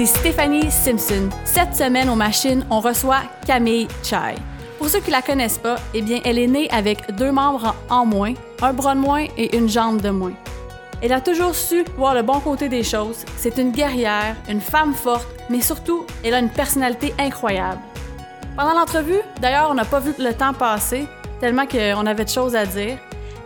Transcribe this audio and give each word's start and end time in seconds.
c'est 0.00 0.06
Stéphanie 0.06 0.70
Simpson. 0.70 1.28
Cette 1.44 1.76
semaine 1.76 2.08
aux 2.08 2.14
machines, 2.14 2.64
on 2.70 2.80
reçoit 2.80 3.20
Camille 3.46 3.86
Chai. 4.02 4.34
Pour 4.78 4.88
ceux 4.88 5.00
qui 5.00 5.10
la 5.10 5.20
connaissent 5.20 5.58
pas, 5.58 5.76
eh 5.92 6.00
bien, 6.00 6.20
elle 6.24 6.38
est 6.38 6.46
née 6.46 6.70
avec 6.70 7.14
deux 7.16 7.30
membres 7.30 7.74
en 7.90 8.06
moins, 8.06 8.32
un 8.62 8.72
bras 8.72 8.94
de 8.94 9.00
moins 9.00 9.26
et 9.36 9.54
une 9.54 9.68
jambe 9.68 10.00
de 10.00 10.08
moins. 10.08 10.32
Elle 11.02 11.12
a 11.12 11.20
toujours 11.20 11.54
su 11.54 11.84
voir 11.98 12.14
le 12.14 12.22
bon 12.22 12.40
côté 12.40 12.70
des 12.70 12.82
choses. 12.82 13.26
C'est 13.36 13.58
une 13.58 13.72
guerrière, 13.72 14.36
une 14.48 14.62
femme 14.62 14.94
forte, 14.94 15.28
mais 15.50 15.60
surtout, 15.60 16.06
elle 16.24 16.32
a 16.32 16.38
une 16.38 16.48
personnalité 16.48 17.12
incroyable. 17.18 17.80
Pendant 18.56 18.72
l'entrevue, 18.72 19.20
d'ailleurs, 19.42 19.68
on 19.70 19.74
n'a 19.74 19.84
pas 19.84 20.00
vu 20.00 20.14
le 20.18 20.32
temps 20.32 20.54
passer, 20.54 21.04
tellement 21.40 21.66
qu'on 21.66 22.06
avait 22.06 22.24
de 22.24 22.30
choses 22.30 22.56
à 22.56 22.64
dire. 22.64 22.96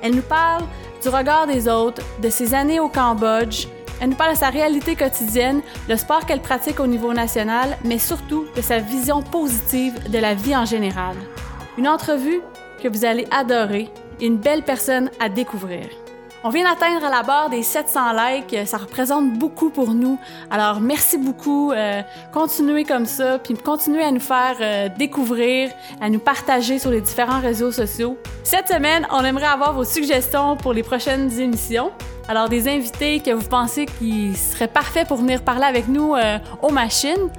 Elle 0.03 0.15
nous 0.15 0.23
parle 0.23 0.63
du 1.03 1.09
regard 1.09 1.49
des 1.49 1.67
autres, 1.67 2.01
de 2.23 2.29
ses 2.29 2.55
années 2.55 2.79
au 2.79 2.89
Cambodge, 2.89 3.67
elle 4.05 4.11
nous 4.11 4.17
parle 4.17 4.35
de 4.35 4.39
sa 4.39 4.51
réalité 4.51 4.97
quotidienne, 4.97 5.63
le 5.89 5.97
sport 5.97 6.27
qu'elle 6.27 6.43
pratique 6.43 6.79
au 6.79 6.87
niveau 6.87 7.15
national, 7.15 7.79
mais 7.85 7.99
surtout 7.99 8.45
de 8.55 8.61
sa 8.61 8.79
vision 8.79 9.23
positive 9.23 10.11
de 10.11 10.19
la 10.19 10.35
vie 10.35 10.55
en 10.55 10.67
général. 10.67 11.17
Une 11.79 11.89
entrevue 11.89 12.43
que 12.83 12.89
vous 12.89 13.07
allez 13.07 13.27
adorer 13.31 13.89
et 14.21 14.27
une 14.27 14.37
belle 14.37 14.63
personne 14.63 15.09
à 15.21 15.31
découvrir. 15.31 15.87
On 16.43 16.51
vient 16.51 16.65
d'atteindre 16.65 17.03
à 17.03 17.09
la 17.09 17.23
barre 17.23 17.49
des 17.49 17.63
700 17.63 18.01
likes, 18.13 18.55
ça 18.67 18.77
représente 18.77 19.33
beaucoup 19.39 19.71
pour 19.71 19.95
nous. 19.95 20.19
Alors 20.51 20.81
merci 20.81 21.17
beaucoup, 21.17 21.73
euh, 21.73 22.03
continuez 22.31 22.85
comme 22.85 23.07
ça, 23.07 23.39
puis 23.39 23.55
continuez 23.55 24.05
à 24.05 24.11
nous 24.11 24.21
faire 24.21 24.57
euh, 24.61 24.91
découvrir, 24.99 25.71
à 26.03 26.11
nous 26.11 26.19
partager 26.19 26.79
sur 26.79 26.91
les 26.91 27.01
différents 27.01 27.41
réseaux 27.41 27.73
sociaux. 27.73 28.19
Cette 28.43 28.69
semaine, 28.69 29.07
on 29.11 29.25
aimerait 29.25 29.47
avoir 29.47 29.73
vos 29.73 29.85
suggestions 29.85 30.59
pour 30.59 30.75
les 30.75 30.83
prochaines 30.83 31.33
émissions. 31.41 31.91
Alors 32.27 32.49
des 32.49 32.69
invités 32.69 33.21
que 33.21 33.31
vous 33.31 33.47
pensez 33.47 33.87
qui 33.87 34.35
seraient 34.35 34.69
parfaits 34.69 35.07
pour 35.07 35.19
venir 35.19 35.43
parler 35.43 35.65
avec 35.65 35.89
nous 35.89 36.15
euh, 36.15 36.39
aux 36.63 36.71
machines. 36.71 37.31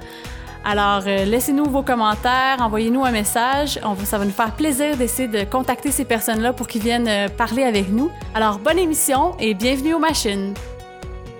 Alors, 0.64 1.02
euh, 1.06 1.24
laissez-nous 1.24 1.64
vos 1.64 1.82
commentaires, 1.82 2.56
envoyez-nous 2.60 3.04
un 3.04 3.12
message. 3.12 3.78
Ça 4.04 4.18
va 4.18 4.24
nous 4.24 4.32
faire 4.32 4.52
plaisir 4.52 4.96
d'essayer 4.96 5.28
de 5.28 5.44
contacter 5.44 5.92
ces 5.92 6.04
personnes-là 6.04 6.52
pour 6.52 6.66
qu'ils 6.66 6.82
viennent 6.82 7.08
euh, 7.08 7.28
parler 7.28 7.62
avec 7.62 7.88
nous. 7.88 8.10
Alors, 8.34 8.58
bonne 8.58 8.78
émission 8.78 9.36
et 9.38 9.54
bienvenue 9.54 9.94
aux 9.94 10.00
machines. 10.00 10.54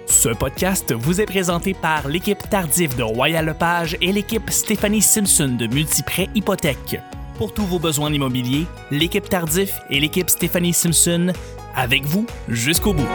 Ce 0.07 0.29
podcast 0.29 0.93
vous 0.93 1.21
est 1.21 1.27
présenté 1.27 1.75
par 1.75 2.07
l'équipe 2.07 2.39
Tardif 2.49 2.97
de 2.97 3.03
Royal 3.03 3.45
Lepage 3.45 3.97
et 4.01 4.13
l'équipe 4.13 4.49
Stéphanie 4.51 5.03
Simpson 5.03 5.57
de 5.59 5.67
Multiprêt 5.67 6.29
Hypothèque. 6.35 7.01
Pour 7.39 7.53
tous 7.53 7.67
vos 7.67 7.79
besoins 7.79 8.11
immobiliers, 8.11 8.65
l'équipe 8.91 9.29
Tardif 9.29 9.79
et 9.91 10.01
l'équipe 10.01 10.31
Stéphanie 10.31 10.73
Simpson 10.73 11.35
avec 11.75 12.05
vous 12.05 12.25
jusqu'au 12.49 12.95
bout. 12.95 13.07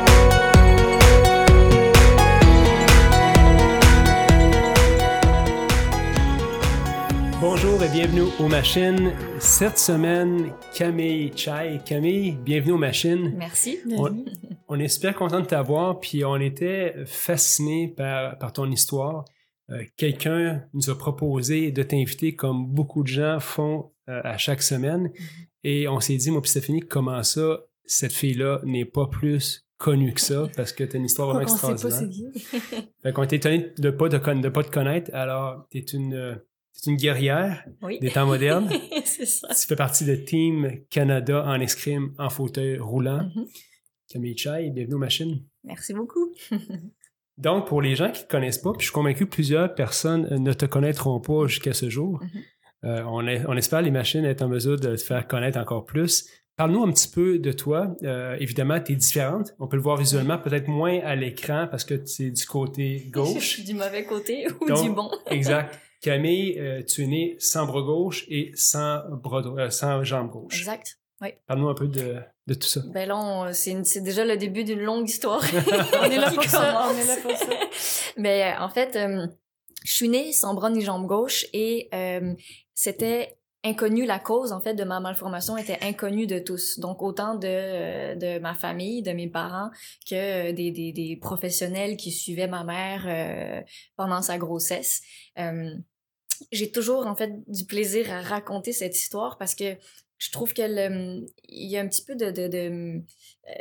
Bonjour 7.39 7.81
et 7.81 7.89
bienvenue 7.89 8.29
aux 8.39 8.47
machines. 8.47 9.11
Cette 9.39 9.79
semaine, 9.79 10.51
Camille 10.75 11.31
Chai. 11.35 11.81
Camille, 11.83 12.33
bienvenue 12.33 12.73
aux 12.73 12.77
machines. 12.77 13.33
Merci. 13.35 13.79
On, 14.67 14.79
est 14.79 14.87
super 14.87 15.15
content 15.15 15.39
de 15.39 15.47
t'avoir, 15.47 15.99
puis 15.99 16.23
on 16.23 16.37
était 16.37 16.93
fasciné 17.07 17.87
par, 17.87 18.37
par 18.37 18.53
ton 18.53 18.69
histoire. 18.69 19.25
Euh, 19.71 19.83
quelqu'un 19.95 20.63
nous 20.73 20.89
a 20.89 20.97
proposé 20.97 21.71
de 21.71 21.83
t'inviter 21.83 22.35
comme 22.35 22.67
beaucoup 22.67 23.03
de 23.03 23.07
gens 23.07 23.39
font 23.39 23.91
euh, 24.09 24.21
à 24.23 24.37
chaque 24.37 24.61
semaine. 24.61 25.07
Mm-hmm. 25.07 25.47
Et 25.63 25.87
on 25.87 25.99
s'est 25.99 26.17
dit, 26.17 26.31
moi 26.31 26.41
puis 26.41 26.51
Stéphanie, 26.51 26.81
comment 26.81 27.23
ça, 27.23 27.61
cette 27.85 28.13
fille-là 28.13 28.61
n'est 28.65 28.85
pas 28.85 29.07
plus 29.07 29.65
connue 29.77 30.13
que 30.13 30.21
ça? 30.21 30.49
Parce 30.55 30.73
que 30.73 30.83
tu 30.83 30.95
as 30.95 30.99
une 30.99 31.05
histoire 31.05 31.29
vraiment 31.29 31.41
extraordinaire. 31.43 32.11
fait 33.03 33.13
qu'on 33.13 33.23
est 33.23 33.33
étonné 33.33 33.71
de 33.77 33.89
pas, 33.91 34.09
de, 34.09 34.41
de 34.41 34.49
pas 34.49 34.63
te 34.63 34.71
connaître. 34.71 35.11
Alors, 35.13 35.67
tu 35.71 35.77
es 35.77 35.81
une 35.81 36.41
c'est 36.73 36.89
une 36.89 36.97
guerrière 36.97 37.65
des 37.99 38.11
temps 38.11 38.25
modernes. 38.25 38.69
c'est 39.05 39.25
ça. 39.25 39.49
Tu 39.49 39.67
fais 39.67 39.75
partie 39.75 40.05
de 40.05 40.15
Team 40.15 40.79
Canada 40.89 41.43
en 41.45 41.59
escrime 41.59 42.13
en 42.17 42.29
fauteuil 42.29 42.77
roulant. 42.77 43.23
Mm-hmm. 43.23 43.47
Camille 44.09 44.37
Chai, 44.37 44.69
bienvenue 44.71 44.95
aux 44.95 44.99
machines. 44.99 45.45
Merci 45.63 45.93
beaucoup. 45.93 46.33
Donc, 47.41 47.67
pour 47.67 47.81
les 47.81 47.95
gens 47.95 48.11
qui 48.11 48.21
ne 48.21 48.25
te 48.25 48.31
connaissent 48.31 48.59
pas, 48.59 48.71
puis 48.71 48.81
je 48.81 48.85
suis 48.85 48.93
convaincu 48.93 49.25
que 49.25 49.31
plusieurs 49.31 49.73
personnes 49.73 50.27
ne 50.29 50.53
te 50.53 50.65
connaîtront 50.65 51.19
pas 51.19 51.47
jusqu'à 51.47 51.73
ce 51.73 51.89
jour, 51.89 52.21
mm-hmm. 52.21 52.85
euh, 52.85 53.03
on, 53.05 53.51
on, 53.51 53.57
espère 53.57 53.81
les 53.81 53.91
machines 53.91 54.23
être 54.25 54.43
en 54.43 54.47
mesure 54.47 54.79
de 54.79 54.95
te 54.95 55.01
faire 55.01 55.27
connaître 55.27 55.57
encore 55.57 55.85
plus. 55.85 56.29
Parle-nous 56.61 56.83
un 56.83 56.91
petit 56.91 57.07
peu 57.07 57.39
de 57.39 57.51
toi. 57.51 57.95
Euh, 58.03 58.35
évidemment, 58.39 58.79
tu 58.79 58.91
es 58.91 58.95
différente. 58.95 59.55
On 59.57 59.67
peut 59.67 59.77
le 59.77 59.81
voir 59.81 59.97
visuellement, 59.97 60.37
peut-être 60.37 60.67
moins 60.67 60.99
à 60.99 61.15
l'écran 61.15 61.67
parce 61.69 61.83
que 61.83 61.95
tu 61.95 62.27
es 62.27 62.29
du 62.29 62.45
côté 62.45 63.07
gauche. 63.09 63.33
je 63.39 63.45
suis 63.45 63.63
du 63.63 63.73
mauvais 63.73 64.03
côté 64.03 64.45
ou 64.61 64.65
du 64.65 64.91
bon. 64.91 65.09
exact. 65.31 65.79
Camille, 66.01 66.59
euh, 66.59 66.83
tu 66.83 67.03
es 67.03 67.07
née 67.07 67.35
sans 67.39 67.65
bras 67.65 67.81
gauche 67.81 68.25
et 68.27 68.51
sans, 68.53 69.01
bras, 69.09 69.41
euh, 69.43 69.71
sans 69.71 70.03
jambe 70.03 70.29
gauche. 70.29 70.59
Exact. 70.59 70.99
Oui. 71.21 71.29
Parle-nous 71.47 71.69
un 71.69 71.73
peu 71.73 71.87
de, 71.87 72.17
de, 72.53 72.59
tout 72.59 72.67
ça. 72.67 72.81
Ben 72.87 73.07
là, 73.07 73.51
c'est 73.53 74.01
déjà 74.01 74.25
le 74.25 74.37
début 74.37 74.63
d'une 74.63 74.81
longue 74.81 75.09
histoire. 75.09 75.43
on 76.01 76.05
est 76.05 76.17
là 76.17 76.31
pour 76.31 76.43
ça. 76.43 76.89
On 76.89 76.97
est 76.97 77.05
là 77.05 77.17
pour 77.21 77.35
ça. 77.35 77.49
Mais 78.17 78.43
euh, 78.43 78.61
en 78.61 78.69
fait, 78.69 78.97
je 79.83 79.93
suis 79.93 80.09
née 80.09 80.31
sans 80.31 80.53
bras 80.53 80.69
ni 80.69 80.81
jambe 80.81 81.07
gauche 81.07 81.45
et 81.53 81.89
c'était 82.73 83.37
inconnu 83.63 84.07
la 84.07 84.17
cause 84.17 84.53
en 84.53 84.59
fait 84.59 84.73
de 84.73 84.83
ma 84.83 84.99
malformation 84.99 85.55
était 85.55 85.77
inconnue 85.83 86.25
de 86.25 86.39
tous 86.39 86.79
donc 86.79 87.03
autant 87.03 87.35
de, 87.35 88.15
de 88.17 88.39
ma 88.39 88.55
famille 88.55 89.03
de 89.03 89.11
mes 89.11 89.27
parents 89.27 89.69
que 90.09 90.51
des, 90.51 90.71
des, 90.71 90.91
des 90.91 91.15
professionnels 91.21 91.95
qui 91.95 92.11
suivaient 92.11 92.47
ma 92.47 92.63
mère 92.63 93.63
pendant 93.97 94.23
sa 94.23 94.39
grossesse 94.39 95.03
j'ai 96.51 96.71
toujours 96.71 97.05
en 97.07 97.15
fait 97.15 97.31
du 97.47 97.65
plaisir 97.65 98.11
à 98.11 98.21
raconter 98.21 98.73
cette 98.73 98.97
histoire 98.97 99.37
parce 99.37 99.55
que 99.55 99.75
je 100.21 100.29
trouve 100.29 100.53
qu'il 100.53 101.27
y 101.49 101.77
a 101.77 101.81
un 101.81 101.87
petit 101.87 102.05
peu 102.05 102.15
de, 102.15 102.29
de, 102.29 102.47
de 102.47 103.01
euh, 103.49 103.53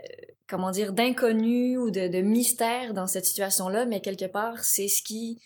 comment 0.47 0.71
dire 0.71 0.93
d'inconnu 0.93 1.79
ou 1.79 1.91
de, 1.91 2.07
de, 2.09 2.21
mystère 2.21 2.93
dans 2.93 3.07
cette 3.07 3.25
situation 3.25 3.71
là 3.71 3.87
mais 3.87 4.03
quelque 4.03 4.27
part 4.27 4.63
c'est 4.63 4.89
ce 4.89 5.03
qui 5.03 5.41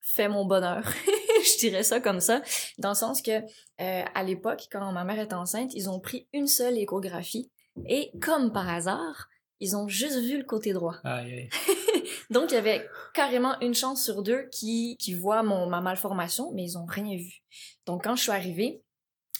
fait 0.00 0.28
mon 0.28 0.44
bonheur 0.44 0.84
je 1.44 1.58
dirais 1.58 1.82
ça 1.82 1.98
comme 2.00 2.20
ça 2.20 2.40
dans 2.78 2.90
le 2.90 2.94
sens 2.94 3.20
que 3.20 3.32
euh, 3.32 4.04
à 4.14 4.22
l'époque 4.22 4.68
quand 4.70 4.92
ma 4.92 5.02
mère 5.02 5.18
était 5.18 5.34
enceinte 5.34 5.74
ils 5.74 5.90
ont 5.90 5.98
pris 5.98 6.28
une 6.32 6.46
seule 6.46 6.78
échographie 6.78 7.50
et 7.88 8.12
comme 8.20 8.52
par 8.52 8.68
hasard 8.68 9.28
ils 9.58 9.76
ont 9.76 9.88
juste 9.88 10.20
vu 10.20 10.36
le 10.36 10.44
côté 10.44 10.72
droit. 10.72 10.96
Donc, 12.30 12.50
il 12.50 12.54
y 12.54 12.58
avait 12.58 12.86
carrément 13.14 13.58
une 13.60 13.74
chance 13.74 14.04
sur 14.04 14.22
deux 14.22 14.48
qui, 14.50 14.96
qui 14.98 15.14
voient 15.14 15.42
mon, 15.42 15.68
ma 15.68 15.80
malformation, 15.80 16.52
mais 16.52 16.64
ils 16.64 16.76
ont 16.76 16.84
rien 16.84 17.16
vu. 17.16 17.42
Donc, 17.86 18.04
quand 18.04 18.16
je 18.16 18.22
suis 18.22 18.32
arrivée, 18.32 18.82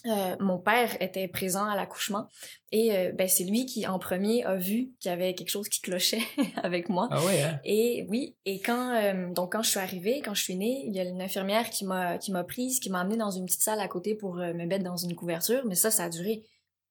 euh, 0.07 0.37
mon 0.39 0.59
père 0.59 1.01
était 1.01 1.29
présent 1.29 1.65
à 1.65 1.75
l'accouchement 1.77 2.29
et 2.73 2.95
euh, 2.95 3.13
ben, 3.13 3.27
c'est 3.27 3.45
lui 3.45 3.65
qui 3.65 3.87
en 3.87 3.99
premier 3.99 4.45
a 4.45 4.57
vu 4.57 4.93
qu'il 5.01 5.09
y 5.09 5.15
avait 5.15 5.35
quelque 5.35 5.49
chose 5.49 5.67
qui 5.71 5.81
clochait 5.81 6.21
avec 6.63 6.91
moi. 6.91 7.09
Ah 7.11 7.25
ouais, 7.25 7.43
hein? 7.43 7.59
Et 7.65 8.05
oui, 8.11 8.37
et 8.45 8.61
quand 8.61 8.95
euh, 8.95 9.33
donc 9.33 9.53
quand 9.53 9.63
je 9.63 9.71
suis 9.71 9.81
arrivée, 9.81 10.21
quand 10.21 10.35
je 10.35 10.43
suis 10.43 10.57
née, 10.57 10.85
il 10.87 10.95
y 10.95 11.01
a 11.01 11.05
une 11.05 11.23
infirmière 11.23 11.71
qui 11.71 11.87
m'a 11.87 12.19
qui 12.19 12.33
m'a 12.33 12.45
prise, 12.45 12.81
qui 12.81 12.91
m'a 12.91 13.01
amenée 13.01 13.17
dans 13.17 13.31
une 13.31 13.47
petite 13.47 13.63
salle 13.63 13.81
à 13.81 13.89
côté 13.89 14.15
pour 14.15 14.35
me 14.35 14.67
mettre 14.67 14.85
dans 14.85 14.99
une 14.99 15.15
couverture, 15.15 15.65
mais 15.65 15.75
ça 15.75 15.91
ça 15.91 16.05
a 16.05 16.09
duré 16.11 16.43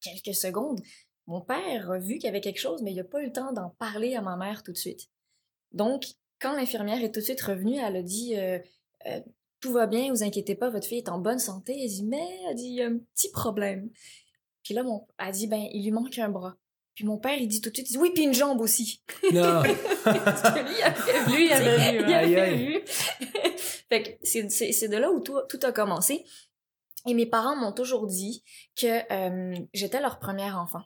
quelques 0.02 0.36
secondes. 0.36 0.82
Mon 1.28 1.42
père 1.42 1.92
a 1.92 2.00
vu 2.00 2.16
qu'il 2.16 2.26
y 2.26 2.30
avait 2.30 2.42
quelque 2.42 2.60
chose, 2.60 2.82
mais 2.82 2.94
il 2.94 2.96
n'a 2.96 3.04
pas 3.04 3.22
eu 3.22 3.28
le 3.28 3.32
temps 3.32 3.54
d'en 3.54 3.70
parler 3.70 4.16
à 4.16 4.22
ma 4.22 4.38
mère 4.38 4.64
tout 4.64 4.72
de 4.72 4.78
suite. 4.78 5.08
Donc, 5.72 6.06
quand 6.42 6.54
l'infirmière 6.54 7.02
est 7.04 7.12
tout 7.12 7.20
de 7.20 7.26
suite 7.26 7.42
revenue, 7.42 7.78
elle 7.78 7.96
a 7.96 8.02
dit 8.02 8.36
Tout 9.64 9.72
va 9.72 9.88
bien, 9.88 10.12
vous 10.12 10.24
inquiétez 10.24 10.56
pas, 10.56 10.70
votre 10.70 10.86
fille 10.86 10.98
est 10.98 11.08
en 11.08 11.20
bonne 11.20 11.40
santé. 11.40 11.74
Elle 11.82 11.88
dit 11.88 12.04
Mais, 12.04 12.28
elle 12.50 12.56
dit, 12.56 12.66
il 12.66 12.76
y 12.76 12.82
a 12.82 12.88
un 12.88 12.98
petit 12.98 13.32
problème. 13.32 13.90
Puis 14.62 14.74
là, 14.74 14.84
mon, 14.84 15.08
elle 15.18 15.32
dit 15.32 15.48
Ben, 15.48 15.70
il 15.72 15.86
lui 15.86 15.92
manque 15.92 16.20
un 16.20 16.28
bras. 16.28 16.58
Puis 16.96 17.06
mon 17.06 17.18
père, 17.18 17.38
il 17.40 17.48
dit 17.48 17.62
tout 17.62 17.70
de 17.70 17.76
suite, 17.76 17.90
il 17.90 17.94
dit, 17.94 17.98
oui, 17.98 18.12
puis 18.14 18.24
une 18.24 18.34
jambe 18.34 18.60
aussi. 18.60 19.02
Non. 19.32 19.64
lui, 19.64 19.72
il 20.06 20.84
avait 20.84 21.24
vu. 21.26 21.34
Lui, 21.34 21.46
il 21.46 21.54
avait 21.54 21.92
vu. 21.94 22.04
Il 22.06 22.14
avait 22.14 22.56
vu. 22.58 22.82
fait 23.90 24.04
que 24.04 24.10
c'est 24.22 24.90
de 24.90 24.98
là 24.98 25.10
où 25.10 25.22
tout, 25.22 25.40
tout 25.48 25.60
a 25.64 25.72
commencé. 25.72 26.26
Et 27.08 27.14
mes 27.14 27.26
parents 27.26 27.56
m'ont 27.56 27.72
toujours 27.72 28.06
dit 28.06 28.44
que 28.76 29.14
euh, 29.14 29.58
j'étais 29.74 30.02
leur 30.02 30.20
premier 30.20 30.52
enfant. 30.52 30.84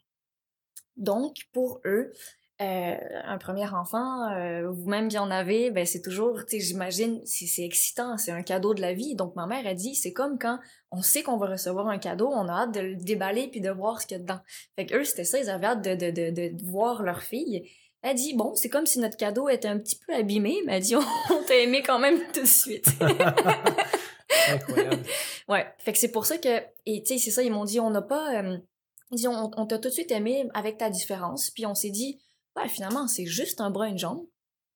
Donc, 0.97 1.35
pour 1.51 1.81
eux, 1.83 2.12
euh, 2.59 2.95
un 3.25 3.38
premier 3.38 3.68
enfant, 3.68 4.31
euh, 4.31 4.71
vous-même 4.71 5.09
qui 5.09 5.19
en 5.19 5.30
avez, 5.30 5.69
ben 5.69 5.86
c'est 5.86 6.01
toujours, 6.01 6.44
tu 6.44 6.59
sais, 6.59 6.65
j'imagine, 6.65 7.21
c'est 7.24 7.63
excitant, 7.63 8.18
c'est 8.18 8.31
un 8.31 8.42
cadeau 8.42 8.74
de 8.74 8.81
la 8.81 8.94
vie. 8.94 9.13
Donc 9.13 9.36
ma 9.36 9.45
mère 9.45 9.68
a 9.68 9.75
dit, 9.75 9.94
c'est 9.94 10.12
comme 10.12 10.39
quand 10.39 10.57
on 10.89 11.04
sait 11.04 11.21
qu'on 11.21 11.38
va 11.38 11.45
recevoir 11.48 11.88
un 11.88 12.00
cadeau, 12.00 12.30
on 12.33 12.48
a 12.48 12.63
hâte 12.63 12.74
de 12.74 12.80
le 12.80 12.95
déballer 12.95 13.48
puis 13.48 13.62
de 13.62 13.69
voir 13.69 14.01
ce 14.01 14.07
qu'il 14.07 14.18
y 14.18 14.19
a 14.19 14.24
dedans. 14.24 14.39
Fait 14.75 14.88
que 14.88 14.95
eux, 14.95 15.04
c'était 15.04 15.24
ça, 15.24 15.38
ils 15.38 15.51
avaient 15.51 15.68
hâte 15.68 15.83
de, 15.83 15.94
de, 15.94 16.09
de, 16.09 16.31
de 16.31 16.65
voir 16.65 17.04
leur 17.04 17.21
fille. 17.21 17.69
Elle 18.01 18.15
dit, 18.15 18.33
bon, 18.33 18.56
c'est 18.56 18.69
comme 18.69 18.88
si 18.88 18.98
notre 19.00 19.18
cadeau 19.18 19.50
était 19.50 19.68
un 19.68 19.77
petit 19.77 20.00
peu 20.07 20.15
abîmé, 20.15 20.57
mais 20.65 20.77
elle 20.77 20.83
dit, 20.83 20.95
on, 20.95 21.44
t'a 21.48 21.56
aimé 21.57 21.83
quand 21.86 22.00
même 22.00 22.19
tout 22.33 22.42
de 22.42 22.48
suite. 22.48 22.88
Incroyable. 24.50 25.04
Ouais, 25.48 25.68
fait 25.77 25.94
que 25.94 26.00
c'est 26.00 26.12
pour 26.12 26.25
ça 26.25 26.39
que, 26.39 26.63
et 26.88 27.04
tu 27.04 27.13
sais, 27.13 27.18
c'est 27.19 27.31
ça, 27.31 27.44
ils 27.44 27.51
m'ont 27.51 27.65
dit, 27.65 27.80
on 27.80 27.92
n'a 27.92 28.01
pas... 28.01 28.42
Euh, 28.42 28.57
ils 29.12 29.27
on, 29.27 29.51
on 29.56 29.65
t'a 29.68 29.77
tout 29.77 29.89
de 29.89 29.94
suite 29.94 30.12
aimé 30.12 30.48
avec 30.54 30.77
ta 30.80 30.89
différence, 30.89 31.51
puis 31.51 31.65
on 31.65 31.75
s'est 31.75 31.92
dit, 31.92 32.19
finalement, 32.68 33.07
c'est 33.07 33.25
juste 33.25 33.62
un 33.62 33.69
bras 33.69 33.88
et 33.88 33.92
une 33.92 33.98
jambe. 33.98 34.25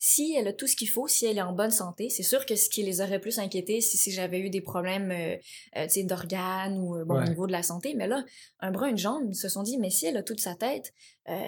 si 0.04 0.34
elle 0.36 0.48
a 0.48 0.54
tout 0.54 0.66
ce 0.68 0.76
qu'il 0.76 0.90
faut, 0.90 1.08
si 1.08 1.26
elle 1.26 1.38
est 1.38 1.44
en 1.44 1.54
bonne 1.54 1.72
santé, 1.72 2.10
c'est 2.10 2.24
sûr 2.24 2.46
que 2.46 2.56
ce 2.56 2.70
qui 2.70 2.82
les 2.84 3.02
aurait 3.02 3.20
plus 3.20 3.38
inquiétés, 3.38 3.82
si, 3.82 3.98
si 3.98 4.12
j'avais 4.12 4.40
eu 4.40 4.50
des 4.50 4.62
problèmes 4.62 5.12
euh, 5.12 5.38
euh, 5.78 6.04
d'organes 6.04 6.78
ou 6.80 7.06
bon, 7.06 7.22
au 7.22 7.24
niveau 7.24 7.46
de 7.46 7.52
la 7.52 7.62
santé, 7.62 7.94
mais 7.96 8.08
là, 8.08 8.24
un 8.60 8.72
bras, 8.72 8.90
une 8.90 8.98
jambe, 8.98 9.28
ils 9.30 9.36
se 9.36 9.48
sont 9.48 9.64
dit, 9.64 9.78
mais 9.78 9.90
si 9.92 10.08
elle 10.08 10.18
a 10.18 10.24
toute 10.24 10.40
sa 10.40 10.56
tête, 10.56 10.94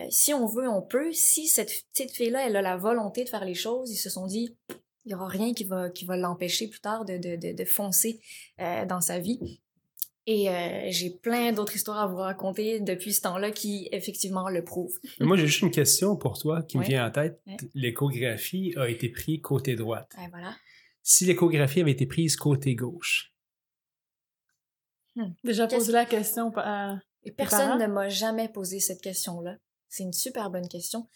si 0.10 0.34
on 0.34 0.46
veut, 0.46 0.70
on 0.70 0.82
peut. 0.82 1.12
Si 1.14 1.48
cette 1.48 1.72
petite 1.92 2.12
fille-là, 2.12 2.48
elle 2.48 2.56
a 2.56 2.62
la 2.62 2.78
volonté 2.78 3.24
de 3.24 3.30
faire 3.30 3.44
les 3.44 3.56
choses, 3.56 3.92
ils 3.92 3.98
se 3.98 4.10
sont 4.10 4.28
dit, 4.28 4.56
il 4.70 5.10
n'y 5.10 5.16
aura 5.16 5.28
rien 5.28 5.54
qui 5.54 5.64
va, 5.66 5.90
qui 5.90 6.06
va 6.06 6.16
l'empêcher 6.16 6.68
plus 6.68 6.80
tard 6.80 7.06
de, 7.06 7.18
de, 7.18 7.36
de, 7.36 7.54
de 7.54 7.66
foncer 7.66 8.22
dans 8.88 9.02
sa 9.02 9.20
vie. 9.20 9.63
Et 10.26 10.50
euh, 10.50 10.86
j'ai 10.90 11.10
plein 11.10 11.52
d'autres 11.52 11.76
histoires 11.76 12.00
à 12.00 12.08
vous 12.08 12.18
raconter 12.18 12.80
depuis 12.80 13.14
ce 13.14 13.22
temps-là 13.22 13.52
qui, 13.52 13.90
effectivement, 13.92 14.48
le 14.50 14.64
prouvent. 14.64 14.98
Moi, 15.20 15.36
j'ai 15.36 15.48
juste 15.48 15.62
une 15.62 15.72
question 15.72 16.16
pour 16.16 16.38
toi 16.38 16.64
qui 16.64 16.78
me 16.78 16.84
vient 16.84 17.06
en 17.08 17.12
tête. 17.12 17.42
L'échographie 17.74 18.74
a 18.78 18.90
été 18.90 19.10
prise 19.10 19.42
côté 19.42 19.76
droite. 19.76 20.10
voilà. 20.30 20.56
Si 21.02 21.26
l'échographie 21.26 21.82
avait 21.82 21.92
été 21.92 22.06
prise 22.06 22.38
côté 22.38 22.76
gauche? 22.76 23.34
Hmm. 25.16 25.34
Déjà 25.44 25.68
posé 25.68 25.92
la 25.92 26.06
question 26.06 26.52
à 26.56 27.00
Personne 27.32 27.80
ne 27.80 27.88
m'a 27.88 28.10
jamais 28.10 28.50
posé 28.50 28.80
cette 28.80 29.02
question-là. 29.02 29.58
C'est 29.90 30.04
une 30.04 30.14
super 30.14 30.50
bonne 30.50 30.68
question. 30.68 31.08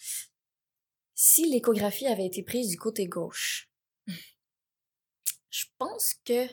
Si 1.13 1.50
l'échographie 1.50 2.07
avait 2.07 2.25
été 2.25 2.44
prise 2.44 2.69
du 2.69 2.77
côté 2.77 3.07
gauche, 3.07 3.69
je 5.50 5.65
pense 5.77 6.13
que 6.25 6.48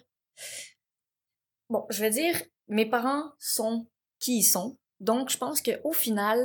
Bon, 1.70 1.86
je 1.90 2.00
vais 2.00 2.10
dire, 2.10 2.40
mes 2.68 2.86
parents 2.86 3.30
sont 3.38 3.86
qui 4.18 4.38
ils 4.38 4.44
sont. 4.44 4.78
Donc, 5.00 5.30
je 5.30 5.38
pense 5.38 5.60
qu'au 5.60 5.92
final, 5.92 6.38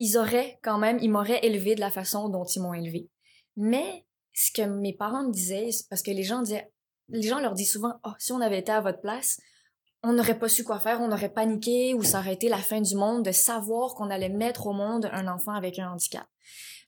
ils 0.00 0.16
auraient 0.16 0.58
quand 0.62 0.78
même, 0.78 0.98
ils 1.00 1.10
m'auraient 1.10 1.44
élevé 1.44 1.74
de 1.74 1.80
la 1.80 1.90
façon 1.90 2.28
dont 2.28 2.44
ils 2.44 2.62
m'ont 2.62 2.74
élevé. 2.74 3.10
Mais 3.56 4.06
ce 4.32 4.52
que 4.52 4.62
mes 4.62 4.92
parents 4.92 5.24
me 5.24 5.32
disaient, 5.32 5.70
parce 5.90 6.02
que 6.02 6.10
les 6.10 6.22
gens 6.22 6.42
disaient, 6.42 6.70
les 7.08 7.22
gens 7.22 7.40
leur 7.40 7.54
disent 7.54 7.72
souvent, 7.72 7.94
oh, 8.04 8.12
si 8.18 8.32
on 8.32 8.40
avait 8.40 8.58
été 8.58 8.72
à 8.72 8.80
votre 8.80 9.00
place, 9.00 9.40
on 10.02 10.12
n'aurait 10.12 10.38
pas 10.38 10.48
su 10.48 10.62
quoi 10.62 10.78
faire, 10.78 11.00
on 11.00 11.10
aurait 11.10 11.32
paniqué 11.32 11.94
ou 11.94 12.02
ça 12.02 12.20
aurait 12.20 12.34
été 12.34 12.48
la 12.48 12.58
fin 12.58 12.80
du 12.80 12.94
monde 12.94 13.24
de 13.24 13.32
savoir 13.32 13.94
qu'on 13.94 14.10
allait 14.10 14.28
mettre 14.28 14.66
au 14.66 14.72
monde 14.72 15.08
un 15.12 15.26
enfant 15.26 15.52
avec 15.52 15.78
un 15.78 15.90
handicap. 15.90 16.26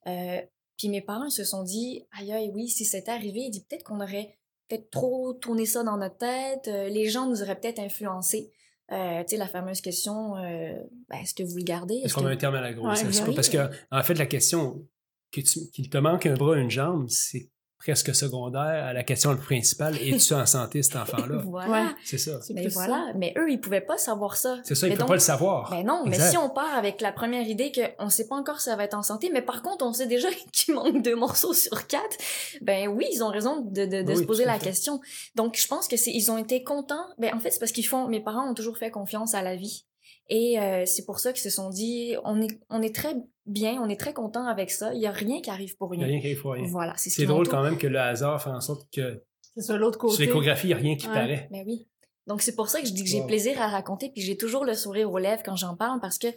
Euh, 0.07 0.41
puis 0.77 0.89
mes 0.89 1.03
parents 1.03 1.31
se 1.31 1.45
sont 1.45 1.65
dit, 1.65 2.07
aïe 2.13 2.33
aïe, 2.33 2.51
oui, 2.55 2.69
si 2.69 2.85
c'était 2.85 3.11
arrivé, 3.11 3.41
ils 3.41 3.51
dit 3.51 3.65
peut-être 3.65 3.83
qu'on 3.83 4.01
aurait 4.01 4.39
peut-être 4.71 4.91
trop 4.91 5.35
tourner 5.35 5.67
ça 5.67 5.83
dans 5.83 5.97
notre 5.97 6.17
tête. 6.17 6.69
Euh, 6.69 6.89
les 6.89 7.09
gens 7.09 7.27
nous 7.27 7.43
auraient 7.43 7.59
peut-être 7.59 7.81
influencés. 7.81 8.53
Euh, 8.93 9.21
tu 9.21 9.31
sais, 9.31 9.37
la 9.37 9.47
fameuse 9.47 9.81
question, 9.81 10.37
euh, 10.37 10.73
ben, 11.09 11.19
est-ce 11.23 11.35
que 11.35 11.43
vous 11.43 11.57
le 11.57 11.65
gardez? 11.65 12.01
Est-ce 12.05 12.15
qu'on 12.15 12.27
a 12.27 12.31
un 12.31 12.37
terme 12.37 12.55
à 12.57 12.61
la 12.61 12.73
grossesse? 12.73 13.21
parce 13.35 13.49
que, 13.49 13.69
en 13.91 14.03
fait, 14.03 14.15
la 14.15 14.27
question 14.27 14.87
qu'il 15.31 15.91
te 15.91 15.99
manque 15.99 16.27
un 16.27 16.35
bras, 16.35 16.57
une 16.57 16.71
jambe, 16.71 17.09
c'est 17.09 17.51
presque 17.81 18.15
secondaire 18.15 18.61
à 18.85 18.93
la 18.93 19.03
question 19.03 19.35
principale 19.37 19.97
es-tu 20.01 20.35
en 20.35 20.47
santé 20.47 20.83
cet 20.83 20.97
enfant-là? 20.97 21.43
voilà. 21.47 21.95
C'est 22.05 22.19
ça. 22.19 22.39
Mais 22.55 22.69
voilà. 22.69 23.13
mais 23.17 23.35
eux 23.39 23.51
ils 23.51 23.61
pouvaient 23.61 23.81
pas 23.81 23.97
savoir 23.97 24.37
ça. 24.37 24.59
C'est 24.65 24.75
ça 24.75 24.87
ils 24.87 24.95
pouvaient 24.95 25.09
pas 25.09 25.15
le 25.15 25.21
savoir. 25.21 25.71
Mais 25.73 25.83
non 25.83 26.05
mais 26.07 26.19
si 26.19 26.37
on 26.37 26.51
part 26.51 26.75
avec 26.75 27.01
la 27.01 27.11
première 27.11 27.49
idée 27.49 27.73
que 27.73 27.81
on 27.99 28.11
sait 28.11 28.29
pas 28.29 28.37
encore 28.37 28.61
si 28.61 28.69
ça 28.69 28.77
va 28.77 28.85
être 28.85 28.95
en 28.95 29.03
santé 29.03 29.31
mais 29.33 29.43
par 29.43 29.63
contre 29.63 29.85
on 29.85 29.93
sait 29.93 30.07
déjà 30.07 30.29
qu'il 30.53 30.75
manque 30.75 31.03
deux 31.03 31.17
morceaux 31.17 31.55
sur 31.55 31.87
quatre 31.87 32.17
ben 32.61 32.89
oui 32.89 33.07
ils 33.13 33.25
ont 33.25 33.31
raison 33.31 33.63
de, 33.63 33.87
de, 33.87 34.03
de 34.03 34.15
se 34.15 34.23
poser 34.23 34.45
la 34.45 34.59
question. 34.59 35.01
Donc 35.35 35.57
je 35.57 35.67
pense 35.67 35.89
que 35.89 35.97
c'est 35.97 36.13
ils 36.13 36.31
ont 36.31 36.39
été 36.39 36.63
contents. 36.63 37.07
Ben 37.19 37.35
en 37.35 37.41
fait 37.41 37.51
c'est 37.51 37.61
parce 37.61 37.73
qu'ils 37.73 37.87
font 37.87 38.07
mes 38.09 38.21
parents 38.21 38.49
ont 38.49 38.55
toujours 38.55 38.77
fait 38.77 38.91
confiance 38.91 39.35
à 39.35 39.43
la 39.43 39.57
vie. 39.57 39.87
Et 40.31 40.61
euh, 40.61 40.85
c'est 40.87 41.05
pour 41.05 41.19
ça 41.19 41.33
qu'ils 41.33 41.43
se 41.43 41.51
sont 41.51 41.71
dit, 41.71 42.15
on 42.25 42.41
est, 42.41 42.61
on 42.71 42.81
est 42.83 42.95
très 42.95 43.17
bien, 43.51 43.81
on 43.83 43.89
est 43.89 43.99
très 43.99 44.13
content 44.13 44.47
avec 44.47 44.71
ça. 44.71 44.93
Il 44.95 45.01
n'y 45.01 45.07
a 45.07 45.13
rien 45.13 45.41
qui 45.41 45.51
arrive 45.51 45.77
pour 45.77 45.91
rien. 45.91 46.07
Il 46.07 46.09
n'y 46.09 46.11
a 46.11 46.13
rien 46.13 46.21
qui 46.21 46.27
arrive 46.29 46.41
pour 46.41 46.53
rien. 46.53 46.67
Voilà, 46.69 46.95
c'est 46.97 47.11
C'est 47.11 47.27
drôle 47.27 47.49
quand 47.49 47.63
même 47.63 47.79
que 47.79 47.87
le 47.87 47.99
hasard 47.99 48.43
fait 48.43 48.51
en 48.51 48.61
sorte 48.61 48.89
que. 48.93 49.23
C'est 49.57 49.63
sur 49.63 49.79
l'autre 49.79 49.99
côté. 49.99 50.15
Sur 50.15 50.25
l'échographie, 50.25 50.69
il 50.69 50.71
n'y 50.71 50.75
a 50.75 50.79
rien 50.79 50.97
qui 50.97 51.07
paraît. 51.07 51.49
Mais 51.51 51.65
ben 51.65 51.67
oui. 51.67 51.89
Donc 52.27 52.43
c'est 52.43 52.55
pour 52.55 52.69
ça 52.69 52.81
que 52.81 52.87
je 52.87 52.93
dis 52.93 53.03
que 53.03 53.09
j'ai 53.09 53.25
plaisir 53.27 53.61
à 53.61 53.69
raconter, 53.69 54.11
puis 54.11 54.23
j'ai 54.23 54.37
toujours 54.37 54.65
le 54.65 54.75
sourire 54.75 55.11
aux 55.11 55.19
lèvres 55.19 55.43
quand 55.45 55.57
j'en 55.57 55.75
parle, 55.75 56.01
parce 56.01 56.19
que 56.19 56.29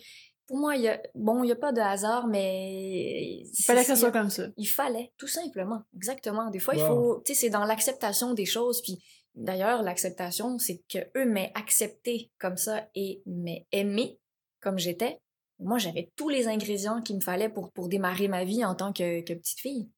pour 0.48 0.58
moi, 0.58 0.76
il 0.76 0.82
y 0.82 0.88
a, 0.88 1.00
bon, 1.14 1.44
il 1.44 1.48
n'y 1.48 1.52
a 1.52 1.56
pas 1.56 1.72
de 1.72 1.80
hasard, 1.80 2.28
mais. 2.28 3.44
Il 3.44 3.64
fallait 3.64 3.82
que 3.82 3.88
ça 3.88 3.96
soit 3.96 4.12
comme 4.12 4.30
ça. 4.30 4.44
Il 4.58 4.66
fallait, 4.66 5.14
tout 5.18 5.28
simplement. 5.28 5.84
Exactement. 5.96 6.50
Des 6.50 6.60
fois, 6.60 6.76
il 6.76 6.82
faut. 6.82 7.22
Tu 7.26 7.34
sais, 7.34 7.42
c'est 7.42 7.50
dans 7.50 7.66
l'acceptation 7.66 8.34
des 8.34 8.46
choses, 8.46 8.82
puis 8.82 9.00
D'ailleurs, 9.36 9.82
l'acceptation, 9.82 10.60
c'est 10.60 10.84
que 10.88 11.00
eux 11.18 11.26
m'aient 11.26 11.52
accepté 11.56 12.32
comme 12.40 12.58
ça 12.58 12.88
et 12.94 13.24
m'aient 13.26 13.66
aimé 13.72 14.20
comme 14.62 14.78
j'étais. 14.78 15.20
Moi, 15.60 15.78
j'avais 15.78 16.12
tous 16.16 16.30
les 16.30 16.48
ingrédients 16.48 17.02
qu'il 17.02 17.16
me 17.16 17.22
fallait 17.22 17.50
pour, 17.50 17.72
pour 17.72 17.88
démarrer 17.90 18.28
ma 18.28 18.44
vie 18.44 18.66
en 18.66 18.76
tant 18.76 18.92
que, 18.92 19.22
que 19.22 19.34
petite 19.34 19.60
fille. 19.60 19.90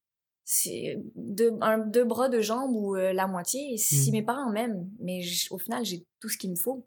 C'est 0.44 1.02
deux, 1.16 1.52
un, 1.60 1.78
deux 1.78 2.04
bras, 2.04 2.28
deux 2.28 2.42
jambes 2.42 2.70
ou 2.72 2.94
euh, 2.94 3.12
la 3.12 3.26
moitié, 3.26 3.76
si 3.78 4.10
mmh. 4.10 4.12
mes 4.12 4.22
parents 4.22 4.50
m'aiment. 4.50 4.88
Mais 5.00 5.20
au 5.50 5.58
final, 5.58 5.84
j'ai 5.84 6.06
tout 6.20 6.28
ce 6.28 6.38
qu'il 6.38 6.50
me 6.50 6.56
faut. 6.56 6.86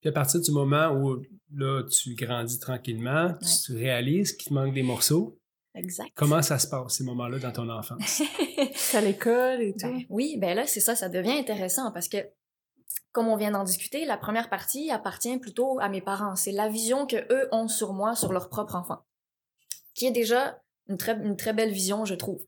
Puis 0.00 0.08
à 0.08 0.12
partir 0.12 0.40
du 0.40 0.50
moment 0.50 0.92
où 0.92 1.22
là, 1.52 1.82
tu 1.84 2.14
grandis 2.14 2.58
tranquillement, 2.58 3.34
tu 3.64 3.74
réalises 3.74 4.32
qu'il 4.32 4.48
te 4.48 4.54
manque 4.54 4.74
des 4.74 4.82
morceaux. 4.82 5.38
Exact. 5.74 6.10
Comment 6.14 6.40
ça 6.40 6.58
se 6.58 6.66
passe, 6.68 6.94
ces 6.94 7.04
moments-là, 7.04 7.38
dans 7.38 7.52
ton 7.52 7.68
enfance? 7.68 8.22
à 8.94 9.00
l'école 9.02 9.60
et 9.60 9.72
tout? 9.72 9.86
Ben 9.86 10.04
oui, 10.08 10.36
ben 10.38 10.56
là, 10.56 10.66
c'est 10.66 10.80
ça, 10.80 10.96
ça 10.96 11.08
devient 11.08 11.32
intéressant 11.32 11.92
parce 11.92 12.08
que, 12.08 12.18
comme 13.16 13.28
on 13.28 13.36
vient 13.36 13.52
d'en 13.52 13.64
discuter, 13.64 14.04
la 14.04 14.18
première 14.18 14.50
partie 14.50 14.90
appartient 14.90 15.38
plutôt 15.38 15.80
à 15.80 15.88
mes 15.88 16.02
parents. 16.02 16.36
C'est 16.36 16.52
la 16.52 16.68
vision 16.68 17.06
que 17.06 17.16
eux 17.32 17.48
ont 17.50 17.66
sur 17.66 17.94
moi, 17.94 18.14
sur 18.14 18.30
leur 18.30 18.50
propre 18.50 18.74
enfant. 18.74 19.06
Qui 19.94 20.04
est 20.04 20.10
déjà 20.10 20.60
une 20.86 20.98
très, 20.98 21.54
belle 21.54 21.72
vision, 21.72 22.04
je 22.04 22.14
trouve. 22.14 22.44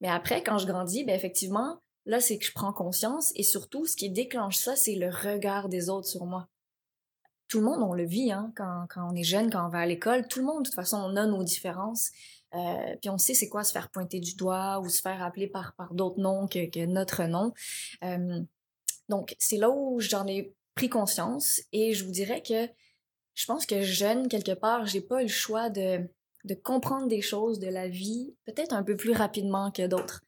Mais 0.00 0.06
après, 0.06 0.44
quand 0.44 0.58
je 0.58 0.66
grandis, 0.68 1.02
ben 1.02 1.16
effectivement, 1.16 1.80
là, 2.06 2.20
c'est 2.20 2.38
que 2.38 2.44
je 2.44 2.52
prends 2.52 2.72
conscience 2.72 3.32
et 3.34 3.42
surtout, 3.42 3.84
ce 3.84 3.96
qui 3.96 4.10
déclenche 4.10 4.58
ça, 4.58 4.76
c'est 4.76 4.94
le 4.94 5.08
regard 5.08 5.68
des 5.68 5.90
autres 5.90 6.06
sur 6.06 6.24
moi. 6.24 6.46
Tout 7.48 7.58
le 7.58 7.64
monde, 7.64 7.82
on 7.82 7.92
le 7.92 8.06
vit, 8.06 8.30
hein, 8.30 8.52
quand, 8.54 8.86
on 8.98 9.16
est 9.16 9.24
jeune, 9.24 9.50
quand 9.50 9.66
on 9.66 9.70
va 9.70 9.80
à 9.80 9.86
l'école. 9.86 10.28
Tout 10.28 10.38
le 10.38 10.44
monde, 10.44 10.62
de 10.62 10.68
toute 10.68 10.76
façon, 10.76 10.98
on 10.98 11.16
a 11.16 11.26
nos 11.26 11.42
différences. 11.42 12.12
Euh, 12.54 12.96
puis 13.00 13.10
on 13.10 13.18
sait 13.18 13.34
c'est 13.34 13.48
quoi 13.48 13.64
se 13.64 13.72
faire 13.72 13.88
pointer 13.88 14.20
du 14.20 14.36
doigt 14.36 14.78
ou 14.78 14.88
se 14.88 15.00
faire 15.00 15.20
appeler 15.20 15.48
par, 15.48 15.74
d'autres 15.90 16.20
noms 16.20 16.46
que, 16.46 16.70
que 16.70 16.86
notre 16.86 17.24
nom. 17.24 17.52
Euh, 18.04 18.42
donc, 19.12 19.36
c'est 19.38 19.58
là 19.58 19.68
où 19.68 20.00
j'en 20.00 20.26
ai 20.26 20.54
pris 20.74 20.88
conscience 20.88 21.60
et 21.70 21.92
je 21.92 22.02
vous 22.06 22.12
dirais 22.12 22.42
que 22.42 22.66
je 23.34 23.44
pense 23.44 23.66
que 23.66 23.82
jeune, 23.82 24.26
quelque 24.26 24.54
part, 24.54 24.86
j'ai 24.86 25.02
pas 25.02 25.20
le 25.20 25.28
choix 25.28 25.68
de, 25.68 26.08
de 26.44 26.54
comprendre 26.54 27.08
des 27.08 27.20
choses 27.20 27.58
de 27.58 27.68
la 27.68 27.88
vie 27.88 28.34
peut-être 28.46 28.72
un 28.72 28.82
peu 28.82 28.96
plus 28.96 29.12
rapidement 29.12 29.70
que 29.70 29.86
d'autres. 29.86 30.22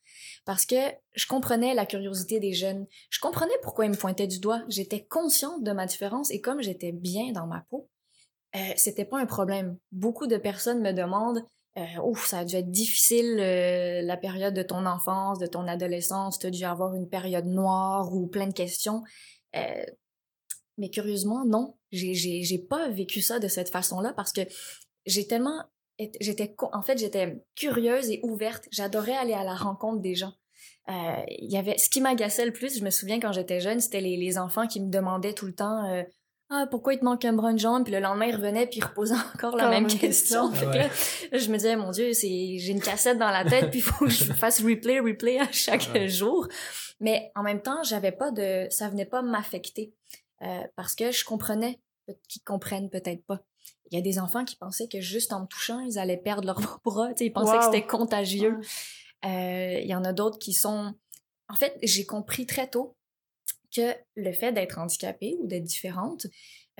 Parce 0.44 0.66
que 0.66 0.76
je 1.14 1.26
comprenais 1.26 1.72
la 1.72 1.86
curiosité 1.86 2.40
des 2.40 2.52
jeunes. 2.52 2.86
Je 3.08 3.20
comprenais 3.20 3.54
pourquoi 3.62 3.86
ils 3.86 3.90
me 3.90 3.96
pointaient 3.96 4.26
du 4.26 4.38
doigt. 4.38 4.62
J'étais 4.68 5.06
consciente 5.06 5.64
de 5.64 5.72
ma 5.72 5.86
différence 5.86 6.30
et 6.30 6.42
comme 6.42 6.60
j'étais 6.60 6.92
bien 6.92 7.32
dans 7.32 7.46
ma 7.46 7.64
peau, 7.70 7.88
euh, 8.54 8.58
c'était 8.76 9.06
pas 9.06 9.18
un 9.18 9.24
problème. 9.24 9.78
Beaucoup 9.92 10.26
de 10.26 10.36
personnes 10.36 10.82
me 10.82 10.92
demandent 10.92 11.42
euh, 11.76 12.00
ouf, 12.04 12.26
ça 12.26 12.40
a 12.40 12.44
dû 12.44 12.54
être 12.54 12.70
difficile 12.70 13.36
euh, 13.40 14.00
la 14.02 14.16
période 14.16 14.54
de 14.54 14.62
ton 14.62 14.86
enfance, 14.86 15.40
de 15.40 15.46
ton 15.46 15.66
adolescence, 15.66 16.38
tu 16.38 16.46
as 16.46 16.50
dû 16.50 16.64
avoir 16.64 16.94
une 16.94 17.08
période 17.08 17.46
noire 17.46 18.14
ou 18.14 18.28
plein 18.28 18.46
de 18.46 18.52
questions. 18.52 19.02
Euh, 19.56 19.84
mais 20.78 20.88
curieusement, 20.90 21.44
non, 21.44 21.76
j'ai 21.90 22.58
pas 22.58 22.88
vécu 22.90 23.20
ça 23.20 23.40
de 23.40 23.48
cette 23.48 23.70
façon-là 23.70 24.12
parce 24.14 24.32
que 24.32 24.42
j'ai 25.06 25.26
tellement 25.26 25.64
j'étais 26.20 26.56
en 26.72 26.82
fait 26.82 26.98
j'étais 26.98 27.40
curieuse 27.54 28.10
et 28.10 28.18
ouverte 28.24 28.64
j'adorais 28.72 29.14
aller 29.14 29.34
à 29.34 29.44
la 29.44 29.54
rencontre 29.54 30.00
des 30.00 30.16
gens 30.16 30.32
il 30.88 31.52
y 31.52 31.56
avait 31.56 31.78
ce 31.78 31.88
qui 31.88 32.00
m'agaçait 32.00 32.44
le 32.44 32.52
plus 32.52 32.80
je 32.80 32.84
me 32.84 32.90
souviens 32.90 33.20
quand 33.20 33.30
j'étais 33.30 33.60
jeune 33.60 33.78
c'était 33.78 34.00
les, 34.00 34.16
les, 34.16 34.36
enfants 34.36 34.66
qui 34.66 34.80
me 34.80 34.90
demandaient 34.90 35.34
tout 35.34 35.46
le 35.46 35.54
temps 35.54 36.04
ah, 36.50 36.66
pourquoi 36.70 36.94
il 36.94 37.00
te 37.00 37.04
manque 37.04 37.24
un 37.24 37.32
bras 37.32 37.52
de 37.52 37.58
jambe? 37.58 37.84
Puis 37.84 37.92
le 37.92 38.00
lendemain, 38.00 38.26
il 38.26 38.36
revenait, 38.36 38.66
puis 38.66 38.78
il 38.78 38.84
reposait 38.84 39.14
encore 39.34 39.56
la 39.56 39.68
même 39.68 39.86
question. 39.86 40.52
je 40.52 41.50
me 41.50 41.56
disais, 41.56 41.76
mon 41.76 41.90
Dieu, 41.90 42.12
c'est, 42.12 42.58
j'ai 42.58 42.72
une 42.72 42.82
cassette 42.82 43.18
dans 43.18 43.30
la 43.30 43.44
tête, 43.44 43.70
puis 43.70 43.78
il 43.78 43.82
faut 43.82 44.04
que 44.04 44.10
je 44.10 44.24
fasse 44.32 44.62
replay, 44.62 45.00
replay 45.00 45.38
à 45.38 45.50
chaque 45.50 45.96
jour. 46.06 46.46
Mais 47.00 47.32
en 47.34 47.42
même 47.42 47.62
temps, 47.62 47.82
j'avais 47.82 48.12
pas 48.12 48.30
de, 48.30 48.66
ça 48.70 48.88
venait 48.88 49.06
pas 49.06 49.22
m'affecter. 49.22 49.94
Euh, 50.42 50.62
parce 50.76 50.94
que 50.94 51.10
je 51.10 51.24
comprenais 51.24 51.80
qu'ils 52.28 52.42
comprennent 52.42 52.90
peut-être 52.90 53.24
pas. 53.24 53.40
Il 53.90 53.96
y 53.96 53.98
a 53.98 54.02
des 54.02 54.18
enfants 54.18 54.44
qui 54.44 54.56
pensaient 54.56 54.88
que 54.88 55.00
juste 55.00 55.32
en 55.32 55.42
me 55.42 55.46
touchant, 55.46 55.80
ils 55.80 55.98
allaient 55.98 56.18
perdre 56.18 56.46
leur 56.46 56.80
bras. 56.84 57.10
ils 57.18 57.32
pensaient 57.32 57.58
que 57.58 57.64
c'était 57.64 57.86
contagieux. 57.86 58.58
Euh, 59.24 59.78
il 59.80 59.86
y 59.86 59.94
en 59.94 60.04
a 60.04 60.12
d'autres 60.12 60.38
qui 60.38 60.52
sont... 60.52 60.92
En 61.48 61.54
fait, 61.54 61.78
j'ai 61.82 62.04
compris 62.04 62.46
très 62.46 62.68
tôt 62.68 62.96
que 63.74 63.94
le 64.14 64.32
fait 64.32 64.52
d'être 64.52 64.78
handicapée 64.78 65.36
ou 65.40 65.46
d'être 65.46 65.64
différente, 65.64 66.26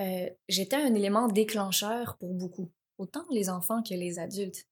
euh, 0.01 0.29
j'étais 0.49 0.77
un 0.77 0.95
élément 0.95 1.29
déclencheur 1.29 2.17
pour 2.19 2.35
beaucoup, 2.35 2.71
autant 2.99 3.25
les 3.31 3.49
enfants 3.49 3.83
que 3.83 3.95
les 3.95 4.19
adultes. 4.19 4.65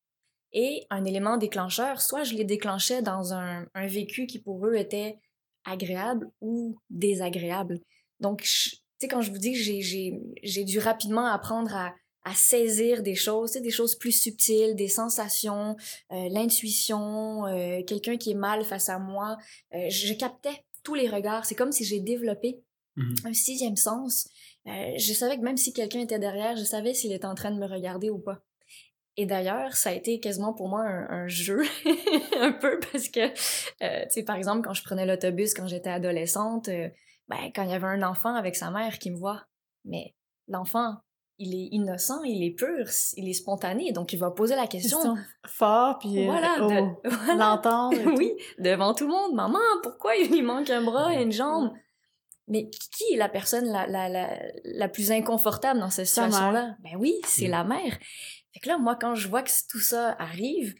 Et 0.53 0.87
un 0.91 1.05
élément 1.05 1.39
déclencheur, 1.39 2.01
soit 2.01 2.25
je 2.25 2.35
les 2.35 2.45
déclenchais 2.45 3.01
dans 3.03 3.33
un, 3.33 3.67
vécu 3.87 4.27
qui 4.27 4.39
pour 4.39 4.67
eux 4.67 4.75
était 4.75 5.19
agréable 5.65 6.31
ou 6.41 6.79
désagréable. 6.91 7.81
Donc, 8.21 8.43
tu 8.43 8.77
sais, 9.01 9.09
quand 9.09 9.23
je 9.23 9.31
vous 9.31 9.39
dis 9.39 9.53
que 9.53 9.59
j'ai 9.59 10.65
dû 10.65 10.79
rapidement 10.79 11.27
apprendre 11.27 11.75
à, 11.75 11.95
saisir 12.35 13.03
des 13.03 13.17
choses, 13.17 13.53
des 13.53 13.71
choses 13.71 13.97
plus 13.97 14.13
subtiles, 14.13 14.77
des 14.77 14.87
sensations, 14.87 15.77
euh, 16.13 16.29
l'intuition, 16.31 17.47
euh, 17.47 17.83
quelqu'un 17.85 18.17
qui 18.17 18.31
est 18.31 18.37
mal 18.37 18.65
face 18.65 18.89
à 18.89 19.01
moi. 19.01 19.39
Je 19.73 20.13
captais 20.13 20.65
tous 20.83 20.95
les 20.95 21.09
regards. 21.09 21.45
C'est 21.47 21.55
comme 21.55 21.73
si 21.73 21.85
j'ai 21.85 22.01
développé 22.01 22.61
Mhm. 22.97 23.15
un 23.25 23.33
sixième 23.33 23.77
sens. 23.77 24.29
je 24.67 25.13
savais 25.15 25.37
que 25.39 25.43
même 25.43 25.57
si 25.57 25.73
quelqu'un 25.73 26.01
était 26.01 26.19
derrière, 26.19 26.57
je 26.57 26.63
savais 26.65 26.93
s'il 26.95 27.13
était 27.13 27.25
en 27.27 27.35
train 27.35 27.51
de 27.51 27.59
me 27.59 27.67
regarder 27.67 28.11
ou 28.11 28.19
pas. 28.19 28.43
Et 29.17 29.25
d'ailleurs, 29.27 29.75
ça 29.77 29.91
a 29.91 29.93
été 29.93 30.21
quasiment 30.21 30.53
pour 30.55 30.69
moi 30.69 30.83
un, 30.83 31.09
un 31.25 31.27
jeu, 31.29 31.63
un 32.39 32.53
peu, 32.53 32.79
parce 32.93 33.09
que, 33.09 33.29
tu 33.29 34.11
sais, 34.11 34.23
par 34.23 34.37
exemple, 34.37 34.63
quand 34.67 34.75
je 34.75 34.83
prenais 34.85 35.07
l'autobus 35.07 35.55
quand 35.55 35.67
j'étais 35.67 35.91
adolescente, 35.91 36.69
ben, 37.29 37.51
quand 37.55 37.63
il 37.63 37.71
y 37.71 37.75
avait 37.75 37.87
un 37.87 38.03
enfant 38.03 38.35
avec 38.35 38.57
sa 38.57 38.71
mère 38.71 38.99
qui 38.99 39.11
me 39.11 39.17
voit, 39.17 39.43
mais 39.85 40.15
l'enfant, 40.49 40.97
il 41.43 41.55
est 41.55 41.69
innocent, 41.73 42.23
il 42.25 42.45
est 42.45 42.51
pur, 42.55 42.87
il 43.17 43.29
est 43.29 43.33
spontané, 43.33 43.93
donc 43.93 44.13
il 44.13 44.19
va 44.19 44.31
poser 44.31 44.55
la 44.57 44.67
question. 44.67 45.17
Fort, 45.47 45.99
puis 45.99 46.25
voilà, 46.27 46.57
euh, 46.61 46.81
oh, 46.81 47.01
voilà. 47.05 47.35
l'entendre. 47.35 47.97
oui, 48.17 48.33
devant 48.59 48.95
tout 48.95 49.07
le 49.07 49.13
monde. 49.13 49.35
Maman, 49.35 49.59
pourquoi 49.83 50.17
il 50.17 50.31
lui 50.31 50.43
manque 50.43 50.71
un 50.71 50.83
bras 50.83 51.13
et 51.15 51.23
une 51.23 51.33
jambe? 51.33 51.73
Mais 52.49 52.69
qui 52.71 53.15
est 53.15 53.17
la 53.17 53.29
personne 53.29 53.67
la, 53.67 53.87
la, 53.87 54.09
la, 54.09 54.29
la 54.65 54.89
plus 54.89 55.11
inconfortable 55.13 55.81
dans 55.81 55.91
cette 55.91 56.07
situation-là? 56.07 56.77
Ben 56.81 56.97
oui, 56.99 57.15
c'est 57.25 57.49
Mm. 57.49 57.51
la 57.53 57.65
mère. 57.65 57.99
Fait 58.53 58.61
que 58.61 58.69
là, 58.69 58.79
moi, 58.79 58.97
quand 59.01 59.15
je 59.15 59.29
vois 59.29 59.43
que 59.43 59.51
tout 59.71 59.81
ça 59.81 60.15
arrive, 60.19 60.75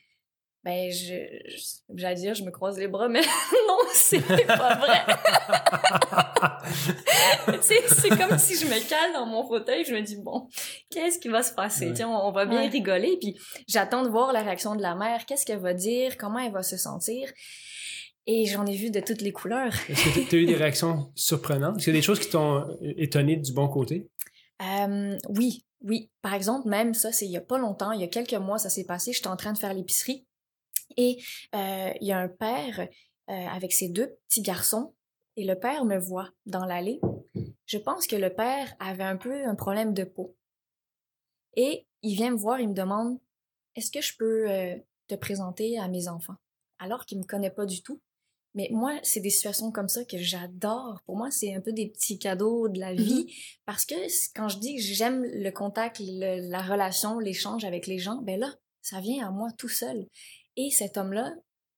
ben, 0.65 0.91
je, 0.93 1.15
je- 1.49 1.67
j'allais 1.97 2.15
dire, 2.15 2.35
je 2.35 2.45
me 2.45 2.51
croise 2.51 2.79
les 2.79 2.89
bras, 2.89 3.09
mais 3.09 3.21
non, 3.69 3.79
c'est 3.93 4.21
pas 4.47 4.77
vrai. 4.77 5.01
Tu 7.47 7.59
sais, 7.63 7.83
c'est 7.89 8.09
comme 8.11 8.39
si 8.39 8.57
je 8.57 8.67
me 8.67 8.89
cale 8.89 9.13
dans 9.13 9.27
mon 9.27 9.47
fauteuil, 9.47 9.85
je 9.85 9.95
me 9.95 10.01
dis, 10.01 10.17
bon, 10.17 10.49
qu'est-ce 10.91 11.19
qui 11.19 11.29
va 11.29 11.43
se 11.43 11.53
passer? 11.53 11.89
Ouais. 11.89 11.95
Tiens, 11.95 12.09
on, 12.09 12.29
on 12.29 12.33
va 12.33 12.47
bien 12.47 12.61
Ouais. 12.63 12.69
rigoler, 12.69 13.17
puis 13.21 13.37
j'attends 13.69 14.03
de 14.03 14.09
voir 14.09 14.33
la 14.33 14.41
réaction 14.43 14.75
de 14.75 14.83
la 14.83 14.95
mère, 14.95 15.27
qu'est-ce 15.27 15.45
qu'elle 15.45 15.59
va 15.61 15.75
dire, 15.75 16.17
comment 16.17 16.39
elle 16.39 16.53
va 16.53 16.63
se 16.63 16.77
sentir? 16.77 17.29
Et 18.27 18.47
j'en 18.47 18.65
ai 18.67 18.77
vu 18.77 18.91
de 18.91 19.01
toutes 19.01 19.21
les 19.21 19.33
couleurs. 19.33 19.73
Est-ce 19.89 20.15
que 20.15 20.29
tu 20.29 20.37
as 20.37 20.39
eu 20.39 20.47
des 20.47 20.55
réactions 20.55 21.11
surprenantes? 21.17 21.77
Est-ce 21.79 21.85
qu'il 21.87 21.95
y 21.95 21.97
a 21.97 22.01
des 22.01 22.05
choses 22.07 22.21
qui 22.21 22.31
t'ont 22.31 22.65
étonné 22.97 23.37
du 23.37 23.53
bon 23.53 23.69
côté? 23.69 24.09
Euh, 24.63 25.17
oui, 25.29 25.65
oui. 25.83 26.09
Par 26.23 26.35
exemple, 26.35 26.69
même 26.69 26.95
ça, 26.95 27.11
c'est 27.11 27.25
il 27.27 27.33
y 27.33 27.37
a 27.37 27.41
pas 27.41 27.59
longtemps, 27.59 27.91
il 27.91 28.01
y 28.01 28.05
a 28.05 28.09
quelques 28.09 28.35
mois, 28.35 28.59
ça 28.59 28.71
s'est 28.71 28.85
passé. 28.85 29.13
J'étais 29.13 29.27
en 29.27 29.37
train 29.37 29.53
de 29.53 29.59
faire 29.59 29.75
l'épicerie 29.75 30.25
et 30.97 31.19
il 31.53 32.07
y 32.07 32.13
a 32.13 32.19
un 32.19 32.29
père 32.29 32.89
avec 33.29 33.73
ses 33.73 33.89
deux 33.89 34.15
petits 34.29 34.43
garçons 34.43 34.95
et 35.37 35.45
le 35.45 35.59
père 35.59 35.85
me 35.85 35.99
voit 35.99 36.31
dans 36.47 36.65
l'allée. 36.65 37.01
Je 37.67 37.79
pense 37.79 38.07
que 38.07 38.17
le 38.17 38.31
père 38.35 38.75
avait 38.81 39.05
un 39.05 39.17
peu 39.17 39.45
un 39.47 39.55
problème 39.55 39.95
de 39.95 40.05
peau 40.05 40.37
et 41.57 41.87
il 42.03 42.15
vient 42.17 42.31
me 42.33 42.37
voir, 42.37 42.61
il 42.61 42.69
me 42.69 42.75
demande 42.75 43.19
est-ce 43.77 43.91
que 43.91 44.01
je 44.01 44.17
peux 44.19 44.51
euh, 44.51 44.77
te 45.09 45.15
présenter 45.15 45.79
à 45.79 45.89
mes 45.89 46.09
enfants 46.09 46.37
alors 46.79 47.07
qu'il 47.07 47.19
me 47.19 47.25
connaît 47.25 47.51
pas 47.51 47.65
du 47.67 47.83
tout. 47.83 48.01
Mais 48.55 48.69
moi, 48.71 48.99
c'est 49.03 49.21
des 49.21 49.31
situations 49.31 49.71
comme 49.73 49.89
ça 49.89 50.05
que 50.05 50.19
j'adore. 50.19 51.01
Pour 51.07 51.17
moi, 51.17 51.31
c'est 51.31 51.55
un 51.55 51.61
peu 51.63 51.73
des 51.73 51.89
petits 51.89 52.19
cadeaux 52.19 52.69
de 52.69 52.79
la 52.81 52.93
vie. 52.93 53.33
Parce 53.65 53.87
que 53.87 53.95
quand 54.35 54.49
je 54.49 54.59
dis 54.59 54.75
que 54.77 54.83
j'aime 54.83 55.23
le 55.25 55.51
contact, 55.51 56.01
le- 56.01 56.51
la 56.51 56.61
relation, 56.61 57.19
l'échange 57.19 57.65
avec 57.65 57.87
les 57.87 57.99
gens, 57.99 58.17
ben 58.21 58.39
là, 58.39 58.53
ça 58.83 59.01
vient 59.01 59.27
à 59.27 59.31
moi 59.31 59.49
tout 59.57 59.69
seul. 59.71 60.07
Et 60.57 60.71
cet 60.71 60.97
homme-là, 60.97 61.35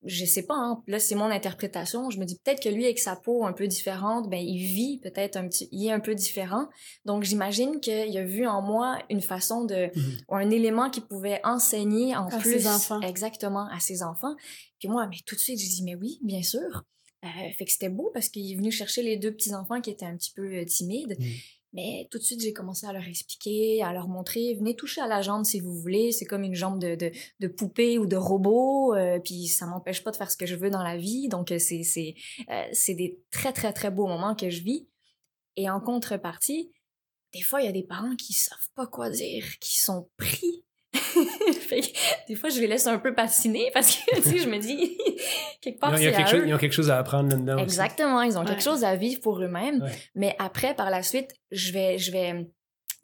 je 0.06 0.26
sais 0.26 0.42
pas, 0.42 0.54
hein, 0.54 0.82
là 0.86 0.98
c'est 0.98 1.14
mon 1.14 1.30
interprétation, 1.30 2.10
je 2.10 2.18
me 2.18 2.26
dis 2.26 2.38
peut-être 2.44 2.62
que 2.62 2.68
lui 2.68 2.84
avec 2.84 2.98
sa 2.98 3.16
peau 3.16 3.46
un 3.46 3.54
peu 3.54 3.66
différente, 3.66 4.28
ben 4.28 4.36
il 4.38 4.58
vit 4.58 4.98
peut-être 4.98 5.36
un 5.36 5.48
petit, 5.48 5.66
il 5.72 5.86
est 5.86 5.92
un 5.92 6.00
peu 6.00 6.14
différent. 6.14 6.66
Donc 7.06 7.22
j'imagine 7.24 7.80
qu'il 7.80 8.16
a 8.18 8.24
vu 8.24 8.46
en 8.46 8.60
moi 8.60 8.98
une 9.08 9.22
façon 9.22 9.64
de, 9.64 9.90
Mhm. 9.96 10.16
ou 10.28 10.34
un 10.36 10.50
élément 10.50 10.90
qui 10.90 11.00
pouvait 11.00 11.40
enseigner 11.42 12.14
en 12.14 12.26
À 12.28 12.36
plus 12.38 12.52
ses 12.60 12.66
enfants. 12.68 13.00
exactement 13.00 13.66
à 13.72 13.80
ses 13.80 14.02
enfants. 14.02 14.34
Puis 14.78 14.88
moi, 14.88 15.06
mais 15.08 15.16
tout 15.24 15.36
de 15.36 15.40
suite, 15.40 15.58
j'ai 15.58 15.68
dit 15.68 15.82
mais 15.84 15.94
oui, 15.94 16.18
bien 16.22 16.42
sûr. 16.42 16.82
Euh, 17.24 17.28
fait 17.56 17.64
que 17.64 17.72
c'était 17.72 17.88
beau 17.88 18.10
parce 18.12 18.28
qu'il 18.28 18.52
est 18.52 18.56
venu 18.56 18.70
chercher 18.70 19.02
les 19.02 19.16
deux 19.16 19.32
petits 19.32 19.54
enfants 19.54 19.80
qui 19.80 19.88
étaient 19.88 20.04
un 20.04 20.14
petit 20.18 20.32
peu 20.36 20.42
euh, 20.56 20.64
timides. 20.66 21.16
Mhm. 21.18 21.26
Mais 21.74 22.06
tout 22.10 22.18
de 22.18 22.22
suite, 22.22 22.40
j'ai 22.40 22.52
commencé 22.52 22.86
à 22.86 22.92
leur 22.92 23.02
expliquer, 23.02 23.82
à 23.82 23.92
leur 23.92 24.06
montrer, 24.06 24.54
venez 24.54 24.76
toucher 24.76 25.00
à 25.00 25.08
la 25.08 25.22
jambe 25.22 25.44
si 25.44 25.58
vous 25.58 25.74
voulez. 25.74 26.12
C'est 26.12 26.24
comme 26.24 26.44
une 26.44 26.54
jambe 26.54 26.78
de, 26.78 26.94
de, 27.40 27.48
poupée 27.48 27.98
ou 27.98 28.06
de 28.06 28.16
robot. 28.16 28.94
euh, 28.94 29.18
puis 29.18 29.48
ça 29.48 29.66
m'empêche 29.66 30.04
pas 30.04 30.12
de 30.12 30.16
faire 30.16 30.30
ce 30.30 30.36
que 30.36 30.46
je 30.46 30.54
veux 30.54 30.70
dans 30.70 30.84
la 30.84 30.96
vie. 30.96 31.28
Donc 31.28 31.50
euh, 31.50 31.58
c'est 31.58 31.82
c'est 31.82 32.14
euh, 32.48 32.64
c'est 32.72 32.94
des 32.94 33.20
très 33.32 33.52
très 33.52 33.72
très 33.72 33.90
beaux 33.90 34.06
moments 34.06 34.36
que 34.36 34.50
je 34.50 34.62
vis. 34.62 34.88
Et 35.56 35.68
en 35.68 35.80
contrepartie, 35.80 36.72
des 37.32 37.42
fois 37.42 37.60
il 37.60 37.66
y 37.66 37.68
a 37.68 37.72
des 37.72 37.82
parents 37.82 38.16
qui 38.16 38.32
savent 38.34 38.70
pas 38.76 38.86
quoi 38.86 39.10
dire, 39.10 39.44
qui 39.58 39.80
sont 39.80 40.08
pris. 40.16 40.63
des 42.28 42.34
fois 42.34 42.48
je 42.50 42.60
les 42.60 42.66
laisse 42.66 42.86
un 42.86 42.98
peu 42.98 43.14
patiner 43.14 43.70
parce 43.74 43.96
que 43.96 44.16
tu 44.16 44.22
sais 44.22 44.38
je 44.38 44.48
me 44.48 44.58
dis 44.58 44.96
quelque 45.60 45.78
part 45.80 45.96
Il 45.98 46.04
y 46.04 46.06
a 46.06 46.10
c'est 46.10 46.16
quelque 46.16 46.30
chose, 46.30 46.42
ils 46.46 46.54
ont 46.54 46.58
quelque 46.58 46.72
chose 46.72 46.90
à 46.90 46.98
apprendre 46.98 47.30
là-dedans. 47.30 47.54
aussi. 47.54 47.62
Exactement, 47.64 48.22
ils 48.22 48.36
ont 48.36 48.40
Ouais. 48.42 48.46
quelque 48.46 48.62
chose 48.62 48.84
à 48.84 48.96
vivre 48.96 49.20
pour 49.20 49.40
eux-mêmes. 49.42 49.82
Ouais. 49.82 49.92
Mais 50.14 50.36
après, 50.38 50.74
par 50.74 50.90
la 50.90 51.02
suite, 51.02 51.30
je 51.50 51.72
vais, 51.72 51.98
je 51.98 52.10
vais, 52.12 52.46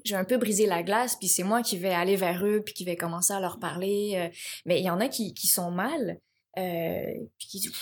je 0.04 0.12
vais 0.14 0.18
un 0.20 0.24
peu 0.24 0.36
briser 0.38 0.66
la 0.66 0.82
glace, 0.82 1.16
puis 1.16 1.28
c'est 1.28 1.42
moi 1.42 1.62
qui 1.62 1.78
vais 1.78 1.92
aller 1.94 2.16
vers 2.16 2.44
eux, 2.44 2.62
puis 2.64 2.74
qui 2.74 2.84
vais 2.84 2.96
commencer 2.96 3.32
à 3.32 3.40
leur 3.40 3.58
parler. 3.58 4.12
euh, 4.16 4.28
mais 4.66 4.80
il 4.80 4.84
y 4.84 4.90
en 4.90 5.00
a 5.00 5.08
qui, 5.08 5.32
qui 5.34 5.46
sont 5.46 5.70
mal, 5.70 6.18
euh, 6.58 7.02
puis 7.38 7.48
qui 7.48 7.60
disent, 7.60 7.72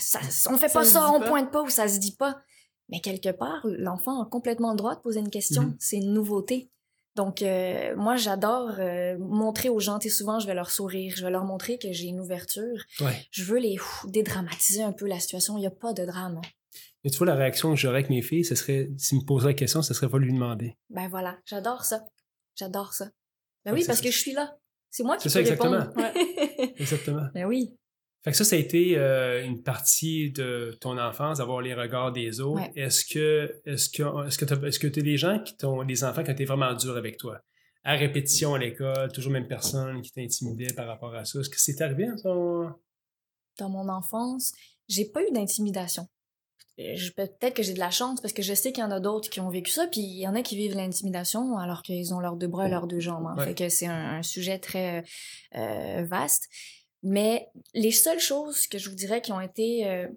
ça, 0.00 0.20
ça, 0.22 0.50
on 0.52 0.56
fait 0.56 0.72
pas 0.72 0.84
ça, 0.84 1.10
on 1.12 1.20
pas. 1.20 1.28
pointe 1.28 1.50
pas 1.52 1.62
ou 1.62 1.68
ça 1.68 1.86
se 1.88 1.98
dit 1.98 2.16
pas. 2.16 2.36
Mais 2.88 3.00
quelque 3.00 3.30
part, 3.30 3.60
l'enfant 3.64 4.20
a 4.22 4.26
complètement 4.28 4.72
le 4.72 4.76
droit 4.76 4.96
de 4.96 5.00
poser 5.00 5.20
une 5.20 5.30
question. 5.30 5.62
Mhm. 5.62 5.76
C'est 5.78 5.96
une 5.98 6.12
nouveauté. 6.12 6.70
Donc, 7.16 7.42
euh, 7.42 7.94
moi, 7.96 8.16
j'adore 8.16 8.76
euh, 8.78 9.16
montrer 9.18 9.68
aux 9.68 9.80
gens, 9.80 9.98
tu 9.98 10.10
souvent, 10.10 10.38
je 10.38 10.46
vais 10.46 10.54
leur 10.54 10.70
sourire, 10.70 11.14
je 11.16 11.24
vais 11.24 11.30
leur 11.30 11.44
montrer 11.44 11.78
que 11.78 11.92
j'ai 11.92 12.06
une 12.06 12.20
ouverture. 12.20 12.84
Ouais. 13.00 13.26
Je 13.30 13.44
veux 13.44 13.58
les 13.58 13.78
ouf, 13.78 14.06
dédramatiser 14.08 14.82
un 14.82 14.92
peu 14.92 15.06
la 15.06 15.18
situation. 15.18 15.56
Il 15.56 15.60
n'y 15.60 15.66
a 15.66 15.72
pas 15.72 15.92
de 15.92 16.04
drame. 16.04 16.40
Et 17.02 17.10
tu 17.10 17.18
vois, 17.18 17.26
la 17.26 17.34
réaction 17.34 17.70
que 17.70 17.76
j'aurais 17.76 17.96
avec 17.96 18.10
mes 18.10 18.22
filles, 18.22 18.44
ce 18.44 18.54
serait, 18.54 18.90
s'ils 18.96 19.18
me 19.18 19.24
poseraient 19.24 19.52
la 19.52 19.54
question, 19.54 19.82
ce 19.82 19.94
serait 19.94 20.08
pas 20.08 20.18
lui 20.18 20.32
demander. 20.32 20.76
Ben 20.90 21.08
voilà, 21.08 21.38
j'adore 21.46 21.84
ça. 21.84 22.04
J'adore 22.56 22.92
ça. 22.92 23.10
Ben 23.64 23.72
oui, 23.72 23.84
parce 23.86 23.98
ça. 23.98 24.04
que 24.04 24.10
je 24.10 24.18
suis 24.18 24.32
là. 24.32 24.56
C'est 24.90 25.02
moi 25.02 25.16
qui 25.16 25.24
peux 25.24 25.28
ça, 25.30 25.40
répondre. 25.40 25.92
Exactement. 26.78 27.26
ben 27.34 27.46
oui. 27.46 27.76
Fait 28.22 28.32
que 28.32 28.36
ça, 28.36 28.44
ça 28.44 28.54
a 28.56 28.58
été 28.58 28.98
euh, 28.98 29.42
une 29.44 29.62
partie 29.62 30.30
de 30.30 30.76
ton 30.80 30.98
enfance, 30.98 31.38
d'avoir 31.38 31.62
les 31.62 31.72
regards 31.74 32.12
des 32.12 32.40
autres. 32.40 32.60
Ouais. 32.60 32.72
Est-ce 32.76 33.04
que 33.06 33.50
est-ce 33.64 33.88
que 33.88 34.02
est-ce 34.26 34.36
que 34.38 34.66
est-ce 34.66 34.78
que 34.78 34.86
tu 34.88 35.00
as 35.00 35.02
des 35.02 35.16
gens 35.16 35.38
qui 35.42 35.56
t'ont 35.56 35.82
des 35.84 36.04
enfants 36.04 36.22
qui 36.22 36.28
ont 36.30 36.34
été 36.34 36.44
vraiment 36.44 36.74
durs 36.74 36.96
avec 36.96 37.16
toi? 37.16 37.40
À 37.82 37.94
répétition 37.94 38.52
à 38.54 38.58
l'école, 38.58 39.10
toujours 39.12 39.32
même 39.32 39.48
personne 39.48 40.02
qui 40.02 40.10
t'intimidait 40.12 40.74
par 40.74 40.86
rapport 40.86 41.14
à 41.14 41.24
ça. 41.24 41.40
Est-ce 41.40 41.48
que 41.48 41.58
c'est 41.58 41.80
arrivé 41.80 42.06
dans 42.08 42.16
ton... 42.22 42.70
Dans 43.58 43.70
mon 43.70 43.88
enfance, 43.88 44.52
j'ai 44.86 45.06
pas 45.06 45.22
eu 45.22 45.30
d'intimidation. 45.32 46.06
Euh, 46.78 46.94
Peut-être 47.16 47.54
que 47.54 47.62
j'ai 47.62 47.72
de 47.74 47.78
la 47.78 47.90
chance 47.90 48.20
parce 48.20 48.34
que 48.34 48.42
je 48.42 48.52
sais 48.52 48.72
qu'il 48.72 48.82
y 48.82 48.86
en 48.86 48.90
a 48.90 49.00
d'autres 49.00 49.30
qui 49.30 49.40
ont 49.40 49.48
vécu 49.50 49.70
ça, 49.70 49.86
puis 49.86 50.00
il 50.02 50.20
y 50.20 50.28
en 50.28 50.34
a 50.34 50.42
qui 50.42 50.56
vivent 50.56 50.74
l'intimidation 50.76 51.56
alors 51.56 51.82
qu'ils 51.82 52.12
ont 52.12 52.20
leurs 52.20 52.36
deux 52.36 52.48
bras 52.48 52.68
et 52.68 52.70
leurs 52.70 52.86
deux 52.86 53.00
jambes. 53.00 53.26
hein. 53.26 53.34
Ouais. 53.38 53.46
Fait 53.46 53.54
que 53.54 53.68
c'est 53.70 53.86
un, 53.86 54.18
un 54.18 54.22
sujet 54.22 54.58
très 54.58 55.04
euh, 55.56 56.04
vaste. 56.06 56.48
Mais 57.02 57.48
les 57.74 57.92
seules 57.92 58.20
choses 58.20 58.66
que 58.66 58.78
je 58.78 58.90
vous 58.90 58.96
dirais 58.96 59.22
qui 59.22 59.32
ont 59.32 59.40
été 59.40 59.88
euh, 59.88 60.08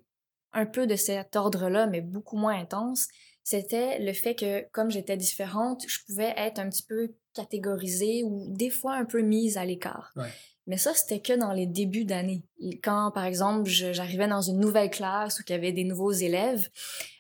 un 0.52 0.66
peu 0.66 0.88
de 0.88 0.96
cet 0.96 1.36
ordre-là, 1.36 1.88
mais 1.88 2.02
beaucoup 2.02 2.38
moins 2.38 2.60
intenses, 2.60 3.08
c'était 3.44 4.00
le 4.00 4.14
fait 4.14 4.36
que, 4.36 4.62
comme 4.72 4.90
j'étais 4.90 5.18
différente, 5.18 5.84
je 5.88 6.00
pouvais 6.06 6.34
être 6.38 6.60
un 6.60 6.70
petit 6.70 6.84
peu 6.84 7.14
catégorisée 7.34 8.24
ou 8.24 8.46
des 8.50 8.70
fois 8.70 8.94
un 8.94 9.06
peu 9.06 9.22
mise 9.22 9.58
à 9.58 9.66
l'écart. 9.66 10.14
Ouais. 10.16 10.30
Mais 10.66 10.78
ça, 10.78 10.94
c'était 10.94 11.20
que 11.20 11.34
dans 11.34 11.52
les 11.52 11.66
débuts 11.66 12.06
d'année. 12.06 12.44
Quand, 12.82 13.12
par 13.12 13.26
exemple, 13.26 13.70
j'arrivais 13.70 14.28
dans 14.28 14.42
une 14.42 14.60
nouvelle 14.60 14.90
classe 14.90 15.40
où 15.40 15.44
il 15.48 15.52
y 15.52 15.56
avait 15.56 15.74
des 15.74 15.84
nouveaux 15.84 16.12
élèves, 16.12 16.70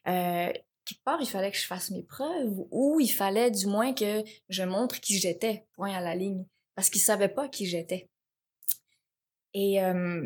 euh, 0.07 0.51
quelque 0.85 1.03
part, 1.03 1.21
il 1.21 1.27
fallait 1.27 1.51
que 1.51 1.57
je 1.57 1.65
fasse 1.65 1.91
mes 1.91 2.03
preuves 2.03 2.63
ou 2.71 2.99
il 3.01 3.09
fallait 3.11 3.51
du 3.51 3.67
moins 3.67 3.93
que 3.93 4.23
je 4.47 4.63
montre 4.63 5.01
qui 5.01 5.17
j'étais, 5.19 5.65
point 5.73 5.93
à 5.93 5.99
la 5.99 6.15
ligne, 6.15 6.45
parce 6.75 6.89
qu'ils 6.89 7.01
savaient 7.01 7.27
pas 7.27 7.49
qui 7.49 7.65
j'étais. 7.65 8.09
Et 9.53 9.83
euh, 9.83 10.21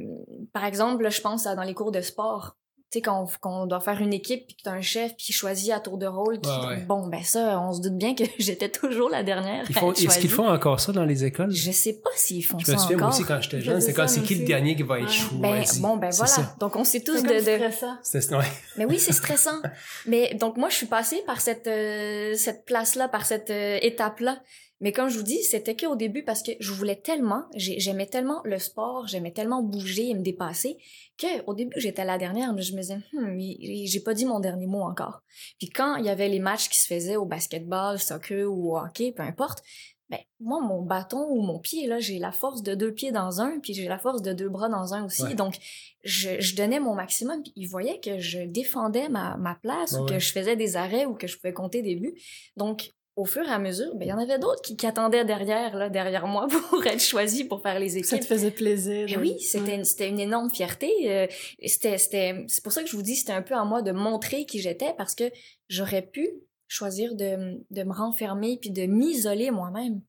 par 0.53 0.63
exemple, 0.65 1.03
là, 1.03 1.09
je 1.09 1.21
pense 1.21 1.45
à 1.47 1.55
dans 1.55 1.63
les 1.63 1.73
cours 1.73 1.91
de 1.91 2.01
sport. 2.01 2.55
Tu 2.89 2.99
sais, 2.99 3.01
quand, 3.01 3.21
on- 3.23 3.27
quand 3.41 3.63
on 3.63 3.65
doit 3.65 3.81
faire 3.81 3.99
une 3.99 4.13
équipe, 4.13 4.47
puis 4.47 4.55
que 4.55 4.61
t'as 4.63 4.71
un 4.71 4.79
chef, 4.79 5.13
puis 5.17 5.25
qui 5.25 5.33
choisit 5.33 5.73
à 5.73 5.81
tour 5.81 5.97
de 5.97 6.05
rôle. 6.05 6.39
Qui, 6.39 6.47
Ouais, 6.49 6.67
ouais. 6.67 6.85
Bon, 6.87 7.05
ben 7.07 7.21
ça, 7.21 7.59
on 7.59 7.73
se 7.73 7.81
doute 7.81 7.97
bien 7.97 8.15
que 8.15 8.23
j'étais 8.39 8.69
toujours 8.69 9.09
la 9.09 9.23
dernière. 9.23 9.65
Est-ce 9.69 10.19
qu'ils 10.19 10.29
font 10.29 10.47
encore 10.47 10.79
ça 10.79 10.93
dans 10.93 11.03
les 11.03 11.25
écoles? 11.25 11.51
Je 11.51 11.71
sais 11.71 11.99
pas 12.01 12.09
s'ils 12.15 12.45
font 12.45 12.57
Je 12.59 12.65
ça 12.67 12.71
me 12.71 12.77
souviens, 12.77 12.97
moi 12.97 13.09
aussi, 13.09 13.25
quand 13.25 13.41
j'étais 13.41 13.59
Je 13.59 13.65
jeune, 13.65 13.81
c'est 13.81 13.93
quand 13.93 14.07
c'est 14.07 14.21
qui 14.21 14.35
le 14.35 14.45
dernier 14.45 14.77
qui 14.77 14.83
va 14.83 15.05
choisi. 15.05 15.37
Ben, 15.41 15.63
bon, 15.81 15.97
ben 15.97 16.11
voilà. 16.11 16.27
ça. 16.27 16.55
Donc, 16.61 16.77
on 16.77 16.85
sait 16.85 17.01
tous 17.03 17.21
de, 17.23 17.27
de, 17.27 17.39
stressant. 17.41 17.97
C'était- 18.03 18.35
ouais. 18.35 18.45
Mais 18.77 18.85
oui, 18.85 18.99
c'est 18.99 19.11
stressant. 19.11 19.61
Mais 20.05 20.33
donc 20.35 20.55
moi, 20.55 20.69
je 20.69 20.75
suis 20.75 20.85
passée 20.87 21.21
par 21.27 21.41
cette 21.41 21.67
euh, 21.67 22.35
cette 22.35 22.63
place-là, 22.63 23.09
par 23.09 23.25
cette 23.25 23.49
euh, 23.49 23.79
étape-là. 23.81 24.39
Mais 24.79 24.91
comme 24.91 25.09
je 25.09 25.17
vous 25.17 25.23
dis, 25.23 25.41
c'était 25.43 25.75
qu'au 25.75 25.95
début 25.95 26.23
parce 26.23 26.43
que 26.43 26.51
je 26.59 26.71
voulais 26.71 26.95
tellement, 26.97 27.45
j'ai- 27.55 27.79
j'aimais 27.79 28.05
tellement 28.05 28.41
le 28.43 28.59
sport, 28.59 29.07
j'aimais 29.07 29.31
tellement 29.31 29.63
bouger 29.63 30.09
et 30.09 30.13
me 30.13 30.21
dépasser 30.21 30.77
que 31.17 31.43
au 31.47 31.53
début 31.55 31.79
j'étais 31.79 32.05
la 32.05 32.17
dernière, 32.17 32.53
mais 32.53 32.61
je 32.61 32.75
me 32.75 32.81
disais, 32.81 32.97
hmm, 33.13 33.39
j'ai 33.85 33.99
pas 34.01 34.13
dit 34.13 34.25
mon 34.25 34.39
dernier 34.39 34.67
mot 34.67 34.81
encore. 34.83 35.21
Puis 35.57 35.69
quand 35.69 35.95
il 35.95 36.05
y 36.05 36.09
avait 36.09 36.29
les 36.29 36.39
matchs 36.39 36.69
qui 36.69 36.79
se 36.79 36.85
faisaient 36.87 37.15
au 37.15 37.25
basketball, 37.25 37.97
soccer 37.99 38.45
ou 38.45 38.73
au 38.73 38.77
hockey, 38.77 39.11
peu 39.11 39.23
importe, 39.23 39.63
ben, 40.09 40.19
moi, 40.39 40.61
mon 40.61 40.83
bâton 40.83 41.25
ou 41.29 41.41
mon 41.41 41.59
pied, 41.59 41.85
là, 41.85 41.99
j'ai 41.99 42.17
la 42.17 42.31
force 42.31 42.63
de 42.63 42.75
deux 42.75 42.93
pieds 42.93 43.11
dans 43.11 43.41
un, 43.41 43.59
puis 43.59 43.73
j'ai 43.73 43.89
la 43.89 43.99
force 43.99 44.21
de 44.21 44.31
deux 44.31 44.47
bras 44.47 44.69
dans 44.69 44.93
un 44.93 45.03
aussi. 45.03 45.23
Ouais. 45.23 45.35
Donc, 45.35 45.57
je, 46.05 46.39
je 46.39 46.55
donnais 46.55 46.79
mon 46.79 46.95
maximum, 46.95 47.41
puis 47.43 47.51
ils 47.57 47.65
voyaient 47.67 47.99
que 47.99 48.17
je 48.19 48.39
défendais 48.39 49.09
ma, 49.09 49.35
ma 49.35 49.55
place 49.55 49.91
Ouais, 49.91 49.99
ou 49.99 50.05
que 50.05 50.13
ouais. 50.13 50.19
je 50.21 50.31
faisais 50.31 50.55
des 50.55 50.77
arrêts 50.77 51.05
ou 51.05 51.13
que 51.13 51.27
je 51.27 51.35
pouvais 51.35 51.51
compter 51.51 51.81
des 51.81 51.97
buts. 51.97 52.13
Donc, 52.55 52.93
au 53.17 53.25
fur 53.25 53.43
et 53.43 53.51
à 53.51 53.59
mesure, 53.59 53.93
ben, 53.95 54.05
il 54.05 54.09
y 54.09 54.13
en 54.13 54.17
avait 54.19 54.39
d'autres 54.39 54.61
qui, 54.61 54.77
qui 54.77 54.85
attendaient 54.85 55.25
derrière, 55.25 55.75
là, 55.75 55.89
derrière 55.89 56.27
moi 56.27 56.47
pour 56.69 56.85
être 56.85 57.01
choisis 57.01 57.43
pour 57.43 57.61
faire 57.61 57.79
les 57.79 57.97
équipes. 57.97 58.09
Ça 58.09 58.19
te 58.19 58.25
faisait 58.25 58.51
plaisir. 58.51 59.07
Ben 59.09 59.19
oui, 59.19 59.39
c'était 59.41 59.77
Ouais. 59.77 59.83
c'était 59.83 60.07
une 60.07 60.19
énorme 60.19 60.49
fierté. 60.49 60.91
euh, 61.11 61.27
et 61.59 61.67
c'était 61.67 61.97
c'était 61.97 62.45
c'est 62.47 62.63
pour 62.63 62.71
ça 62.71 62.83
que 62.83 62.87
je 62.89 62.95
vous 62.95 63.01
dis 63.01 63.15
c'était 63.17 63.33
un 63.33 63.41
peu 63.41 63.55
à 63.55 63.65
moi 63.65 63.81
de 63.81 63.91
montrer 63.91 64.45
qui 64.45 64.59
j'étais 64.61 64.93
parce 64.97 65.15
que 65.15 65.25
j'aurais 65.67 66.03
pu 66.03 66.29
choisir 66.69 67.15
de, 67.15 67.63
de 67.69 67.83
me 67.83 67.93
renfermer 67.93 68.57
puis 68.61 68.71
de 68.71 68.85
m'isoler 68.85 69.51
moi-même. 69.51 70.01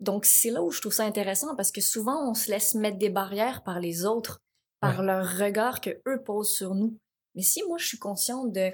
Donc 0.00 0.24
c'est 0.24 0.50
là 0.50 0.62
où 0.62 0.70
je 0.70 0.80
trouve 0.80 0.92
ça 0.92 1.04
intéressant 1.04 1.56
parce 1.56 1.72
que 1.72 1.80
souvent 1.80 2.30
on 2.30 2.34
se 2.34 2.50
laisse 2.50 2.74
mettre 2.76 2.98
des 2.98 3.10
barrières 3.10 3.64
par 3.64 3.80
les 3.80 4.04
autres, 4.04 4.40
par 4.80 5.02
leur 5.02 5.38
regard 5.38 5.80
que 5.80 5.90
eux 6.06 6.22
posent 6.24 6.54
sur 6.54 6.74
nous. 6.76 6.96
Mais 7.34 7.42
si 7.42 7.62
moi 7.66 7.78
je 7.78 7.86
suis 7.88 7.98
consciente 7.98 8.52
de 8.52 8.70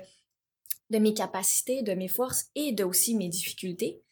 de 0.90 0.98
mes 0.98 1.14
capacités, 1.14 1.82
de 1.82 1.94
mes 1.94 2.08
forces 2.08 2.46
et 2.54 2.72
de 2.72 2.84
aussi 2.84 3.14
mes 3.14 3.28
difficultés. 3.28 4.02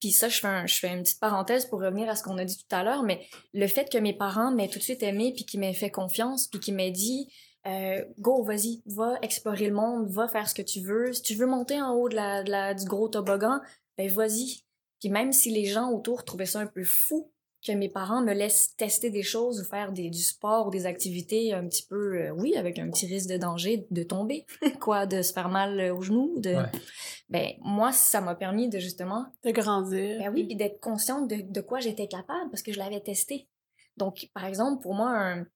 Puis 0.00 0.10
ça, 0.10 0.28
je 0.28 0.40
fais, 0.40 0.48
un- 0.48 0.66
je 0.66 0.78
fais 0.78 0.88
une 0.88 1.02
petite 1.02 1.20
parenthèse 1.20 1.66
pour 1.66 1.80
revenir 1.80 2.08
à 2.08 2.16
ce 2.16 2.22
qu'on 2.24 2.38
a 2.38 2.44
dit 2.44 2.56
tout 2.56 2.74
à 2.74 2.82
l'heure, 2.82 3.02
mais 3.04 3.24
le 3.52 3.66
fait 3.68 3.88
que 3.90 3.98
mes 3.98 4.12
parents 4.16 4.50
m'aient 4.50 4.68
tout 4.68 4.78
de 4.78 4.84
suite 4.84 5.02
aimé, 5.02 5.32
puis 5.34 5.44
qu'ils 5.44 5.60
m'aient 5.60 5.74
fait 5.74 5.90
confiance, 5.90 6.48
puis 6.48 6.58
qu'ils 6.58 6.74
m'aient 6.74 6.90
dit 6.90 7.28
euh, 7.66 8.04
Go, 8.18 8.42
vas-y, 8.42 8.82
va 8.86 9.16
explorer 9.22 9.68
le 9.68 9.74
monde, 9.74 10.10
va 10.10 10.26
faire 10.26 10.48
ce 10.48 10.54
que 10.54 10.62
tu 10.62 10.80
veux. 10.80 11.12
Si 11.12 11.22
tu 11.22 11.34
veux 11.36 11.46
monter 11.46 11.80
en 11.80 11.94
haut 11.94 12.08
de 12.08 12.16
la, 12.16 12.42
de 12.42 12.50
la- 12.50 12.74
du 12.74 12.84
gros 12.84 13.08
toboggan, 13.08 13.60
ben 13.96 14.08
vas-y. 14.10 14.64
Puis 14.98 15.10
même 15.10 15.32
si 15.32 15.50
les 15.50 15.66
gens 15.66 15.90
autour 15.92 16.24
trouvaient 16.24 16.46
ça 16.46 16.58
un 16.58 16.66
peu 16.66 16.82
fou 16.82 17.30
que 17.64 17.72
mes 17.72 17.88
parents 17.88 18.22
me 18.22 18.32
laissent 18.32 18.74
tester 18.76 19.10
des 19.10 19.22
choses 19.22 19.60
ou 19.60 19.64
faire 19.64 19.92
des, 19.92 20.10
du 20.10 20.22
sport 20.22 20.66
ou 20.66 20.70
des 20.70 20.86
activités 20.86 21.52
un 21.52 21.66
petit 21.66 21.86
peu, 21.86 22.16
euh, 22.16 22.30
oui, 22.30 22.56
avec 22.56 22.78
un 22.78 22.90
petit 22.90 23.06
risque 23.06 23.30
de 23.30 23.36
danger 23.36 23.86
de 23.90 24.02
tomber, 24.02 24.46
quoi, 24.80 25.06
de 25.06 25.22
se 25.22 25.32
faire 25.32 25.48
mal 25.48 25.78
euh, 25.78 25.94
au 25.94 26.02
genou, 26.02 26.34
de... 26.38 26.54
Ouais. 26.54 26.70
Ben, 27.28 27.52
moi, 27.60 27.92
ça 27.92 28.20
m'a 28.20 28.34
permis 28.34 28.68
de 28.68 28.78
justement 28.78 29.26
De 29.44 29.52
grandir. 29.52 30.18
ben 30.18 30.32
oui, 30.34 30.44
puis 30.44 30.56
d'être 30.56 30.80
consciente 30.80 31.28
de, 31.30 31.36
de 31.40 31.60
quoi 31.60 31.80
j'étais 31.80 32.06
capable 32.06 32.50
parce 32.50 32.62
que 32.62 32.72
je 32.72 32.78
l'avais 32.78 33.00
testé. 33.00 33.48
Donc, 33.96 34.28
par 34.34 34.44
exemple, 34.44 34.82
pour 34.82 34.94
moi, 34.94 35.10
un, 35.10 35.46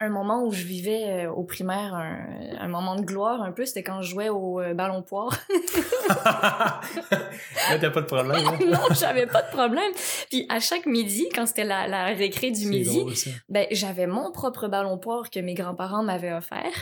un 0.00 0.08
moment 0.10 0.44
où 0.44 0.52
je 0.52 0.62
vivais 0.64 1.26
euh, 1.26 1.30
au 1.32 1.42
primaire, 1.44 1.94
un, 1.94 2.18
un 2.60 2.68
moment 2.68 2.94
de 2.94 3.02
gloire 3.02 3.42
un 3.42 3.52
peu, 3.52 3.66
c'était 3.66 3.82
quand 3.82 4.00
je 4.02 4.10
jouais 4.10 4.28
au 4.28 4.60
euh, 4.60 4.74
ballon 4.74 5.02
poire. 5.02 5.36
Là, 6.08 6.80
t'as 7.80 7.90
pas 7.90 8.00
de 8.02 8.06
problème. 8.06 8.36
hein? 8.46 8.58
non, 8.66 8.78
j'avais 8.98 9.26
pas 9.26 9.42
de 9.42 9.50
problème. 9.50 9.92
Puis 10.30 10.46
à 10.48 10.60
chaque 10.60 10.86
midi, 10.86 11.28
quand 11.34 11.46
c'était 11.46 11.64
la, 11.64 11.86
la 11.88 12.06
récré 12.06 12.50
du 12.50 12.66
midi, 12.66 13.00
drôle, 13.00 13.12
ben, 13.48 13.66
j'avais 13.70 14.06
mon 14.06 14.30
propre 14.32 14.68
ballon 14.68 14.98
poire 14.98 15.30
que 15.30 15.40
mes 15.40 15.54
grands-parents 15.54 16.02
m'avaient 16.02 16.32
offert. 16.32 16.72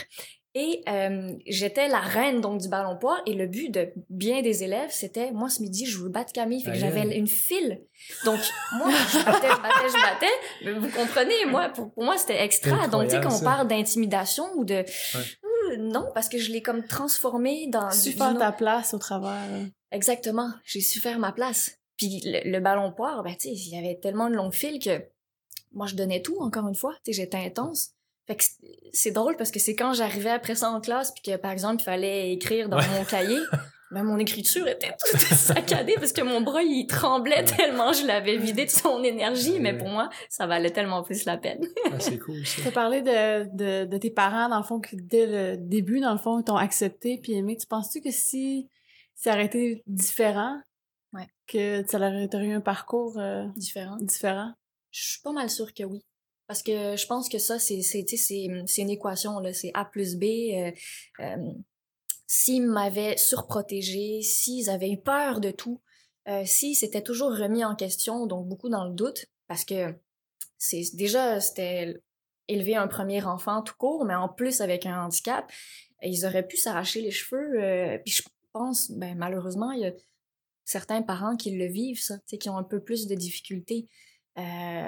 Et 0.59 0.81
euh, 0.89 1.33
j'étais 1.45 1.87
la 1.87 1.99
reine 1.99 2.41
donc 2.41 2.59
du 2.61 2.67
ballon 2.67 2.97
poire. 2.97 3.21
Et 3.27 3.33
le 3.35 3.45
but 3.45 3.69
de 3.69 3.89
bien 4.09 4.41
des 4.41 4.63
élèves, 4.63 4.89
c'était 4.91 5.31
moi 5.31 5.49
ce 5.49 5.61
midi, 5.61 5.85
je 5.85 5.99
veux 5.99 6.09
battre 6.09 6.33
Camille. 6.33 6.61
Fait 6.63 6.69
que 6.71 6.75
Aïe, 6.75 6.79
j'avais 6.79 7.15
une 7.15 7.27
file. 7.27 7.81
Donc 8.25 8.39
moi, 8.73 8.89
je 9.11 9.23
battais, 9.23 9.47
je 9.49 9.61
battais, 9.61 9.87
je 9.89 10.01
battais. 10.01 10.33
Mais 10.65 10.73
vous 10.73 10.89
comprenez, 10.89 11.45
moi, 11.45 11.69
pour, 11.69 11.91
pour 11.93 12.03
moi, 12.03 12.17
c'était 12.17 12.41
extra. 12.43 12.87
Donc 12.87 13.03
tu 13.03 13.09
sais, 13.11 13.21
quand 13.21 13.35
on 13.35 13.43
parle 13.43 13.67
d'intimidation 13.67 14.45
ou 14.55 14.63
de 14.65 14.83
Euh, 15.15 15.77
non, 15.77 16.09
parce 16.15 16.29
que 16.29 16.37
je 16.39 16.51
l'ai 16.51 16.61
comme 16.61 16.85
transformé 16.87 17.67
dans 17.67 17.89
Tu 17.89 18.09
du- 18.11 18.15
faire 18.17 18.37
ta 18.37 18.51
place 18.51 18.93
au 18.93 18.97
travers. 18.99 19.43
euh. 19.51 19.65
Exactement. 19.91 20.49
J'ai 20.65 20.81
su 20.81 20.99
faire 20.99 21.19
ma 21.19 21.31
place. 21.33 21.71
Puis 21.97 22.21
le, 22.25 22.49
le 22.49 22.59
ballon 22.59 22.91
poire, 22.93 23.21
ben, 23.23 23.33
tu 23.35 23.49
sais, 23.49 23.53
il 23.53 23.75
y 23.75 23.77
avait 23.77 23.99
tellement 24.01 24.29
de 24.29 24.35
longues 24.35 24.53
files 24.53 24.79
que 24.79 25.03
moi, 25.73 25.85
je 25.87 25.95
donnais 25.95 26.21
tout, 26.21 26.37
encore 26.39 26.67
une 26.67 26.75
fois. 26.75 26.93
Tu 27.03 27.11
sais, 27.13 27.21
j'étais 27.21 27.37
intense. 27.37 27.91
Fait 28.27 28.35
que 28.35 28.43
c'est- 28.91 29.11
drôle 29.11 29.37
parce 29.37 29.51
que 29.51 29.59
c'est 29.59 29.75
quand 29.75 29.93
j'arrivais 29.93 30.29
après 30.29 30.55
ça 30.55 30.69
en 30.69 30.81
classe, 30.81 31.11
puis 31.11 31.23
que, 31.31 31.37
par 31.37 31.51
exemple, 31.51 31.81
il 31.81 31.85
fallait 31.85 32.31
écrire 32.33 32.67
dans 32.69 32.77
Ouais. 32.77 32.87
mon 32.97 33.05
cahier, 33.05 33.39
ben, 33.91 34.03
mon 34.03 34.17
écriture 34.19 34.67
était 34.67 34.91
toute 34.99 35.19
saccadée 35.21 35.93
parce 35.95 36.11
que 36.11 36.21
mon 36.21 36.41
bras, 36.41 36.61
il 36.61 36.87
tremblait 36.87 37.45
tellement 37.45 37.93
je 37.93 38.05
l'avais 38.05 38.35
vidé 38.35 38.65
de 38.65 38.69
son 38.69 39.01
énergie. 39.03 39.59
Mais 39.61 39.77
pour 39.77 39.87
moi, 39.87 40.09
ça 40.29 40.45
valait 40.45 40.71
tellement 40.71 41.03
plus 41.03 41.23
la 41.23 41.37
peine. 41.37 41.65
Ah, 41.85 41.99
c'est 41.99 42.19
cool, 42.19 42.45
ça. 42.45 42.61
Tu 42.61 42.67
as 42.67 42.71
parlé 42.71 43.01
de, 43.01 43.45
de, 43.55 43.85
de 43.85 43.97
tes 43.97 44.11
parents, 44.11 44.49
dans 44.49 44.57
le 44.57 44.63
fond, 44.65 44.81
qui 44.81 44.97
dès 44.97 45.25
le 45.25 45.57
début, 45.57 46.01
dans 46.01 46.11
le 46.11 46.19
fond, 46.19 46.37
ils 46.39 46.43
t'ont 46.43 46.57
accepté 46.57 47.19
puis 47.23 47.31
aimé. 47.33 47.55
Tu 47.55 47.65
penses-tu 47.65 48.01
que 48.01 48.11
si 48.11 48.67
ça 49.15 49.31
aurait 49.33 49.45
été 49.45 49.83
différent, 49.87 50.59
Ouais. 51.13 51.27
que 51.47 51.79
aurais 51.95 52.27
t'aurais 52.27 52.45
eu 52.47 52.53
un 52.53 52.59
parcours 52.61 53.17
euh, 53.17 53.45
Différent. 53.55 53.95
différent? 54.01 54.51
Je 54.91 55.01
suis 55.11 55.21
pas 55.21 55.31
mal 55.31 55.49
sûre 55.49 55.73
que 55.73 55.83
oui. 55.83 56.03
Parce 56.47 56.63
que 56.63 56.95
je 56.95 57.05
pense 57.07 57.29
que 57.29 57.39
ça, 57.39 57.59
c'est, 57.59 57.81
c'est 57.81 58.45
une 58.77 58.89
équation. 58.89 59.41
C'est 59.53 59.71
A 59.73 59.85
plus 59.85 60.15
B. 60.15 60.23
Euh, 60.23 60.71
euh, 61.19 61.51
s'ils 62.27 62.63
m'avaient 62.63 63.17
surprotégé, 63.17 64.21
s'ils 64.21 64.69
avaient 64.69 64.91
eu 64.91 65.01
peur 65.01 65.39
de 65.39 65.51
tout, 65.51 65.81
euh, 66.27 66.43
s'ils 66.45 66.75
s'étaient 66.75 67.01
toujours 67.01 67.31
remis 67.31 67.63
en 67.63 67.75
question, 67.75 68.27
donc 68.27 68.47
beaucoup 68.47 68.69
dans 68.69 68.83
le 68.83 68.93
doute, 68.93 69.25
parce 69.47 69.63
que 69.63 69.95
c'est 70.57 70.83
déjà, 70.93 71.39
c'était 71.39 72.01
élever 72.49 72.75
un 72.75 72.87
premier 72.87 73.23
enfant 73.23 73.61
tout 73.61 73.75
court, 73.77 74.05
mais 74.05 74.15
en 74.15 74.27
plus 74.27 74.61
avec 74.61 74.85
un 74.85 75.05
handicap, 75.05 75.49
ils 76.01 76.25
auraient 76.25 76.45
pu 76.45 76.57
s'arracher 76.57 77.01
les 77.01 77.11
cheveux. 77.11 77.63
euh, 77.63 77.97
puis 77.99 78.13
je 78.13 78.23
pense, 78.51 78.91
ben, 78.91 79.17
malheureusement, 79.17 79.71
il 79.71 79.81
y 79.81 79.85
a 79.85 79.93
certains 80.65 81.01
parents 81.01 81.37
qui 81.37 81.51
le 81.51 81.65
vivent, 81.65 82.01
ça, 82.01 82.17
qui 82.39 82.49
ont 82.49 82.57
un 82.57 82.63
peu 82.63 82.81
plus 82.81 83.07
de 83.07 83.15
difficultés 83.15 83.87
euh, 84.37 84.41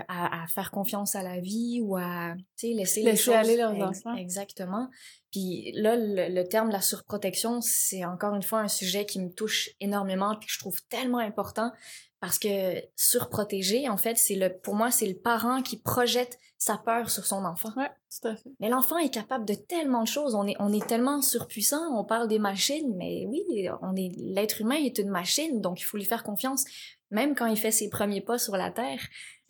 à, 0.08 0.44
à 0.44 0.48
faire 0.48 0.70
confiance 0.72 1.16
à 1.16 1.24
la 1.24 1.40
vie 1.40 1.82
ou 1.84 1.98
à 1.98 2.36
tu 2.58 2.68
sais, 2.68 2.74
laisser, 2.74 3.00
les 3.02 3.12
Laisser 3.12 3.24
choses- 3.26 3.34
aller 3.34 3.58
leurs 3.58 3.76
enfants. 3.82 4.16
Exactement. 4.16 4.90
Puis 5.32 5.72
là, 5.76 5.96
le, 5.96 6.34
le 6.34 6.44
terme 6.48 6.68
de 6.68 6.74
la 6.74 6.82
surprotection, 6.82 7.60
c'est 7.62 8.06
encore 8.06 8.36
une 8.36 8.44
fois 8.44 8.60
un 8.60 8.68
sujet 8.68 9.06
qui 9.06 9.20
me 9.20 9.30
touche 9.30 9.70
énormément 9.80 10.36
puis 10.36 10.48
que 10.48 10.54
je 10.54 10.60
trouve 10.60 10.82
tellement 10.88 11.18
important 11.20 11.72
parce 12.20 12.38
que 12.38 12.76
surprotéger, 12.96 13.88
en 13.90 13.98
fait, 13.98 14.18
c'est 14.18 14.36
le, 14.36 14.50
pour 14.56 14.76
moi, 14.76 14.92
c'est 14.92 15.08
le 15.08 15.16
parent 15.18 15.62
qui 15.62 15.78
projette 15.78 16.38
sa 16.58 16.78
peur 16.78 17.10
sur 17.10 17.26
son 17.26 17.46
enfant. 17.46 17.72
Ouais, 17.78 17.90
tout 18.22 18.28
à 18.28 18.36
fait. 18.36 18.50
Mais 18.60 18.68
l'enfant 18.70 18.98
est 18.98 19.10
capable 19.14 19.46
de 19.46 19.54
tellement 19.54 20.04
de 20.04 20.08
choses. 20.08 20.36
On 20.36 20.46
est, 20.46 20.56
on 20.60 20.74
est 20.74 20.86
tellement 20.86 21.22
surpuissant. 21.22 21.98
On 21.98 22.04
parle 22.04 22.28
des 22.28 22.40
machines, 22.40 22.94
mais 22.98 23.26
oui, 23.28 23.44
on 23.82 23.96
est, 23.96 24.12
l'être 24.18 24.60
humain 24.62 24.76
est 24.76 24.98
une 24.98 25.10
machine, 25.10 25.62
donc 25.62 25.80
il 25.80 25.86
faut 25.86 25.96
lui 25.98 26.04
faire 26.06 26.24
confiance. 26.24 26.66
Même 27.12 27.34
quand 27.36 27.46
il 27.48 27.58
fait 27.58 27.72
ses 27.72 27.90
premiers 27.90 28.22
pas 28.22 28.38
sur 28.38 28.58
la 28.58 28.70
terre, 28.72 29.00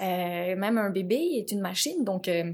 euh, 0.01 0.55
même 0.55 0.77
un 0.77 0.89
bébé 0.89 1.15
est 1.15 1.51
une 1.51 1.61
machine. 1.61 2.03
Donc, 2.03 2.27
euh, 2.27 2.53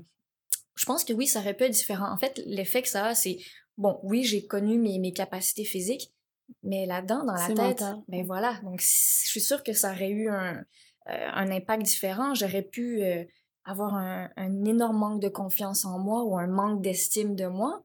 je 0.76 0.86
pense 0.86 1.04
que 1.04 1.14
oui, 1.14 1.28
ça 1.28 1.40
aurait 1.40 1.54
pu 1.54 1.64
être 1.64 1.72
différent. 1.72 2.12
En 2.12 2.18
fait, 2.18 2.42
l'effet 2.46 2.82
que 2.82 2.90
ça 2.90 3.08
a, 3.08 3.16
c'est 3.16 3.38
bon, 3.78 4.00
oui, 4.04 4.24
j'ai 4.24 4.46
connu 4.46 4.78
mes, 4.78 5.00
mes 5.00 5.14
capacités 5.14 5.66
physiques, 5.66 6.12
mais 6.64 6.86
là-dedans, 6.86 7.24
dans 7.26 7.34
la 7.34 7.48
tête, 7.48 7.58
mental. 7.58 7.98
ben 8.08 8.24
voilà. 8.26 8.60
Donc, 8.64 8.82
je 8.82 9.28
suis 9.28 9.42
sûre 9.42 9.64
que 9.64 9.74
ça 9.74 9.92
aurait 9.92 10.10
eu 10.10 10.30
un, 10.30 10.58
euh, 10.58 11.30
un 11.34 11.52
impact 11.52 11.84
différent. 11.84 12.34
J'aurais 12.34 12.64
pu 12.64 13.02
avoir 13.64 13.96
un, 13.96 14.30
un 14.36 14.66
énorme 14.66 14.98
manque 14.98 15.22
de 15.22 15.30
confiance 15.30 15.86
en 15.86 15.98
moi 16.00 16.24
ou 16.24 16.38
un 16.38 16.48
manque 16.48 16.82
d'estime 16.82 17.36
de 17.36 17.48
moi. 17.48 17.82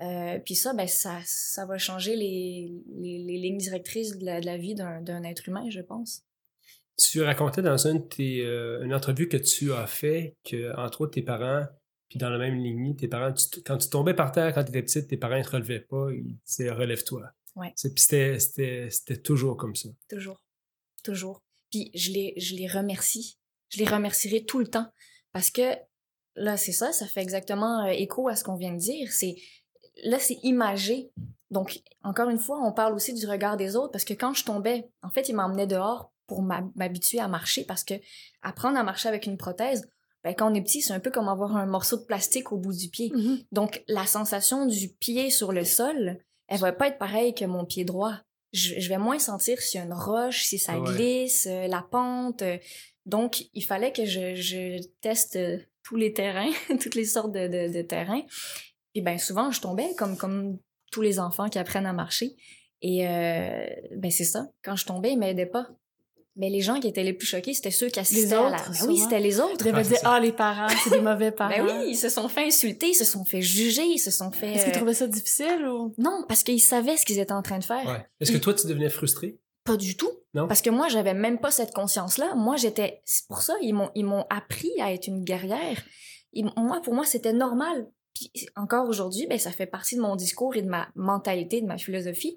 Euh, 0.00 0.38
puis 0.44 0.56
ça, 0.56 0.74
ben 0.74 0.88
ça, 0.88 1.18
ça 1.24 1.64
va 1.64 1.78
changer 1.78 2.16
les, 2.16 2.72
les, 2.98 3.18
les 3.18 3.38
lignes 3.38 3.58
directrices 3.58 4.18
de 4.18 4.24
la, 4.24 4.40
de 4.40 4.46
la 4.46 4.58
vie 4.58 4.74
d'un 4.74 5.22
être 5.22 5.48
humain, 5.48 5.70
je 5.70 5.80
pense. 5.80 6.24
Tu 7.10 7.22
racontais 7.22 7.62
dans 7.62 7.86
une, 7.86 8.06
tes, 8.08 8.44
euh, 8.44 8.84
une 8.84 8.94
entrevue 8.94 9.28
que 9.28 9.36
tu 9.36 9.72
as 9.72 9.86
fait 9.86 10.36
que, 10.44 10.74
entre 10.76 11.00
autres, 11.02 11.12
tes 11.12 11.22
parents, 11.22 11.66
puis 12.08 12.18
dans 12.18 12.28
la 12.30 12.38
même 12.38 12.56
lignée, 12.56 12.94
tes 12.94 13.08
parents, 13.08 13.32
tu- 13.32 13.62
quand 13.62 13.78
tu 13.78 13.88
tombais 13.88 14.14
par 14.14 14.32
terre 14.32 14.52
quand 14.54 14.62
tu 14.62 14.70
étais 14.70 14.82
petite, 14.82 15.08
tes 15.08 15.16
parents 15.16 15.38
ne 15.38 15.42
te 15.42 15.50
relevaient 15.50 15.80
pas, 15.80 16.10
ils 16.12 16.36
disaient 16.46 16.70
relève-toi. 16.70 17.22
Ouais. 17.56 17.72
C'était 17.76 19.16
toujours 19.22 19.56
comme 19.56 19.74
ça. 19.74 19.88
Toujours. 20.08 20.38
Toujours. 21.04 21.42
Puis 21.70 21.90
je 21.94 22.10
les, 22.12 22.34
je 22.36 22.54
les 22.54 22.66
remercie. 22.68 23.38
Je 23.70 23.78
les 23.78 23.86
remercierai 23.86 24.44
tout 24.44 24.58
le 24.58 24.66
temps. 24.66 24.86
Parce 25.32 25.50
que 25.50 25.74
là, 26.36 26.56
c'est 26.56 26.72
ça, 26.72 26.92
ça 26.92 27.06
fait 27.06 27.22
exactement 27.22 27.84
euh, 27.86 27.88
écho 27.90 28.28
à 28.28 28.36
ce 28.36 28.44
qu'on 28.44 28.56
vient 28.56 28.72
de 28.72 28.78
dire. 28.78 29.10
C'est 29.12 29.34
là, 30.04 30.18
c'est 30.18 30.38
imagé. 30.42 31.10
Donc, 31.50 31.80
encore 32.02 32.28
une 32.30 32.38
fois, 32.38 32.58
on 32.66 32.72
parle 32.72 32.94
aussi 32.94 33.12
du 33.14 33.26
regard 33.26 33.56
des 33.56 33.76
autres 33.76 33.92
parce 33.92 34.04
que 34.04 34.14
quand 34.14 34.34
je 34.34 34.44
tombais, 34.44 34.88
en 35.02 35.10
fait, 35.10 35.28
ils 35.28 35.34
m'emmenaient 35.34 35.66
dehors 35.66 36.11
pour 36.32 36.42
m'hab- 36.42 36.70
m'habituer 36.74 37.18
à 37.20 37.28
marcher 37.28 37.64
parce 37.64 37.84
que 37.84 37.94
apprendre 38.42 38.78
à 38.78 38.82
marcher 38.82 39.08
avec 39.08 39.26
une 39.26 39.36
prothèse, 39.36 39.86
ben, 40.24 40.34
quand 40.34 40.50
on 40.50 40.54
est 40.54 40.62
petit, 40.62 40.80
c'est 40.82 40.92
un 40.94 41.00
peu 41.00 41.10
comme 41.10 41.28
avoir 41.28 41.56
un 41.56 41.66
morceau 41.66 41.96
de 41.98 42.04
plastique 42.04 42.52
au 42.52 42.56
bout 42.56 42.72
du 42.72 42.88
pied. 42.88 43.10
Mhm. 43.14 43.40
Donc, 43.52 43.82
la 43.88 44.06
sensation 44.06 44.66
du 44.66 44.88
pied 44.88 45.30
sur 45.30 45.52
le 45.52 45.64
sol, 45.64 46.18
elle 46.48 46.58
va 46.60 46.72
pas 46.72 46.88
être 46.88 46.98
pareille 46.98 47.34
que 47.34 47.44
mon 47.44 47.64
pied 47.64 47.84
droit. 47.84 48.14
Je, 48.52 48.78
je 48.80 48.88
vais 48.88 48.98
moins 48.98 49.18
sentir 49.18 49.60
s'il 49.60 49.78
y 49.80 49.82
a 49.82 49.86
une 49.86 49.92
roche, 49.92 50.44
si 50.44 50.58
ça 50.58 50.78
ouais. 50.78 50.94
glisse, 50.94 51.46
euh, 51.50 51.66
la 51.66 51.82
pente. 51.82 52.42
euh. 52.42 52.56
Donc, 53.04 53.44
il 53.52 53.62
fallait 53.64 53.92
que 53.92 54.04
je, 54.06 54.34
je 54.36 54.80
teste 55.00 55.36
euh, 55.36 55.58
tous 55.82 55.96
les 55.96 56.12
terrains, 56.12 56.52
toutes 56.80 56.94
les 56.94 57.04
sortes 57.04 57.32
de, 57.32 57.48
de, 57.48 57.72
de 57.72 57.82
terrains. 57.82 58.22
Et 58.94 59.00
ben 59.00 59.18
souvent, 59.18 59.50
je 59.50 59.60
tombais 59.60 59.92
comme, 59.96 60.16
comme 60.16 60.58
tous 60.92 61.02
les 61.02 61.18
enfants 61.18 61.48
qui 61.48 61.58
apprennent 61.58 61.86
à 61.86 61.92
marcher. 61.92 62.36
Et 62.82 63.04
ben 63.96 64.10
c'est 64.10 64.24
ça. 64.24 64.48
Quand 64.62 64.76
je 64.76 64.84
tombais, 64.86 65.12
ils 65.12 65.18
m'aidaient 65.18 65.46
pas. 65.46 65.68
Mais 66.36 66.48
les 66.50 66.60
gens 66.60 66.80
qui 66.80 66.88
étaient 66.88 67.02
les 67.02 67.12
plus 67.12 67.26
choqués, 67.26 67.52
c'était 67.54 67.70
ceux 67.70 67.88
qui 67.88 68.00
assistaient 68.00 68.34
à 68.34 68.50
la... 68.50 68.56
Ben 68.56 68.86
oui, 68.88 68.98
c'était 68.98 69.20
les 69.20 69.38
autres. 69.40 69.58
Tu 69.58 69.64
devais 69.64 69.78
Ah, 69.80 69.82
dire, 69.82 69.98
ah, 70.04 70.20
les 70.20 70.32
parents, 70.32 70.68
c'est 70.82 70.90
des 70.90 71.00
mauvais 71.00 71.30
parents. 71.30 71.50
Ben 71.54 71.64
oui, 71.82 71.90
ils 71.90 71.96
se 71.96 72.08
sont 72.08 72.28
fait 72.28 72.46
insulter, 72.46 72.88
ils 72.88 72.94
se 72.94 73.04
sont 73.04 73.24
fait 73.24 73.42
juger, 73.42 73.84
ils 73.84 73.98
se 73.98 74.10
sont 74.10 74.30
fait... 74.30 74.52
Est-ce 74.52 74.64
qu'ils 74.64 74.72
euh, 74.72 74.76
trouvaient 74.76 74.94
ça 74.94 75.06
difficile 75.06 75.66
ou? 75.66 75.94
Non, 75.98 76.24
parce 76.28 76.42
qu'ils 76.42 76.60
savaient 76.60 76.96
ce 76.96 77.04
qu'ils 77.04 77.18
étaient 77.18 77.32
en 77.32 77.42
train 77.42 77.58
de 77.58 77.64
faire. 77.64 77.84
Ouais. 77.86 78.06
Est-ce 78.20 78.32
que 78.32 78.38
toi, 78.38 78.54
tu 78.54 78.66
devenais 78.66 78.88
frustré? 78.90 79.38
Pas 79.64 79.76
du 79.76 79.96
tout. 79.96 80.10
Non? 80.34 80.48
Parce 80.48 80.62
que 80.62 80.70
moi, 80.70 80.88
j'avais 80.88 81.14
même 81.14 81.38
pas 81.38 81.50
cette 81.50 81.72
conscience-là. 81.74 82.34
Moi, 82.34 82.56
j'étais... 82.56 83.02
C'est 83.04 83.26
pour 83.28 83.42
ça, 83.42 83.54
ils 83.60 83.74
m'ont, 83.74 83.90
ils 83.94 84.04
m'ont 84.04 84.24
appris 84.30 84.72
à 84.80 84.92
être 84.92 85.06
une 85.08 85.22
guerrière. 85.24 85.82
Ils- 86.32 86.50
moi, 86.56 86.80
pour 86.82 86.94
moi, 86.94 87.04
c'était 87.04 87.32
normal. 87.34 87.88
Puis 88.14 88.30
encore 88.56 88.88
aujourd'hui, 88.88 89.26
ben, 89.26 89.38
ça 89.38 89.50
fait 89.50 89.66
partie 89.66 89.96
de 89.96 90.00
mon 90.00 90.16
discours 90.16 90.56
et 90.56 90.62
de 90.62 90.68
ma 90.68 90.88
mentalité, 90.94 91.60
de 91.60 91.66
ma 91.66 91.78
philosophie. 91.78 92.36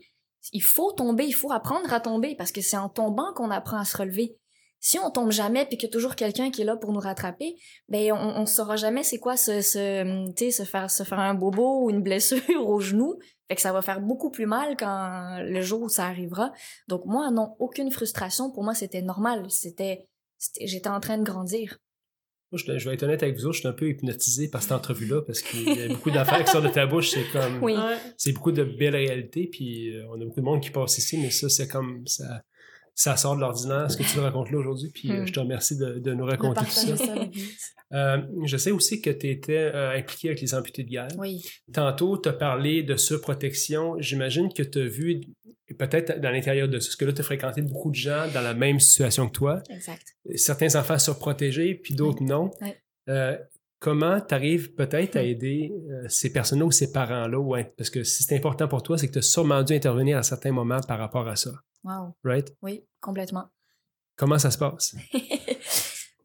Il 0.54 0.62
faut 0.64 0.92
tomber, 0.92 1.26
il 1.26 1.34
faut 1.34 1.52
apprendre 1.52 1.92
à 1.94 2.00
tomber 2.00 2.36
parce 2.36 2.52
que 2.52 2.62
c'est 2.62 2.78
en 2.78 2.90
tombant 2.90 3.34
qu'on 3.34 3.52
apprend 3.52 3.78
à 3.78 3.86
se 3.86 3.98
relever. 3.98 4.38
Si 4.80 5.00
on 5.00 5.10
tombe 5.10 5.32
jamais 5.32 5.66
puis 5.66 5.78
qu'il 5.78 5.88
y 5.88 5.90
a 5.90 5.94
toujours 5.94 6.16
quelqu'un 6.16 6.52
qui 6.52 6.62
est 6.62 6.66
là 6.66 6.78
pour 6.78 6.92
nous 6.92 7.00
rattraper, 7.00 7.56
ben 7.90 8.12
on, 8.14 8.42
on 8.42 8.46
saura 8.46 8.76
jamais 8.76 9.04
c'est 9.04 9.18
quoi 9.18 9.36
se, 9.36 9.62
se, 9.62 10.32
se 10.52 10.64
faire 10.64 10.92
se 10.92 11.04
faire 11.04 11.20
un 11.20 11.34
bobo 11.34 11.84
ou 11.84 11.90
une 11.90 12.04
blessure 12.04 12.40
au 12.68 12.80
genou. 12.80 13.18
Fait 13.48 13.56
que 13.56 13.62
ça 13.62 13.74
va 13.74 13.82
faire 13.82 14.02
beaucoup 14.02 14.30
plus 14.30 14.46
mal 14.46 14.76
quand 14.78 15.40
le 15.42 15.62
jour 15.62 15.82
où 15.82 15.90
ça 15.90 16.06
arrivera. 16.06 16.52
Donc 16.88 17.06
moi 17.06 17.32
non, 17.32 17.56
aucune 17.60 17.90
frustration. 17.92 18.52
Pour 18.52 18.64
moi 18.64 18.76
c'était 18.76 19.02
normal. 19.02 19.50
C'était- 19.50 20.08
j'étais 20.62 20.90
en 20.90 21.00
train 21.00 21.18
de 21.18 21.24
grandir. 21.24 21.80
Moi, 22.56 22.64
je, 22.66 22.80
je 22.80 22.88
vais 22.88 22.96
être 22.96 23.04
honnête 23.04 23.22
avec 23.22 23.36
vous 23.36 23.46
autres, 23.48 23.56
je 23.56 23.60
suis 23.60 23.68
un 23.68 23.74
peu 23.74 23.90
hypnotisé 23.90 24.48
par 24.48 24.64
cette 24.64 24.72
entrevue-là 24.72 25.22
parce 25.24 25.42
qu'il 25.42 25.64
y 25.64 25.84
a 25.84 25.88
beaucoup 25.90 26.12
d'affaires 26.12 26.44
qui 26.44 26.52
sortent 26.52 26.66
de 26.66 26.70
ta 26.70 26.86
bouche. 26.86 27.10
C'est 27.10 27.30
comme. 27.34 27.62
Oui. 27.62 27.76
C'est 28.18 28.32
beaucoup 28.32 28.54
de 28.54 28.64
belles 28.64 28.96
réalités, 28.96 29.50
puis 29.52 29.90
euh, 29.90 30.06
on 30.10 30.22
a 30.22 30.26
beaucoup 30.26 30.40
de 30.40 30.46
monde 30.46 30.62
qui 30.62 30.70
passe 30.70 30.98
ici, 30.98 31.18
mais 31.18 31.32
ça, 31.32 31.50
c'est 31.50 31.68
comme. 31.68 32.08
Ça, 32.08 32.44
ça 32.96 33.18
sort 33.18 33.36
de 33.36 33.42
l'ordinaire, 33.42 33.92
ce 33.92 33.98
que 33.98 34.04
tu 34.04 34.18
nous 34.18 34.24
racontes 34.24 34.50
là 34.52 34.58
aujourd'hui, 34.58 34.90
puis 34.90 35.12
euh, 35.12 35.22
Hmm. 35.22 35.28
je 35.28 35.34
te 35.34 35.40
remercie 35.40 35.78
de, 35.78 36.00
de 36.00 36.14
nous 36.14 36.26
De 36.26 36.32
raconter 36.32 36.66
tout 36.66 36.72
ça. 36.72 36.96
Euh, 37.94 38.18
je 38.46 38.58
sais 38.58 38.72
aussi 38.72 39.00
que 39.00 39.12
tu 39.12 39.30
étais 39.30 39.72
impliqué 39.72 40.30
avec 40.30 40.42
les 40.42 40.56
amputés 40.56 40.84
de 40.84 40.90
guerre. 40.90 41.08
Oui. 41.20 41.46
Tantôt, 41.72 42.18
tu 42.18 42.28
as 42.28 42.34
parlé 42.34 42.82
de 42.82 42.96
surprotection. 42.96 43.96
J'imagine 44.00 44.52
que 44.52 44.64
tu 44.64 44.80
as 44.80 44.88
vu, 44.88 45.22
peut-être 45.78 46.20
dans 46.20 46.32
l'intérieur 46.32 46.68
de 46.68 46.80
ça, 46.80 46.88
parce 46.88 46.96
que 46.96 47.06
là, 47.06 47.14
tu 47.14 47.22
as 47.22 47.24
fréquenté 47.24 47.62
beaucoup 47.62 47.92
de 47.92 47.96
gens 47.96 48.26
dans 48.34 48.42
la 48.42 48.56
même 48.56 48.80
situation 48.80 49.28
que 49.28 49.34
toi. 49.34 49.62
Exact. 49.70 50.04
Certains 50.34 50.76
enfants 50.76 50.98
surprotégés, 50.98 51.76
puis 51.76 51.94
d'autres 51.94 52.24
non. 52.24 52.50
Ouais. 52.60 52.76
Euh, 53.08 53.38
comment 53.80 54.20
tu 54.20 54.34
arrives 54.34 54.74
peut-être 54.74 55.16
à 55.16 55.22
aider 55.24 55.72
euh, 55.92 56.06
ces 56.10 56.34
personnes-là 56.34 56.66
ou 56.66 56.72
ces 56.72 56.92
parents-là? 56.92 57.38
Ouais, 57.40 57.72
parce 57.78 57.92
que 57.92 58.04
si 58.04 58.24
c'est 58.24 58.36
important 58.36 58.68
pour 58.68 58.82
toi, 58.82 58.98
c'est 58.98 59.08
que 59.08 59.14
tu 59.14 59.20
as 59.20 59.22
sûrement 59.22 59.62
dû 59.62 59.74
intervenir 59.74 60.18
à 60.18 60.24
certains 60.24 60.52
moments 60.52 60.82
par 60.88 60.98
rapport 60.98 61.28
à 61.28 61.36
ça. 61.36 61.52
Wow. 61.86 62.16
Right? 62.24 62.52
Oui, 62.62 62.84
complètement. 63.00 63.46
Comment 64.18 64.40
ça 64.40 64.52
se 64.52 64.58
passe? 64.58 64.96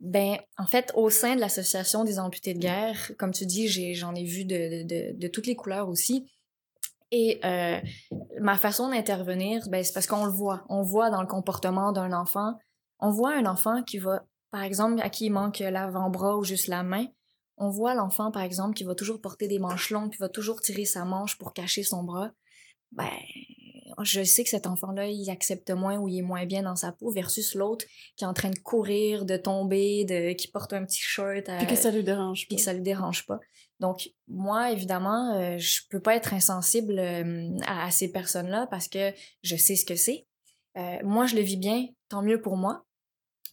Ben, 0.02 0.38
en 0.56 0.66
fait, 0.66 0.90
au 0.94 1.10
sein 1.10 1.34
de 1.34 1.40
l'association 1.40 2.04
des 2.04 2.18
amputés 2.18 2.54
de 2.54 2.58
guerre, 2.58 3.12
comme 3.18 3.32
tu 3.32 3.44
dis, 3.44 3.68
j'en 3.94 4.14
ai 4.14 4.24
vu 4.24 4.46
de, 4.46 4.82
de, 4.84 5.14
de 5.14 5.28
toutes 5.28 5.46
les 5.46 5.56
couleurs 5.56 5.90
aussi. 5.90 6.26
Et 7.10 7.38
euh, 7.44 7.78
ma 8.40 8.56
façon 8.56 8.88
d'intervenir, 8.88 9.62
ben, 9.68 9.84
c'est 9.84 9.92
parce 9.92 10.06
qu'on 10.06 10.24
le 10.24 10.32
voit. 10.32 10.64
On 10.70 10.80
voit 10.80 11.10
dans 11.10 11.20
le 11.20 11.26
comportement 11.26 11.92
d'un 11.92 12.14
enfant. 12.14 12.54
On 12.98 13.10
voit 13.10 13.34
un 13.34 13.44
enfant 13.44 13.82
qui 13.82 13.98
va, 13.98 14.24
par 14.50 14.62
exemple, 14.62 15.02
à 15.02 15.10
qui 15.10 15.26
il 15.26 15.32
manque 15.32 15.58
l'avant-bras 15.58 16.38
ou 16.38 16.44
juste 16.44 16.68
la 16.68 16.82
main. 16.82 17.04
On 17.58 17.68
voit 17.68 17.94
l'enfant, 17.94 18.30
par 18.30 18.42
exemple, 18.42 18.74
qui 18.74 18.84
va 18.84 18.94
toujours 18.94 19.20
porter 19.20 19.48
des 19.48 19.58
manches 19.58 19.90
longues, 19.90 20.12
qui 20.12 20.18
va 20.18 20.30
toujours 20.30 20.62
tirer 20.62 20.86
sa 20.86 21.04
manche 21.04 21.36
pour 21.36 21.52
cacher 21.52 21.82
son 21.82 22.04
bras. 22.04 22.30
Ben, 22.92 23.10
je 24.04 24.22
sais 24.22 24.44
que 24.44 24.50
cet 24.50 24.66
enfant-là, 24.66 25.06
il 25.06 25.28
accepte 25.30 25.70
moins 25.70 25.98
ou 25.98 26.08
il 26.08 26.18
est 26.18 26.22
moins 26.22 26.46
bien 26.46 26.62
dans 26.62 26.76
sa 26.76 26.92
peau 26.92 27.10
versus 27.10 27.54
l'autre 27.54 27.84
qui 28.16 28.24
est 28.24 28.26
en 28.26 28.34
train 28.34 28.50
de 28.50 28.58
courir, 28.58 29.24
de 29.24 29.36
tomber, 29.36 30.04
de, 30.04 30.32
qui 30.32 30.48
porte 30.48 30.72
un 30.72 30.84
petit 30.84 31.00
shirt. 31.00 31.48
à- 31.48 31.58
Puis 31.58 31.66
que 31.66 31.76
ça 31.76 31.90
lui 31.90 32.02
dérange 32.04 32.46
puis 32.46 32.56
pas. 32.56 32.58
que 32.58 32.62
ça 32.64 32.72
lui 32.72 32.82
dérange 32.82 33.26
pas. 33.26 33.38
Donc, 33.78 34.10
moi, 34.28 34.70
évidemment, 34.72 35.34
euh, 35.36 35.56
je 35.58 35.80
peux 35.90 36.00
pas 36.00 36.14
être 36.16 36.34
insensible 36.34 36.98
euh, 36.98 37.50
à, 37.66 37.86
à 37.86 37.90
ces 37.90 38.10
personnes-là 38.12 38.66
parce 38.70 38.88
que 38.88 39.12
je 39.42 39.56
sais 39.56 39.76
ce 39.76 39.84
que 39.86 39.96
c'est. 39.96 40.26
Euh, 40.76 40.98
moi, 41.02 41.26
je 41.26 41.34
le 41.36 41.42
vis 41.42 41.56
bien, 41.56 41.86
tant 42.08 42.22
mieux 42.22 42.40
pour 42.40 42.56
moi. 42.56 42.84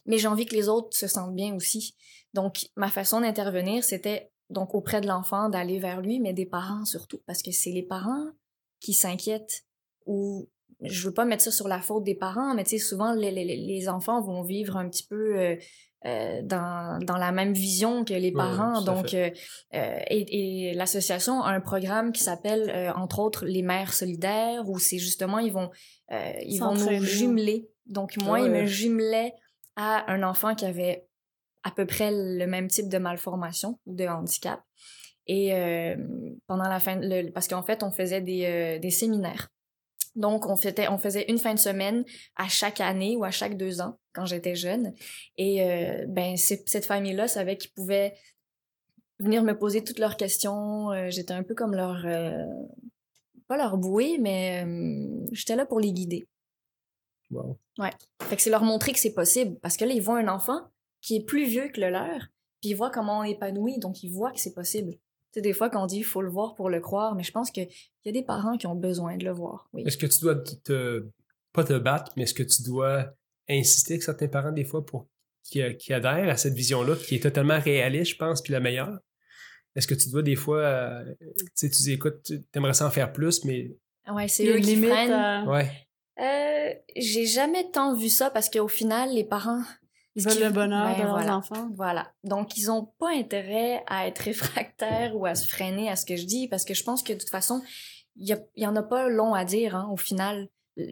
Mais 0.06 0.18
j'ai 0.18 0.28
envie 0.28 0.46
que 0.46 0.54
les 0.54 0.68
autres 0.68 0.96
se 0.96 1.06
sentent 1.06 1.34
bien 1.34 1.54
aussi. 1.54 1.94
Donc, 2.34 2.66
ma 2.76 2.88
façon 2.90 3.20
d'intervenir, 3.20 3.84
c'était 3.84 4.30
donc 4.50 4.74
auprès 4.74 5.00
de 5.00 5.06
l'enfant, 5.06 5.48
d'aller 5.50 5.78
vers 5.78 6.00
lui, 6.00 6.20
mais 6.20 6.32
des 6.32 6.46
parents 6.46 6.84
surtout, 6.86 7.20
parce 7.26 7.42
que 7.42 7.50
c'est 7.50 7.70
les 7.72 7.82
parents 7.82 8.28
qui 8.80 8.94
s'inquiètent 8.94 9.64
ou 10.08 10.48
je 10.80 11.06
veux 11.06 11.14
pas 11.14 11.24
mettre 11.24 11.42
ça 11.42 11.50
sur 11.50 11.68
la 11.68 11.80
faute 11.80 12.04
des 12.04 12.14
parents, 12.14 12.54
mais 12.54 12.64
tu 12.64 12.70
sais, 12.70 12.78
souvent, 12.78 13.12
les, 13.12 13.30
les, 13.30 13.44
les 13.44 13.88
enfants 13.88 14.20
vont 14.20 14.42
vivre 14.42 14.76
un 14.76 14.88
petit 14.88 15.06
peu 15.06 15.36
euh, 15.38 15.56
euh, 16.06 16.40
dans, 16.42 16.98
dans 17.04 17.16
la 17.16 17.32
même 17.32 17.52
vision 17.52 18.04
que 18.04 18.14
les 18.14 18.30
parents. 18.32 18.80
donc, 18.94 19.12
euh, 19.14 19.30
et, 20.08 20.68
et 20.70 20.74
l'association 20.74 21.42
a 21.42 21.50
un 21.50 21.60
programme 21.60 22.12
qui 22.12 22.22
s'appelle, 22.22 22.92
entre 22.96 23.18
autres, 23.18 23.44
les 23.44 23.62
mères 23.62 23.92
solidaires, 23.92 24.68
où 24.68 24.78
c'est 24.78 24.98
justement, 24.98 25.40
ils 25.40 25.52
vont, 25.52 25.70
ils 26.10 26.58
vont 26.60 26.74
nous 26.74 26.84
jumeler. 27.06 27.68
Donc, 27.86 28.16
moi, 28.18 28.38
ils 28.40 28.50
me 28.50 28.66
jumelaient 28.66 29.32
à 29.76 30.10
un 30.12 30.22
enfant 30.22 30.54
qui 30.54 30.64
avait 30.64 31.06
à 31.64 31.72
peu 31.72 31.86
près 31.86 32.10
le 32.12 32.46
même 32.46 32.68
type 32.68 32.88
de 32.88 32.98
malformation 32.98 33.80
ou 33.86 33.94
de 33.96 34.06
handicap. 34.06 34.60
Et 35.26 35.50
pendant 36.46 36.68
la 36.68 36.78
fin, 36.80 36.96
le- 37.00 37.30
parce 37.32 37.48
qu'en 37.48 37.62
fait, 37.64 37.82
on 37.82 37.90
faisait 37.90 38.20
des, 38.22 38.78
des 38.80 38.90
séminaires. 38.90 39.48
Donc, 40.14 40.46
on 40.46 40.56
faisait, 40.56 40.88
on 40.88 40.98
faisait 40.98 41.30
une 41.30 41.38
fin 41.38 41.54
de 41.54 41.58
semaine 41.58 42.04
à 42.36 42.48
chaque 42.48 42.80
année 42.80 43.16
ou 43.16 43.24
à 43.24 43.30
chaque 43.30 43.56
deux 43.56 43.80
ans 43.80 43.98
quand 44.12 44.24
j'étais 44.24 44.54
jeune. 44.54 44.94
Et 45.36 45.62
euh, 45.62 46.04
ben, 46.08 46.36
cette 46.36 46.84
famille-là 46.84 47.28
savait 47.28 47.56
qu'ils 47.56 47.72
pouvaient 47.72 48.14
venir 49.20 49.42
me 49.42 49.56
poser 49.56 49.84
toutes 49.84 49.98
leurs 49.98 50.16
questions. 50.16 50.90
Euh, 50.90 51.10
j'étais 51.10 51.34
un 51.34 51.42
peu 51.42 51.54
comme 51.54 51.74
leur, 51.74 52.04
euh, 52.06 52.44
pas 53.46 53.56
leur 53.56 53.76
bouée, 53.76 54.18
mais 54.18 54.66
j'étais 55.32 55.56
là 55.56 55.66
pour 55.66 55.80
les 55.80 55.92
guider. 55.92 56.26
Wow. 57.30 57.58
Fait 58.22 58.36
que 58.36 58.42
c'est 58.42 58.50
leur 58.50 58.64
montrer 58.64 58.92
que 58.92 58.98
c'est 58.98 59.14
possible. 59.14 59.58
Parce 59.60 59.76
que 59.76 59.84
là, 59.84 59.92
ils 59.92 60.02
voient 60.02 60.18
un 60.18 60.28
enfant 60.28 60.60
qui 61.00 61.16
est 61.16 61.24
plus 61.24 61.44
vieux 61.44 61.68
que 61.68 61.80
le 61.80 61.90
leur, 61.90 62.28
puis 62.60 62.70
ils 62.70 62.74
voient 62.74 62.90
comment 62.90 63.20
on 63.20 63.24
est 63.24 63.32
épanoui, 63.32 63.78
donc 63.78 64.02
ils 64.02 64.10
voient 64.10 64.32
que 64.32 64.40
c'est 64.40 64.54
possible. 64.54 64.94
Tu 65.32 65.38
sais, 65.38 65.40
des 65.42 65.52
fois, 65.52 65.68
quand 65.70 65.82
on 65.82 65.86
dit 65.86 65.98
il 65.98 66.04
faut 66.04 66.22
le 66.22 66.30
voir 66.30 66.54
pour 66.54 66.70
le 66.70 66.80
croire, 66.80 67.14
mais 67.14 67.22
je 67.22 67.32
pense 67.32 67.50
qu'il 67.50 67.68
y 68.04 68.08
a 68.08 68.12
des 68.12 68.22
parents 68.22 68.56
qui 68.56 68.66
ont 68.66 68.74
besoin 68.74 69.16
de 69.16 69.24
le 69.24 69.32
voir. 69.32 69.68
Oui. 69.72 69.82
Est-ce 69.86 69.96
que 69.98 70.06
tu 70.06 70.20
dois 70.20 70.36
te, 70.36 71.06
pas 71.52 71.64
te 71.64 71.78
battre, 71.78 72.12
mais 72.16 72.22
est-ce 72.24 72.34
que 72.34 72.42
tu 72.42 72.62
dois 72.62 73.12
insister 73.48 73.94
avec 73.94 74.02
certains 74.02 74.28
parents 74.28 74.52
des 74.52 74.64
fois 74.64 74.84
pour 74.84 75.06
qu'ils 75.42 75.76
qu'ils 75.76 75.94
adhèrent 75.94 76.28
à 76.28 76.36
cette 76.36 76.54
vision-là, 76.54 76.96
qui 76.96 77.14
est 77.16 77.22
totalement 77.22 77.58
réaliste, 77.60 78.12
je 78.12 78.16
pense, 78.16 78.42
puis 78.42 78.52
la 78.52 78.60
meilleure? 78.60 78.98
Est-ce 79.76 79.86
que 79.86 79.94
tu 79.94 80.08
dois 80.10 80.22
des 80.22 80.34
fois, 80.36 80.60
euh, 80.60 81.14
tu 81.20 81.44
sais, 81.54 81.70
tu 81.70 81.82
dis, 81.82 81.92
écoute, 81.92 82.22
tu 82.24 82.42
aimerais 82.54 82.74
s'en 82.74 82.90
faire 82.90 83.12
plus, 83.12 83.44
mais 83.44 83.70
Ouais, 84.10 84.26
c'est 84.26 84.42
Il 84.44 84.46
y 84.48 84.52
a 84.52 84.54
eux 84.54 84.58
une 84.58 84.64
qui 84.64 84.74
limite 84.74 84.90
freinent. 84.90 85.46
ouais, 85.48 85.70
Euh, 86.20 86.72
j'ai 86.96 87.26
jamais 87.26 87.70
tant 87.70 87.94
vu 87.94 88.08
ça 88.08 88.30
parce 88.30 88.48
qu'au 88.50 88.66
final, 88.68 89.10
les 89.14 89.24
parents. 89.24 89.62
Ils 90.18 90.24
veulent 90.24 90.42
le 90.44 90.50
bonheur 90.50 90.86
Ben 90.88 90.98
de 90.98 91.02
leurs 91.02 91.10
voilà. 91.12 91.36
enfants. 91.36 91.68
Voilà. 91.76 92.12
Donc, 92.24 92.56
ils 92.58 92.70
ont 92.70 92.84
pas 92.98 93.10
intérêt 93.14 93.82
à 93.86 94.06
être 94.08 94.18
réfractaires 94.18 95.16
ou 95.16 95.24
à 95.26 95.34
se 95.34 95.46
freiner 95.48 95.88
à 95.88 95.96
ce 95.96 96.04
que 96.04 96.16
je 96.16 96.24
dis 96.26 96.48
parce 96.48 96.64
que 96.64 96.74
je 96.74 96.82
pense 96.84 97.02
que 97.02 97.12
de 97.12 97.18
toute 97.18 97.30
façon, 97.30 97.62
il 98.16 98.28
y, 98.28 98.32
a- 98.32 98.40
il 98.56 98.64
y 98.64 98.66
en 98.66 98.74
a 98.76 98.82
pas 98.82 99.08
long 99.08 99.32
à 99.34 99.44
dire, 99.44 99.76
hein, 99.76 99.88
au 99.92 99.96
final. 99.96 100.48
Euh, 100.78 100.84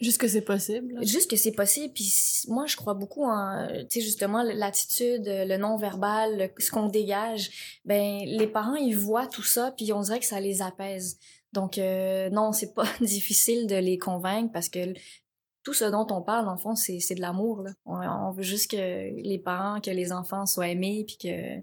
Juste 0.00 0.18
que 0.18 0.28
c'est 0.28 0.40
possible. 0.42 0.94
là. 0.94 1.00
Juste 1.02 1.30
que 1.30 1.36
c'est 1.36 1.52
possible. 1.52 1.92
Puis 1.92 2.12
moi, 2.48 2.64
je 2.66 2.76
crois 2.76 2.94
beaucoup 2.94 3.24
en, 3.24 3.66
tu 3.68 3.86
sais, 3.88 4.00
justement, 4.00 4.42
l'attitude, 4.42 5.24
le 5.26 5.56
non-verbal, 5.56 6.50
ce 6.58 6.70
qu'on 6.70 6.88
dégage. 6.88 7.78
Ben, 7.84 8.20
les 8.26 8.46
parents, 8.46 8.74
ils 8.76 8.96
voient 8.96 9.26
tout 9.26 9.42
ça, 9.42 9.72
puis 9.76 9.92
on 9.92 10.00
dirait 10.00 10.20
que 10.20 10.26
ça 10.26 10.40
les 10.40 10.62
apaise. 10.62 11.18
Donc, 11.52 11.78
euh, 11.78 12.30
non, 12.30 12.52
c'est 12.52 12.74
pas 12.74 12.86
difficile 13.00 13.66
de 13.66 13.76
les 13.76 13.98
convaincre 13.98 14.50
parce 14.52 14.68
que 14.68 14.94
tout 15.64 15.72
ce 15.72 15.84
dont 15.86 16.06
on 16.10 16.22
parle, 16.22 16.48
en 16.48 16.56
fond, 16.56 16.76
c'est 16.76 16.98
de 17.14 17.20
l'amour. 17.20 17.64
On, 17.86 17.96
on 17.96 18.30
veut 18.32 18.42
juste 18.42 18.70
que 18.70 18.76
les 18.76 19.38
parents, 19.38 19.80
que 19.80 19.90
les 19.90 20.12
enfants 20.12 20.46
soient 20.46 20.68
aimés, 20.68 21.04
puis 21.06 21.16
que, 21.16 21.60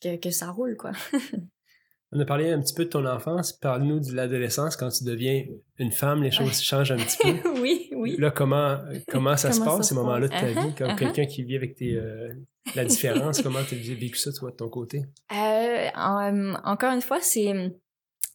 que, 0.00 0.16
que 0.16 0.30
ça 0.30 0.50
roule, 0.50 0.76
quoi. 0.76 0.92
on 2.14 2.20
a 2.20 2.24
parlé 2.24 2.50
un 2.52 2.60
petit 2.60 2.74
peu 2.74 2.84
de 2.84 2.90
ton 2.90 3.06
enfance, 3.06 3.52
parle-nous 3.54 4.00
de 4.00 4.12
l'adolescence, 4.14 4.76
quand 4.76 4.90
tu 4.90 5.04
deviens 5.04 5.44
une 5.78 5.92
femme, 5.92 6.22
les 6.22 6.30
choses 6.30 6.60
changent 6.60 6.92
un 6.92 6.96
petit 6.98 7.16
peu. 7.42 7.50
oui, 7.60 7.88
oui. 7.96 8.16
Là, 8.18 8.30
comment, 8.30 8.78
comment 9.08 9.36
ça 9.36 9.50
se 9.50 9.58
Comment 9.58 9.78
passe, 9.78 9.88
se 9.88 9.94
ces 9.94 9.94
moments-là 9.94 10.28
de 10.28 10.32
ta 10.32 10.46
vie, 10.46 10.74
comme 10.76 10.88
Uh-huh, 10.88 10.96
quelqu'un 10.98 11.24
qui 11.26 11.42
vit 11.42 11.56
avec 11.56 11.74
tes, 11.74 11.96
euh, 11.96 12.32
la 12.76 12.84
différence, 12.84 13.40
comment 13.42 13.62
tu 13.66 13.74
as 13.74 13.94
vécu 13.94 14.18
ça, 14.18 14.30
toi, 14.32 14.50
de 14.50 14.56
ton 14.56 14.68
côté? 14.68 15.02
Euh, 15.32 15.88
en- 15.96 16.54
encore 16.64 16.92
une 16.92 17.00
fois, 17.02 17.20
c'est 17.20 17.72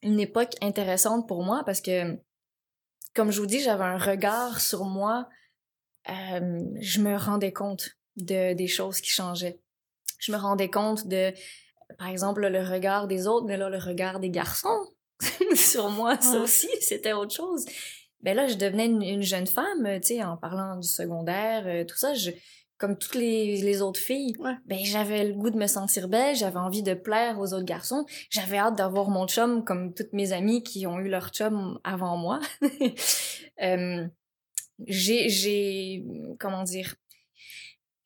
une 0.03 0.19
époque 0.19 0.51
intéressante 0.61 1.27
pour 1.27 1.43
moi 1.43 1.61
parce 1.65 1.81
que, 1.81 2.17
comme 3.17 3.31
je 3.31 3.39
vous 3.41 3.47
dis, 3.47 3.59
j'avais 3.59 3.83
un 3.83 3.97
regard 3.97 4.61
sur 4.61 4.85
moi. 4.85 5.27
euh, 6.09 6.63
je 6.79 7.01
me 7.01 7.17
rendais 7.17 7.51
compte 7.51 7.97
de, 8.15 8.53
des 8.53 8.67
choses 8.67 9.01
qui 9.01 9.09
changeaient. 9.09 9.59
Je 10.19 10.31
me 10.31 10.37
rendais 10.37 10.69
compte 10.69 11.07
de, 11.07 11.33
par 11.97 12.07
exemple, 12.07 12.47
le 12.47 12.63
regard 12.63 13.07
des 13.07 13.27
autres, 13.27 13.47
mais 13.47 13.57
là, 13.57 13.69
le 13.69 13.79
regard 13.79 14.19
des 14.19 14.29
garçons 14.29 14.87
sur 15.55 15.89
moi, 15.89 16.21
ça 16.21 16.39
aussi, 16.39 16.69
c'était 16.79 17.13
autre 17.13 17.35
chose. 17.35 17.65
ben 18.21 18.35
là, 18.35 18.47
je 18.47 18.53
devenais 18.55 18.85
une, 18.85 19.01
une 19.01 19.23
jeune 19.23 19.47
femme, 19.47 19.99
tu 20.01 20.07
sais, 20.07 20.23
en 20.23 20.37
parlant 20.37 20.77
du 20.77 20.87
secondaire, 20.87 21.65
euh, 21.65 21.83
tout 21.85 21.97
ça, 21.97 22.13
je, 22.13 22.31
comme 22.77 22.97
toutes 22.97 23.15
les, 23.15 23.57
les 23.61 23.81
autres 23.81 23.99
filles, 23.99 24.35
Ouais. 24.39 24.53
ben 24.65 24.77
j'avais 24.83 25.25
le 25.25 25.33
goût 25.33 25.49
de 25.49 25.57
me 25.57 25.67
sentir 25.67 26.07
belle, 26.07 26.35
j'avais 26.35 26.59
envie 26.59 26.83
de 26.83 26.93
plaire 26.93 27.39
aux 27.39 27.53
autres 27.53 27.65
garçons, 27.65 28.05
j'avais 28.29 28.57
hâte 28.57 28.75
d'avoir 28.75 29.09
mon 29.09 29.27
chum 29.27 29.63
comme 29.63 29.93
toutes 29.93 30.13
mes 30.13 30.31
amies 30.33 30.61
qui 30.63 30.85
ont 30.87 30.99
eu 30.99 31.09
leur 31.09 31.29
chum 31.29 31.79
avant 31.83 32.17
moi. 32.17 32.39
Euh, 33.63 34.05
j'ai, 34.85 36.03
comment 36.39 36.61
dire, 36.63 36.93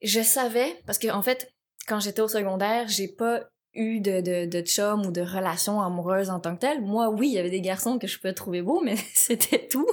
je 0.01 0.21
savais, 0.21 0.81
parce 0.85 0.97
que 0.97 1.09
en 1.09 1.21
fait, 1.21 1.53
quand 1.89 1.99
j'étais 1.99 2.21
au 2.21 2.29
secondaire, 2.29 2.87
j'ai 2.87 3.09
pas 3.09 3.41
eu 3.73 3.99
de, 3.99 4.21
de, 4.21 4.45
de 4.45 4.61
chum 4.65 5.05
ou 5.05 5.11
de 5.11 5.19
relation 5.21 5.81
amoureuse 5.81 6.29
en 6.29 6.39
tant 6.39 6.55
que 6.55 6.61
telle. 6.61 6.81
Moi, 6.81 7.09
oui, 7.09 7.27
il 7.27 7.33
y 7.33 7.37
avait 7.39 7.49
des 7.49 7.59
garçons 7.59 7.99
que 7.99 8.07
je 8.07 8.17
pouvais 8.17 8.33
trouver 8.33 8.61
beaux, 8.61 8.79
mais 8.81 8.95
c'était 9.13 9.67
tout. 9.67 9.87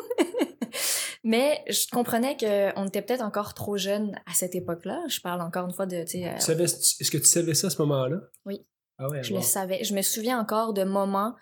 Mais 1.24 1.62
je 1.68 1.86
comprenais 1.90 2.36
qu'on 2.36 2.86
était 2.86 3.02
peut-être 3.02 3.22
encore 3.22 3.54
trop 3.54 3.76
jeunes 3.76 4.14
à 4.26 4.34
cette 4.34 4.54
époque-là. 4.54 5.02
Je 5.08 5.20
parle 5.20 5.40
encore 5.40 5.66
une 5.66 5.72
fois 5.72 5.86
de, 5.86 5.96
euh, 5.96 6.02
Est-ce 6.04 7.10
que 7.10 7.18
tu 7.18 7.24
savais 7.24 7.54
ça 7.54 7.68
à 7.68 7.70
ce 7.70 7.80
moment-là? 7.82 8.18
Oui. 8.44 8.66
Ah 8.98 9.08
ouais, 9.08 9.22
je 9.22 9.32
wow. 9.32 9.38
le 9.38 9.44
savais. 9.44 9.84
Je 9.84 9.94
me 9.94 10.02
souviens 10.02 10.38
encore 10.40 10.72
de 10.72 10.84
moments, 10.84 11.34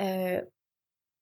euh, 0.00 0.40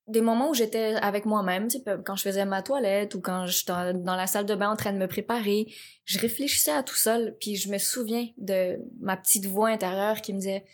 des 0.07 0.21
moments 0.21 0.51
où 0.51 0.55
j'étais 0.55 0.95
avec 0.97 1.25
moi-même, 1.25 1.69
quand 2.05 2.17
je 2.17 2.23
faisais 2.23 2.45
ma 2.45 2.63
toilette 2.63 3.15
ou 3.15 3.21
quand 3.21 3.47
j'étais 3.47 3.95
dans 3.95 4.17
la 4.17 4.27
salle 4.27 4.47
de 4.47 4.55
bain 4.55 4.71
en 4.71 4.77
train 4.77 4.93
de 4.93 4.99
me 4.99 5.09
préparer. 5.09 5.67
Je 6.05 6.19
réfléchissais 6.19 6.73
à 6.73 6.83
tout 6.83 6.97
seul, 6.97 7.37
puis 7.41 7.57
je 7.57 7.71
me 7.71 7.79
souviens 7.79 8.27
de 8.37 8.79
ma 9.01 9.17
petite 9.17 9.47
voix 9.47 9.69
intérieure 9.69 10.21
qui 10.21 10.33
me 10.33 10.39
disait 10.39 10.65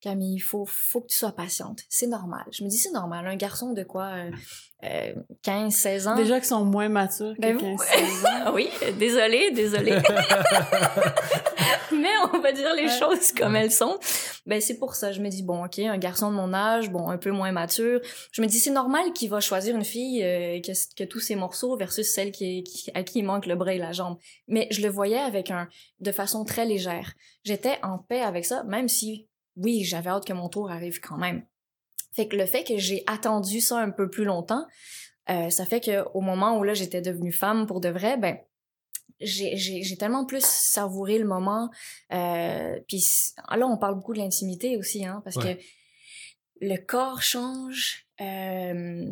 Camille, 0.00 0.34
il 0.36 0.40
faut, 0.40 0.64
faut 0.66 1.00
que 1.00 1.08
tu 1.08 1.16
sois 1.16 1.32
patiente. 1.32 1.80
C'est 1.88 2.06
normal. 2.06 2.44
Je 2.52 2.62
me 2.64 2.68
dis, 2.68 2.78
c'est 2.78 2.92
normal. 2.92 3.26
Un 3.26 3.36
garçon 3.36 3.72
de 3.72 3.82
quoi, 3.82 4.06
euh, 4.14 4.30
euh, 4.84 5.12
15, 5.42 5.74
16 5.74 6.06
ans? 6.08 6.14
Déjà 6.16 6.36
qu'ils 6.38 6.48
sont 6.48 6.64
moins 6.64 6.88
matures 6.88 7.34
que 7.34 7.40
Ben, 7.40 7.58
15 7.58 7.70
vous- 7.70 7.82
16 7.82 8.24
ans. 8.26 8.28
Ah 8.46 8.52
oui, 8.52 8.68
désolé, 8.98 9.50
désolé. 9.50 9.98
Mais 11.92 12.08
on 12.32 12.38
va 12.40 12.52
dire 12.52 12.74
les 12.74 12.82
Ouais. 12.84 12.98
choses 12.98 13.32
comme 13.32 13.56
elles 13.56 13.72
sont. 13.72 13.98
Ben 14.46 14.60
c'est 14.60 14.78
pour 14.78 14.94
ça, 14.94 15.10
je 15.12 15.20
me 15.20 15.28
dis 15.28 15.42
bon, 15.42 15.64
OK, 15.64 15.78
un 15.80 15.98
garçon 15.98 16.30
de 16.30 16.36
mon 16.36 16.52
âge, 16.54 16.90
bon, 16.90 17.08
un 17.08 17.18
peu 17.18 17.30
moins 17.30 17.50
mature, 17.52 18.00
je 18.32 18.40
me 18.42 18.46
dis 18.46 18.58
c'est 18.58 18.70
normal 18.70 19.12
qu'il 19.12 19.30
va 19.30 19.40
choisir 19.40 19.74
une 19.74 19.84
fille 19.84 20.22
euh, 20.22 20.60
qui 20.60 21.02
a 21.02 21.06
tous 21.06 21.20
ses 21.20 21.34
morceaux 21.34 21.76
versus 21.76 22.06
celle 22.08 22.30
qui, 22.30 22.62
qui 22.62 22.90
à 22.94 23.02
qui 23.02 23.18
il 23.20 23.24
manque 23.24 23.46
le 23.46 23.56
bras 23.56 23.72
et 23.74 23.78
la 23.78 23.92
jambe. 23.92 24.16
Mais 24.46 24.68
je 24.70 24.80
le 24.82 24.88
voyais 24.88 25.18
avec 25.18 25.50
un 25.50 25.68
de 26.00 26.12
façon 26.12 26.44
très 26.44 26.64
légère. 26.66 27.12
J'étais 27.44 27.78
en 27.82 27.98
paix 27.98 28.20
avec 28.22 28.44
ça 28.44 28.62
même 28.64 28.88
si 28.88 29.26
oui, 29.58 29.84
j'avais 29.84 30.10
hâte 30.10 30.24
que 30.26 30.32
mon 30.32 30.48
tour 30.48 30.70
arrive 30.70 31.00
quand 31.00 31.18
même. 31.18 31.44
Fait 32.12 32.26
que 32.26 32.36
le 32.36 32.46
fait 32.46 32.64
que 32.64 32.78
j'ai 32.78 33.02
attendu 33.06 33.60
ça 33.60 33.78
un 33.78 33.90
peu 33.90 34.08
plus 34.08 34.24
longtemps, 34.24 34.66
euh, 35.30 35.50
ça 35.50 35.66
fait 35.66 35.80
que 35.80 36.04
au 36.14 36.20
moment 36.20 36.58
où 36.58 36.62
là 36.64 36.72
j'étais 36.74 37.02
devenue 37.02 37.32
femme 37.32 37.66
pour 37.66 37.80
de 37.80 37.88
vrai, 37.90 38.16
ben 38.16 38.38
j'ai 39.20 39.96
tellement 39.98 40.24
plus 40.24 40.44
savouré 40.44 41.18
le 41.18 41.26
moment. 41.26 41.70
Euh, 42.12 42.78
Puis 42.86 43.04
là, 43.50 43.66
on 43.66 43.76
parle 43.76 43.96
beaucoup 43.96 44.12
de 44.14 44.18
l'intimité 44.18 44.76
aussi, 44.76 45.04
hein, 45.04 45.20
parce 45.24 45.36
Ouais. 45.36 45.56
que 45.56 45.62
le 46.60 46.76
corps 46.76 47.20
change. 47.22 48.06
Euh, 48.20 49.06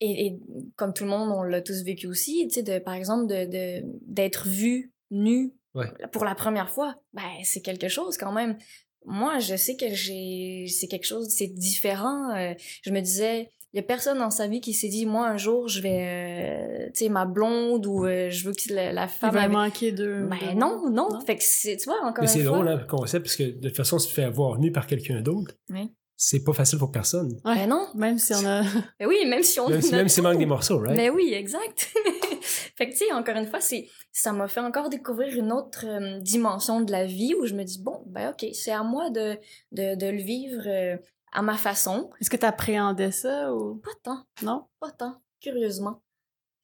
et, 0.00 0.26
et 0.26 0.40
comme 0.76 0.92
tout 0.94 1.04
le 1.04 1.10
monde, 1.10 1.30
on 1.30 1.42
l'a 1.42 1.60
tous 1.60 1.82
vécu 1.84 2.06
aussi, 2.06 2.46
tu 2.48 2.54
sais, 2.54 2.62
de, 2.62 2.78
par 2.78 2.94
exemple, 2.94 3.26
de 3.26 3.44
de- 3.44 3.82
d'être 4.02 4.48
vu 4.48 4.92
nu 5.10 5.52
Ouais. 5.74 5.86
pour 6.12 6.24
la 6.24 6.34
première 6.34 6.70
fois, 6.70 6.96
ben 7.12 7.30
c'est 7.44 7.62
quelque 7.62 7.88
chose 7.88 8.16
quand 8.18 8.32
même. 8.32 8.58
Moi, 9.06 9.38
je 9.40 9.56
sais 9.56 9.76
que 9.76 9.92
j'ai 9.92 10.66
c'est 10.68 10.88
quelque 10.88 11.06
chose, 11.06 11.28
c'est 11.28 11.48
différent. 11.48 12.30
Euh, 12.36 12.54
je 12.82 12.90
me 12.90 13.00
disais, 13.00 13.50
il 13.72 13.78
y 13.78 13.80
a 13.80 13.82
personne 13.82 14.18
dans 14.18 14.30
sa 14.30 14.46
vie 14.48 14.60
qui 14.60 14.74
s'est 14.74 14.88
dit, 14.88 15.06
moi 15.06 15.26
un 15.28 15.36
jour, 15.38 15.66
je 15.68 15.80
vais, 15.80 16.00
euh, 16.02 16.86
tu 16.94 17.04
sais, 17.04 17.08
ma 17.08 17.24
blonde 17.24 17.86
ou 17.86 18.04
euh, 18.04 18.28
je 18.30 18.44
veux 18.46 18.52
que 18.52 18.72
la, 18.72 18.92
la 18.92 19.04
Il 19.04 19.08
femme. 19.08 19.34
va 19.34 19.48
manquer 19.48 19.92
de... 19.92 20.26
Ben 20.28 20.54
de- 20.54 20.58
non, 20.60 20.90
non, 20.90 21.08
Non? 21.10 21.20
Fait 21.24 21.36
que 21.36 21.42
c'est, 21.44 21.76
tu 21.78 21.84
vois, 21.86 21.98
encore 22.04 22.22
Mais 22.22 22.28
c'est 22.28 22.42
drôle, 22.42 22.68
hein, 22.68 22.76
le 22.80 22.86
concept, 22.86 23.24
parce 23.24 23.36
que 23.36 23.44
de 23.44 23.68
toute 23.68 23.76
façon, 23.76 23.98
si 23.98 24.08
tu 24.08 24.14
te 24.14 24.20
fais 24.20 24.26
avoir 24.26 24.58
nu 24.58 24.70
par 24.72 24.86
quelqu'un 24.86 25.22
d'autre, 25.22 25.54
Oui. 25.70 25.90
c'est 26.16 26.44
pas 26.44 26.52
facile 26.52 26.78
pour 26.78 26.92
personne. 26.92 27.32
Ouais. 27.44 27.54
Ben 27.54 27.66
non. 27.68 27.86
Même 27.94 28.18
si 28.18 28.34
on 28.34 28.44
a... 28.46 28.62
Ben 29.00 29.06
oui, 29.08 29.24
même 29.26 29.42
si 29.42 29.58
on 29.58 29.68
Même, 29.70 29.80
si- 29.80 29.94
a 29.94 29.96
même 29.96 30.08
s'il 30.08 30.22
tout. 30.22 30.28
manque 30.28 30.38
des 30.38 30.46
morceaux, 30.46 30.78
right? 30.78 30.96
Ben 30.96 31.10
oui, 31.10 31.32
exact. 31.32 31.88
fait 32.76 32.86
que 32.86 32.92
tu 32.92 32.98
sais, 32.98 33.12
encore 33.12 33.36
une 33.36 33.46
fois, 33.46 33.60
c'est 33.60 33.88
ça 34.12 34.32
m'a 34.32 34.48
fait 34.48 34.60
encore 34.60 34.88
découvrir 34.88 35.36
une 35.36 35.52
autre 35.52 35.84
euh, 35.86 36.18
dimension 36.20 36.80
de 36.80 36.92
la 36.92 37.04
vie 37.04 37.34
où 37.34 37.46
je 37.46 37.54
me 37.54 37.64
dis 37.64 37.80
bon, 37.82 38.02
ben 38.06 38.30
ok, 38.30 38.46
c'est 38.54 38.72
à 38.72 38.82
moi 38.82 39.10
de 39.10 39.38
de, 39.72 39.94
de 39.94 40.06
le 40.06 40.22
vivre 40.22 40.62
euh, 40.66 40.96
à 41.32 41.42
ma 41.42 41.56
façon. 41.56 42.10
Est-ce 42.20 42.30
que 42.30 42.36
t'appréhendais 42.36 43.10
ça 43.12 43.54
ou... 43.54 43.76
Pas 43.76 43.90
tant, 44.02 44.24
Non? 44.42 44.66
pas 44.80 44.90
tant, 44.90 45.16
curieusement. 45.40 46.02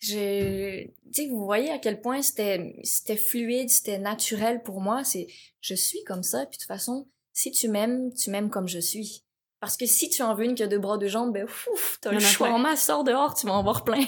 Je, 0.00 0.84
tu 0.84 0.92
sais, 1.12 1.28
vous 1.28 1.44
voyez 1.44 1.70
à 1.70 1.78
quel 1.78 2.00
point 2.00 2.22
c'était 2.22 2.76
c'était 2.84 3.16
fluide, 3.16 3.68
c'était 3.68 3.98
naturel 3.98 4.62
pour 4.62 4.80
moi. 4.80 5.02
C'est 5.02 5.26
je 5.60 5.74
suis 5.74 6.04
comme 6.04 6.22
ça, 6.22 6.46
puis 6.46 6.56
de 6.56 6.60
toute 6.62 6.68
façon, 6.68 7.08
si 7.32 7.50
tu 7.50 7.68
m'aimes, 7.68 8.12
tu 8.14 8.30
m'aimes 8.30 8.50
comme 8.50 8.68
je 8.68 8.78
suis. 8.78 9.24
Parce 9.60 9.76
que 9.76 9.86
si 9.86 10.08
tu 10.08 10.22
en 10.22 10.34
veux 10.34 10.44
une 10.44 10.54
qui 10.54 10.62
a 10.62 10.66
deux 10.68 10.78
bras, 10.78 10.98
deux 10.98 11.08
jambes, 11.08 11.32
ben 11.32 11.44
ouf, 11.44 11.98
t'as 12.00 12.12
le 12.12 12.20
choix 12.20 12.46
plein. 12.48 12.56
en 12.56 12.58
masse, 12.60 12.84
sors 12.84 13.02
dehors, 13.02 13.34
tu 13.34 13.46
vas 13.46 13.54
en 13.54 13.62
voir 13.64 13.82
plein. 13.84 14.04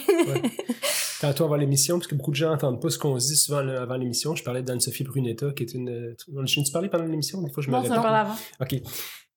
Tantôt 1.21 1.45
avant 1.47 1.57
l'émission, 1.57 1.97
parce 1.99 2.07
que 2.07 2.15
beaucoup 2.15 2.31
de 2.31 2.37
gens 2.37 2.51
n'entendent 2.51 2.81
pas 2.81 2.91
ce 2.91 2.99
qu'on 2.99 3.19
se 3.19 3.27
dit 3.29 3.37
souvent 3.37 3.61
là, 3.61 3.83
avant 3.83 3.97
l'émission, 3.97 4.35
je 4.37 4.45
parlais 4.45 4.63
d'Anne-Sophie 4.63 5.05
Brunetta, 5.05 5.51
qui 5.53 5.65
est 5.65 5.75
une. 5.75 5.89
euh, 5.89 6.15
On 6.37 6.45
tu 6.45 6.63
parlé 6.73 6.89
pendant 6.89 7.05
l'émission? 7.05 7.43
Des 7.43 7.51
fois, 7.51 7.63
je 7.63 7.69
me 7.69 7.73
Non, 7.73 7.83
ça 7.83 7.89
répète. 7.91 8.03
parle 8.03 8.17
avant. 8.17 8.37
OK. 8.61 8.77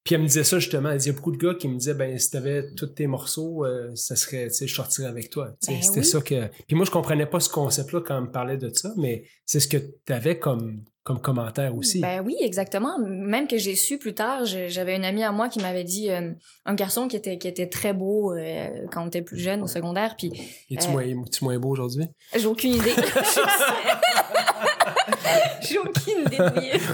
Puis 0.04 0.16
elle 0.16 0.22
me 0.22 0.28
disait 0.28 0.44
ça 0.44 0.60
justement. 0.60 0.90
Elle 0.92 0.98
disait 0.98 1.12
il 1.12 1.14
y 1.14 1.16
a 1.16 1.18
beaucoup 1.18 1.32
de 1.32 1.38
gars 1.38 1.56
qui 1.56 1.68
me 1.70 1.78
disaient 1.78 1.94
ben 1.94 2.20
si 2.20 2.30
t'avais 2.30 2.74
tous 2.76 2.88
tes 2.88 3.08
morceaux, 3.08 3.66
euh, 3.66 3.90
ça 3.96 4.16
serait, 4.18 4.48
tu 4.50 4.54
sais, 4.54 4.68
je 4.68 4.76
sortirais 4.76 5.08
avec 5.08 5.30
toi. 5.30 5.54
Ben 5.68 5.82
C'était 5.82 6.00
oui. 6.02 6.06
ça 6.06 6.20
que. 6.22 6.48
Puis 6.68 6.76
moi, 6.76 6.86
je 6.86 6.92
comprenais 6.92 7.26
pas 7.26 7.40
ce 7.40 7.48
concept-là 7.50 8.02
quand 8.02 8.18
elle 8.18 8.26
me 8.26 8.32
parlait 8.32 8.58
de 8.58 8.70
ça, 8.74 8.92
mais 8.98 9.24
c'est 9.46 9.62
ce 9.62 9.68
que 9.70 9.78
t'avais 10.06 10.38
comme, 10.38 10.84
comme 11.04 11.20
commentaire 11.20 11.76
aussi. 11.76 12.00
Ben 12.00 12.24
oui, 12.26 12.38
exactement. 12.40 12.98
Même 13.00 13.48
que 13.48 13.58
j'ai 13.58 13.76
su 13.76 13.98
plus 13.98 14.14
tard, 14.14 14.46
j'avais 14.46 14.96
une 14.96 15.04
amie 15.04 15.24
à 15.24 15.34
moi 15.34 15.50
qui 15.50 15.60
m'avait 15.60 15.84
dit 15.84 16.10
euh, 16.10 16.32
un 16.66 16.76
garçon 16.76 17.10
qui 17.10 17.18
était 17.18 17.38
qui 17.38 17.50
était 17.50 17.68
très 17.68 17.92
beau 17.94 18.34
euh, 18.34 18.70
quand 18.92 19.04
on 19.04 19.08
était 19.08 19.22
plus 19.22 19.38
jeune 19.38 19.62
au 19.62 19.68
secondaire, 19.68 20.16
puis 20.18 20.32
Es-tu 20.72 20.88
euh, 20.88 20.92
moins, 20.92 21.04
es-tu 21.04 21.44
moins 21.44 21.60
beau 21.60 21.70
aujourd'hui? 21.70 22.06
j'ai 22.34 22.46
aucune 22.46 22.76
idée. 22.76 22.94
j'ai 25.62 25.78
aucune 25.80 26.22
idée. 26.26 26.38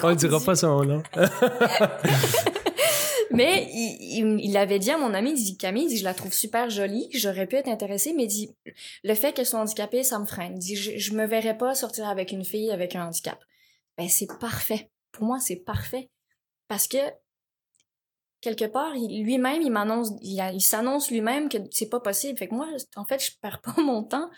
On 0.01 0.09
ne 0.09 0.15
dira 0.15 0.39
pas 0.39 0.55
son 0.55 0.83
nom. 0.83 1.03
Mais 3.31 3.69
il, 3.71 4.17
il, 4.17 4.39
il 4.49 4.57
avait 4.57 4.79
dit 4.79 4.89
à 4.89 4.97
mon 4.97 5.13
ami, 5.13 5.29
il 5.31 5.35
dit 5.35 5.55
Camille, 5.55 5.83
il 5.83 5.89
dit, 5.89 5.97
je 5.97 6.03
la 6.03 6.15
trouve 6.15 6.33
super 6.33 6.71
jolie, 6.71 7.09
j'aurais 7.13 7.45
pu 7.45 7.57
être 7.57 7.67
intéressée, 7.67 8.11
mais 8.17 8.23
il 8.23 8.27
dit 8.27 8.55
le 9.03 9.13
fait 9.13 9.33
qu'elle 9.33 9.45
soit 9.45 9.59
handicapée, 9.59 10.01
ça 10.01 10.17
me 10.17 10.25
freine. 10.25 10.53
Il 10.55 10.59
dit 10.59 10.75
je, 10.75 10.97
je 10.97 11.13
me 11.13 11.27
verrais 11.27 11.55
pas 11.55 11.75
sortir 11.75 12.07
avec 12.07 12.31
une 12.31 12.43
fille 12.43 12.71
avec 12.71 12.95
un 12.95 13.05
handicap. 13.05 13.37
Ben 13.99 14.07
c'est 14.07 14.39
parfait. 14.39 14.89
Pour 15.11 15.25
moi, 15.25 15.39
c'est 15.39 15.57
parfait 15.57 16.09
parce 16.69 16.87
que 16.87 16.97
quelque 18.39 18.63
part, 18.63 18.93
lui-même, 18.93 19.61
il 19.61 19.71
m'annonce, 19.71 20.13
s'annonce 20.59 21.11
lui-même 21.11 21.49
que 21.49 21.57
c'est 21.71 21.89
pas 21.89 21.99
possible. 21.99 22.39
Fait 22.39 22.47
que 22.47 22.55
moi, 22.55 22.69
en 22.95 23.03
fait, 23.03 23.21
je 23.21 23.31
perds 23.41 23.59
pas 23.61 23.75
mon 23.81 24.05
temps. 24.05 24.29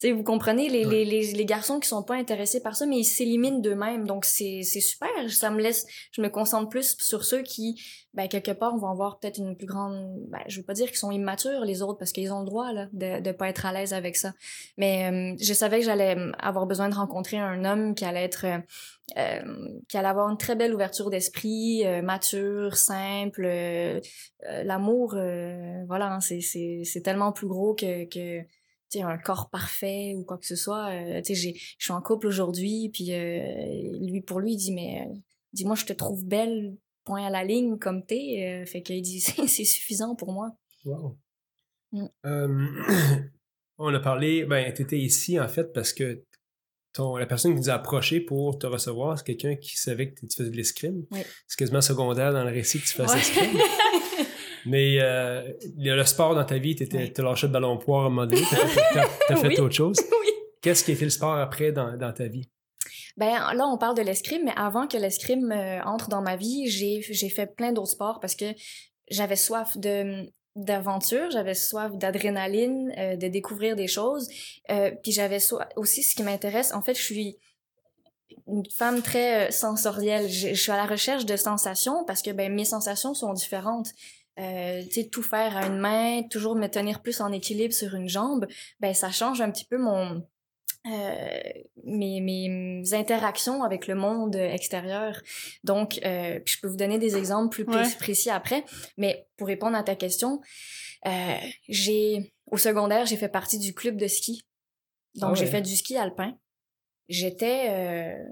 Tu 0.00 0.08
sais, 0.08 0.12
vous 0.12 0.24
comprenez, 0.24 0.68
les, 0.68 0.84
Ouais. 0.84 1.04
les, 1.04 1.04
les, 1.04 1.32
les 1.32 1.44
garçons 1.44 1.78
qui 1.78 1.88
sont 1.88 2.02
pas 2.02 2.16
intéressés 2.16 2.60
par 2.60 2.74
ça, 2.74 2.84
mais 2.84 2.98
ils 2.98 3.04
s'éliminent 3.04 3.60
d'eux-mêmes. 3.60 4.06
Donc, 4.06 4.24
c'est 4.24 4.62
super. 4.64 5.08
Ça 5.28 5.50
me 5.50 5.60
laisse, 5.62 5.86
je 6.10 6.20
me 6.20 6.28
concentre 6.28 6.68
plus 6.68 6.96
sur 6.98 7.24
ceux 7.24 7.42
qui, 7.42 7.80
ben, 8.12 8.26
quelque 8.28 8.50
part, 8.50 8.76
vont 8.76 8.88
avoir 8.90 9.18
peut-être 9.20 9.38
une 9.38 9.56
plus 9.56 9.68
grande, 9.68 10.18
ben, 10.28 10.40
je 10.48 10.58
veux 10.58 10.64
pas 10.66 10.74
dire 10.74 10.88
qu'ils 10.88 10.98
sont 10.98 11.12
immatures, 11.12 11.60
les 11.64 11.80
autres, 11.80 11.98
parce 11.98 12.10
qu'ils 12.12 12.32
ont 12.32 12.40
le 12.40 12.46
droit, 12.46 12.72
là, 12.72 12.88
de, 12.92 13.20
de 13.20 13.32
pas 13.32 13.48
être 13.48 13.66
à 13.66 13.72
l'aise 13.72 13.92
avec 13.92 14.16
ça. 14.16 14.34
Mais 14.78 15.10
euh, 15.12 15.36
je 15.40 15.54
savais 15.54 15.78
que 15.78 15.84
j'allais 15.84 16.18
euh, 16.18 16.32
avoir 16.40 16.66
besoin 16.66 16.88
de 16.88 16.94
rencontrer 16.96 17.38
un 17.38 17.64
homme 17.64 17.94
qui 17.94 18.04
allait 18.04 18.24
être, 18.24 18.46
euh, 18.46 18.58
euh, 19.16 19.78
qui 19.88 19.96
allait 19.96 20.08
avoir 20.08 20.28
une 20.28 20.38
très 20.38 20.56
belle 20.56 20.74
ouverture 20.74 21.08
d'esprit, 21.08 21.86
euh, 21.86 22.02
mature, 22.02 22.76
simple. 22.76 23.48
L'amour, 24.64 25.16
voilà, 25.86 26.14
hein, 26.14 26.20
c'est 26.20 27.02
tellement 27.04 27.32
plus 27.32 27.46
gros 27.46 27.74
que 27.74 28.04
que 28.06 28.44
un 29.02 29.18
corps 29.18 29.50
parfait 29.50 30.14
ou 30.16 30.24
quoi 30.24 30.38
que 30.38 30.46
ce 30.46 30.56
soit. 30.56 30.90
Euh, 30.90 31.20
tu 31.22 31.34
sais, 31.34 31.54
je 31.78 31.84
suis 31.84 31.92
en 31.92 32.00
couple 32.00 32.26
aujourd'hui, 32.26 32.90
puis 32.92 33.12
euh, 33.12 33.98
lui 34.00 34.20
pour 34.20 34.40
lui 34.40 34.52
il 34.52 34.56
dit 34.56 34.72
mais 34.72 35.02
euh, 35.02 35.14
dis 35.52 35.64
moi 35.64 35.76
je 35.76 35.84
te 35.84 35.92
trouve 35.92 36.24
belle 36.24 36.76
point 37.04 37.26
à 37.26 37.30
la 37.30 37.44
ligne 37.44 37.78
comme 37.78 38.04
t'es. 38.04 38.64
Fait 38.66 38.82
qu'il 38.82 39.02
dit 39.02 39.20
c'est 39.20 39.46
suffisant 39.46 40.14
pour 40.14 40.32
moi. 40.32 40.52
Wow. 40.84 41.16
Mm. 41.92 42.06
On 43.78 43.92
a 43.92 43.98
parlé, 43.98 44.44
ben, 44.44 44.72
tu 44.72 44.82
étais 44.82 44.98
ici 44.98 45.40
en 45.40 45.48
fait 45.48 45.72
parce 45.72 45.92
que 45.92 46.24
ton, 46.92 47.16
la 47.16 47.26
personne 47.26 47.54
qui 47.54 47.60
nous 47.60 47.70
a 47.70 47.74
approché 47.74 48.20
pour 48.20 48.56
te 48.56 48.66
recevoir, 48.68 49.18
c'est 49.18 49.24
quelqu'un 49.24 49.56
qui 49.56 49.76
savait 49.76 50.12
que 50.12 50.20
tu 50.26 50.36
faisais 50.36 50.50
de 50.50 50.56
l'escrime. 50.56 51.04
Oui. 51.10 51.22
C'est 51.48 51.58
quasiment 51.58 51.80
secondaire 51.80 52.32
dans 52.32 52.44
le 52.44 52.50
récit 52.50 52.78
que 52.78 52.86
tu 52.86 52.94
faisais 52.94 53.08
Ouais. 53.08 53.16
l'escrime. 53.16 53.58
Mais 54.66 54.98
euh, 55.00 55.42
le, 55.76 56.04
sport 56.04 56.34
dans 56.34 56.44
ta 56.44 56.58
vie, 56.58 56.74
tu 56.74 56.86
Oui. 56.92 57.12
lâché 57.18 57.46
le 57.46 57.52
ballon 57.52 57.76
poire 57.78 58.04
à 58.04 58.06
un 58.06 58.10
moment 58.10 58.26
donné, 58.26 58.42
t'as 58.50 59.02
as, 59.34 59.36
fait 59.36 59.48
Oui. 59.48 59.60
autre 59.60 59.74
chose. 59.74 59.96
oui. 60.20 60.30
Qu'est-ce 60.62 60.84
qui 60.84 60.92
a 60.92 60.94
été 60.94 61.04
le 61.04 61.10
sport 61.10 61.34
après 61.34 61.72
dans, 61.72 61.96
dans 61.96 62.12
ta 62.12 62.26
vie? 62.26 62.48
Ben 63.16 63.54
là, 63.54 63.66
on 63.66 63.78
parle 63.78 63.96
de 63.96 64.02
l'escrime, 64.02 64.44
mais 64.44 64.54
avant 64.56 64.88
que 64.88 64.96
l'escrime 64.96 65.52
euh, 65.52 65.82
entre 65.84 66.08
dans 66.08 66.22
ma 66.22 66.36
vie, 66.36 66.68
j'ai 66.68 67.28
fait 67.28 67.46
plein 67.46 67.72
d'autres 67.72 67.92
sports 67.92 68.18
parce 68.20 68.34
que 68.34 68.46
j'avais 69.10 69.36
soif 69.36 69.76
de 69.76 70.26
d'aventure, 70.56 71.32
j'avais 71.32 71.54
soif 71.54 71.96
d'adrénaline, 71.96 72.92
euh, 72.96 73.16
de 73.16 73.26
découvrir 73.26 73.74
des 73.74 73.88
choses. 73.88 74.28
Euh, 74.70 74.92
puis 75.02 75.10
j'avais 75.10 75.40
so 75.40 75.58
aussi 75.74 76.04
ce 76.04 76.14
qui 76.14 76.22
m'intéresse. 76.22 76.72
En 76.72 76.80
fait, 76.80 76.94
je 76.94 77.02
suis 77.02 77.38
une 78.46 78.62
femme 78.70 79.02
très 79.02 79.50
sensorielle. 79.50 80.28
Je, 80.28 80.50
je, 80.54 80.60
suis 80.62 80.70
à 80.70 80.76
la 80.76 80.86
recherche 80.86 81.26
de 81.26 81.36
sensations 81.36 82.04
parce 82.04 82.22
que 82.22 82.30
ben 82.30 82.52
mes 82.54 82.64
sensations 82.64 83.14
sont 83.14 83.32
différentes. 83.32 83.88
Euh, 84.40 84.82
tout 85.12 85.22
faire 85.22 85.56
à 85.56 85.66
une 85.66 85.78
main, 85.78 86.22
toujours 86.28 86.56
me 86.56 86.66
tenir 86.66 87.02
plus 87.02 87.20
en 87.20 87.30
équilibre 87.30 87.72
sur 87.72 87.94
une 87.94 88.08
jambe, 88.08 88.46
ben 88.80 88.92
ça 88.92 89.10
change 89.12 89.40
un 89.40 89.50
petit 89.50 89.64
peu 89.64 89.78
mon 89.78 90.26
euh, 90.86 91.40
mes, 91.84 92.20
mes 92.20 92.82
interactions 92.92 93.62
avec 93.62 93.86
le 93.86 93.94
monde 93.94 94.36
extérieur. 94.36 95.18
Donc, 95.62 95.98
euh, 96.04 96.40
je 96.44 96.60
peux 96.60 96.68
vous 96.68 96.76
donner 96.76 96.98
des 96.98 97.16
exemples 97.16 97.64
plus 97.64 97.74
Ouais. 97.74 97.94
précis 97.98 98.28
après. 98.28 98.64
Mais 98.98 99.26
pour 99.38 99.46
répondre 99.46 99.76
à 99.78 99.82
ta 99.82 99.94
question, 99.94 100.40
euh, 101.06 101.36
j'ai 101.68 102.34
au 102.50 102.58
secondaire, 102.58 103.06
j'ai 103.06 103.16
fait 103.16 103.30
partie 103.30 103.58
du 103.58 103.72
club 103.72 103.96
de 103.96 104.06
ski. 104.08 104.44
Donc, 105.14 105.30
Ah 105.32 105.34
j'ai 105.36 105.46
fait 105.46 105.62
du 105.62 105.74
ski 105.74 105.96
alpin. 105.96 106.36
J'étais 107.08 107.66
euh, 107.70 108.24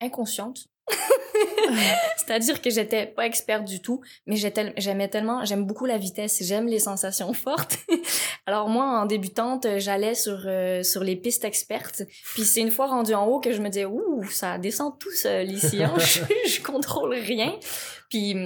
inconsciente. 0.00 0.66
C'est-à-dire 2.16 2.62
que 2.62 2.70
j'étais 2.70 3.06
pas 3.06 3.26
experte 3.26 3.64
du 3.64 3.80
tout, 3.80 4.00
mais 4.26 4.36
j'aimais 4.36 5.08
tellement, 5.08 5.44
j'aime 5.44 5.64
beaucoup 5.64 5.86
la 5.86 5.98
vitesse, 5.98 6.42
j'aime 6.42 6.66
les 6.66 6.78
sensations 6.78 7.32
fortes. 7.32 7.78
Alors 8.46 8.68
moi, 8.68 8.84
en 8.84 9.06
débutante, 9.06 9.66
j'allais 9.78 10.14
sur 10.14 10.42
euh, 10.46 10.82
sur 10.82 11.02
les 11.02 11.16
pistes 11.16 11.44
expertes, 11.44 12.02
puis 12.34 12.44
c'est 12.44 12.60
une 12.60 12.70
fois 12.70 12.86
rendu 12.86 13.14
en 13.14 13.26
haut 13.26 13.40
que 13.40 13.52
je 13.52 13.60
me 13.60 13.68
disais 13.68 13.84
ouh, 13.84 14.24
ça 14.30 14.58
descend 14.58 14.98
tout 14.98 15.12
seul 15.12 15.50
ici, 15.50 15.82
hein? 15.82 15.94
je, 15.98 16.20
je 16.48 16.62
contrôle 16.62 17.14
rien. 17.14 17.58
Puis 18.08 18.36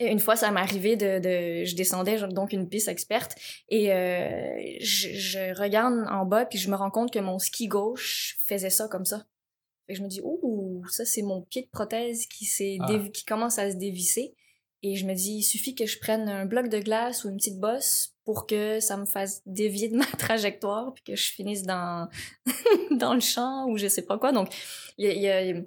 une 0.00 0.20
fois, 0.20 0.36
ça 0.36 0.50
m'est 0.50 0.60
arrivé 0.60 0.96
de, 0.96 1.18
de, 1.18 1.64
je 1.64 1.74
descendais 1.74 2.18
donc 2.28 2.52
une 2.52 2.68
piste 2.68 2.88
experte 2.88 3.34
et 3.68 3.92
euh, 3.92 4.76
je, 4.80 5.08
je 5.12 5.60
regarde 5.60 6.06
en 6.10 6.24
bas 6.24 6.44
puis 6.44 6.58
je 6.58 6.70
me 6.70 6.76
rends 6.76 6.90
compte 6.90 7.12
que 7.12 7.18
mon 7.18 7.38
ski 7.38 7.66
gauche 7.66 8.38
faisait 8.46 8.70
ça 8.70 8.86
comme 8.88 9.04
ça. 9.04 9.24
Fait 9.88 9.94
que 9.94 9.98
je 9.98 10.04
me 10.04 10.08
dis 10.08 10.20
ouh, 10.22 10.84
ça 10.88 11.04
c'est 11.04 11.22
mon 11.22 11.42
pied 11.42 11.62
de 11.62 11.68
prothèse 11.68 12.26
qui 12.26 12.46
Ah. 12.80 12.98
qui 13.12 13.24
commence 13.24 13.58
à 13.58 13.70
se 13.72 13.76
dévisser 13.76 14.34
et 14.84 14.94
je 14.94 15.04
me 15.06 15.14
dis 15.14 15.38
il 15.38 15.42
suffit 15.42 15.74
que 15.74 15.86
je 15.86 15.98
prenne 15.98 16.28
un 16.28 16.46
bloc 16.46 16.68
de 16.68 16.78
glace 16.78 17.24
ou 17.24 17.30
une 17.30 17.36
petite 17.38 17.58
bosse 17.58 18.14
pour 18.24 18.46
que 18.46 18.78
ça 18.78 18.96
me 18.96 19.06
fasse 19.06 19.42
dévier 19.46 19.88
de 19.88 19.96
ma 19.96 20.04
trajectoire 20.18 20.92
puis 20.94 21.02
que 21.02 21.16
je 21.16 21.32
finisse 21.32 21.62
dans 21.64 22.06
dans 22.92 23.14
le 23.14 23.20
champ 23.20 23.66
ou 23.68 23.76
je 23.76 23.88
sais 23.88 24.02
pas 24.02 24.18
quoi. 24.18 24.30
Donc 24.32 24.54
il 24.98 25.06
y 25.06 25.08
a- 25.28 25.42
il 25.42 25.48
y 25.48 25.52
a 25.58 25.60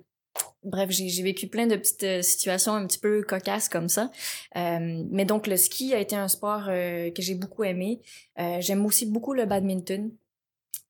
Bref, 0.63 0.91
j'ai 0.91 1.23
vécu 1.23 1.47
plein 1.47 1.65
de 1.67 1.75
petites 1.75 2.03
euh, 2.03 2.21
situations 2.21 2.73
un 2.73 2.85
petit 2.87 2.99
peu 2.99 3.21
cocasses 3.23 3.67
comme 3.67 3.89
ça. 3.89 4.11
Euh, 4.55 5.03
mais 5.09 5.25
donc, 5.25 5.47
le 5.47 5.57
ski 5.57 5.93
a 5.93 5.99
été 5.99 6.15
un 6.15 6.27
sport 6.29 6.65
euh, 6.69 7.09
que 7.11 7.21
j'ai 7.21 7.33
beaucoup 7.35 7.63
aimé. 7.65 7.99
Euh, 8.39 8.61
J'aime 8.61 8.85
aussi 8.85 9.07
beaucoup 9.07 9.33
le 9.33 9.45
badminton. 9.45 10.11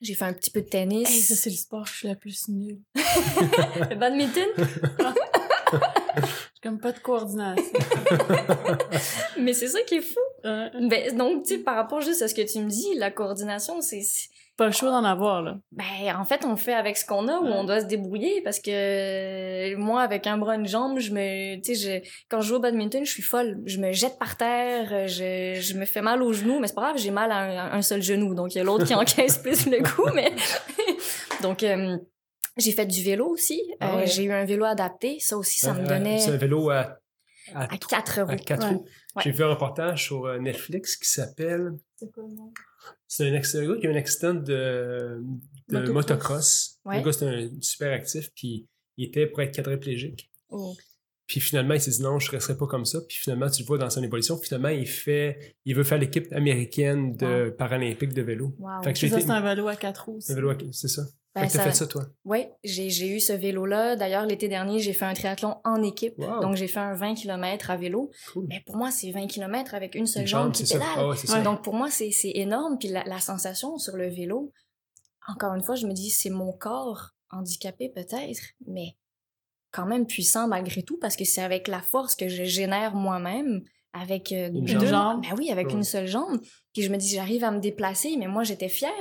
J'ai 0.02 0.16
fait 0.16 0.26
un 0.26 0.34
petit 0.34 0.50
peu 0.50 0.62
de 0.62 0.68
tennis. 0.68 1.10
Hey, 1.10 1.22
ça, 1.22 1.36
c'est 1.36 1.52
le 1.52 1.56
sport 1.56 1.84
que 1.84 1.90
je 1.90 1.96
suis 1.96 2.08
la 2.08 2.16
plus 2.16 2.50
nulle. 2.50 2.80
le 2.96 3.96
badminton? 3.96 4.48
J'ai 6.16 6.62
comme 6.64 6.80
pas 6.80 6.92
de 6.92 7.00
coordination. 7.00 7.64
mais 9.40 9.54
c'est 9.54 9.68
ça 9.68 9.82
qui 9.84 9.96
est 9.96 10.02
fou. 10.02 10.20
Ben, 10.44 11.16
donc, 11.16 11.46
tu 11.46 11.60
par 11.60 11.76
rapport 11.76 12.02
juste 12.02 12.22
à 12.22 12.28
ce 12.28 12.34
que 12.34 12.42
tu 12.42 12.60
me 12.60 12.70
dis, 12.70 12.96
la 12.96 13.12
coordination, 13.12 13.82
c'est... 13.82 14.02
pas 14.62 14.67
le 14.67 14.74
choix 14.74 14.91
d'en 14.91 15.04
avoir, 15.04 15.41
là. 15.41 15.58
Ben, 15.71 16.15
en 16.15 16.24
fait, 16.24 16.45
on 16.45 16.56
fait 16.56 16.74
avec 16.74 16.95
ce 16.97 17.06
qu'on 17.06 17.28
a 17.28 17.39
ou 17.39 17.45
Ouais. 17.45 17.52
on 17.56 17.63
doit 17.63 17.82
se 17.82 17.86
débrouiller 17.88 18.41
parce 18.43 18.60
que 18.60 18.69
euh, 19.74 19.76
moi, 19.78 20.02
avec 20.04 20.28
un 20.28 20.38
bras, 20.38 20.56
une 20.56 20.67
jambe, 20.67 21.00
je 21.00 21.12
me, 21.12 21.56
tu 21.62 21.74
sais, 21.74 22.02
je, 22.04 22.10
quand 22.30 22.41
je 22.41 22.47
joue 22.50 22.56
au 22.56 22.60
badminton, 22.60 23.04
je 23.04 23.12
suis 23.12 23.24
folle. 23.24 23.58
Je 23.65 23.80
me 23.80 23.91
jette 23.91 24.19
par 24.19 24.38
terre, 24.38 24.89
euh, 24.91 25.08
je, 25.08 25.60
je 25.60 25.74
me 25.78 25.86
fais 25.86 26.02
mal 26.02 26.21
au 26.21 26.32
genou, 26.34 26.60
mais 26.60 26.67
c'est 26.67 26.76
pas 26.76 26.82
grave, 26.84 26.97
j'ai 26.97 27.10
mal 27.12 27.32
à 27.32 27.38
un, 27.38 27.58
à 27.71 27.76
un 27.76 27.82
seul 27.82 28.04
genou. 28.04 28.36
Donc, 28.36 28.54
il 28.54 28.60
y 28.60 28.62
a 28.62 28.63
l'autre 28.63 28.86
qui 28.86 28.93
encaisse 28.93 29.38
plus 29.45 29.65
le 29.65 29.82
coup, 29.82 30.10
mais. 30.13 30.32
donc, 31.41 31.63
euh, 31.63 31.97
j'ai 32.58 32.71
fait 32.71 32.86
du 32.86 33.02
vélo 33.04 33.28
aussi. 33.30 33.62
Ah 33.80 33.93
Euh, 33.93 33.95
ouais. 34.02 34.08
j'ai 34.08 34.24
eu 34.26 34.32
un 34.32 34.45
vélo 34.45 34.65
adapté. 34.65 35.17
Ça 35.19 35.38
aussi, 35.38 35.60
ça 35.60 35.74
me 35.74 35.88
donnait 35.88 36.19
C'est 36.19 36.32
un 36.32 36.38
vélo 36.38 36.69
à, 36.69 36.97
à, 37.56 37.63
à 37.63 37.78
quatre 37.78 38.21
roues. 38.21 38.32
à 38.32 38.36
quatre 38.36 38.67
Ouais. 38.67 38.74
roues. 38.76 38.86
Ouais. 39.15 39.24
J'ai 39.24 39.32
vu 39.32 39.43
un 39.43 39.47
reportage 39.50 40.04
sur 40.06 40.39
Netflix 40.39 40.97
qui 40.97 41.10
s'appelle. 41.10 41.71
C'est 41.95 42.12
quoi 42.12 42.24
le 42.28 42.36
nom? 42.36 42.52
C'est 43.08 43.30
un, 43.30 43.34
un 43.36 43.67
gars 43.67 43.78
qui 43.80 43.88
a 43.88 43.89
un 43.91 43.96
accident 43.96 44.34
de, 44.34 45.22
de 45.70 45.80
Motocross. 45.91 45.94
motocross. 45.94 46.80
Ouais. 46.86 46.98
Le 47.00 47.04
gars, 47.06 47.12
c'était 47.13 47.26
un 47.26 47.50
super 47.62 47.91
actif, 47.94 48.30
puis 48.36 48.67
il 48.98 49.08
était 49.08 49.28
pour 49.28 49.41
être 49.41 49.54
quadriplégique. 49.56 50.32
Oh. 50.50 50.74
Puis 51.28 51.39
finalement, 51.39 51.74
il 51.76 51.82
s'est 51.82 51.91
dit 51.91 52.02
non, 52.02 52.20
je 52.20 52.28
ne 52.28 52.32
resterai 52.34 52.58
pas 52.58 52.67
comme 52.67 52.84
ça. 52.86 53.00
Puis 53.08 53.17
finalement, 53.17 53.50
tu 53.50 53.62
le 53.63 53.67
vois 53.67 53.78
dans 53.78 53.89
son 53.89 54.04
évolution. 54.04 54.38
Finalement, 54.38 54.67
il 54.70 54.88
fait, 54.88 55.56
il 55.63 55.76
veut 55.76 55.84
faire 55.86 55.98
l'équipe 55.98 56.32
américaine 56.34 57.15
de 57.15 57.50
paralympique 57.58 58.13
de 58.13 58.22
vélo. 58.22 58.54
Wow. 58.60 58.84
Fait 58.84 58.91
que 58.94 59.00
C'est 59.00 59.08
j'ai 59.08 59.13
ça, 59.13 59.22
c'est 59.22 59.30
un 59.30 59.41
vélo 59.41 59.67
à 59.70 59.76
quatre 59.78 60.06
roues. 60.10 60.20
un 60.28 60.36
vélo, 60.36 60.50
à- 60.50 60.58
c'est 60.72 60.89
ça. 60.89 61.04
Ben, 61.34 61.44
fait 61.44 61.50
ça- 61.50 61.63
fait 61.63 61.72
ça, 61.74 61.88
toi? 61.88 62.04
Oui, 62.26 62.46
j'ai 62.63 63.08
eu 63.08 63.20
ce 63.22 63.32
vélo-là. 63.32 63.96
D'ailleurs, 63.96 64.26
l'été 64.26 64.50
dernier, 64.50 64.80
j'ai 64.80 64.91
fait 64.91 65.06
un 65.06 65.13
triathlon 65.13 65.56
en 65.63 65.82
équipe. 65.82 66.13
Wow. 66.17 66.41
Donc, 66.41 66.56
j'ai 66.58 66.67
fait 66.67 66.80
un 66.80 66.94
20 66.94 67.15
km 67.15 67.70
à 67.72 67.78
vélo. 67.78 68.12
Cool. 68.34 68.48
Mais 68.50 68.62
pour 68.65 68.76
moi, 68.76 68.91
c'est 68.91 69.12
20 69.12 69.28
km 69.28 69.74
avec 69.74 69.96
une 69.96 70.08
seule 70.08 70.28
jambe 70.28 70.52
qui 70.52 70.63
pédale. 70.63 70.82
Ah 70.98 71.08
ouais. 71.08 71.44
Donc, 71.44 71.63
pour 71.63 71.74
moi, 71.74 71.89
c'est 71.89 72.12
c'est 72.12 72.32
énorme. 72.36 72.78
Puis 72.78 72.89
la, 72.89 73.04
la 73.06 73.20
sensation 73.22 73.78
sur 73.78 73.96
le 73.96 74.10
vélo, 74.10 74.52
encore 75.28 75.54
une 75.54 75.63
fois, 75.63 75.76
je 75.76 75.88
me 75.88 75.94
dis, 75.94 76.10
c'est 76.10 76.30
mon 76.30 76.52
corps 76.52 77.12
handicapé 77.30 77.89
peut-être, 77.96 78.41
mais 78.67 78.98
quand 79.72 79.86
même 79.86 80.06
puissant 80.06 80.50
malgré 80.50 80.84
tout 80.84 80.98
parce 81.00 81.15
que 81.15 81.24
c'est 81.24 81.41
avec 81.41 81.70
la 81.70 81.82
force 81.82 82.13
que 82.15 82.28
je 82.28 82.44
génère 82.44 82.94
moi-même 82.94 83.62
avec 83.94 84.34
euh, 84.34 84.50
Une 84.54 84.65
deux- 84.65 84.86
jambe? 84.86 85.22
Ben 85.22 85.34
oui, 85.38 85.50
avec 85.50 85.67
Ouais. 85.67 85.74
une 85.76 85.84
seule 85.84 86.08
jambe. 86.08 86.41
Puis 86.74 86.82
je 86.82 86.91
me 86.91 86.98
dis, 86.98 87.08
j'arrive 87.15 87.46
à 87.46 87.52
me 87.52 87.60
déplacer, 87.62 88.17
mais 88.17 88.28
moi, 88.28 88.44
j'étais 88.44 88.67
fière. 88.67 88.91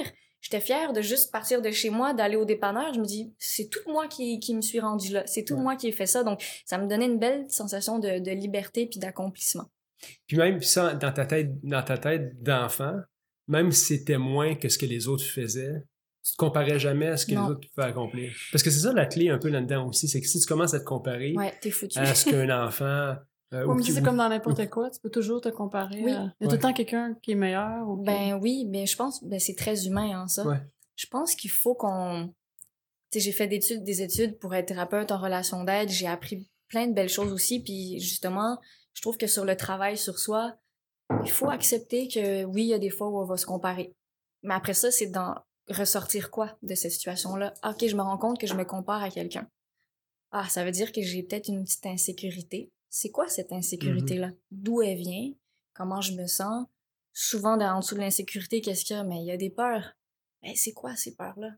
J'étais 0.40 0.60
fière 0.60 0.92
de 0.92 1.02
juste 1.02 1.30
partir 1.30 1.60
de 1.62 1.70
chez 1.70 1.90
moi, 1.90 2.14
d'aller 2.14 2.36
au 2.36 2.44
dépanneur. 2.44 2.94
Je 2.94 3.00
me 3.00 3.04
dis, 3.04 3.32
c'est 3.38 3.68
tout 3.68 3.80
moi 3.90 4.08
qui, 4.08 4.40
qui 4.40 4.54
me 4.54 4.62
suis 4.62 4.80
rendue 4.80 5.12
là. 5.12 5.22
C'est 5.26 5.44
tout 5.44 5.54
Ouais. 5.54 5.60
moi 5.62 5.76
qui 5.76 5.88
ai 5.88 5.92
fait 5.92 6.06
ça. 6.06 6.22
Donc, 6.24 6.42
ça 6.64 6.78
me 6.78 6.86
donnait 6.86 7.06
une 7.06 7.18
belle 7.18 7.44
sensation 7.50 7.98
de, 7.98 8.18
de 8.20 8.30
liberté 8.30 8.86
puis 8.86 8.98
d'accomplissement. 8.98 9.70
Puis 10.26 10.36
même 10.38 10.62
ça, 10.62 10.94
dans 10.94 11.12
ta 11.12 11.26
tête, 11.26 11.50
dans 11.62 11.82
ta 11.82 11.98
tête 11.98 12.42
d'enfant, 12.42 12.96
même 13.48 13.70
si 13.70 13.96
c'était 13.98 14.16
moins 14.18 14.54
que 14.54 14.68
ce 14.70 14.78
que 14.78 14.86
les 14.86 15.08
autres 15.08 15.24
faisaient, 15.24 15.82
tu 16.24 16.32
te 16.32 16.36
comparais 16.36 16.78
jamais 16.78 17.08
à 17.08 17.16
ce 17.16 17.26
que 17.26 17.34
Non. 17.34 17.46
les 17.46 17.52
autres 17.52 17.68
pouvaient 17.74 17.86
accomplir? 17.88 18.32
Parce 18.52 18.62
que 18.62 18.70
c'est 18.70 18.80
ça 18.80 18.92
la 18.92 19.06
clé 19.06 19.28
un 19.30 19.38
peu 19.38 19.48
là-dedans 19.48 19.88
aussi, 19.88 20.08
c'est 20.08 20.20
que 20.20 20.26
si 20.26 20.38
tu 20.40 20.46
commences 20.46 20.72
à 20.74 20.80
te 20.80 20.84
comparer 20.84 21.34
Ouais, 21.36 21.52
à 21.96 22.14
ce 22.14 22.24
qu'un 22.30 22.66
enfant... 22.66 23.16
euh, 23.52 23.78
qui- 23.80 23.92
c'est 23.92 24.02
comme 24.02 24.16
dans 24.16 24.28
n'importe 24.28 24.68
quoi, 24.70 24.90
tu 24.90 25.00
peux 25.00 25.10
toujours 25.10 25.40
te 25.40 25.48
comparer. 25.48 26.02
Oui. 26.02 26.12
à- 26.12 26.14
Il 26.14 26.16
y 26.16 26.18
a 26.18 26.22
Ouais. 26.22 26.48
tout 26.48 26.50
le 26.52 26.58
temps 26.58 26.72
quelqu'un 26.72 27.14
qui 27.22 27.32
est 27.32 27.36
meilleur. 27.36 27.88
Ou 27.88 27.98
qui- 27.98 28.04
Ben 28.04 28.38
oui, 28.40 28.64
mais 28.68 28.86
je 28.86 28.96
pense 28.96 29.22
ben 29.24 29.38
c'est 29.40 29.54
très 29.56 29.86
humain 29.86 30.22
hein, 30.22 30.28
ça. 30.28 30.46
Ouais. 30.46 30.58
Je 30.96 31.06
pense 31.06 31.34
qu'il 31.34 31.50
faut 31.50 31.74
qu'on 31.74 32.32
tu 33.10 33.18
sais 33.18 33.24
j'ai 33.24 33.32
fait 33.32 33.48
d'études 33.48 33.82
des 33.82 34.02
études 34.02 34.38
pour 34.38 34.54
être 34.54 34.66
thérapeute 34.66 35.10
en 35.10 35.18
relation 35.18 35.64
d'aide, 35.64 35.88
j'ai 35.88 36.06
appris 36.06 36.48
plein 36.68 36.86
de 36.86 36.92
belles 36.94 37.08
choses 37.08 37.32
aussi 37.32 37.60
puis 37.60 37.98
justement, 37.98 38.58
je 38.94 39.02
trouve 39.02 39.16
que 39.16 39.26
sur 39.26 39.44
le 39.44 39.56
travail 39.56 39.96
sur 39.96 40.18
soi, 40.18 40.56
il 41.24 41.30
faut 41.30 41.50
accepter 41.50 42.06
que 42.06 42.44
oui, 42.44 42.62
il 42.62 42.68
y 42.68 42.74
a 42.74 42.78
des 42.78 42.90
fois 42.90 43.08
où 43.08 43.18
on 43.18 43.24
va 43.24 43.36
se 43.36 43.46
comparer. 43.46 43.94
Mais 44.44 44.54
après 44.54 44.74
ça, 44.74 44.90
c'est 44.92 45.06
d'en 45.08 45.34
ressortir 45.68 46.30
quoi 46.30 46.56
de 46.62 46.74
cette 46.76 46.92
situation-là? 46.92 47.52
Ah, 47.62 47.70
OK, 47.70 47.84
je 47.86 47.96
me 47.96 48.02
rends 48.02 48.16
compte 48.18 48.38
que 48.40 48.46
je 48.46 48.54
me 48.54 48.64
compare 48.64 49.02
à 49.02 49.10
quelqu'un. 49.10 49.48
Ah, 50.30 50.48
ça 50.48 50.64
veut 50.64 50.70
dire 50.70 50.92
que 50.92 51.02
j'ai 51.02 51.22
peut-être 51.24 51.48
une 51.48 51.64
petite 51.64 51.86
insécurité. 51.86 52.70
C'est 52.90 53.10
quoi 53.10 53.28
cette 53.28 53.52
insécurité-là? 53.52 54.32
D'où 54.50 54.82
elle 54.82 54.98
vient? 54.98 55.32
Comment 55.72 56.00
je 56.00 56.14
me 56.14 56.26
sens? 56.26 56.66
Souvent 57.12 57.56
dans, 57.56 57.76
en 57.76 57.80
dessous 57.80 57.94
de 57.94 58.00
l'insécurité, 58.00 58.60
qu'est-ce 58.60 58.84
qu'il 58.84 58.96
y 58.96 58.98
a? 58.98 59.04
Mais 59.04 59.20
il 59.20 59.26
y 59.26 59.30
a 59.30 59.36
des 59.36 59.50
peurs. 59.50 59.92
Mais 60.42 60.54
c'est 60.56 60.72
quoi 60.72 60.96
ces 60.96 61.14
peurs-là? 61.14 61.52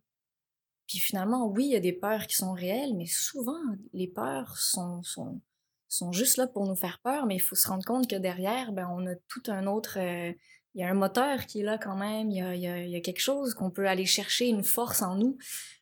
Puis 0.87 0.99
finalement, 0.99 1.47
oui, 1.47 1.65
il 1.65 1.71
y 1.73 1.77
a 1.77 1.81
des 1.81 1.93
peurs 1.93 2.27
qui 2.27 2.37
sont 2.37 2.53
réelles, 2.53 2.95
mais 2.95 3.07
souvent, 3.07 3.63
les 3.93 4.09
peurs 4.09 4.57
sont, 4.59 5.03
sont, 5.03 5.41
sont 5.89 6.13
juste 6.13 6.37
là 6.37 6.47
pour 6.47 6.67
nous 6.67 6.77
faire 6.77 7.01
peur, 7.03 7.25
mais 7.27 7.37
il 7.37 7.41
faut 7.41 7.55
se 7.55 7.67
rendre 7.67 7.85
compte 7.85 8.09
que 8.09 8.17
derrière, 8.17 8.73
ben, 8.73 8.89
on 8.93 9.07
a 9.07 9.15
tout 9.29 9.43
un 9.49 9.67
autre... 9.67 9.99
euh, 9.99 10.33
il 10.75 10.81
y 10.81 10.85
a 10.85 10.89
un 10.89 10.95
moteur 10.95 11.45
qui 11.47 11.61
est 11.61 11.65
là 11.65 11.77
quand 11.77 11.97
même, 11.97 12.31
il 12.31 12.39
y 12.39 12.41
a, 12.41 12.55
il 12.55 12.63
y 12.63 12.67
a, 12.67 12.83
il 12.83 12.91
y 12.91 12.97
a 12.97 13.01
quelque 13.01 13.21
chose 13.21 13.53
qu'on 13.53 13.71
peut 13.71 13.87
aller 13.87 14.07
chercher, 14.07 14.49
une 14.49 14.65
force 14.65 15.03
en 15.03 15.17
nous. 15.17 15.37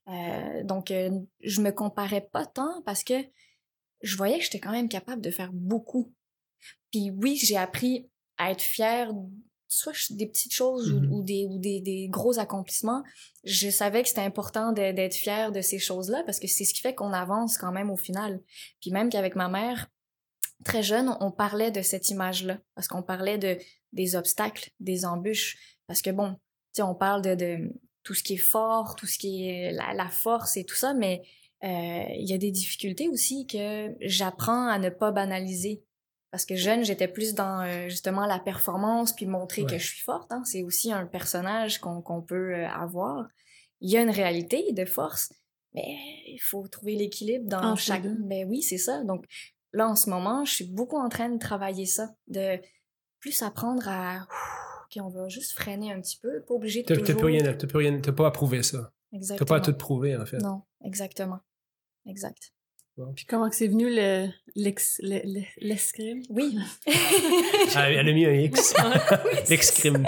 Euh, 0.08 0.64
donc, 0.64 0.90
euh, 0.90 1.10
je 1.44 1.60
me 1.60 1.70
comparais 1.70 2.28
pas 2.32 2.44
tant 2.44 2.82
parce 2.82 3.04
que 3.04 3.14
je 4.02 4.16
voyais 4.16 4.38
que 4.38 4.44
j'étais 4.44 4.60
quand 4.60 4.72
même 4.72 4.88
capable 4.88 5.20
de 5.22 5.30
faire 5.30 5.50
beaucoup. 5.52 6.12
Puis 6.90 7.10
oui, 7.10 7.36
j'ai 7.36 7.56
appris 7.56 8.08
à 8.38 8.50
être 8.50 8.62
fière 8.62 9.12
soit 9.68 9.92
des 10.10 10.26
petites 10.26 10.52
choses 10.52 10.90
ou- 10.90 11.00
Mhm. 11.00 11.12
ou, 11.12 11.22
des, 11.22 11.46
ou 11.48 11.58
des, 11.58 11.80
des 11.80 12.08
gros 12.08 12.38
accomplissements. 12.40 13.04
Je 13.44 13.70
savais 13.70 14.02
que 14.02 14.08
c'était 14.08 14.20
important 14.22 14.72
d'être 14.72 15.14
fière 15.14 15.52
de 15.52 15.60
ces 15.60 15.78
choses-là 15.78 16.22
parce 16.26 16.40
que 16.40 16.48
c'est 16.48 16.64
ce 16.64 16.74
qui 16.74 16.80
fait 16.80 16.94
qu'on 16.94 17.12
avance 17.12 17.56
quand 17.56 17.70
même 17.70 17.90
au 17.90 17.96
final. 17.96 18.40
Puis 18.80 18.90
même 18.90 19.10
qu'avec 19.10 19.36
ma 19.36 19.48
mère, 19.48 19.86
très 20.64 20.82
jeune, 20.82 21.16
on 21.20 21.30
parlait 21.30 21.70
de 21.70 21.82
cette 21.82 22.10
image-là 22.10 22.58
parce 22.74 22.88
qu'on 22.88 23.02
parlait 23.02 23.38
de 23.38 23.56
des 23.92 24.16
obstacles, 24.16 24.70
des 24.80 25.04
embûches. 25.04 25.76
Parce 25.86 26.02
que 26.02 26.10
bon, 26.10 26.32
tu 26.34 26.38
sais, 26.76 26.82
on 26.82 26.94
parle 26.96 27.22
de, 27.22 27.34
de 27.36 27.72
tout 28.02 28.14
ce 28.14 28.22
qui 28.24 28.34
est 28.34 28.38
fort, 28.38 28.96
tout 28.96 29.06
ce 29.06 29.18
qui 29.18 29.48
est 29.48 29.72
la, 29.72 29.94
la 29.94 30.08
force 30.08 30.56
et 30.56 30.64
tout 30.64 30.74
ça, 30.76 30.94
mais 30.94 31.22
il 31.62 32.28
y 32.28 32.32
a 32.32 32.38
des 32.38 32.50
difficultés 32.50 33.08
aussi 33.08 33.46
que 33.46 33.94
j'apprends 34.00 34.68
à 34.68 34.78
ne 34.78 34.88
pas 34.88 35.12
banaliser. 35.12 35.84
Parce 36.30 36.46
que 36.46 36.54
jeune, 36.54 36.84
j'étais 36.84 37.08
plus 37.08 37.34
dans 37.34 37.62
euh, 37.62 37.88
justement 37.88 38.24
la 38.24 38.38
performance 38.38 39.12
puis 39.12 39.26
montrer 39.26 39.64
que 39.64 39.78
je 39.78 39.86
suis 39.86 40.00
forte. 40.00 40.30
Hein. 40.30 40.42
C'est 40.44 40.62
aussi 40.62 40.92
un 40.92 41.06
personnage 41.06 41.80
qu'on 41.80 42.22
peut 42.22 42.54
euh, 42.54 42.68
avoir. 42.68 43.26
Il 43.80 43.90
y 43.90 43.96
a 43.96 44.02
une 44.02 44.10
réalité 44.10 44.72
de 44.72 44.84
force, 44.84 45.32
mais 45.74 45.96
il 46.28 46.38
faut 46.38 46.66
trouver 46.68 46.94
l'équilibre 46.94 47.48
dans 47.48 47.72
les 47.72 47.76
chaque. 47.80 48.06
Ben 48.06 48.48
oui, 48.48 48.62
c'est 48.62 48.78
ça. 48.78 49.02
Donc 49.02 49.24
là, 49.72 49.88
en 49.88 49.96
ce 49.96 50.08
moment, 50.08 50.44
je 50.44 50.52
suis 50.54 50.66
beaucoup 50.66 50.98
en 50.98 51.08
train 51.08 51.30
de 51.30 51.38
travailler 51.38 51.86
ça, 51.86 52.14
de 52.28 52.60
plus 53.18 53.42
apprendre 53.42 53.88
à. 53.88 54.28
OK, 54.84 55.02
on 55.02 55.08
va 55.08 55.28
juste 55.28 55.52
freiner 55.58 55.92
un 55.92 56.00
petit 56.00 56.18
peu, 56.18 56.42
pas 56.46 56.54
obligé 56.54 56.82
de 56.82 56.86
T'as 56.86 56.94
t'as 56.94 57.00
toujours. 57.00 57.20
plus 57.22 57.26
rien, 57.26 57.42
t'as 57.42 57.66
plus 57.66 57.78
rien, 57.78 58.00
t'as 58.00 58.12
pas 58.12 58.26
à 58.28 58.30
prouver 58.30 58.62
ça. 58.62 58.92
T'as 59.10 59.16
Exactement. 59.16 59.46
pas 59.46 59.56
à 59.56 59.60
tout 59.60 59.72
prouver, 59.74 60.16
en 60.16 60.26
fait. 60.26 60.38
Non, 60.38 60.62
exactement. 60.84 61.40
Exact. 62.08 62.52
Puis 63.16 63.24
comment 63.24 63.50
c'est 63.50 63.68
venu 63.68 63.88
le 63.88 64.26
l'ex- 64.56 65.00
le- 65.02 65.22
le- 65.24 65.44
l'escrime? 65.60 66.22
Oui. 66.28 66.58
Ah, 67.76 67.88
elle 67.90 68.08
a 68.08 68.12
mis 68.12 68.26
un 68.26 68.32
X. 68.34 68.74
L'excrime. 69.48 70.04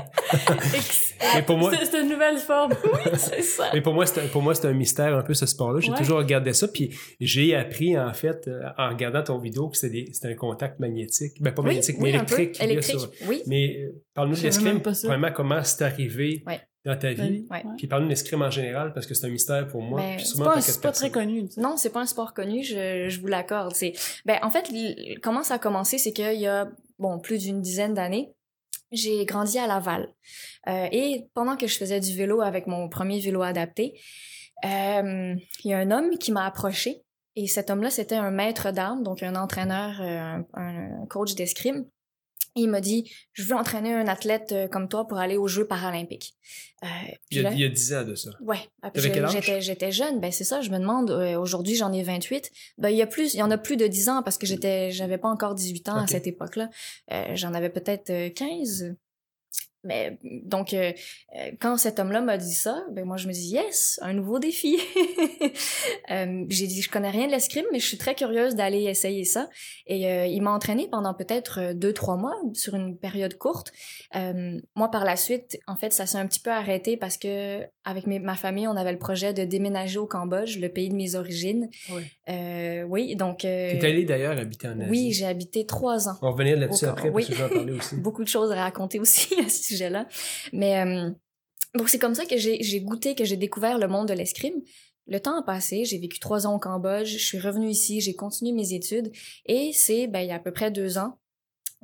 Mais 1.34 1.42
pour 1.42 1.56
moi, 1.56 1.72
C'est 1.76 2.00
une 2.00 2.08
nouvelle 2.08 2.38
forme. 2.38 2.72
c'est 3.16 3.42
ça. 3.42 3.70
mais 3.72 3.80
pour 3.80 3.94
moi, 3.94 4.04
c'est 4.04 4.20
un- 4.20 4.26
pour 4.26 4.42
moi, 4.42 4.54
c'est 4.54 4.66
un 4.66 4.72
mystère 4.72 5.16
un 5.16 5.22
peu 5.22 5.32
ce 5.32 5.46
sport-là. 5.46 5.80
J'ai 5.80 5.92
Ouais. 5.92 5.96
toujours 5.98 6.18
regardé 6.18 6.52
ça, 6.52 6.66
puis 6.68 6.90
j'ai 7.20 7.54
appris 7.54 7.96
en 7.96 8.12
fait 8.12 8.48
euh, 8.48 8.62
en 8.76 8.88
regardant 8.90 9.22
ton 9.22 9.38
vidéo 9.38 9.68
que 9.68 9.76
c'était 9.76 10.04
un 10.24 10.34
contact 10.34 10.80
magnétique, 10.80 11.40
ben 11.40 11.52
pas 11.52 11.62
Oui, 11.62 11.68
magnétique, 11.68 11.96
oui, 11.98 12.02
mais 12.02 12.08
électrique. 12.18 12.60
Électrique, 12.60 12.98
sur- 13.00 13.12
oui. 13.28 13.42
Mais 13.46 13.76
euh, 13.78 14.02
parle-nous 14.14 14.36
de 14.36 14.42
l'escrime. 14.42 14.80
Premièrement, 14.82 15.32
comment 15.32 15.62
c'est 15.62 15.84
arrivé? 15.84 16.42
Ouais. 16.46 16.60
Dans 16.84 16.96
ta 16.98 17.12
vie. 17.12 17.46
Ouais. 17.50 17.62
Puis 17.76 17.86
parle-nous 17.86 18.08
de 18.08 18.10
l'escrime 18.10 18.42
en 18.42 18.50
général 18.50 18.92
parce 18.92 19.06
que 19.06 19.14
c'est 19.14 19.26
un 19.26 19.30
mystère 19.30 19.68
pour 19.68 19.82
moi. 19.82 20.00
Ben, 20.00 20.18
C'est 20.18 20.38
pas, 20.38 20.60
c'est 20.60 20.72
quelques 20.72 20.82
pas 20.82 20.92
très 20.92 21.10
connu. 21.10 21.48
Non, 21.56 21.76
c'est 21.76 21.90
pas 21.90 22.00
un 22.00 22.06
sport 22.06 22.34
connu, 22.34 22.64
je, 22.64 23.08
je 23.08 23.20
vous 23.20 23.28
l'accorde. 23.28 23.74
C'est, 23.74 23.92
ben, 24.24 24.38
en 24.42 24.50
fait, 24.50 24.68
comment 25.22 25.42
ça 25.42 25.54
a 25.54 25.58
commencé, 25.58 25.98
c'est 25.98 26.12
qu'il 26.12 26.40
y 26.40 26.46
a, 26.46 26.68
bon, 26.98 27.20
plus 27.20 27.38
d'une 27.38 27.60
dizaine 27.60 27.94
d'années, 27.94 28.32
j'ai 28.90 29.24
grandi 29.24 29.58
à 29.58 29.66
Laval. 29.66 30.12
Euh, 30.68 30.88
et 30.92 31.28
pendant 31.34 31.56
que 31.56 31.66
je 31.66 31.76
faisais 31.78 32.00
du 32.00 32.16
vélo 32.16 32.40
avec 32.40 32.66
mon 32.66 32.88
premier 32.88 33.20
vélo 33.20 33.42
adapté, 33.42 33.98
euh, 34.64 35.34
il 35.64 35.70
y 35.70 35.72
a 35.72 35.78
un 35.78 35.90
homme 35.90 36.18
qui 36.18 36.32
m'a 36.32 36.46
approché. 36.46 37.02
Et 37.34 37.46
cet 37.46 37.70
homme-là, 37.70 37.88
c'était 37.88 38.16
un 38.16 38.30
maître 38.30 38.72
d'armes, 38.72 39.02
donc 39.02 39.22
un 39.22 39.34
entraîneur, 39.36 40.00
euh, 40.02 40.42
un, 40.52 41.02
un 41.02 41.06
coach 41.08 41.34
d'escrime. 41.34 41.86
Il 42.54 42.68
m'a 42.68 42.80
dit, 42.80 43.10
je 43.32 43.44
veux 43.44 43.54
entraîner 43.56 43.94
un 43.94 44.06
athlète 44.08 44.52
euh, 44.52 44.68
comme 44.68 44.88
toi 44.88 45.06
pour 45.08 45.18
aller 45.18 45.36
aux 45.38 45.48
Jeux 45.48 45.66
paralympiques. 45.66 46.34
Euh, 46.84 46.86
Il 47.30 47.38
y, 47.38 47.40
a, 47.40 47.42
là- 47.44 47.52
il 47.52 47.60
y 47.60 47.64
a 47.64 47.68
10 47.68 47.94
ans 47.94 48.04
de 48.04 48.14
ça. 48.14 48.30
Ouais. 48.42 48.58
Ah? 48.82 48.90
J'étais, 49.60 49.92
jeune, 49.92 50.20
ben 50.20 50.30
c'est 50.32 50.44
ça. 50.44 50.60
Je 50.60 50.70
me 50.70 50.78
demande. 50.78 51.10
euh, 51.10 51.38
aujourd'hui, 51.38 51.76
j'en 51.76 51.92
ai 51.92 52.02
28. 52.02 52.50
Ben 52.78 52.90
il 52.90 52.96
y 52.96 53.02
a 53.02 53.06
plus, 53.06 53.34
il 53.34 53.38
y 53.38 53.42
en 53.42 53.50
a 53.50 53.56
plus 53.58 53.76
de 53.76 53.86
10 53.86 54.08
ans 54.10 54.22
parce 54.22 54.36
que 54.36 54.46
j'étais, 54.46 54.90
j'avais 54.90 55.18
pas 55.18 55.28
encore 55.28 55.54
18 55.54 55.88
ans 55.88 55.96
à 55.96 56.06
cette 56.08 56.26
époque-là. 56.26 56.68
Euh, 57.12 57.24
j'en 57.34 57.54
avais 57.54 57.70
peut-être 57.70 58.10
euh, 58.10 58.28
15. 58.30 58.96
Mais 59.84 60.18
donc 60.22 60.74
euh, 60.74 60.92
euh, 61.36 61.50
quand 61.60 61.76
cet 61.76 61.98
homme-là 61.98 62.20
m'a 62.20 62.38
dit 62.38 62.54
ça, 62.54 62.84
ben 62.92 63.04
moi 63.04 63.16
je 63.16 63.26
me 63.26 63.32
dis 63.32 63.48
yes, 63.48 63.98
un 64.02 64.12
nouveau 64.12 64.38
défi. 64.38 64.78
Euh, 66.10 66.44
j'ai 66.48 66.66
dit 66.66 66.82
je 66.82 66.90
connais 66.90 67.10
rien 67.10 67.26
de 67.26 67.32
l'escrime, 67.32 67.64
mais 67.72 67.78
je 67.78 67.86
suis 67.86 67.96
très 67.96 68.14
curieuse 68.14 68.54
d'aller 68.54 68.84
essayer 68.84 69.24
ça. 69.24 69.48
Et 69.86 70.10
euh, 70.10 70.26
il 70.26 70.42
m'a 70.42 70.50
entraîné 70.50 70.88
pendant 70.90 71.14
peut-être 71.14 71.60
euh, 71.60 71.74
deux 71.74 71.92
trois 71.92 72.16
mois 72.16 72.34
sur 72.54 72.74
une 72.74 72.98
période 72.98 73.36
courte. 73.38 73.72
Moi, 74.14 74.90
par 74.90 75.04
la 75.04 75.16
suite, 75.16 75.58
en 75.66 75.76
fait, 75.76 75.92
ça 75.92 76.06
s'est 76.06 76.18
un 76.18 76.26
petit 76.26 76.40
peu 76.40 76.50
arrêté 76.50 76.96
parce 76.96 77.16
que 77.16 77.62
avec 77.84 78.06
mes- 78.06 78.18
ma 78.20 78.36
famille, 78.36 78.66
on 78.68 78.76
avait 78.76 78.92
le 78.92 78.98
projet 78.98 79.32
de 79.34 79.44
déménager 79.44 79.98
au 79.98 80.06
Cambodge, 80.06 80.58
le 80.58 80.68
pays 80.68 80.88
de 80.88 80.94
mes 80.94 81.14
origines. 81.14 81.68
Ouais. 81.92 82.04
Euh, 82.28 82.82
oui, 82.84 83.16
donc. 83.16 83.44
euh, 83.44 83.72
T'es 83.78 83.86
allé 83.86 84.04
d'ailleurs 84.04 84.38
habiter 84.38 84.68
en 84.68 84.78
Asie. 84.80 84.90
oui, 84.90 85.12
j'ai 85.12 85.26
habité 85.26 85.66
trois 85.66 86.08
ans. 86.08 86.16
On 86.22 86.26
va 86.26 86.32
revenir 86.32 86.56
là-dessus 86.58 86.84
après 86.86 87.10
oui. 87.10 87.24
parce 87.26 87.28
que 87.28 87.34
je 87.34 87.38
vais 87.38 87.44
en 87.54 87.56
parler 87.58 87.72
aussi. 87.72 87.94
Beaucoup 88.00 88.22
de 88.24 88.28
choses 88.28 88.52
à 88.52 88.56
raconter 88.56 88.98
aussi 89.00 89.34
à 89.44 89.48
ce 89.48 89.62
sujet-là. 89.64 90.06
Mais 90.52 90.78
euh, 90.80 91.10
donc, 91.76 91.88
c'est 91.88 91.98
comme 91.98 92.14
ça 92.14 92.24
que 92.26 92.36
j'ai 92.36 92.62
j'ai 92.62 92.80
goûté, 92.80 93.14
que 93.14 93.24
j'ai 93.24 93.36
découvert 93.36 93.78
le 93.78 93.88
monde 93.88 94.08
de 94.08 94.14
l'escrime. 94.14 94.54
Le 95.08 95.18
temps 95.18 95.36
a 95.36 95.42
passé, 95.42 95.84
j'ai 95.84 95.98
vécu 95.98 96.20
trois 96.20 96.46
ans 96.46 96.54
au 96.54 96.58
Cambodge, 96.60 97.08
je 97.08 97.18
suis 97.18 97.40
revenue 97.40 97.68
ici, 97.68 98.00
j'ai 98.00 98.14
continué 98.14 98.52
mes 98.52 98.72
études 98.72 99.10
et 99.46 99.72
c'est, 99.74 100.06
ben, 100.06 100.20
il 100.20 100.28
y 100.28 100.30
a 100.30 100.36
à 100.36 100.38
peu 100.38 100.52
près 100.52 100.70
deux 100.70 100.96
ans, 100.96 101.18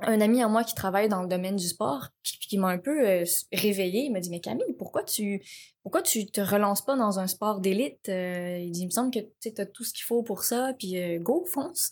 un 0.01 0.21
ami 0.21 0.43
à 0.43 0.49
moi 0.49 0.65
qui 0.65 0.75
travaille 0.75 1.09
dans 1.09 1.23
le 1.23 1.29
domaine 1.29 1.57
du 1.57 1.67
sport, 1.67 2.09
qui, 2.23 2.57
m'a 2.57 2.69
un 2.69 2.79
peu 2.79 3.07
euh, 3.07 3.25
réveillée, 3.53 4.05
il 4.05 4.13
m'a 4.13 4.21
dit, 4.21 4.31
mais 4.31 4.41
Camille, 4.41 4.75
pourquoi 4.79 5.03
tu, 5.03 5.43
pourquoi 5.83 6.03
tu 6.03 6.27
te 6.27 6.41
relances 6.41 6.85
pas 6.85 6.97
dans 6.97 7.19
un 7.19 7.27
sport 7.27 7.61
d'élite? 7.61 8.09
Euh, 8.09 8.59
il 8.59 8.85
me 8.85 8.91
semble 8.91 9.13
que 9.13 9.21
tu 9.41 9.61
as 9.61 9.67
tout 9.67 9.85
ce 9.85 9.93
qu'il 9.93 10.05
faut 10.05 10.23
pour 10.23 10.45
ça, 10.45 10.73
puis 10.79 11.01
euh, 11.01 11.19
go, 11.19 11.45
fonce. 11.53 11.91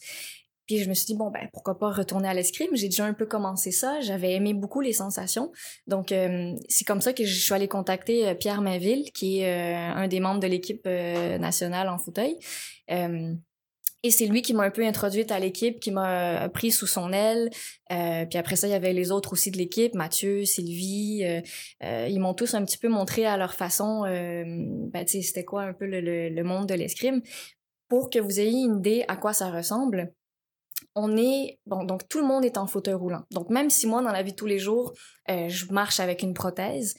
Puis 0.66 0.78
je 0.78 0.88
me 0.88 0.94
suis 0.94 1.06
dit, 1.06 1.14
bon, 1.14 1.30
ben, 1.30 1.48
pourquoi 1.52 1.78
pas 1.78 1.90
retourner 1.90 2.28
à 2.28 2.34
l'escrime? 2.34 2.70
J'ai 2.74 2.88
déjà 2.88 3.04
un 3.04 3.14
peu 3.14 3.26
commencé 3.26 3.70
ça. 3.70 4.00
J'avais 4.00 4.34
aimé 4.34 4.52
beaucoup 4.52 4.80
les 4.80 4.92
sensations. 4.92 5.52
Donc, 5.86 6.10
euh, 6.10 6.54
c'est 6.68 6.84
comme 6.84 7.00
ça 7.00 7.12
que 7.12 7.24
je 7.24 7.40
suis 7.40 7.54
allée 7.54 7.68
contacter 7.68 8.34
Pierre 8.34 8.62
Mainville, 8.62 9.12
qui 9.12 9.40
est 9.40 9.74
un 9.74 10.08
des 10.08 10.18
membres 10.18 10.40
de 10.40 10.48
l'équipe 10.48 10.84
nationale 10.86 11.88
en 11.88 11.98
fauteuil. 11.98 12.36
Et 14.02 14.10
c'est 14.10 14.26
lui 14.26 14.42
qui 14.42 14.54
m'a 14.54 14.62
un 14.64 14.70
peu 14.70 14.84
introduite 14.86 15.32
à 15.32 15.38
l'équipe, 15.38 15.80
qui 15.80 15.90
m'a 15.90 16.44
euh, 16.44 16.48
pris 16.48 16.70
sous 16.70 16.86
son 16.86 17.12
aile. 17.12 17.50
Euh, 17.90 18.24
puis 18.26 18.38
après 18.38 18.54
ça, 18.54 18.68
il 18.68 18.70
y 18.70 18.74
avait 18.74 18.92
les 18.92 19.10
autres 19.10 19.32
aussi 19.32 19.50
de 19.50 19.56
l'équipe, 19.58 19.94
Mathieu, 19.94 20.44
Sylvie. 20.44 21.24
euh, 21.82 22.06
ils 22.08 22.20
m'ont 22.20 22.34
tous 22.34 22.54
un 22.54 22.64
petit 22.64 22.78
peu 22.78 22.88
montré 22.88 23.26
à 23.26 23.36
leur 23.36 23.54
façon, 23.54 24.02
ben, 24.02 25.06
c'était 25.06 25.44
quoi 25.44 25.62
un 25.62 25.72
peu 25.72 25.86
le, 25.86 26.00
le- 26.28 26.44
monde 26.44 26.68
de 26.68 26.74
l'escrime. 26.74 27.20
Pour 27.88 28.10
que 28.10 28.18
vous 28.18 28.38
ayez 28.38 28.60
une 28.64 28.78
idée 28.78 29.04
à 29.08 29.16
quoi 29.16 29.32
ça 29.32 29.50
ressemble, 29.50 30.12
on 30.94 31.16
est 31.16 31.58
bon 31.66 31.84
donc 31.84 32.06
tout 32.08 32.20
le 32.20 32.26
monde 32.26 32.44
est 32.44 32.58
en 32.58 32.66
fauteuil 32.66 32.94
roulant 32.94 33.22
donc 33.30 33.48
même 33.48 33.70
si 33.70 33.86
moi 33.86 34.02
dans 34.02 34.12
la 34.12 34.22
vie 34.22 34.32
de 34.32 34.36
tous 34.36 34.46
les 34.46 34.58
jours 34.58 34.92
je 35.28 35.72
marche 35.72 36.00
avec 36.00 36.22
une 36.22 36.34
prothèse 36.34 36.94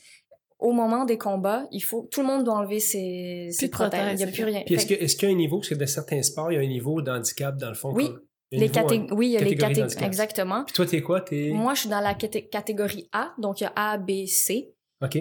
au 0.59 0.71
moment 0.71 1.05
des 1.05 1.17
combats 1.17 1.67
il 1.71 1.81
faut 1.81 2.07
tout 2.11 2.21
le 2.21 2.27
monde 2.27 2.43
doit 2.43 2.55
enlever 2.55 2.79
ses, 2.79 3.49
ses 3.51 3.69
prothèses 3.69 3.99
prothèse, 4.01 4.19
il 4.21 4.25
y 4.25 4.29
a 4.29 4.31
plus 4.31 4.43
rien 4.43 4.63
Puis 4.65 4.75
est-ce 4.75 4.87
Fait 4.87 4.97
que- 4.97 5.03
est-ce 5.03 5.15
qu'il 5.15 5.29
y 5.29 5.31
a 5.31 5.35
un 5.35 5.37
niveau, 5.37 5.57
parce 5.59 5.69
que 5.69 5.75
dans 5.75 5.87
certains 5.87 6.21
sports, 6.23 6.51
il 6.51 6.55
y 6.55 6.57
a 6.57 6.61
un 6.61 6.67
niveau 6.67 7.01
d'handicap 7.01 7.55
dans 7.57 7.69
le 7.69 7.75
fond. 7.75 7.91
Oui. 7.93 8.07
comme- 8.07 8.21
il 8.51 8.59
y 8.59 8.61
a 8.61 8.63
un 8.63 8.67
les 8.67 8.71
catég- 8.71 9.11
oui 9.13 9.27
il 9.27 9.31
y 9.33 9.37
a 9.37 9.41
les 9.41 9.55
catégories 9.57 10.05
exactement 10.05 10.63
Puis 10.63 10.73
toi, 10.73 10.85
t'es 10.85 11.01
quoi? 11.01 11.19
T'es... 11.21 11.51
moi 11.53 11.73
je 11.73 11.81
suis 11.81 11.89
dans 11.89 11.99
la 11.99 12.13
caté- 12.13 12.47
catégorie 12.47 13.09
A 13.11 13.33
donc 13.37 13.59
il 13.59 13.65
y 13.65 13.67
a 13.67 13.73
A 13.75 13.97
B 13.97 14.25
C 14.25 14.71
OK. 15.03 15.17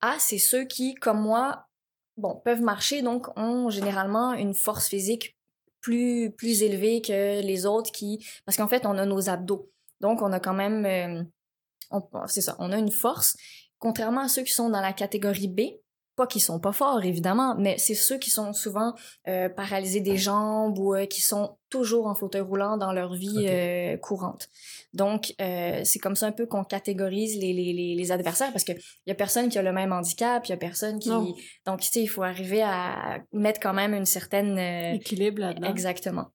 A 0.00 0.16
c'est 0.18 0.38
ceux 0.38 0.64
qui 0.64 0.94
comme 0.94 1.20
moi 1.20 1.66
bon 2.16 2.40
peuvent 2.44 2.62
marcher 2.62 3.02
donc 3.02 3.28
ont 3.38 3.68
généralement 3.68 4.32
une 4.32 4.54
force 4.54 4.88
physique 4.88 5.36
plus 5.82 6.30
plus 6.30 6.62
élevée 6.62 7.02
que 7.02 7.42
les 7.42 7.66
autres 7.66 7.92
qui 7.92 8.24
parce 8.46 8.56
qu'en 8.56 8.68
fait 8.68 8.86
on 8.86 8.96
a 8.96 9.04
nos 9.04 9.28
abdos 9.28 9.70
donc 10.00 10.22
on 10.22 10.32
a 10.32 10.40
quand 10.40 10.54
même 10.54 10.86
euh, 10.86 11.22
c'est 12.26 12.40
ça 12.40 12.56
on 12.58 12.72
a 12.72 12.78
une 12.78 12.90
force 12.90 13.36
contrairement 13.82 14.20
à 14.20 14.28
ceux 14.28 14.42
qui 14.44 14.52
sont 14.52 14.70
dans 14.70 14.80
la 14.80 14.92
catégorie 14.92 15.48
B 15.48 15.60
pas 16.14 16.26
qu'ils 16.26 16.42
sont 16.42 16.60
pas 16.60 16.72
forts 16.72 17.02
évidemment 17.04 17.56
mais 17.58 17.78
c'est 17.78 17.94
ceux 17.96 18.18
qui 18.18 18.30
sont 18.30 18.52
souvent 18.52 18.94
euh, 19.28 19.48
paralysés 19.48 20.00
des 20.00 20.18
jambes 20.18 20.78
ou 20.78 20.94
euh, 20.94 21.06
qui 21.06 21.20
sont 21.22 21.56
toujours 21.68 22.06
en 22.06 22.14
fauteuil 22.14 22.42
roulant 22.42 22.76
dans 22.76 22.92
leur 22.92 23.14
vie 23.14 23.46
euh, 23.48 23.96
courante 23.96 24.48
donc 24.92 25.34
c'est 25.38 25.98
comme 26.00 26.14
ça 26.14 26.26
un 26.26 26.32
peu 26.32 26.46
qu'on 26.46 26.64
catégorise 26.64 27.34
les, 27.40 27.52
les, 27.52 27.72
les, 27.72 27.94
les 27.96 28.12
adversaires 28.12 28.52
parce 28.52 28.62
que 28.64 28.72
il 28.72 29.08
y 29.08 29.10
a 29.10 29.16
personne 29.16 29.48
qui 29.48 29.58
a 29.58 29.62
le 29.62 29.72
même 29.72 29.92
handicap, 29.92 30.46
il 30.46 30.50
y 30.50 30.52
a 30.52 30.58
personne 30.58 30.98
qui 31.00 31.08
Non. 31.08 31.34
donc 31.66 31.80
tu 31.80 31.88
sais 31.88 32.02
il 32.02 32.12
faut 32.14 32.22
arriver 32.22 32.62
à 32.62 33.18
mettre 33.32 33.58
quand 33.58 33.74
même 33.74 33.94
une 33.94 34.06
certaine 34.06 34.58
Équilibre 34.94 35.40
là-dedans. 35.40 35.70
exactement. 35.70 36.26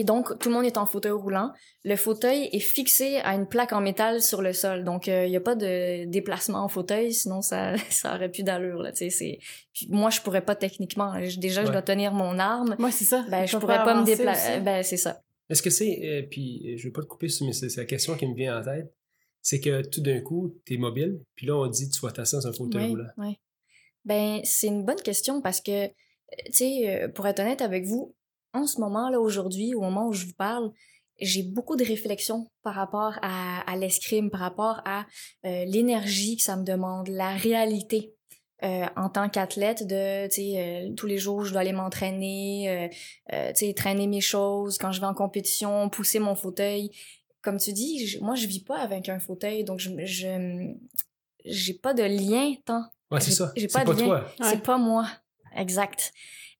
Et 0.00 0.04
donc 0.04 0.38
tout 0.38 0.48
le 0.48 0.54
monde 0.54 0.64
est 0.64 0.76
en 0.76 0.86
fauteuil 0.86 1.12
roulant, 1.12 1.52
le 1.84 1.96
fauteuil 1.96 2.48
est 2.52 2.60
fixé 2.60 3.16
à 3.24 3.34
une 3.34 3.46
plaque 3.48 3.72
en 3.72 3.80
métal 3.80 4.22
sur 4.22 4.42
le 4.42 4.52
sol. 4.52 4.84
Donc 4.84 5.08
euh, 5.08 5.26
il 5.26 5.32
y 5.32 5.36
a 5.36 5.40
pas 5.40 5.54
de 5.56 6.04
déplacement 6.04 6.58
en 6.64 6.68
fauteuil 6.68 7.12
sinon 7.12 7.40
ça 7.42 7.74
ça 7.90 8.14
aurait 8.14 8.30
plus 8.30 8.42
d'allure 8.44 8.80
là, 8.82 8.92
tu 8.92 8.98
sais 8.98 9.10
c'est 9.10 9.38
puis 9.72 9.88
moi 9.90 10.10
je 10.10 10.20
pourrais 10.20 10.44
pas 10.44 10.54
techniquement, 10.54 11.12
Je- 11.24 11.38
déjà 11.38 11.64
je 11.64 11.70
dois 11.72 11.82
tenir 11.82 12.12
mon 12.12 12.38
arme. 12.38 12.76
Moi, 12.78 12.90
c'est 12.90 13.04
ça. 13.04 13.24
Ben 13.30 13.46
je 13.46 13.56
pourrais 13.56 13.82
pas 13.84 13.94
me 14.00 14.04
déplacer 14.04 14.60
ben 14.60 14.82
c'est 14.82 14.96
ça. 14.96 15.20
Est-ce 15.50 15.62
que 15.62 15.70
c'est, 15.70 16.00
euh, 16.04 16.22
puis 16.30 16.76
je 16.76 16.86
veux 16.88 16.92
pas 16.92 17.00
te 17.02 17.06
couper, 17.06 17.28
mais 17.42 17.52
c'est 17.52 17.74
la 17.76 17.86
question 17.86 18.14
qui 18.16 18.26
me 18.26 18.34
vient 18.34 18.60
en 18.60 18.62
tête, 18.62 18.92
c'est 19.40 19.60
que 19.60 19.80
tout 19.86 20.02
d'un 20.02 20.20
coup, 20.20 20.54
tu 20.66 20.74
es 20.74 20.76
mobile, 20.76 21.20
puis 21.36 21.46
là, 21.46 21.56
on 21.56 21.66
dit 21.68 21.88
tu 21.88 22.00
vas 22.02 22.12
t'asseoir 22.12 22.42
dans 22.42 22.48
un 22.48 22.52
fauteuil 22.52 22.88
roulant. 22.90 23.08
oui. 23.16 23.38
Ben, 24.04 24.40
c'est 24.44 24.68
une 24.68 24.84
bonne 24.84 25.00
question 25.02 25.40
parce 25.42 25.60
que, 25.60 25.84
euh, 25.86 25.88
tu 26.46 26.52
sais, 26.52 27.02
euh, 27.04 27.08
pour 27.08 27.26
être 27.26 27.40
honnête 27.40 27.62
avec 27.62 27.84
vous, 27.84 28.14
en 28.54 28.66
ce 28.66 28.80
moment, 28.80 29.08
là, 29.10 29.20
aujourd'hui, 29.20 29.74
au 29.74 29.80
moment 29.80 30.06
où 30.08 30.12
je 30.12 30.26
vous 30.26 30.32
parle, 30.34 30.70
j'ai 31.20 31.42
beaucoup 31.42 31.76
de 31.76 31.84
réflexions 31.84 32.48
par 32.62 32.74
rapport 32.74 33.14
à, 33.22 33.60
à 33.70 33.76
l'escrime, 33.76 34.30
par 34.30 34.40
rapport 34.40 34.80
à 34.84 35.04
euh, 35.44 35.64
l'énergie 35.64 36.36
que 36.36 36.42
ça 36.42 36.56
me 36.56 36.64
demande, 36.64 37.08
la 37.08 37.30
réalité. 37.34 38.14
euh, 38.64 38.86
en 38.96 39.08
tant 39.08 39.28
qu'athlète 39.28 39.86
de 39.86 40.26
euh, 40.26 40.92
tous 40.96 41.06
les 41.06 41.16
jours 41.18 41.44
je 41.44 41.52
dois 41.52 41.60
aller 41.60 41.72
m'entraîner 41.72 42.68
euh, 42.68 42.88
euh, 43.32 43.72
traîner 43.76 44.08
mes 44.08 44.20
choses 44.20 44.78
quand 44.78 44.90
je 44.90 45.00
vais 45.00 45.06
en 45.06 45.14
compétition 45.14 45.88
pousser 45.88 46.18
mon 46.18 46.34
fauteuil 46.34 46.90
comme 47.40 47.58
tu 47.58 47.72
dis 47.72 48.04
je- 48.08 48.18
moi 48.18 48.34
je 48.34 48.48
vis 48.48 48.64
pas 48.64 48.78
avec 48.80 49.08
un 49.08 49.20
fauteuil 49.20 49.62
donc 49.62 49.78
je 49.78 49.90
je 50.04 50.72
j'ai 51.44 51.74
pas 51.74 51.94
de 51.94 52.02
lien 52.02 52.54
tant 52.64 52.82
Ouais, 53.12 53.20
c'est 53.20 53.30
J'ai- 53.30 53.36
ça. 53.36 53.52
j'ai 53.56 53.68
C'est 53.68 53.78
pas 53.78 53.84
pas, 53.84 53.94
de 53.94 54.00
lien. 54.00 54.06
toi. 54.06 54.18
Ouais. 54.40 54.50
c'est 54.50 54.62
pas 54.64 54.76
moi. 54.76 55.06
Exact. 55.56 56.12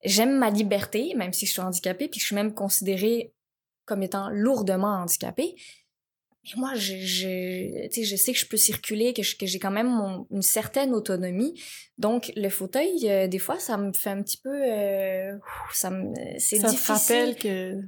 J'aime 0.03 0.37
ma 0.37 0.49
liberté, 0.49 1.13
même 1.15 1.33
si 1.33 1.45
je 1.45 1.51
suis 1.51 1.61
handicapée, 1.61 2.07
puis 2.07 2.19
je 2.19 2.25
suis 2.25 2.35
même 2.35 2.53
considérée 2.53 3.33
comme 3.85 4.03
étant 4.03 4.29
lourdement 4.29 5.01
handicapée. 5.01 5.55
Et 6.45 6.57
moi, 6.57 6.73
je, 6.75 6.95
je, 6.97 7.89
je 8.01 8.15
sais 8.15 8.31
que 8.31 8.39
je 8.39 8.45
peux 8.47 8.55
circuler, 8.57 9.13
que 9.13 9.21
je- 9.23 9.35
que 9.35 9.45
j'ai 9.45 9.59
quand 9.59 9.71
même 9.71 9.89
mon- 9.89 10.25
une 10.31 10.41
certaine 10.41 10.93
autonomie. 10.93 11.61
Donc, 11.97 12.31
le 12.35 12.47
fauteuil, 12.49 13.09
euh, 13.09 13.27
des 13.27 13.39
fois, 13.39 13.59
ça 13.59 13.77
me 13.77 13.91
fait 13.93 14.09
un 14.11 14.23
petit 14.23 14.37
peu... 14.37 14.49
euh, 14.53 15.37
ça 15.73 15.89
me, 15.91 16.13
c'est 16.39 16.57
Ça 16.59 16.69
te 16.71 16.77
rappelle 16.93 17.35
que. 17.35 17.81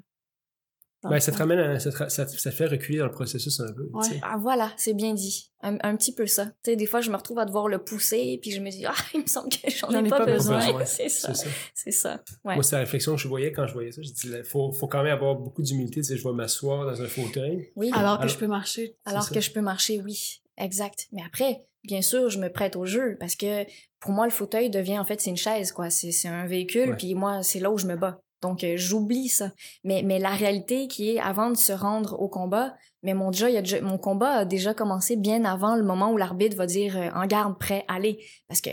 Ben, 1.10 1.20
ça 1.20 1.32
te 1.32 1.38
ramène, 1.38 1.58
à- 1.60 1.80
ça, 1.80 1.92
te, 2.26 2.32
ça, 2.38 2.52
fait 2.52 2.68
reculer 2.68 3.00
dans 3.00 3.06
le 3.06 3.12
processus 3.12 3.60
un 3.60 3.72
peu. 3.74 3.90
Ouais. 3.92 4.20
Ah, 4.22 4.38
voilà, 4.40 4.72
c'est 4.78 4.94
bien 4.94 5.14
dit. 5.16 5.52
Un, 5.64 5.78
un 5.82 5.96
petit 5.96 6.14
peu 6.14 6.28
ça. 6.28 6.46
Tu 6.64 6.72
sais, 6.72 6.76
des 6.76 6.86
fois, 6.86 7.02
je 7.02 7.10
me 7.10 7.16
retrouve 7.16 7.40
à 7.40 7.46
devoir 7.46 7.68
le 7.68 7.80
pousser, 7.84 8.38
puis 8.42 8.52
je 8.52 8.60
me 8.62 8.70
dis, 8.70 8.86
ah, 8.86 8.94
il 9.16 9.22
me 9.22 9.26
semble 9.28 9.50
que 9.50 9.70
j'en 9.70 9.90
ai, 9.90 10.08
pas, 10.08 10.26
besoin. 10.26 10.58
besoin. 10.64 10.86
c'est 10.86 11.10
ça. 11.10 11.34
C'est 11.34 11.46
ça. 11.46 11.50
C'est 11.74 11.92
ça. 11.92 12.24
Ouais. 12.46 12.54
Moi, 12.56 12.64
c'est 12.64 12.76
la 12.76 12.82
réflexion 12.82 13.16
que 13.16 13.22
je 13.22 13.28
voyais 13.28 13.52
quand 13.52 13.66
je 13.66 13.74
voyais 13.74 13.92
ça. 13.92 14.02
Je 14.04 14.10
dis, 14.10 14.28
il 14.28 14.44
faut, 14.44 14.72
faut 14.74 14.88
quand 14.88 15.02
même 15.04 15.14
avoir 15.14 15.36
beaucoup 15.36 15.62
d'humilité. 15.64 16.02
Je 16.04 16.24
vais 16.24 16.34
m'asseoir 16.34 16.86
dans 16.86 17.02
un 17.02 17.08
fauteuil. 17.08 17.72
Oui. 17.76 17.90
Alors 17.94 18.18
que 18.18 18.24
Alors- 18.24 18.28
je 18.34 18.38
peux 18.38 18.48
marcher. 18.48 18.96
Alors 19.06 19.24
ça. 19.24 19.34
que 19.34 19.42
je 19.42 19.52
peux 19.52 19.62
marcher, 19.62 20.02
oui, 20.04 20.42
exact. 20.58 21.08
Mais 21.12 21.22
après, 21.26 21.62
bien 21.84 22.02
sûr, 22.04 22.30
je 22.30 22.38
me 22.40 22.50
prête 22.50 22.76
au 22.76 22.86
jeu 22.86 23.18
parce 23.20 23.36
que 23.36 23.66
pour 24.00 24.12
moi, 24.12 24.26
le 24.26 24.32
fauteuil 24.32 24.70
devient 24.70 25.00
en 25.00 25.06
fait 25.06 25.20
c'est 25.22 25.30
une 25.32 25.38
chaise, 25.38 25.72
quoi. 25.72 25.90
C'est 25.90 26.12
c'est 26.12 26.28
un 26.28 26.46
véhicule, 26.46 26.90
Ouais. 26.92 26.96
puis 26.96 27.16
moi, 27.16 27.42
c'est 27.44 27.60
là 27.60 27.72
où 27.72 27.78
je 27.80 27.88
me 27.88 27.96
bats. 27.96 28.20
Donc 28.42 28.64
euh, 28.64 28.74
j'oublie 28.76 29.28
ça. 29.28 29.52
Mais 29.84 30.02
mais 30.04 30.20
la 30.20 30.32
réalité 30.32 30.88
qui 30.88 31.12
est 31.12 31.20
avant 31.20 31.50
de 31.52 31.58
se 31.58 31.72
rendre 31.72 32.20
au 32.20 32.28
combat, 32.28 32.76
mais 33.04 33.14
mon 33.14 33.32
déjà, 33.32 33.50
il 33.50 33.58
a 33.58 33.62
déjà- 33.62 33.82
mon 33.82 33.98
combat 33.98 34.32
a 34.32 34.46
déjà 34.46 34.74
commencé 34.74 35.16
bien 35.16 35.46
avant 35.46 35.76
le 35.76 35.84
moment 35.84 36.12
où 36.12 36.18
l'arbitre 36.18 36.58
va 36.58 36.66
dire 36.66 36.98
euh, 36.98 37.10
en 37.14 37.26
garde, 37.28 37.58
prêt, 37.60 37.86
allez, 37.88 38.24
parce 38.48 38.62
que 38.62 38.70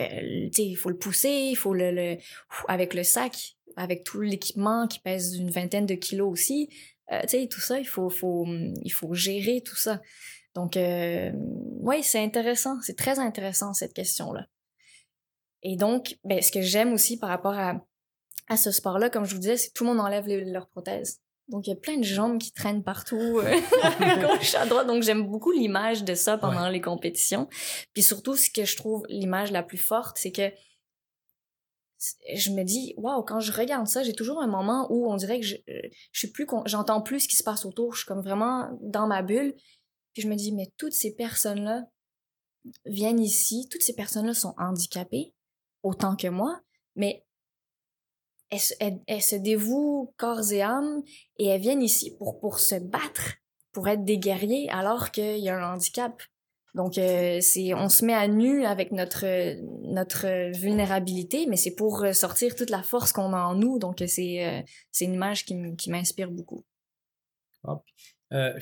tu 0.47 0.53
sais, 0.53 0.65
il 0.67 0.77
faut 0.77 0.91
le 0.91 0.97
pousser, 0.99 1.49
il 1.51 1.57
faut 1.57 1.75
le, 1.75 1.91
le 1.91 2.17
avec 2.69 2.95
le 2.95 3.03
sac, 3.03 3.57
avec 3.77 4.05
tout 4.05 4.21
l'équipement 4.21 4.87
qui 4.87 5.01
pèse 5.01 5.37
une 5.37 5.51
vingtaine 5.51 5.87
de 5.87 5.95
kilos 5.95 6.33
aussi. 6.33 6.69
Euh, 7.13 7.21
tu 7.23 7.29
sais, 7.29 7.47
tout 7.47 7.61
ça, 7.61 7.79
il 7.79 7.87
faut, 7.87 8.11
faut, 8.11 8.47
il 8.83 8.91
faut 8.91 9.15
gérer 9.15 9.63
tout 9.65 9.77
ça. 9.77 10.01
Donc, 10.55 10.77
oui, 10.77 12.03
c'est 12.03 12.23
intéressant. 12.23 12.81
C'est 12.83 12.97
très 12.97 13.19
intéressant, 13.19 13.73
cette 13.73 13.95
question-là. 13.95 14.47
Et 15.63 15.77
donc, 15.77 16.19
ben, 16.25 16.43
ce 16.43 16.51
que 16.53 16.61
j'aime 16.63 16.93
aussi 16.93 17.19
par 17.19 17.31
rapport 17.31 17.55
à, 17.59 17.81
à 18.49 18.57
ce 18.57 18.71
sport-là, 18.71 19.11
comme 19.11 19.25
je 19.25 19.35
vous 19.35 19.41
disais, 19.41 19.57
c'est 19.57 19.69
que 19.69 19.75
tout 19.75 19.85
le 19.85 19.91
monde 19.91 20.01
enlève 20.01 20.27
les- 20.27 20.45
leurs 20.45 20.69
prothèses. 20.69 21.21
Donc, 21.49 21.67
il 21.67 21.71
y 21.71 21.73
a 21.73 21.77
plein 21.77 21.97
de 21.97 22.05
jambes 22.05 22.39
qui 22.39 22.53
traînent 22.53 22.85
partout, 22.85 23.17
euh, 23.41 23.41
gauche, 24.39 24.55
à 24.55 24.67
droite. 24.67 24.87
Donc, 24.87 25.03
j'aime 25.03 25.27
beaucoup 25.27 25.51
l'image 25.51 26.05
de 26.05 26.15
ça 26.15 26.37
pendant 26.37 26.69
les 26.69 26.81
compétitions. 26.83 27.49
Puis 27.95 28.03
surtout, 28.03 28.37
ce 28.37 28.51
que 28.51 28.65
je 28.67 28.77
trouve 28.77 29.05
l'image 29.09 29.51
la 29.51 29.63
plus 29.63 29.79
forte, 29.79 30.19
c'est 30.19 30.33
que 30.33 30.51
je 32.35 32.51
me 32.51 32.63
dis, 32.63 32.95
waouh, 32.97 33.23
quand 33.25 33.41
je 33.41 33.51
regarde 33.51 33.87
ça, 33.87 34.03
j'ai 34.03 34.13
toujours 34.13 34.41
un 34.41 34.47
moment 34.47 34.87
où 34.91 35.11
on 35.11 35.17
dirait 35.17 35.41
que 35.41 35.47
je, 35.47 35.57
euh, 35.69 35.81
je 36.13 36.19
suis 36.19 36.31
plus, 36.31 36.47
j'entends 36.67 37.01
plus 37.03 37.21
ce 37.21 37.29
qui 37.29 37.37
se 37.37 37.43
passe 37.43 37.65
autour. 37.65 37.95
Je 37.95 38.01
suis 38.01 38.07
comme 38.07 38.23
vraiment 38.23 38.69
dans 38.83 39.07
ma 39.07 39.23
bulle. 39.23 39.55
Puis 40.13 40.23
je 40.23 40.29
me 40.29 40.37
dis, 40.37 40.53
mais 40.53 40.71
toutes 40.77 40.93
ces 40.93 41.15
personnes-là 41.15 41.85
viennent 42.85 43.21
ici, 43.21 43.67
toutes 43.71 43.83
ces 43.83 43.95
personnes-là 43.95 44.35
sont 44.35 44.55
handicapées, 44.59 45.35
autant 45.83 46.15
que 46.15 46.29
moi, 46.29 46.61
mais 46.95 47.25
elles, 48.51 49.23
se- 49.23 49.37
dévouent 49.37 50.13
corps 50.17 50.53
et 50.53 50.63
âme 50.63 51.03
et 51.39 51.47
elles 51.47 51.61
viennent 51.61 51.83
ici 51.83 52.15
pour, 52.17 52.41
pour 52.41 52.59
se 52.59 52.77
battre, 52.77 53.35
pour 53.73 53.89
être 53.89 54.05
des 54.05 54.19
guerriers, 54.19 54.69
alors 54.71 55.11
qu'il 55.11 55.39
y 55.39 55.49
a 55.49 55.57
un 55.59 55.75
handicap. 55.75 56.23
Donc, 56.75 56.99
euh, 56.99 57.41
on 57.77 57.89
se 57.89 58.05
met 58.05 58.15
à 58.15 58.29
nu 58.29 58.65
avec 58.65 58.93
notre, 58.93 59.25
notre 59.91 60.53
vulnérabilité, 60.59 61.47
mais 61.47 61.57
c'est 61.57 61.75
pour 61.75 62.07
sortir 62.13 62.55
toute 62.55 62.71
la 62.71 62.83
force 62.83 63.13
qu'on 63.13 63.33
a 63.33 63.41
en 63.41 63.55
nous. 63.55 63.79
Donc, 63.79 64.03
c'est, 64.07 64.45
euh, 64.45 64.61
une 65.01 65.15
image 65.15 65.45
qui, 65.45 65.55
m'inspire 65.89 66.31
beaucoup. 66.31 66.65
Euh, 68.33 68.53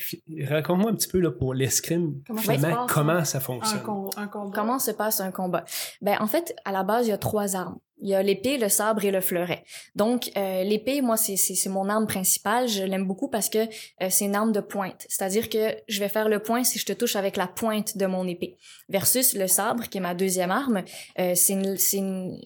Raconte-moi 0.45 0.91
un 0.91 0.95
petit 0.95 1.09
peu 1.09 1.19
là, 1.19 1.31
pour 1.31 1.55
l'escrime, 1.55 2.23
Comment 2.27 2.43
ça 2.43 2.87
comment 2.89 3.25
ça 3.25 3.39
Un, 3.39 3.41
fonctionne. 3.41 3.79
un 4.17 4.27
combat. 4.29 4.53
Comment 4.55 4.79
se 4.79 4.91
passe 4.93 5.21
un 5.21 5.33
combat? 5.33 5.65
Ben, 6.03 6.17
en 6.21 6.27
fait, 6.27 6.55
à 6.65 6.73
la 6.73 6.85
base, 6.85 7.07
il 7.07 7.11
y 7.11 7.13
a 7.13 7.19
trois 7.19 7.57
armes. 7.57 7.79
Il 7.99 8.11
y 8.11 8.15
a 8.15 8.23
l'épée, 8.23 8.59
le 8.59 8.69
sabre 8.69 9.07
et 9.07 9.11
le 9.11 9.23
fleuret. 9.23 9.65
Donc, 9.95 10.31
euh, 10.37 10.63
l'épée, 10.65 11.01
moi, 11.01 11.17
c'est, 11.17 11.37
c'est, 11.37 11.55
c'est 11.55 11.71
mon 11.71 11.89
arme 11.89 12.07
principale. 12.07 12.69
Je 12.69 12.83
l'aime 12.85 13.07
beaucoup 13.07 13.29
parce 13.29 13.49
que 13.49 13.59
euh, 14.03 14.09
c'est 14.11 14.27
une 14.27 14.35
arme 14.35 14.53
de 14.53 14.61
pointe. 14.61 15.07
C'est-à-dire 15.09 15.49
que 15.49 15.75
je 15.89 16.01
vais 16.01 16.11
faire 16.11 16.29
le 16.29 16.39
point 16.41 16.63
si 16.63 16.79
je 16.79 16.85
te 16.85 16.93
touche 16.93 17.17
avec 17.17 17.39
la 17.39 17.47
pointe 17.47 17.97
de 17.97 18.05
mon 18.05 18.27
épée. 18.29 18.59
Versus 18.91 19.35
le 19.35 19.47
sabre, 19.47 19.85
qui 19.89 19.97
est 19.97 20.03
ma 20.03 20.15
deuxième 20.15 20.51
arme, 20.51 20.83
euh, 21.19 21.33
c'est 21.35 21.55
une, 21.55 21.79
c'est 21.79 21.97
une, 21.97 22.39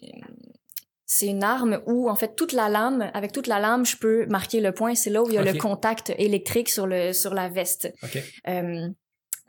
c'est 1.13 1.27
une 1.27 1.43
arme 1.43 1.81
où, 1.87 2.09
en 2.09 2.15
fait, 2.15 2.37
toute 2.37 2.53
la 2.53 2.69
lame, 2.69 3.11
avec 3.13 3.33
toute 3.33 3.47
la 3.47 3.59
lame, 3.59 3.85
je 3.85 3.97
peux 3.97 4.25
marquer 4.27 4.61
le 4.61 4.71
point. 4.71 4.95
C'est 4.95 5.09
là 5.09 5.21
où 5.21 5.27
il 5.27 5.33
y 5.33 5.37
a 5.37 5.43
le 5.43 5.59
contact 5.59 6.13
électrique 6.17 6.69
sur 6.69 6.87
le, 6.87 7.11
sur 7.11 7.33
la 7.33 7.49
veste. 7.49 7.93
Euh, 8.47 8.87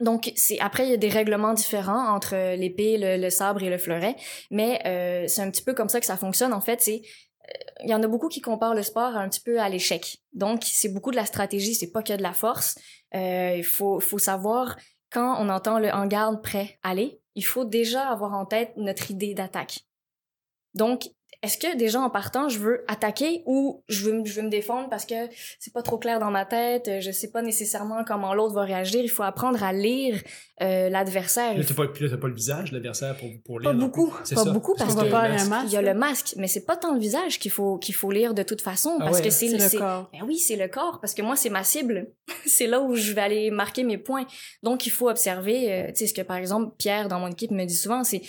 donc, 0.01 0.33
c'est 0.35 0.59
après, 0.59 0.89
il 0.89 0.91
y 0.91 0.95
a 0.95 0.97
des 0.97 1.09
règlements 1.09 1.55
différents 1.55 2.17
entre 2.17 2.57
l'épée, 2.57 2.99
le, 2.99 3.17
le 3.17 3.31
sabre 3.31 3.63
et 3.63 3.71
le 3.71 3.79
fleuret, 3.79 4.17
mais 4.51 4.81
euh, 4.87 5.29
c'est 5.29 5.41
un 5.41 5.53
petit 5.53 5.63
peu 5.63 5.73
comme 5.73 5.89
ça 5.89 6.01
que 6.01 6.07
ça 6.07 6.17
fonctionne. 6.17 6.53
En 6.53 6.61
fait, 6.61 6.81
c'est 6.81 7.01
euh, 7.01 7.85
il 7.85 7.91
y 7.91 7.95
en 7.95 8.03
a 8.03 8.09
beaucoup 8.09 8.29
qui 8.29 8.41
comparent 8.41 8.75
le 8.75 8.83
sport 8.83 9.15
un 9.17 9.29
petit 9.29 9.41
peu 9.43 9.61
à 9.61 9.69
l'échec. 9.69 10.19
Donc, 10.33 10.65
c'est 10.65 10.89
beaucoup 10.89 11.13
de 11.13 11.17
la 11.17 11.27
stratégie, 11.27 11.77
c'est 11.77 11.93
pas 11.93 12.03
que 12.03 12.13
de 12.13 12.23
la 12.23 12.33
force. 12.33 12.77
Euh, 13.15 13.55
il 13.57 13.65
faut, 13.65 14.01
faut 14.01 14.19
savoir 14.19 14.77
quand 15.13 15.37
on 15.39 15.49
entend 15.49 15.79
le 15.79 15.93
en 15.93 16.09
garde 16.09 16.43
prêt 16.43 16.81
aller, 16.83 17.21
il 17.37 17.45
faut 17.45 17.65
déjà 17.65 18.09
avoir 18.09 18.33
en 18.33 18.47
tête 18.47 18.73
notre 18.77 19.13
idée 19.13 19.33
d'attaque. 19.33 19.87
Donc, 20.75 21.09
est-ce 21.43 21.59
que 21.59 21.77
déjà 21.77 22.01
en 22.01 22.09
partant, 22.11 22.49
je 22.49 22.59
veux 22.59 22.85
attaquer 22.89 23.43
ou 23.47 23.83
je 23.89 24.05
veux, 24.05 24.13
me- 24.21 24.25
je 24.25 24.35
veux 24.35 24.43
me 24.43 24.49
défendre 24.51 24.89
parce 24.89 25.05
que 25.05 25.15
c'est 25.59 25.73
pas 25.73 25.83
trop 25.83 25.99
clair 25.99 26.21
dans 26.21 26.31
ma 26.31 26.45
tête, 26.45 26.87
euh, 26.89 27.01
je 27.01 27.11
sais 27.11 27.31
pas 27.31 27.43
nécessairement 27.43 28.05
comment 28.05 28.33
l'autre 28.35 28.55
va 28.55 28.63
réagir. 28.63 29.01
Il 29.03 29.09
faut 29.11 29.25
apprendre 29.25 29.63
à 29.65 29.73
lire 29.73 30.23
euh, 30.63 30.89
l'adversaire. 30.89 31.57
Là, 31.59 31.65
t'as 31.67 31.75
pas, 31.75 31.89
puis 31.89 32.05
là, 32.05 32.11
t'as 32.11 32.17
pas 32.17 32.29
le 32.29 32.35
visage 32.35 32.71
de 32.71 32.77
l'adversaire 32.77 33.17
pour, 33.17 33.29
pour 33.45 33.59
lire. 33.61 33.71
Pas 33.71 33.77
beaucoup, 33.77 34.11
pas 34.11 34.25
ça. 34.25 34.45
beaucoup 34.53 34.75
parce 34.77 34.93
On 34.93 34.95
que 34.95 35.01
va 35.01 35.07
que 35.07 35.11
pas 35.11 35.29
le 35.29 35.35
aller 35.35 35.43
un 35.43 35.47
masque- 35.47 35.51
match. 35.51 35.65
il 35.67 35.73
y 35.73 35.77
a 35.77 35.83
le 35.83 35.95
masque, 35.95 36.35
mais 36.37 36.47
c'est 36.47 36.65
pas 36.65 36.77
tant 36.77 36.95
le 36.95 37.01
visage 37.01 37.39
qu'il 37.41 37.51
faut 37.51 37.77
qu'il 37.79 37.95
faut 37.97 38.11
lire 38.13 38.35
de 38.35 38.43
toute 38.45 38.61
façon 38.63 38.97
Ah 39.01 39.05
parce 39.07 39.17
ouais. 39.19 39.25
que 39.25 39.31
c'est 39.31 39.59
C'est 39.59 39.75
le 39.75 39.79
corps. 39.81 40.11
Ben 40.13 40.21
oui, 40.27 40.39
c'est 40.39 40.57
le 40.57 40.69
corps, 40.69 41.01
parce 41.01 41.15
que 41.15 41.23
moi, 41.23 41.35
c'est 41.35 41.51
ma 41.51 41.65
cible. 41.65 42.07
c'est 42.47 42.69
là 42.69 42.81
où 42.81 42.95
je 42.95 43.13
vais 43.13 43.21
aller 43.21 43.51
marquer 43.51 43.83
mes 43.83 43.99
points. 43.99 44.27
Donc, 44.63 44.87
il 44.87 44.91
faut 44.91 45.11
observer, 45.11 45.73
euh, 45.73 45.87
tu 45.89 45.97
sais, 45.97 46.07
ce 46.07 46.15
que, 46.15 46.23
par 46.23 46.37
exemple, 46.37 46.73
Pierre, 46.79 47.09
dans 47.09 47.19
mon 47.19 47.29
équipe, 47.29 47.51
me 47.51 47.65
dit 47.65 47.75
souvent, 47.75 48.05
c'est, 48.05 48.23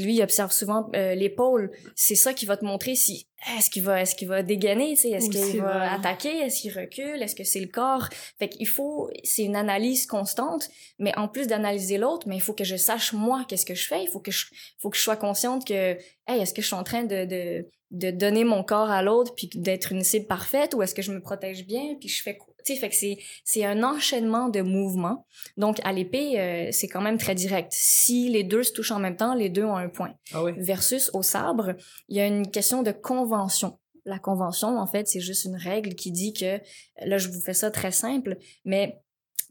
lui, 0.00 0.14
il 0.16 0.22
observe 0.22 0.50
souvent 0.50 0.88
euh, 0.96 1.14
l'épaule. 1.14 1.70
C'est 1.94 2.14
ça 2.14 2.32
qui 2.38 2.46
va 2.46 2.56
te 2.56 2.64
montrer 2.64 2.94
si, 2.94 3.26
est-ce 3.56 3.68
qu'il 3.68 3.82
va, 3.82 4.00
est-ce 4.00 4.14
qu'il 4.14 4.28
va 4.28 4.42
dégainer, 4.42 4.92
est-ce 4.92 5.28
qu'il 5.28 5.60
va 5.60 5.92
attaquer, 5.92 6.38
est-ce 6.38 6.62
qu'il 6.62 6.72
recule, 6.72 7.22
est-ce 7.22 7.34
que 7.34 7.44
c'est 7.44 7.60
le 7.60 7.66
corps? 7.66 8.08
Fait 8.38 8.48
qu'il 8.48 8.66
faut, 8.66 9.10
c'est 9.24 9.42
une 9.42 9.56
analyse 9.56 10.06
constante, 10.06 10.68
mais 10.98 11.16
en 11.18 11.28
plus 11.28 11.46
d'analyser 11.46 11.98
l'autre, 11.98 12.28
mais 12.28 12.36
il 12.36 12.40
faut 12.40 12.54
que 12.54 12.64
je 12.64 12.76
sache, 12.76 13.12
moi, 13.12 13.44
qu'est-ce 13.48 13.66
que 13.66 13.74
je 13.74 13.86
fais. 13.86 14.02
Il 14.04 14.08
faut 14.08 14.20
que 14.20 14.30
je, 14.30 14.46
faut 14.78 14.88
que 14.90 14.96
je 14.96 15.02
sois 15.02 15.16
consciente 15.16 15.66
que, 15.66 15.98
hey, 16.26 16.40
est-ce 16.40 16.54
que 16.54 16.62
je 16.62 16.66
suis 16.68 16.76
en 16.76 16.84
train 16.84 17.04
de, 17.04 17.24
de, 17.24 17.68
de 17.90 18.10
donner 18.10 18.44
mon 18.44 18.62
corps 18.62 18.90
à 18.90 19.02
l'autre 19.02 19.34
puis 19.34 19.50
d'être 19.54 19.92
une 19.92 20.04
cible 20.04 20.26
parfaite 20.26 20.74
ou 20.74 20.82
est-ce 20.82 20.94
que 20.94 21.02
je 21.02 21.12
me 21.12 21.20
protège 21.20 21.66
bien 21.66 21.96
puis 21.98 22.08
je 22.08 22.22
fais 22.22 22.36
quoi? 22.36 22.47
Fait 22.76 22.88
que 22.88 22.94
c'est 22.94 23.18
c'est 23.44 23.64
un 23.64 23.82
enchaînement 23.82 24.48
de 24.48 24.60
mouvements. 24.60 25.26
Donc 25.56 25.78
à 25.84 25.92
l'épée 25.92 26.38
euh, 26.38 26.68
c'est 26.72 26.88
quand 26.88 27.00
même 27.00 27.18
très 27.18 27.34
direct. 27.34 27.72
Si 27.72 28.28
les 28.28 28.44
deux 28.44 28.62
se 28.62 28.72
touchent 28.72 28.90
en 28.92 28.98
même 28.98 29.16
temps 29.16 29.34
les 29.34 29.48
deux 29.48 29.64
ont 29.64 29.76
un 29.76 29.88
point. 29.88 30.14
Ah 30.32 30.42
versus 30.56 31.10
au 31.14 31.22
sabre 31.22 31.74
il 32.08 32.16
y 32.16 32.20
a 32.20 32.26
une 32.26 32.50
question 32.50 32.82
de 32.82 32.92
convention. 32.92 33.78
La 34.04 34.18
convention 34.18 34.78
en 34.78 34.86
fait 34.86 35.08
c'est 35.08 35.20
juste 35.20 35.44
une 35.44 35.56
règle 35.56 35.94
qui 35.94 36.10
dit 36.10 36.32
que 36.32 36.60
là 37.04 37.18
je 37.18 37.28
vous 37.28 37.40
fais 37.40 37.54
ça 37.54 37.70
très 37.70 37.92
simple 37.92 38.36
mais 38.64 39.00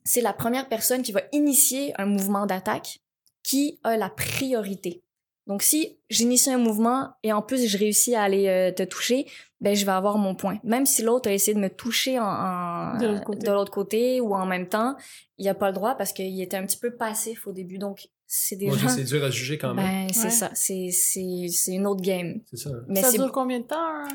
c'est 0.04 0.22
la 0.22 0.34
première 0.34 0.70
personne 0.70 1.02
qui 1.02 1.12
va 1.12 1.22
initier 1.32 1.94
un 2.00 2.06
mouvement 2.06 2.46
d'attaque 2.46 3.00
qui 3.44 3.80
a 3.84 3.98
la 3.98 4.10
priorité 4.10 5.04
donc, 5.48 5.64
si 5.64 5.98
j'initie 6.10 6.52
un 6.52 6.58
mouvement 6.58 7.10
et 7.24 7.32
en 7.34 7.42
plus 7.42 7.66
je 7.68 7.78
réussis 7.78 8.14
à 8.16 8.22
aller 8.24 8.48
euh, 8.48 8.72
te 8.72 8.84
toucher, 8.84 9.26
ben 9.62 9.76
je 9.76 9.86
vais 9.86 9.92
avoir 9.92 10.18
mon 10.18 10.36
point. 10.36 10.60
Même 10.64 10.86
si 10.86 11.02
l'autre 11.02 11.30
a 11.30 11.34
essayé 11.34 11.56
de 11.56 11.60
me 11.60 11.70
toucher 11.70 12.20
en, 12.20 12.26
en- 12.26 12.98
De 12.98 13.08
l'autre 13.52 13.72
côté. 13.72 14.22
ou 14.22 14.36
en 14.36 14.46
même 14.46 14.68
temps, 14.68 14.96
il 15.38 15.48
a 15.50 15.56
pas 15.56 15.68
le 15.70 15.74
droit 15.74 15.96
parce 15.96 16.14
qu'il 16.14 16.40
était 16.42 16.58
un 16.58 16.66
petit 16.66 16.78
peu 16.78 16.96
passif 16.96 17.48
au 17.48 17.52
début. 17.54 17.78
Donc, 17.80 18.08
c'est 18.28 18.60
Moi, 18.62 18.76
déjà... 18.76 18.90
c'est 18.90 19.04
dur 19.06 19.24
à 19.24 19.30
juger 19.32 19.58
quand 19.58 19.74
même. 19.74 19.86
Ben, 20.08 20.14
c'est 20.14 20.26
Ouais. 20.26 20.30
ça. 20.30 20.52
C'est, 20.54 20.90
c'est, 20.92 21.48
c'est 21.50 21.72
une 21.74 21.88
autre 21.88 22.02
game. 22.02 22.42
c'est 22.52 22.58
ça. 22.58 22.70
Mais 22.88 23.02
ça 23.02 23.10
c'est, 23.12 23.18
dure 23.18 23.32
combien 23.32 23.60
de 23.60 23.66
temps? 23.66 23.78
hein? 23.80 24.08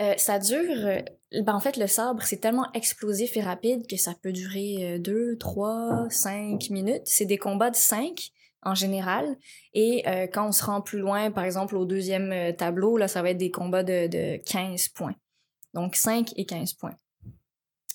euh, 0.00 0.14
ça 0.16 0.38
dure... 0.38 0.58
euh, 0.86 1.00
ben, 1.42 1.54
en 1.54 1.60
fait, 1.60 1.76
le 1.76 1.86
sabre, 1.86 2.22
c'est 2.22 2.38
tellement 2.38 2.66
explosif 2.72 3.36
et 3.36 3.42
rapide 3.42 3.86
que 3.86 3.96
ça 3.98 4.14
peut 4.22 4.32
durer 4.32 4.94
euh, 4.94 4.98
deux, 4.98 5.36
trois, 5.36 6.06
cinq 6.08 6.70
minutes. 6.70 7.02
C'est 7.04 7.26
des 7.26 7.36
combats 7.38 7.70
de 7.70 7.76
cinq 7.76 8.30
en 8.62 8.74
général. 8.74 9.36
Et 9.74 10.02
euh, 10.08 10.26
quand 10.26 10.48
on 10.48 10.52
se 10.52 10.64
rend 10.64 10.80
plus 10.80 10.98
loin, 10.98 11.30
par 11.30 11.44
exemple 11.44 11.76
au 11.76 11.84
deuxième 11.84 12.32
euh, 12.32 12.52
tableau, 12.52 12.96
là, 12.96 13.08
ça 13.08 13.22
va 13.22 13.30
être 13.30 13.38
des 13.38 13.50
combats 13.50 13.84
de, 13.84 14.06
de 14.08 14.36
15 14.44 14.88
points. 14.88 15.14
Donc 15.74 15.94
5 15.96 16.32
et 16.36 16.44
15 16.46 16.74
points. 16.74 16.96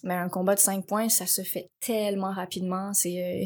Mais 0.03 0.14
un 0.16 0.30
combat 0.30 0.55
de 0.55 0.59
5 0.59 0.86
points, 0.86 1.09
ça 1.09 1.26
se 1.26 1.41
fait 1.43 1.70
tellement 1.80 2.32
rapidement. 2.34 2.93
C'est, 2.93 3.24
euh, 3.24 3.45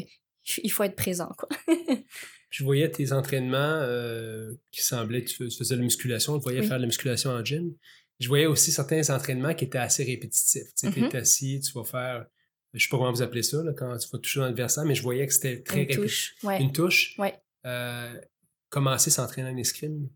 il 0.62 0.70
faut 0.70 0.82
être 0.84 0.96
présent, 0.96 1.30
quoi. 1.38 1.48
Je 2.50 2.64
voyais 2.64 2.90
tes 2.90 3.12
entraînements 3.12 3.82
qui 4.72 4.82
semblaient, 4.82 5.22
tu, 5.22 5.36
tu 5.48 5.56
faisais 5.58 5.74
de 5.74 5.80
la 5.80 5.84
musculation, 5.84 6.38
je 6.38 6.42
voyais 6.42 6.60
Oui. 6.60 6.66
faire 6.66 6.78
de 6.78 6.82
la 6.82 6.86
musculation 6.86 7.30
en 7.30 7.44
gym. 7.44 7.74
Je 8.20 8.26
voyais 8.26 8.46
aussi 8.46 8.72
certains 8.72 9.10
entraînements 9.14 9.52
qui 9.52 9.66
étaient 9.66 9.76
assez 9.76 10.02
répétitifs. 10.02 10.72
Tu 10.74 10.90
sais, 10.90 10.98
Mhm. 11.00 11.10
t'es 11.10 11.18
assis, 11.18 11.60
tu 11.60 11.72
vas 11.78 11.84
faire 11.84 12.24
je 12.74 12.84
sais 12.84 12.90
pas 12.90 12.98
comment 12.98 13.12
vous 13.12 13.22
appelez 13.22 13.42
ça, 13.42 13.62
là, 13.62 13.72
quand 13.72 13.96
tu 13.96 14.08
vas 14.10 14.18
toucher 14.18 14.40
l'adversaire, 14.40 14.84
mais 14.84 14.94
je 14.94 15.02
voyais 15.02 15.26
que 15.26 15.32
c'était 15.32 15.62
très 15.62 15.84
Une 15.84 15.94
touche. 15.96 16.36
Ouais. 16.42 16.60
Une 16.62 16.72
touche? 16.72 17.16
Ouais. 17.18 17.40
Euh, 17.66 18.20
commencer 18.68 19.10
s'entraîner 19.10 19.50
en 19.50 19.56
escrime. 19.56 20.08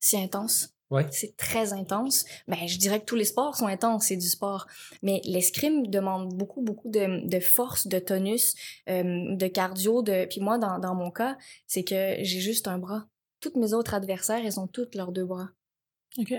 C'est 0.00 0.22
intense. 0.22 0.74
Ouais. 0.90 1.06
C'est 1.10 1.36
très 1.38 1.72
intense. 1.72 2.26
Ben, 2.48 2.66
je 2.66 2.76
dirais 2.76 3.00
que 3.00 3.06
tous 3.06 3.16
les 3.16 3.24
sports 3.24 3.56
sont 3.56 3.66
intenses, 3.66 4.08
c'est 4.08 4.16
du 4.16 4.28
sport. 4.28 4.66
Mais 5.02 5.22
l'escrime 5.24 5.86
demande 5.86 6.34
beaucoup, 6.34 6.60
beaucoup 6.60 6.90
de, 6.90 7.26
de 7.26 7.40
force, 7.40 7.86
de 7.86 7.98
tonus, 7.98 8.54
euh, 8.90 9.34
de 9.34 9.46
cardio. 9.46 10.02
De... 10.02 10.26
Puis 10.26 10.40
moi, 10.42 10.58
dans, 10.58 10.78
dans 10.78 10.94
mon 10.94 11.10
cas, 11.10 11.38
c'est 11.66 11.82
que 11.82 12.16
j'ai 12.18 12.40
juste 12.40 12.68
un 12.68 12.76
bras. 12.76 13.06
Toutes 13.40 13.56
mes 13.56 13.72
autres 13.72 13.94
adversaires, 13.94 14.44
ils 14.44 14.60
ont 14.60 14.66
toutes 14.66 14.94
leurs 14.94 15.12
deux 15.12 15.24
bras. 15.24 15.50
OK. 16.18 16.34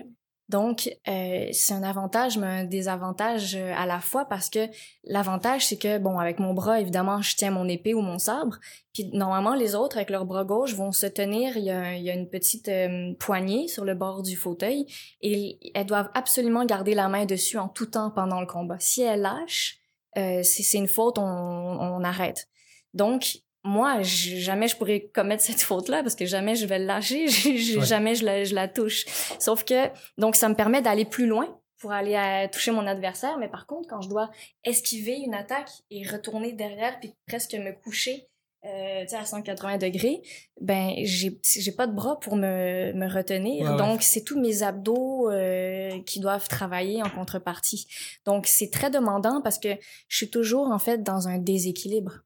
Donc, 0.50 0.90
euh, 1.08 1.48
c'est 1.52 1.74
un 1.74 1.84
avantage, 1.84 2.38
mais 2.38 2.48
un 2.48 2.64
désavantage 2.66 3.56
euh, 3.56 3.74
à 3.76 3.86
la 3.86 4.00
fois 4.00 4.26
parce 4.26 4.50
que 4.50 4.68
l'avantage, 5.06 5.68
c'est 5.68 5.78
que, 5.78 5.98
bon, 5.98 6.20
avec 6.20 6.40
mon 6.40 6.54
bras, 6.54 6.82
évidemment, 6.82 7.22
je 7.22 7.36
tiens 7.36 7.52
mon 7.52 7.68
épée 7.68 7.94
ou 7.94 8.02
mon 8.02 8.20
sabre. 8.20 8.60
Puis 8.94 9.10
normalement, 9.14 9.56
les 9.56 9.74
autres, 9.74 9.98
avec 9.98 10.10
leur 10.10 10.26
bras 10.26 10.44
gauche, 10.44 10.76
vont 10.76 10.92
se 10.92 11.06
tenir. 11.06 11.56
Il 11.56 11.64
y 11.64 11.72
a, 11.72 11.96
il 11.96 12.04
y 12.04 12.10
a 12.10 12.14
une 12.14 12.30
petite 12.30 12.68
euh, 12.68 13.14
poignée 13.20 13.68
sur 13.68 13.86
le 13.86 13.96
bord 13.96 14.22
du 14.22 14.36
fauteuil 14.36 14.86
et 15.22 15.72
elles 15.74 15.86
doivent 15.86 16.12
absolument 16.14 16.66
garder 16.66 16.94
la 16.94 17.08
main 17.08 17.26
dessus 17.26 17.58
en 17.58 17.70
tout 17.70 17.88
temps 17.88 18.12
pendant 18.12 18.42
le 18.42 18.48
combat. 18.48 18.78
Si 18.80 19.02
elles 19.02 19.22
lâchent, 19.22 19.78
euh, 20.18 20.44
c'est 20.44 20.64
c'est 20.64 20.78
une 20.78 20.88
faute, 20.88 21.18
on, 21.18 21.24
on 21.24 22.04
arrête. 22.04 22.48
Donc, 22.94 23.40
moi, 23.64 24.02
jamais 24.02 24.68
je 24.68 24.76
pourrais 24.76 25.02
commettre 25.14 25.42
cette 25.44 25.62
faute-là 25.62 26.04
parce 26.04 26.16
que 26.16 26.26
jamais 26.26 26.56
je 26.56 26.66
vais 26.66 26.80
le 26.80 26.86
lâcher, 26.86 27.26
Ouais. 27.46 27.86
jamais 27.86 28.16
je 28.16 28.26
la, 28.26 28.44
je 28.44 28.54
la 28.56 28.68
touche. 28.68 29.06
Sauf 29.40 29.64
que, 29.64 29.88
donc, 30.18 30.36
ça 30.36 30.50
me 30.50 30.56
permet 30.56 30.82
d'aller 30.82 31.06
plus 31.06 31.28
loin 31.28 31.48
pour 31.80 31.92
aller 31.92 32.16
à 32.16 32.48
toucher 32.48 32.72
mon 32.72 32.86
adversaire. 32.88 33.38
Mais 33.38 33.48
par 33.50 33.66
contre, 33.66 33.88
quand 33.90 34.02
je 34.02 34.10
dois 34.10 34.30
esquiver 34.64 35.18
une 35.18 35.34
attaque 35.34 35.70
et 35.92 36.08
retourner 36.08 36.54
derrière 36.54 37.00
puis 37.00 37.14
presque 37.28 37.54
me 37.54 37.72
coucher 37.72 38.28
euh, 38.66 39.02
tu 39.02 39.10
sais, 39.10 39.16
à 39.18 39.26
180 39.26 39.78
degrés, 39.78 40.22
ben 40.62 40.94
j'ai 41.04 41.38
j'ai 41.44 41.72
pas 41.74 41.86
de 41.86 41.94
bras 41.94 42.18
pour 42.22 42.38
me, 42.38 42.94
me 42.94 43.14
retenir. 43.14 43.66
Ouais, 43.66 43.72
ouais. 43.72 43.78
Donc, 43.78 44.02
c'est 44.04 44.24
tous 44.24 44.40
mes 44.40 44.64
abdos 44.64 45.30
euh, 45.30 46.02
qui 46.06 46.22
doivent 46.22 46.48
travailler 46.48 47.04
en 47.04 47.10
contrepartie. 47.10 47.88
Donc, 48.26 48.48
c'est 48.48 48.70
très 48.72 48.90
demandant 48.90 49.42
parce 49.42 49.60
que 49.60 49.70
je 50.08 50.16
suis 50.18 50.30
toujours, 50.30 50.72
en 50.72 50.80
fait, 50.80 51.04
dans 51.04 51.28
un 51.28 51.40
déséquilibre. 51.40 52.22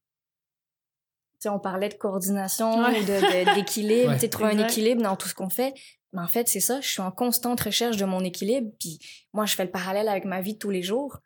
Sais, 1.40 1.50
on 1.50 1.60
parlait 1.60 1.90
de 1.90 1.94
coordination 1.96 2.80
Ouais. 2.80 3.00
ou 3.00 3.04
de- 3.04 3.52
de- 3.52 3.56
d'équilibre, 3.56 4.10
Ouais. 4.10 4.16
tu 4.16 4.22
sais, 4.22 4.30
trouver 4.30 4.52
un 4.52 4.60
équilibre 4.66 5.02
dans 5.04 5.16
tout 5.16 5.28
ce 5.28 5.36
qu'on 5.36 5.50
fait. 5.50 5.74
Mais 6.14 6.22
en 6.22 6.28
fait, 6.28 6.48
c'est 6.48 6.60
ça, 6.62 6.82
je 6.82 6.88
suis 6.88 7.02
en 7.02 7.12
constante 7.12 7.60
recherche 7.62 7.98
de 7.98 8.06
mon 8.06 8.24
équilibre. 8.24 8.72
Puis 8.80 8.98
moi, 9.34 9.46
je 9.46 9.56
fais 9.56 9.66
le 9.66 9.72
parallèle 9.72 10.08
avec 10.08 10.26
ma 10.26 10.42
vie 10.42 10.54
de 10.54 10.58
tous 10.58 10.70
les 10.72 10.82
jours. 10.82 11.20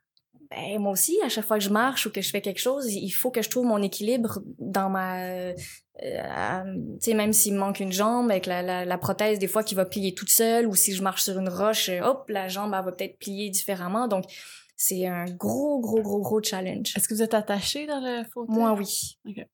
Ben, 0.49 0.79
moi 0.79 0.91
aussi, 0.91 1.17
à 1.23 1.29
chaque 1.29 1.45
fois 1.45 1.57
que 1.59 1.63
je 1.63 1.69
marche 1.69 2.07
ou 2.07 2.11
que 2.11 2.19
je 2.19 2.29
fais 2.29 2.41
quelque 2.41 2.59
chose, 2.59 2.91
il 2.91 3.09
faut 3.11 3.31
que 3.31 3.41
je 3.41 3.49
trouve 3.49 3.65
mon 3.65 3.81
équilibre 3.81 4.39
dans 4.59 4.89
ma... 4.89 5.23
euh, 5.23 5.53
euh, 6.03 6.63
tu 6.95 7.11
sais, 7.11 7.13
même 7.13 7.31
s'il 7.31 7.53
me 7.53 7.59
manque 7.59 7.79
une 7.79 7.91
jambe, 7.93 8.29
avec 8.31 8.47
la, 8.47 8.61
la, 8.61 8.83
la 8.83 8.97
prothèse, 8.97 9.39
des 9.39 9.47
fois, 9.47 9.63
qui 9.63 9.75
va 9.75 9.85
plier 9.85 10.13
toute 10.13 10.29
seule, 10.29 10.67
ou 10.67 10.75
si 10.75 10.93
je 10.93 11.01
marche 11.03 11.23
sur 11.23 11.39
une 11.39 11.47
roche, 11.47 11.87
euh, 11.87 12.01
hop, 12.01 12.25
la 12.27 12.49
jambe, 12.49 12.73
elle 12.77 12.83
va 12.83 12.91
peut-être 12.91 13.17
plier 13.17 13.49
différemment. 13.49 14.07
Donc, 14.09 14.25
c'est 14.75 15.05
un 15.05 15.23
gros, 15.25 15.79
gros, 15.79 16.01
gros, 16.01 16.19
gros 16.21 16.41
challenge. 16.43 16.91
Est-ce 16.97 17.07
que 17.07 17.13
vous 17.13 17.21
êtes 17.21 17.35
attaché 17.35 17.85
dans 17.87 17.99
le 18.01 18.23
fauteuil? 18.33 18.53
Moi, 18.55 18.73
oui. 18.73 19.17
Ok. 19.29 19.45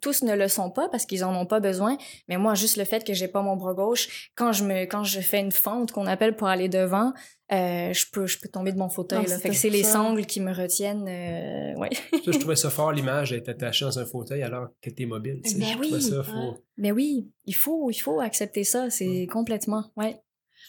Tous 0.00 0.22
ne 0.22 0.34
le 0.34 0.48
sont 0.48 0.70
pas 0.70 0.88
parce 0.88 1.06
qu'ils 1.06 1.24
en 1.24 1.34
ont 1.34 1.46
pas 1.46 1.60
besoin, 1.60 1.96
mais 2.28 2.36
moi, 2.36 2.54
juste 2.54 2.76
le 2.76 2.84
fait 2.84 3.04
que 3.04 3.12
j'ai 3.14 3.28
pas 3.28 3.42
mon 3.42 3.56
bras 3.56 3.74
gauche, 3.74 4.30
quand 4.34 4.52
je 4.52 4.64
me, 4.64 4.84
quand 4.84 5.04
je 5.04 5.20
fais 5.20 5.40
une 5.40 5.52
fente 5.52 5.92
qu'on 5.92 6.06
appelle 6.06 6.36
pour 6.36 6.48
aller 6.48 6.68
devant, 6.68 7.12
euh, 7.52 7.92
je 7.92 8.06
peux, 8.12 8.26
je 8.26 8.38
peux 8.38 8.48
tomber 8.48 8.72
de 8.72 8.78
mon 8.78 8.88
fauteuil. 8.88 9.26
Là. 9.26 9.38
Fait 9.38 9.48
que 9.50 9.54
c'était 9.54 9.68
c'est 9.68 9.70
les 9.70 9.82
sangles 9.84 10.24
qui 10.26 10.40
me 10.40 10.52
retiennent. 10.54 11.06
euh, 11.08 11.78
ouais. 11.78 11.90
Ça, 12.24 12.32
je 12.32 12.38
trouvais 12.38 12.56
ça 12.56 12.70
fort, 12.70 12.90
l'image 12.92 13.30
d'être 13.30 13.48
attaché 13.50 13.84
dans 13.84 13.98
un 13.98 14.06
fauteuil 14.06 14.42
alors 14.42 14.68
que 14.82 14.90
t'es 14.90 15.04
mobile. 15.06 15.40
tu 15.44 15.50
sais. 15.50 15.58
Ben 15.58 15.76
oui, 15.78 16.00
ça, 16.02 16.18
ouais. 16.18 16.24
faut- 16.24 16.58
Mais 16.78 16.90
oui, 16.92 17.28
il 17.44 17.54
faut, 17.54 17.90
il 17.90 17.98
faut 17.98 18.20
accepter 18.20 18.64
ça. 18.64 18.88
C'est 18.90 19.26
complètement, 19.30 19.84
ouais. 19.96 20.12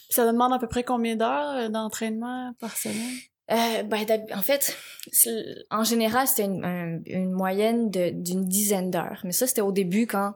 Puis 0.10 0.16
ça 0.16 0.26
demande 0.30 0.52
à 0.54 0.60
peu 0.60 0.68
près 0.68 0.84
combien 0.84 1.16
d'heures 1.16 1.56
euh, 1.58 1.70
d'entraînement 1.70 2.54
par 2.60 2.76
semaine? 2.76 3.16
Euh, 3.52 3.84
ben, 3.84 4.06
en 4.34 4.42
fait, 4.42 4.76
en 5.70 5.84
général, 5.84 6.28
c'était 6.28 6.46
une, 6.46 6.64
un- 6.66 7.00
une 7.06 7.32
moyenne 7.32 7.90
d'une 7.92 8.46
dizaine 8.46 8.90
d'heures. 8.92 9.22
Mais 9.24 9.32
ça, 9.32 9.46
c'était 9.48 9.62
au 9.62 9.72
début 9.72 10.08
quand 10.08 10.34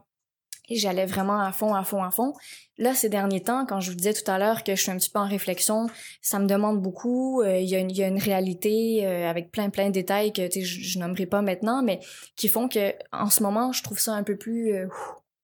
j'allais 0.70 1.08
vraiment 1.08 1.40
à 1.42 1.52
fond, 1.52 1.74
à 1.74 1.84
fond, 1.84 2.04
à 2.04 2.12
fond. 2.12 2.34
Là, 2.78 2.94
ces 2.94 3.10
derniers 3.10 3.42
temps, 3.42 3.66
quand 3.66 3.80
je 3.80 3.90
vous 3.90 3.98
disais 3.98 4.14
tout 4.14 4.30
à 4.30 4.38
l'heure 4.38 4.64
que 4.64 4.76
je 4.76 4.82
suis 4.84 4.92
un 4.92 4.98
petit 4.98 5.10
peu 5.10 5.18
en 5.18 5.28
réflexion, 5.28 5.88
ça 6.22 6.38
me 6.38 6.46
demande 6.46 6.80
beaucoup. 6.82 7.42
Euh, 7.42 7.58
Il 7.58 7.68
y, 7.68 7.76
a 7.76 7.80
une- 7.80 7.90
il 7.90 7.98
y 7.98 8.04
a 8.04 8.08
une 8.08 8.20
réalité 8.20 9.06
euh, 9.08 9.28
avec 9.28 9.50
plein, 9.52 9.72
plein 9.72 9.88
de 9.88 9.94
détails 9.94 10.32
que 10.32 10.48
tu 10.48 10.62
je, 10.64 10.82
je 10.82 11.00
nommerai 11.00 11.26
pas 11.26 11.42
maintenant, 11.42 11.82
mais 11.82 12.00
qui 12.36 12.48
font 12.48 12.68
que 12.70 12.94
en 13.12 13.32
ce 13.32 13.42
moment, 13.42 13.72
je 13.72 13.82
trouve 13.82 14.00
ça 14.00 14.14
un 14.14 14.22
peu 14.24 14.38
plus 14.38 14.76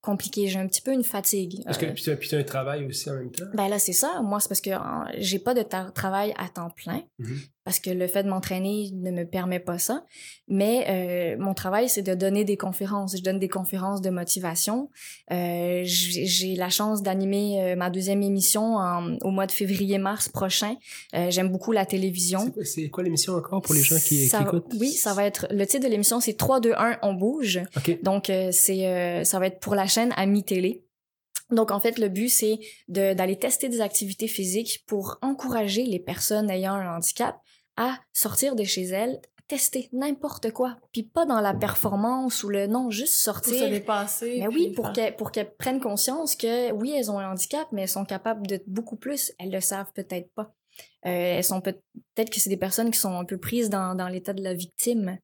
compliqué. 0.02 0.48
J'ai 0.48 0.60
un 0.60 0.68
petit 0.68 0.84
peu 0.84 0.94
une 0.94 1.04
fatigue. 1.04 1.64
Parce 1.66 1.80
que 1.80 1.88
Euh, 1.88 1.94
puis 1.94 2.16
puis 2.16 2.30
t'as 2.30 2.38
un 2.38 2.44
travail 2.44 2.86
aussi 2.86 3.10
en 3.10 3.16
même 3.16 3.32
temps. 3.32 3.46
ben 3.56 3.68
là, 3.68 3.80
c'est 3.80 3.94
ça. 3.94 4.22
Moi, 4.22 4.40
c'est 4.40 4.48
parce 4.48 4.62
que 4.62 4.70
j'ai 5.18 5.40
pas 5.40 5.56
de 5.56 5.64
travail 5.64 6.36
à 6.38 6.48
temps 6.50 6.70
plein. 6.70 7.02
Mhm. 7.18 7.40
Parce 7.66 7.80
que 7.80 7.90
le 7.90 8.06
fait 8.08 8.22
de 8.22 8.30
m'entraîner 8.30 8.92
ne 8.94 9.10
me 9.10 9.24
permet 9.26 9.60
pas 9.60 9.80
ça. 9.80 10.06
Mais 10.48 10.86
euh, 10.88 11.36
mon 11.44 11.56
travail, 11.56 11.90
c'est 11.90 12.04
de 12.04 12.14
donner 12.14 12.44
des 12.46 12.58
conférences. 12.58 13.18
Je 13.18 13.24
donne 13.24 13.40
des 13.40 13.48
conférences 13.50 14.02
de 14.02 14.12
motivation. 14.12 14.92
Euh, 15.32 15.82
j'ai 15.84 16.56
la 16.56 16.70
chance 16.70 17.02
d'animer 17.02 17.60
euh, 17.64 17.76
ma 17.76 17.90
deuxième 17.90 18.22
émission 18.22 18.76
en- 18.76 19.18
au 19.24 19.32
mois 19.32 19.48
de 19.48 19.52
février-mars 19.52 20.30
prochain. 20.30 20.76
Euh, 21.16 21.32
J'aime 21.32 21.50
beaucoup 21.50 21.72
la 21.72 21.88
télévision. 21.88 22.54
C'est 22.64 22.88
quoi, 22.90 23.04
l'émission 23.04 23.34
encore 23.34 23.64
pour 23.64 23.74
les 23.74 23.82
gens 23.82 23.98
qui, 23.98 24.28
Ça 24.28 24.38
qui 24.38 24.44
écoutent? 24.44 24.72
Oui, 24.80 24.92
ça 24.92 25.16
va 25.16 25.26
être... 25.26 25.48
Le 25.50 25.66
titre 25.66 25.86
de 25.86 25.90
l'émission, 25.90 26.20
c'est 26.20 26.34
3, 26.38 26.60
2, 26.60 26.74
1, 26.78 27.00
on 27.02 27.14
bouge. 27.16 27.60
OK. 27.78 27.98
Donc, 28.04 28.30
euh, 28.30 28.50
c'est, 28.52 28.86
euh, 28.86 29.24
ça 29.24 29.40
va 29.40 29.48
être 29.48 29.60
pour 29.60 29.74
la 29.74 29.88
chaîne 29.88 30.14
Ami 30.18 30.44
Télé. 30.44 30.84
Donc, 31.52 31.72
en 31.72 31.80
fait, 31.80 31.98
le 32.00 32.10
but, 32.10 32.30
c'est 32.30 32.60
de- 32.90 33.14
d'aller 33.16 33.38
tester 33.38 33.70
des 33.70 33.82
activités 33.82 34.28
physiques 34.28 34.84
pour 34.86 35.18
encourager 35.24 35.84
les 35.84 36.00
personnes 36.00 36.50
ayant 36.52 36.74
un 36.76 36.96
handicap 36.98 37.38
à 37.78 38.00
sortir 38.14 38.56
de 38.56 38.64
chez 38.64 38.84
elles, 38.84 39.20
tester 39.48 39.90
n'importe 39.92 40.52
quoi. 40.52 40.78
Puis 40.92 41.04
pas 41.04 41.26
dans 41.26 41.40
la 41.40 41.54
performance 41.54 42.44
ou 42.44 42.50
le 42.50 42.66
non, 42.68 42.90
juste 42.90 43.14
Pour 43.26 43.36
se 43.36 43.44
sortir. 43.52 43.70
dépasser. 43.70 44.38
Mais 44.40 44.48
oui, 44.48 44.72
pour 44.74 44.92
qu'elles 44.92 45.16
pour 45.16 45.32
qu'elles 45.32 45.54
prennent 45.56 45.80
conscience 45.82 46.36
que 46.36 46.72
oui, 46.72 46.94
elles 46.98 47.12
ont 47.12 47.20
un 47.20 47.32
handicap, 47.32 47.68
mais 47.72 47.84
elles 47.84 47.90
sont 47.90 48.06
capables 48.06 48.48
de 48.48 48.62
beaucoup 48.66 48.96
plus. 48.96 49.34
Elles 49.38 49.52
le 49.52 49.62
savent 49.62 49.92
peut-être 49.94 50.32
pas. 50.34 50.54
Euh, 51.06 51.38
elles 51.38 51.44
sont 51.44 51.62
peut- 51.62 51.80
peut-être 52.16 52.32
que 52.32 52.40
c'est 52.40 52.50
des 52.50 52.58
personnes 52.58 52.90
qui 52.92 53.00
sont 53.00 53.14
un 53.14 53.24
peu 53.26 53.38
prises 53.38 53.70
dans, 53.70 53.94
dans 53.94 54.08
l'état 54.08 54.34
de 54.34 54.42
la 54.44 54.54
victime. 54.56 55.20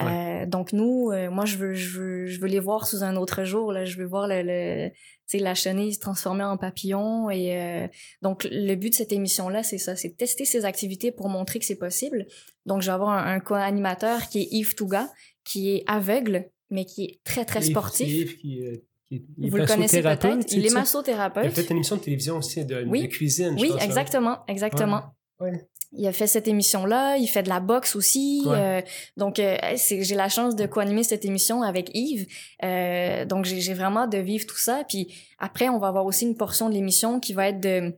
Euh, 0.00 0.46
donc 0.46 0.72
nous, 0.72 1.10
euh, 1.10 1.30
moi 1.30 1.44
je 1.46 1.56
veux, 1.56 1.74
je 1.74 1.98
veux, 1.98 2.26
je 2.26 2.40
veux 2.40 2.46
les 2.46 2.60
voir 2.60 2.86
sous 2.86 3.02
un 3.02 3.16
autre 3.16 3.42
jour. 3.44 3.72
Là, 3.72 3.84
je 3.84 3.96
veux 3.96 4.04
voir 4.06 4.28
le, 4.28 4.42
le 4.42 4.90
la 5.34 5.54
chenille 5.54 5.94
se 5.94 5.98
transformer 6.00 6.44
en 6.44 6.56
papillon. 6.56 7.28
Et 7.30 7.56
euh, 7.60 7.88
donc 8.22 8.46
le 8.50 8.74
but 8.76 8.90
de 8.90 8.94
cette 8.94 9.12
émission 9.12 9.48
là, 9.48 9.62
c'est 9.64 9.78
ça, 9.78 9.96
c'est 9.96 10.10
de 10.10 10.14
tester 10.14 10.44
ces 10.44 10.64
activités 10.64 11.10
pour 11.10 11.28
montrer 11.28 11.58
que 11.58 11.64
c'est 11.64 11.78
possible. 11.78 12.26
Donc 12.66 12.82
je 12.82 12.86
vais 12.86 12.92
avoir 12.92 13.10
un, 13.10 13.34
un 13.34 13.40
co-animateur 13.40 14.28
qui 14.28 14.42
est 14.42 14.48
Yves 14.52 14.74
Touga, 14.76 15.10
qui 15.44 15.74
est 15.74 15.84
aveugle, 15.88 16.50
mais 16.70 16.84
qui 16.84 17.04
est 17.04 17.20
très 17.24 17.44
très 17.44 17.60
Yves- 17.60 17.70
sportif. 17.70 18.08
Yves 18.08 18.36
qui, 18.36 18.62
qui- 19.08 19.24
Vous 19.50 19.56
le 19.56 19.66
connaissez 19.66 20.02
massothérapeute, 20.02 20.46
peut-être? 20.46 20.52
Il 20.52 20.58
est 20.66 20.68
ça? 20.68 20.74
Il 20.74 20.76
a 20.76 20.80
massothérapeute. 20.80 21.50
fait 21.50 21.70
une 21.70 21.76
émission 21.76 21.96
de 21.96 22.00
télévision 22.02 22.36
aussi 22.38 22.64
de, 22.64 22.84
Oui. 22.86 23.02
de 23.02 23.06
cuisine. 23.08 23.56
je 23.58 23.62
Oui, 23.64 23.72
hein. 23.74 23.78
exactement, 23.84 24.38
exactement. 24.46 25.02
Ouais. 25.40 25.66
Il 25.92 26.06
a 26.06 26.12
fait 26.12 26.28
cette 26.28 26.46
émission-là, 26.46 27.16
il 27.16 27.26
fait 27.26 27.42
de 27.42 27.48
la 27.48 27.58
boxe 27.58 27.96
aussi. 27.96 28.42
Ouais. 28.46 28.56
euh, 28.56 28.80
donc, 29.16 29.38
euh, 29.38 29.56
j'ai 29.76 30.14
la 30.14 30.28
chance 30.28 30.54
de 30.54 30.66
co-animer 30.66 31.02
cette 31.02 31.24
émission 31.24 31.62
avec 31.62 31.90
Yves. 31.94 32.26
Euh, 32.62 33.24
donc, 33.24 33.44
j'ai 33.44 33.74
vraiment 33.74 34.06
de 34.06 34.18
vivre 34.18 34.46
tout 34.46 34.58
ça. 34.58 34.84
Puis 34.88 35.12
après, 35.38 35.68
on 35.68 35.78
va 35.78 35.88
avoir 35.88 36.06
aussi 36.06 36.26
une 36.26 36.36
portion 36.36 36.68
de 36.68 36.74
l'émission 36.74 37.18
qui 37.18 37.32
va 37.32 37.48
être 37.48 37.60
de 37.60 37.92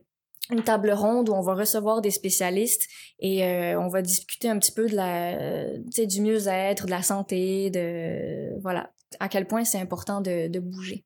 une 0.49 0.63
table 0.63 0.91
ronde 0.91 1.29
où 1.29 1.33
on 1.33 1.41
va 1.41 1.53
recevoir 1.53 2.01
des 2.01 2.11
spécialistes 2.11 2.89
et 3.19 3.45
euh, 3.45 3.79
on 3.79 3.87
va 3.87 4.01
discuter 4.01 4.49
un 4.49 4.59
petit 4.59 4.73
peu 4.73 4.89
de 4.89 4.95
la, 4.95 5.77
du 5.77 6.21
mieux-être, 6.21 6.85
de 6.85 6.91
la 6.91 7.01
santé, 7.01 7.69
de 7.69 8.59
voilà, 8.61 8.91
à 9.19 9.29
quel 9.29 9.47
point 9.47 9.63
c'est 9.63 9.79
important 9.79 10.19
de, 10.19 10.49
de 10.49 10.59
bouger. 10.59 11.05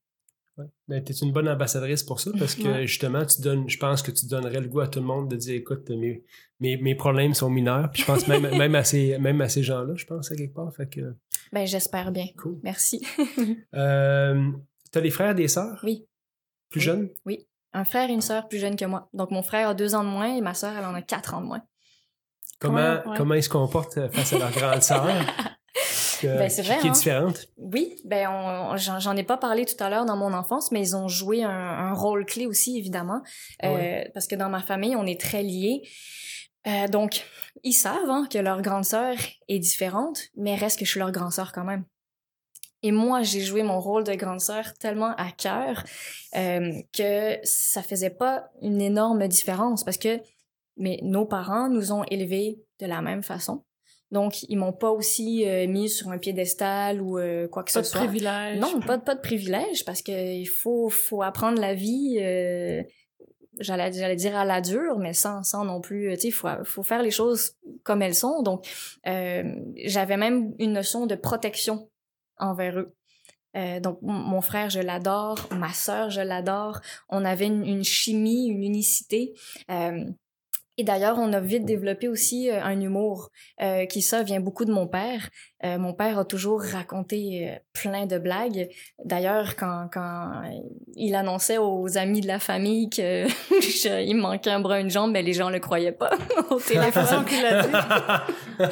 Ouais. 0.58 0.66
Ben, 0.88 1.04
t'es 1.04 1.14
une 1.14 1.32
bonne 1.32 1.48
ambassadrice 1.48 2.02
pour 2.04 2.20
ça 2.20 2.32
parce 2.40 2.56
que 2.56 2.64
Ouais. 2.68 2.88
justement, 2.88 3.24
tu 3.26 3.42
donnes, 3.42 3.70
je 3.70 3.78
pense 3.78 4.02
que 4.02 4.10
tu 4.12 4.26
donnerais 4.26 4.60
le 4.60 4.68
goût 4.68 4.80
à 4.80 4.88
tout 4.88 5.00
le 5.00 5.06
monde 5.06 5.30
de 5.30 5.36
dire 5.36 5.56
écoute, 5.56 5.88
mes, 5.90 6.24
mes, 6.60 6.78
mes 6.78 6.96
problèmes 6.96 7.34
sont 7.36 7.50
mineurs. 7.50 7.92
Puis 7.92 8.02
je 8.02 8.08
pense 8.08 8.28
même, 8.28 8.42
même 8.58 8.74
à 8.76 8.84
ces, 8.84 9.18
même 9.20 9.40
à 9.42 9.50
ces 9.50 9.62
gens-là, 9.64 9.94
je 9.96 10.06
pense, 10.06 10.32
à 10.32 10.36
quelque 10.36 10.56
part. 10.56 10.74
Fait 10.76 10.90
que 10.90 11.14
Ben, 11.54 11.66
j'espère 11.68 12.12
bien. 12.12 12.26
cool. 12.38 12.60
Merci. 12.64 13.06
Euh, 13.76 14.52
T'as 14.92 15.02
des 15.02 15.12
frères 15.12 15.32
et 15.32 15.36
des 15.36 15.48
sœurs? 15.50 15.80
Oui. 15.84 16.06
Plus 16.70 16.80
Oui. 16.80 16.86
jeunes? 16.86 17.10
un 17.74 17.84
frère 17.86 18.10
et 18.10 18.14
une 18.14 18.22
sœur 18.22 18.48
plus 18.48 18.58
jeunes 18.58 18.76
que 18.78 18.86
moi. 18.86 19.10
Donc, 19.14 19.30
mon 19.30 19.44
frère 19.44 19.68
a 19.70 19.74
deux 19.76 19.94
ans 19.94 20.04
de 20.04 20.10
moins 20.10 20.36
et 20.36 20.42
ma 20.42 20.54
sœur, 20.56 20.74
elle 20.76 20.86
en 20.86 20.96
a 20.96 21.02
quatre 21.04 21.36
ans 21.36 21.42
de 21.42 21.46
moins. 21.46 21.62
Comment, 22.60 22.78
Ouais, 22.78 23.08
ouais. 23.08 23.18
comment 23.18 23.34
ils 23.36 23.44
se 23.44 23.50
comportent 23.50 24.00
face 24.12 24.34
à 24.34 24.40
leur 24.40 24.52
grande 24.52 24.82
sœur? 24.82 25.06
Ben, 26.24 26.50
c'est 26.50 26.62
qui, 26.62 26.68
vrai, 26.68 26.80
qui 26.80 26.88
est 26.88 26.90
hein. 26.90 26.94
différente. 26.94 27.48
Oui, 27.58 27.96
ben 28.06 28.76
j'en 28.78 29.16
ai 29.16 29.24
pas 29.24 29.38
parlé 29.38 29.66
tout 29.66 29.82
à 29.84 29.90
l'heure 29.90 30.06
dans 30.06 30.18
mon 30.18 30.34
enfance, 30.34 30.72
mais 30.72 30.80
ils 30.82 30.96
ont 30.96 31.08
joué 31.08 31.44
un, 31.44 31.50
un 31.50 31.94
rôle 31.94 32.26
clé 32.26 32.46
aussi, 32.46 32.78
évidemment. 32.78 33.22
Euh, 33.64 33.68
Ouais. 33.76 34.12
Parce 34.14 34.28
que 34.28 34.36
dans 34.36 34.50
ma 34.50 34.62
famille, 34.62 34.96
on 34.96 35.06
est 35.06 35.20
très 35.20 35.44
liés. 35.44 35.82
Euh, 36.68 36.88
donc, 36.88 37.26
ils 37.64 37.74
savent 37.74 38.10
hein, 38.10 38.28
que 38.32 38.38
leur 38.38 38.62
grande 38.62 38.86
sœur 38.86 39.16
est 39.48 39.60
différente, 39.60 40.20
mais 40.36 40.56
reste 40.56 40.80
que 40.80 40.86
je 40.86 40.92
suis 40.92 41.00
leur 41.00 41.12
grande 41.12 41.32
sœur 41.32 41.52
quand 41.52 41.64
même. 41.64 41.86
Et 42.84 42.92
moi, 42.92 43.24
j'ai 43.24 43.42
joué 43.42 43.64
mon 43.64 43.80
rôle 43.80 44.04
de 44.04 44.14
grande 44.14 44.40
sœur 44.40 44.74
tellement 44.80 45.16
à 45.16 45.32
cœur 45.32 45.84
euh, 46.36 46.72
que 46.94 47.38
ça 47.44 47.82
faisait 47.82 48.12
pas 48.12 48.50
une 48.62 48.82
énorme 48.82 49.28
différence 49.28 49.84
parce 49.84 49.98
que 49.98 50.20
mais 50.78 51.00
nos 51.02 51.26
parents 51.26 51.70
nous 51.70 51.92
ont 51.92 52.04
élevés 52.04 52.60
de 52.80 52.86
la 52.86 53.02
même 53.02 53.24
façon. 53.24 53.64
Donc, 54.12 54.44
ils 54.44 54.56
m'ont 54.58 54.72
pas 54.74 54.90
aussi 54.92 55.46
euh, 55.46 55.68
mis 55.68 55.90
sur 55.90 56.10
un 56.10 56.18
piédestal 56.18 57.02
ou 57.02 57.18
euh, 57.20 57.48
quoi 57.48 57.64
que 57.64 57.74
Pas 57.74 57.84
ce 57.84 57.88
de 57.90 57.92
soit. 57.92 58.02
privilège. 58.08 58.58
Non, 58.60 58.80
pas, 58.80 58.98
de- 58.98 59.04
pas 59.04 59.16
de 59.16 59.20
privilège 59.22 59.84
parce 59.86 60.02
que 60.02 60.12
il 60.34 60.46
faut, 60.48 60.90
faut 60.90 61.22
apprendre 61.24 61.60
la 61.60 61.74
vie. 61.74 62.18
euh, 62.22 62.82
J'allais, 63.60 63.92
j'allais 63.92 64.16
dire 64.16 64.38
à 64.38 64.46
la 64.46 64.62
dure, 64.62 65.00
mais 65.00 65.14
sans, 65.14 65.42
sans 65.42 65.66
non 65.66 65.82
plus, 65.82 66.14
tu 66.14 66.20
sais, 66.22 66.28
il 66.28 66.32
faut, 66.32 66.48
faut 66.64 66.84
faire 66.84 67.02
les 67.02 67.10
choses 67.10 67.54
comme 67.84 68.04
elles 68.04 68.14
sont. 68.14 68.44
Donc, 68.44 68.68
euh, 69.08 69.44
j'avais 69.84 70.16
même 70.16 70.54
une 70.60 70.74
notion 70.74 71.08
de 71.08 71.16
protection 71.16 71.90
envers 72.38 72.78
eux. 72.78 72.94
Euh, 73.56 73.80
donc, 73.80 73.98
mon- 74.04 74.14
mon 74.14 74.42
frère, 74.42 74.70
je 74.70 74.80
l'adore. 74.80 75.40
Ma 75.52 75.74
sœur, 75.74 76.12
je 76.12 76.22
l'adore. 76.22 76.82
On 77.10 77.26
avait 77.26 77.48
une, 77.48 77.66
une 77.66 77.84
chimie, 77.84 78.46
une 78.48 78.62
unicité. 78.64 79.34
Euh, 79.72 80.06
et 80.78 80.84
d'ailleurs, 80.84 81.18
on 81.20 81.34
a 81.34 81.40
vite 81.40 81.66
développé 81.66 82.08
aussi 82.08 82.50
euh, 82.50 82.62
un 82.64 82.80
humour 82.80 83.30
euh, 83.62 83.86
qui, 83.86 84.02
ça, 84.02 84.24
vient 84.24 84.40
beaucoup 84.40 84.66
de 84.66 84.72
mon 84.72 84.88
père. 84.88 85.30
Euh, 85.66 85.80
mon 85.80 85.94
père 85.94 86.20
a 86.20 86.26
toujours 86.26 86.62
raconté 86.62 87.50
euh, 87.50 87.56
plein 87.74 88.06
de 88.06 88.20
blagues. 88.20 88.70
D'ailleurs, 89.04 89.56
quand, 89.56 89.90
quand 89.92 90.44
il 90.96 91.16
annonçait 91.16 91.58
aux 91.58 91.98
amis 91.98 92.22
de 92.22 92.28
la 92.28 92.38
famille 92.40 92.90
que 92.92 93.26
je- 93.62 94.04
il 94.06 94.16
me 94.16 94.22
manquait 94.22 94.52
un 94.52 94.60
bras, 94.60 94.80
une 94.80 94.92
jambe, 94.92 95.14
ben, 95.14 95.26
les 95.26 95.34
gens 95.34 95.50
le 95.50 95.60
croyaient 95.60 95.92
pas 95.92 96.12
au 96.52 96.60
téléphone. 96.60 97.26
qu'il 97.26 97.40
dit. 97.40 98.64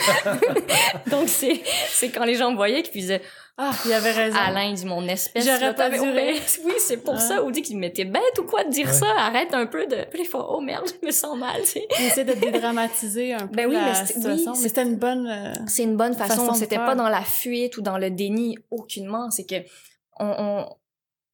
Donc, 1.11 1.27
c'est 1.27 1.61
c'est 1.89 2.09
quand 2.09 2.25
les 2.25 2.35
gens 2.35 2.51
me 2.51 2.55
voyaient 2.55 2.83
qu'ils 2.83 3.01
disaient 3.01 3.21
Ah, 3.57 3.71
il 3.85 3.93
avait 3.93 4.11
raison. 4.11 4.37
Alain 4.37 4.73
dit 4.73 4.85
mon 4.85 5.07
espèce. 5.07 5.45
J'aurais 5.45 5.73
pas 5.73 5.89
dû. 5.89 5.97
Oui, 6.65 6.73
c'est 6.79 6.97
pour 6.97 7.13
Ah. 7.15 7.19
ça. 7.19 7.43
Ou 7.43 7.51
dit 7.51 7.61
qu'il 7.61 7.77
m'était 7.77 8.03
bête 8.03 8.37
ou 8.39 8.43
quoi 8.43 8.65
de 8.65 8.69
dire 8.69 8.87
Ouais. 8.87 8.93
ça. 8.93 9.07
Arrête 9.17 9.53
un 9.53 9.65
peu 9.65 9.87
de. 9.87 10.05
Puis 10.11 10.23
il 10.23 10.25
faut, 10.27 10.43
oh 10.49 10.59
merde, 10.59 10.85
je 11.01 11.05
me 11.05 11.11
sens 11.11 11.37
mal. 11.37 11.61
tu 11.61 11.67
sais. 11.67 11.87
Il 11.99 12.05
essaie 12.05 12.25
de 12.25 12.33
dédramatiser 12.33 13.33
un 13.33 13.47
peu 13.47 13.55
Ben 13.55 13.67
oui, 13.67 13.75
la 13.75 13.85
mais 13.85 14.05
c'était- 14.05 14.27
oui, 14.27 14.45
c'était 14.55 14.83
une 14.83 14.97
bonne... 14.97 15.27
euh, 15.27 15.53
C'est 15.67 15.83
une 15.83 15.95
bonne 15.95 16.13
façon. 16.15 16.41
Façon 16.41 16.53
C'était 16.53 16.75
pas 16.77 16.95
dans 16.95 17.07
la 17.07 17.21
fuite 17.21 17.77
ou 17.77 17.81
dans 17.81 17.97
le 17.97 18.09
déni, 18.09 18.57
aucunement. 18.71 19.31
C'est 19.31 19.45
que 19.45 19.55
on, 20.19 20.25
on- 20.37 20.69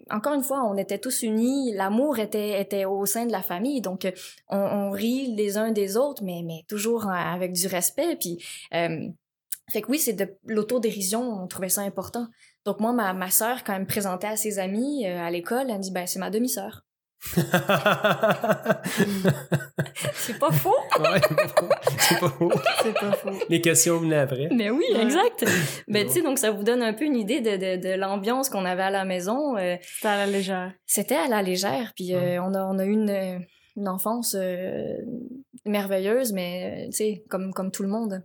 encore 0.10 0.34
une 0.34 0.44
fois, 0.44 0.64
on 0.66 0.78
était 0.78 0.98
tous 1.00 1.22
unis. 1.24 1.74
L'amour 1.74 2.20
était 2.20 2.60
était 2.62 2.86
au 2.86 3.06
sein 3.06 3.26
de 3.26 3.32
la 3.32 3.42
famille, 3.42 3.82
donc 3.82 4.06
euh, 4.06 4.12
on, 4.50 4.58
on 4.58 4.92
rit 4.92 5.34
les 5.36 5.58
uns 5.58 5.72
des 5.72 5.96
autres, 5.98 6.24
mais 6.24 6.42
mais 6.44 6.66
toujours 6.68 7.08
euh, 7.08 7.14
avec 7.14 7.54
du 7.54 7.66
respect. 7.68 8.16
Puis 8.20 8.44
euh, 8.74 9.08
fait 9.70 9.82
que 9.82 9.92
oui, 9.92 10.00
c'est 10.00 10.14
de 10.14 10.28
l'autodérision. 10.46 11.22
On 11.44 11.48
trouvait 11.48 11.70
ça 11.70 11.82
important. 11.82 12.28
Donc 12.66 12.80
moi, 12.80 12.94
ma 12.94 13.14
ma 13.14 13.30
sœur, 13.30 13.64
quand 13.64 13.74
elle 13.74 13.82
me 13.82 13.86
présentait 13.88 14.28
à 14.28 14.36
ses 14.38 14.60
amis 14.60 15.06
euh, 15.08 15.20
à 15.20 15.30
l'école, 15.32 15.68
elle 15.70 15.78
me 15.78 15.82
dit 15.84 15.92
ben 15.92 16.06
c'est 16.08 16.20
ma 16.20 16.30
demi-sœur. 16.30 16.84
C'est 20.14 20.40
pas 20.40 20.52
faux. 20.52 20.76
Ouais, 21.00 21.20
c'est 22.00 22.20
pas 22.20 22.30
faux. 22.30 22.52
C'est 22.84 22.94
pas 22.94 23.12
faux. 23.14 23.30
Les 23.50 23.62
questions 23.62 23.98
venaient 24.00 24.18
après. 24.18 24.50
Mais 24.52 24.70
oui, 24.70 24.84
Ouais. 24.94 25.02
exact. 25.04 25.46
Ben, 25.88 26.06
tu 26.06 26.14
sais, 26.14 26.22
donc 26.22 26.38
ça 26.40 26.52
vous 26.52 26.64
donne 26.64 26.82
un 26.82 26.94
peu 26.94 27.06
une 27.06 27.16
idée 27.16 27.42
de, 27.42 27.52
de, 27.52 27.82
de 27.82 27.94
l'ambiance 27.96 28.50
qu'on 28.50 28.66
avait 28.66 28.84
à 28.84 28.90
la 28.92 29.06
maison. 29.06 29.58
Euh, 29.58 29.78
C'était 29.82 30.08
à 30.08 30.18
la 30.18 30.28
légère. 30.28 30.74
c'était 30.86 31.16
à 31.16 31.28
la 31.28 31.42
légère, 31.42 31.94
puis 31.96 32.14
euh, 32.16 32.42
on, 32.42 32.54
a, 32.54 32.64
on 32.66 32.78
a 32.80 32.86
eu 32.86 32.92
une, 32.92 33.46
une 33.78 33.88
enfance 33.88 34.36
euh, 34.38 34.96
merveilleuse, 35.66 36.34
mais, 36.34 36.88
tu 36.92 36.98
sais, 36.98 37.24
comme, 37.30 37.54
comme 37.54 37.72
tout 37.72 37.84
le 37.84 37.90
monde. 37.90 38.24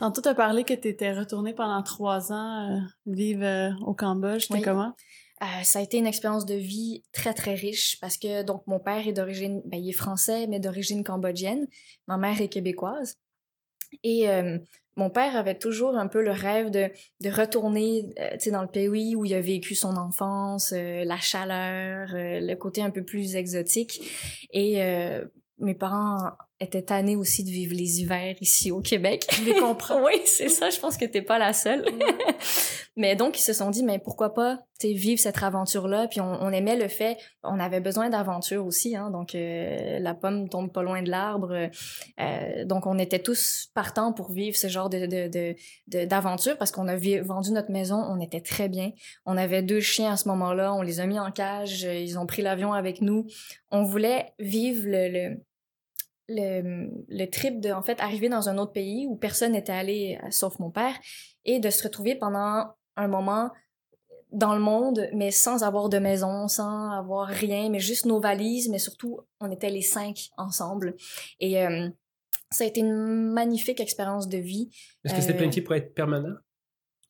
Tantôt, 0.00 0.22
t'as 0.22 0.34
parlé 0.34 0.64
que 0.64 0.72
t'étais 0.72 1.12
retourné 1.12 1.52
pendant 1.52 1.82
trois 1.82 2.32
ans 2.32 2.70
euh, 2.70 2.78
vivre 3.04 3.44
euh, 3.44 3.70
au 3.84 3.92
Cambodge. 3.92 4.44
C'était 4.44 4.54
Oui. 4.54 4.62
comment? 4.62 4.94
Euh, 5.42 5.62
ça 5.62 5.78
a 5.78 5.82
été 5.82 5.98
une 5.98 6.06
expérience 6.06 6.46
de 6.46 6.54
vie 6.54 7.02
très, 7.12 7.34
très 7.34 7.54
riche 7.54 7.98
parce 8.00 8.16
que, 8.16 8.42
donc, 8.42 8.66
mon 8.66 8.80
père 8.80 9.06
est 9.06 9.12
d'origine, 9.12 9.60
ben, 9.66 9.78
il 9.78 9.90
est 9.90 9.92
français, 9.92 10.46
mais 10.46 10.58
d'origine 10.58 11.04
cambodgienne. 11.04 11.66
Ma 12.06 12.16
mère 12.16 12.40
est 12.40 12.48
québécoise. 12.48 13.18
Et 14.02 14.30
euh, 14.30 14.58
mon 14.96 15.10
père 15.10 15.36
avait 15.36 15.58
toujours 15.58 15.94
un 15.98 16.08
peu 16.08 16.22
le 16.22 16.30
rêve 16.30 16.70
de, 16.70 16.88
de 17.20 17.30
retourner 17.30 18.14
tu 18.40 18.50
dans 18.50 18.62
le 18.62 18.68
pays 18.68 19.14
où 19.16 19.26
il 19.26 19.34
a 19.34 19.40
vécu 19.42 19.74
son 19.74 19.98
enfance, 19.98 20.72
la 20.72 21.18
chaleur, 21.18 22.08
le 22.12 22.54
côté 22.54 22.82
un 22.82 22.90
peu 22.90 23.04
plus 23.04 23.36
exotique. 23.36 24.00
Et 24.50 24.82
euh, 24.82 25.26
mes 25.58 25.74
parents 25.74 26.30
étaient 26.60 26.82
tannés 26.82 27.16
aussi 27.16 27.42
de 27.42 27.50
vivre 27.50 27.74
les 27.74 28.00
hivers 28.00 28.36
ici 28.40 28.70
au 28.70 28.80
Québec. 28.80 29.26
Je 29.32 29.44
les 29.44 29.54
comprends. 29.54 30.02
oui, 30.04 30.20
c'est 30.26 30.48
ça, 30.48 30.68
je 30.68 30.78
pense 30.78 30.96
que 30.96 31.06
t'es 31.06 31.22
pas 31.22 31.38
la 31.38 31.52
seule. 31.54 31.84
mais 32.96 33.16
donc, 33.16 33.38
ils 33.38 33.42
se 33.42 33.54
sont 33.54 33.70
dit, 33.70 33.82
mais 33.82 33.98
pourquoi 33.98 34.34
pas 34.34 34.58
tu 34.78 34.88
sais, 34.88 34.92
vivre 34.94 35.20
cette 35.20 35.42
aventure-là? 35.42 36.08
Puis 36.08 36.20
on, 36.20 36.42
on 36.42 36.50
aimait 36.50 36.76
le 36.76 36.88
fait, 36.88 37.16
on 37.42 37.58
avait 37.58 37.80
besoin 37.80 38.10
d'aventure 38.10 38.64
aussi, 38.64 38.94
hein, 38.94 39.10
donc 39.10 39.34
euh, 39.34 39.98
la 40.00 40.14
pomme 40.14 40.48
tombe 40.48 40.70
pas 40.72 40.82
loin 40.82 41.02
de 41.02 41.10
l'arbre. 41.10 41.68
Euh, 42.20 42.64
donc, 42.66 42.86
on 42.86 42.98
était 42.98 43.18
tous 43.20 43.68
partants 43.74 44.12
pour 44.12 44.32
vivre 44.32 44.56
ce 44.56 44.68
genre 44.68 44.90
de, 44.90 45.06
de, 45.06 45.28
de, 45.28 45.54
de- 45.88 46.04
d'aventure 46.04 46.58
parce 46.58 46.72
qu'on 46.72 46.88
a 46.88 46.96
vendu 46.96 47.52
notre 47.52 47.70
maison, 47.70 47.96
on 47.96 48.20
était 48.20 48.40
très 48.42 48.68
bien. 48.68 48.90
On 49.24 49.36
avait 49.36 49.62
deux 49.62 49.80
chiens 49.80 50.12
à 50.12 50.16
ce 50.16 50.28
moment-là, 50.28 50.74
on 50.74 50.82
les 50.82 51.00
a 51.00 51.06
mis 51.06 51.18
en 51.18 51.30
cage, 51.30 51.82
ils 51.82 52.18
ont 52.18 52.26
pris 52.26 52.42
l'avion 52.42 52.72
avec 52.74 53.00
nous. 53.00 53.26
On 53.70 53.84
voulait 53.84 54.32
vivre 54.38 54.82
le, 54.86 55.08
le 55.08 55.36
le, 56.36 56.88
le 57.08 57.26
trip 57.26 57.60
de 57.60 57.70
en 57.72 57.82
fait 57.82 58.00
arriver 58.00 58.28
dans 58.28 58.48
un 58.48 58.56
autre 58.58 58.72
pays 58.72 59.06
où 59.08 59.16
personne 59.16 59.52
n'était 59.52 59.72
allé 59.72 60.18
euh, 60.22 60.30
sauf 60.30 60.58
mon 60.60 60.70
père 60.70 60.94
et 61.44 61.58
de 61.58 61.70
se 61.70 61.82
retrouver 61.82 62.14
pendant 62.14 62.72
un 62.96 63.08
moment 63.08 63.50
dans 64.32 64.54
le 64.54 64.60
monde 64.60 65.08
mais 65.12 65.32
sans 65.32 65.64
avoir 65.64 65.88
de 65.88 65.98
maison 65.98 66.46
sans 66.48 66.90
avoir 66.92 67.26
rien 67.28 67.68
mais 67.68 67.80
juste 67.80 68.06
nos 68.06 68.20
valises 68.20 68.68
mais 68.68 68.78
surtout 68.78 69.18
on 69.40 69.50
était 69.50 69.70
les 69.70 69.82
cinq 69.82 70.30
ensemble 70.36 70.94
et 71.40 71.62
euh, 71.64 71.88
ça 72.52 72.64
a 72.64 72.66
été 72.66 72.80
une 72.80 73.32
magnifique 73.32 73.80
expérience 73.80 74.28
de 74.28 74.38
vie 74.38 74.70
Est-ce 75.04 75.14
que 75.14 75.20
c'était 75.20 75.34
Euh, 75.34 75.38
planifié 75.38 75.62
pour 75.62 75.74
être 75.74 75.94
permanent? 75.94 76.36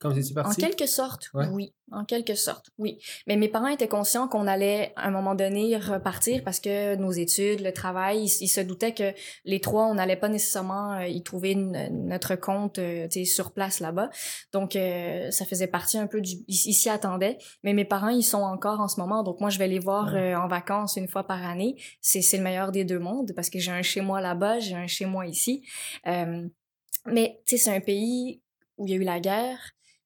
Vous 0.02 0.18
étiez 0.18 0.32
En 0.38 0.42
parti? 0.42 0.60
quelque 0.60 0.86
sorte, 0.86 1.28
Ouais. 1.34 1.46
oui. 1.52 1.74
En 1.92 2.04
quelque 2.04 2.34
sorte, 2.36 2.70
oui. 2.78 2.98
Mais 3.26 3.36
mes 3.36 3.48
parents 3.48 3.66
étaient 3.66 3.88
conscients 3.88 4.28
qu'on 4.28 4.46
allait, 4.46 4.92
à 4.94 5.08
un 5.08 5.10
moment 5.10 5.34
donné, 5.34 5.76
repartir 5.76 6.42
parce 6.44 6.60
que 6.60 6.94
nos 6.94 7.10
études, 7.10 7.60
le 7.60 7.72
travail, 7.72 8.20
ils, 8.24 8.44
ils 8.44 8.48
se 8.48 8.60
doutaient 8.60 8.94
que 8.94 9.12
les 9.44 9.60
trois, 9.60 9.86
on 9.86 9.94
n'allait 9.94 10.16
pas 10.16 10.28
nécessairement 10.28 10.92
euh, 10.92 11.06
y 11.06 11.20
trouver 11.24 11.56
notre 11.56 12.36
compte 12.36 12.78
euh, 12.78 13.08
sur 13.24 13.52
place 13.52 13.80
là-bas. 13.80 14.08
Donc, 14.52 14.76
euh, 14.76 15.30
ça 15.32 15.44
faisait 15.44 15.66
partie 15.66 15.98
un 15.98 16.06
peu 16.06 16.20
du... 16.20 16.36
Ils 16.46 16.54
s'y 16.74 16.88
attendaient. 16.88 17.38
Mais 17.64 17.72
mes 17.74 17.84
parents, 17.84 18.08
ils 18.08 18.22
sont 18.22 18.38
encore 18.42 18.78
en 18.80 18.86
ce 18.88 19.00
moment. 19.00 19.22
Donc, 19.24 19.40
moi, 19.40 19.50
je 19.50 19.58
vais 19.58 19.68
les 19.68 19.80
voir 19.80 20.14
Ouais. 20.14 20.34
en 20.36 20.46
vacances 20.48 20.96
une 20.96 21.08
fois 21.08 21.24
par 21.26 21.44
année. 21.44 21.74
C'est 22.00 22.22
c'est 22.22 22.36
le 22.36 22.44
meilleur 22.44 22.70
des 22.72 22.84
deux 22.84 23.00
mondes 23.00 23.32
parce 23.34 23.50
que 23.50 23.58
j'ai 23.58 23.72
un 23.72 23.82
chez 23.82 24.00
moi 24.00 24.20
là-bas, 24.20 24.60
j'ai 24.60 24.76
un 24.76 24.86
chez 24.86 25.06
moi 25.06 25.26
ici. 25.26 25.64
Mais, 26.06 27.40
tu 27.46 27.56
sais, 27.56 27.64
c'est 27.64 27.74
un 27.74 27.80
pays 27.80 28.40
où 28.76 28.86
il 28.86 28.90
y 28.92 28.94
a 28.94 28.96
eu 28.96 29.04
la 29.04 29.20
guerre. 29.20 29.58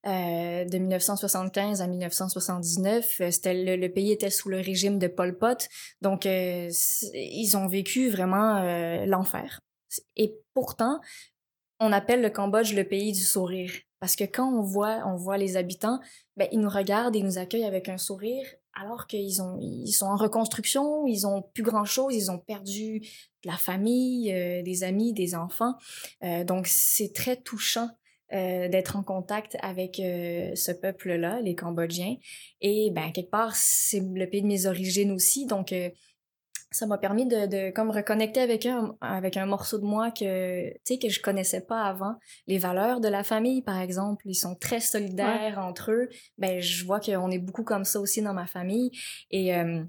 Euh, 0.06 0.66
de 0.66 0.76
1975 0.76 1.80
à 1.80 1.86
1979, 1.86 3.20
euh, 3.20 3.30
le, 3.76 3.88
pays 3.88 4.12
était 4.12 4.28
sous 4.28 4.50
le 4.50 4.58
régime 4.58 4.98
de 4.98 5.06
Pol 5.06 5.38
Pot, 5.38 5.66
donc 6.02 6.26
euh, 6.26 6.68
ils 7.14 7.56
ont 7.56 7.66
vécu 7.68 8.10
vraiment 8.10 8.62
l'enfer. 9.06 9.60
Et 10.16 10.36
pourtant, 10.52 11.00
on 11.80 11.90
appelle 11.90 12.20
le 12.20 12.28
Cambodge 12.28 12.74
le 12.74 12.84
pays 12.84 13.12
du 13.12 13.22
sourire. 13.22 13.72
Parce 13.98 14.16
que 14.16 14.24
quand 14.24 14.52
on 14.52 14.60
voit 14.60 15.38
les 15.38 15.56
habitants, 15.56 15.98
ben 16.36 16.48
ils 16.52 16.60
nous 16.60 16.68
regardent 16.68 17.16
et 17.16 17.22
nous 17.22 17.38
accueillent 17.38 17.64
avec 17.64 17.88
un 17.88 17.96
sourire 17.96 18.46
alors 18.74 19.06
qu'ils 19.06 19.40
ont 19.40 19.56
ils 19.60 19.92
sont 19.92 20.06
en 20.06 20.16
reconstruction, 20.16 21.06
ils 21.06 21.26
ont 21.26 21.42
plus 21.54 21.62
grand 21.62 21.86
chose, 21.86 22.14
ils 22.14 22.30
ont 22.30 22.38
perdu 22.38 23.00
de 23.00 23.48
la 23.48 23.56
famille, 23.56 24.30
des 24.62 24.84
amis, 24.84 25.14
des 25.14 25.34
enfants, 25.34 25.74
donc 26.44 26.66
c'est 26.66 27.14
très 27.14 27.36
touchant 27.36 27.88
euh, 28.32 28.68
d'être 28.68 28.96
en 28.96 29.02
contact 29.02 29.56
avec 29.60 30.00
euh, 30.00 30.54
ce 30.54 30.72
peuple-là, 30.72 31.40
les 31.40 31.54
Cambodgiens. 31.54 32.16
Et 32.60 32.90
ben 32.92 33.12
quelque 33.12 33.30
part, 33.30 33.54
c'est 33.54 34.00
le 34.00 34.26
pays 34.28 34.42
de 34.42 34.46
mes 34.46 34.66
origines 34.66 35.12
aussi, 35.12 35.46
donc 35.46 35.72
euh, 35.72 35.90
ça 36.74 36.86
m'a 36.86 36.98
permis 36.98 37.26
de, 37.26 37.46
de 37.46 37.70
comme 37.70 37.90
reconnecter 37.90 38.40
avec 38.40 38.66
un 38.66 38.96
avec 39.00 39.36
un 39.36 39.46
morceau 39.46 39.78
de 39.78 39.84
moi 39.84 40.10
que 40.10 40.70
tu 40.70 40.78
sais 40.84 40.98
que 40.98 41.08
je 41.08 41.20
connaissais 41.20 41.60
pas 41.60 41.82
avant. 41.82 42.16
Les 42.48 42.58
valeurs 42.58 43.00
de 43.00 43.08
la 43.08 43.22
famille, 43.22 43.62
par 43.62 43.80
exemple, 43.80 44.24
ils 44.26 44.34
sont 44.34 44.56
très 44.56 44.80
solidaires 44.80 45.58
entre 45.58 45.92
eux. 45.92 46.08
Ben 46.36 46.60
je 46.60 46.84
vois 46.84 46.98
qu'on 46.98 47.30
est 47.30 47.38
beaucoup 47.38 47.62
comme 47.62 47.84
ça 47.84 48.00
aussi 48.00 48.22
dans 48.22 48.34
ma 48.34 48.46
famille. 48.46 48.90
Et 49.30 49.54
euh, 49.54 49.84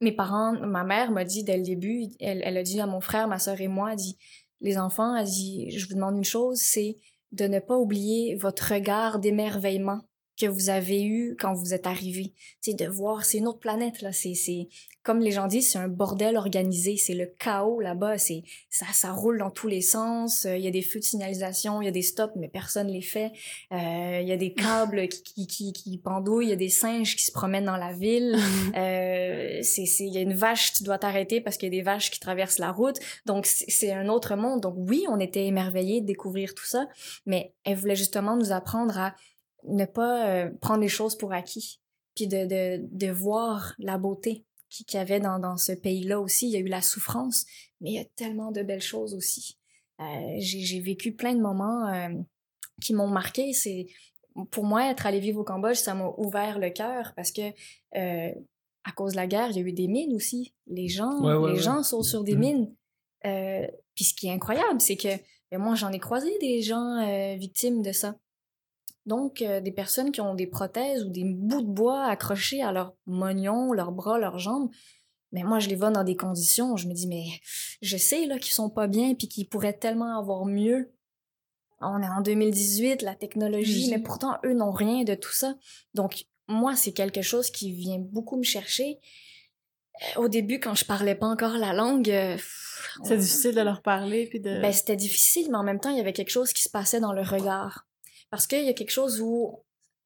mes 0.00 0.12
parents, 0.12 0.52
ma 0.52 0.82
mère 0.82 1.10
m'a 1.10 1.24
dit 1.24 1.44
dès 1.44 1.58
le 1.58 1.62
début, 1.62 2.04
elle, 2.20 2.40
elle 2.42 2.56
a 2.56 2.62
dit 2.62 2.80
à 2.80 2.86
mon 2.86 3.02
frère, 3.02 3.28
ma 3.28 3.38
sœur 3.38 3.60
et 3.60 3.68
moi, 3.68 3.92
elle 3.92 3.98
dit 3.98 4.16
les 4.62 4.78
enfants, 4.78 5.14
elle 5.14 5.26
dit 5.26 5.70
je 5.76 5.86
vous 5.86 5.94
demande 5.94 6.16
une 6.16 6.24
chose, 6.24 6.58
c'est 6.58 6.96
de 7.34 7.46
ne 7.46 7.58
pas 7.58 7.76
oublier 7.76 8.36
votre 8.36 8.72
regard 8.74 9.18
d'émerveillement 9.18 10.02
que 10.36 10.46
vous 10.46 10.70
avez 10.70 11.04
eu 11.04 11.36
quand 11.38 11.54
vous 11.54 11.74
êtes 11.74 11.86
arrivé. 11.86 12.32
C'est 12.60 12.74
de 12.74 12.86
voir, 12.86 13.24
c'est 13.24 13.38
une 13.38 13.48
autre 13.48 13.60
planète 13.60 14.02
là. 14.02 14.12
C'est, 14.12 14.34
c'est 14.34 14.68
comme 15.04 15.20
les 15.20 15.32
gens 15.32 15.46
disent, 15.46 15.70
c'est 15.70 15.78
un 15.78 15.88
bordel 15.88 16.36
organisé. 16.36 16.96
C'est 16.96 17.14
le 17.14 17.26
chaos 17.38 17.78
là-bas. 17.78 18.16
C'est 18.16 18.42
ça, 18.70 18.86
ça 18.92 19.12
roule 19.12 19.38
dans 19.38 19.50
tous 19.50 19.68
les 19.68 19.82
sens. 19.82 20.46
Euh, 20.46 20.56
il 20.56 20.64
y 20.64 20.66
a 20.66 20.70
des 20.70 20.82
feux 20.82 20.98
de 20.98 21.04
signalisation, 21.04 21.82
il 21.82 21.84
y 21.84 21.88
a 21.88 21.92
des 21.92 22.02
stops, 22.02 22.32
mais 22.36 22.48
personne 22.48 22.88
les 22.88 23.02
fait. 23.02 23.30
Euh, 23.70 24.20
il 24.22 24.26
y 24.26 24.32
a 24.32 24.36
des 24.38 24.54
câbles 24.54 25.08
qui, 25.08 25.46
qui, 25.46 25.46
qui, 25.46 25.72
qui 25.74 25.98
pendouillent, 25.98 26.46
il 26.46 26.50
y 26.50 26.54
a 26.54 26.56
des 26.56 26.70
singes 26.70 27.16
qui 27.16 27.24
se 27.24 27.32
promènent 27.32 27.66
dans 27.66 27.76
la 27.76 27.92
ville. 27.92 28.34
euh, 28.76 29.58
c'est, 29.62 29.84
c'est, 29.84 30.06
il 30.06 30.14
y 30.14 30.16
a 30.16 30.22
une 30.22 30.32
vache, 30.32 30.72
tu 30.72 30.84
dois 30.84 30.96
t'arrêter 30.96 31.42
parce 31.42 31.58
qu'il 31.58 31.72
y 31.72 31.76
a 31.76 31.78
des 31.78 31.84
vaches 31.84 32.10
qui 32.10 32.18
traversent 32.18 32.58
la 32.58 32.72
route. 32.72 32.96
Donc 33.26 33.44
c'est, 33.44 33.66
c'est 33.68 33.92
un 33.92 34.08
autre 34.08 34.36
monde. 34.36 34.62
Donc 34.62 34.74
oui, 34.78 35.04
on 35.10 35.20
était 35.20 35.44
émerveillés 35.44 36.00
de 36.00 36.06
découvrir 36.06 36.54
tout 36.54 36.66
ça, 36.66 36.88
mais 37.26 37.52
elle 37.64 37.76
voulait 37.76 37.96
justement 37.96 38.36
nous 38.36 38.52
apprendre 38.52 38.98
à 38.98 39.14
ne 39.66 39.84
pas 39.84 40.28
euh, 40.28 40.50
prendre 40.60 40.80
les 40.82 40.88
choses 40.88 41.16
pour 41.16 41.32
acquis, 41.32 41.80
puis 42.14 42.26
de, 42.26 42.46
de, 42.46 42.80
de 42.90 43.10
voir 43.10 43.74
la 43.78 43.98
beauté 43.98 44.44
qu'il 44.68 44.94
y 44.94 44.96
avait 44.96 45.20
dans, 45.20 45.38
dans 45.38 45.56
ce 45.56 45.72
pays-là 45.72 46.20
aussi. 46.20 46.46
Il 46.48 46.52
y 46.52 46.56
a 46.56 46.60
eu 46.60 46.66
la 46.68 46.82
souffrance, 46.82 47.46
mais 47.80 47.90
il 47.92 47.94
y 47.94 47.98
a 48.00 48.04
tellement 48.16 48.50
de 48.50 48.62
belles 48.62 48.82
choses 48.82 49.14
aussi. 49.14 49.56
Euh, 50.00 50.34
j'ai 50.38 50.80
vécu 50.80 51.12
plein 51.14 51.34
de 51.34 51.40
moments 51.40 51.86
euh, 51.88 52.08
qui 52.82 52.92
m'ont 52.94 53.06
marqué. 53.06 53.52
C'est 53.52 53.86
pour 54.50 54.64
moi 54.64 54.90
être 54.90 55.06
allé 55.06 55.20
vivre 55.20 55.40
au 55.40 55.44
Cambodge, 55.44 55.76
ça 55.76 55.94
m'a 55.94 56.12
ouvert 56.18 56.58
le 56.58 56.70
cœur 56.70 57.12
parce 57.14 57.30
que 57.30 57.52
à 58.86 58.92
cause 58.92 59.12
de 59.12 59.16
la 59.16 59.26
guerre, 59.28 59.50
il 59.50 59.56
y 59.56 59.60
a 59.60 59.62
eu 59.62 59.72
des 59.72 59.86
mines 59.86 60.12
aussi. 60.14 60.52
Les 60.66 60.88
gens, 60.88 61.20
Ouais, 61.24 61.34
ouais, 61.34 61.50
les 61.52 61.56
ouais. 61.58 61.62
gens 61.62 61.82
sont 61.84 62.02
sur 62.02 62.24
des 62.24 62.34
Mhm. 62.34 62.40
mines. 62.40 62.74
Puis 63.94 64.04
ce 64.04 64.12
qui 64.14 64.26
est 64.26 64.32
incroyable, 64.32 64.80
c'est 64.80 64.96
que 64.96 65.08
ben, 65.50 65.58
moi 65.58 65.76
j'en 65.76 65.92
ai 65.92 66.00
croisé 66.00 66.36
des 66.40 66.62
gens 66.62 67.36
victimes 67.36 67.80
de 67.82 67.92
ça. 67.92 68.16
Donc, 69.06 69.42
euh, 69.42 69.60
des 69.60 69.72
personnes 69.72 70.12
qui 70.12 70.20
ont 70.20 70.34
des 70.34 70.46
prothèses 70.46 71.04
ou 71.04 71.10
des 71.10 71.24
bouts 71.24 71.60
de 71.62 71.66
bois 71.66 72.04
accrochés 72.06 72.62
à 72.62 72.72
leurs 72.72 72.94
moignons, 73.06 73.72
leurs 73.72 73.92
bras, 73.92 74.18
leurs 74.18 74.38
jambes. 74.38 74.70
Mais 75.32 75.42
moi, 75.42 75.58
je 75.58 75.68
les 75.68 75.74
vois 75.74 75.90
dans 75.90 76.04
des 76.04 76.16
conditions, 76.16 76.76
je 76.76 76.86
me 76.88 76.94
dis, 76.94 77.06
mais 77.08 77.24
je 77.82 77.96
sais 77.96 78.26
là 78.26 78.38
qu'ils 78.38 78.54
sont 78.54 78.70
pas 78.70 78.86
bien 78.86 79.14
puis 79.14 79.28
qu'ils 79.28 79.48
pourraient 79.48 79.76
tellement 79.76 80.18
avoir 80.18 80.46
mieux. 80.46 80.92
On 81.80 82.00
est 82.02 82.08
en 82.08 82.20
2018, 82.22 83.02
la 83.02 83.14
technologie, 83.14 83.90
mais 83.90 83.98
pourtant, 83.98 84.38
eux 84.44 84.54
n'ont 84.54 84.70
rien 84.70 85.02
de 85.04 85.14
tout 85.14 85.32
ça. 85.32 85.54
Donc, 85.92 86.24
moi, 86.46 86.76
c'est 86.76 86.92
quelque 86.92 87.20
chose 87.20 87.50
qui 87.50 87.72
vient 87.72 87.98
beaucoup 87.98 88.36
me 88.36 88.42
chercher. 88.42 89.00
Euh, 90.16 90.22
Au 90.22 90.28
début, 90.28 90.60
quand 90.60 90.74
je 90.74 90.84
parlais 90.84 91.14
pas 91.14 91.26
encore 91.26 91.58
la 91.58 91.72
langue, 91.72 92.10
euh, 92.10 92.38
C'est 93.02 93.16
difficile 93.18 93.54
de 93.54 93.60
leur 93.60 93.82
parler 93.82 94.26
puis 94.28 94.40
de. 94.40 94.60
ben, 94.60 94.72
c'était 94.72 94.96
difficile, 94.96 95.48
mais 95.50 95.58
en 95.58 95.62
même 95.62 95.80
temps, 95.80 95.90
il 95.90 95.96
y 95.96 96.00
avait 96.00 96.12
quelque 96.12 96.30
chose 96.30 96.52
qui 96.52 96.62
se 96.62 96.70
passait 96.70 97.00
dans 97.00 97.12
le 97.12 97.22
regard. 97.22 97.86
Parce 98.34 98.48
qu'il 98.48 98.64
y 98.64 98.68
a 98.68 98.72
quelque 98.72 98.90
chose 98.90 99.20
où 99.20 99.60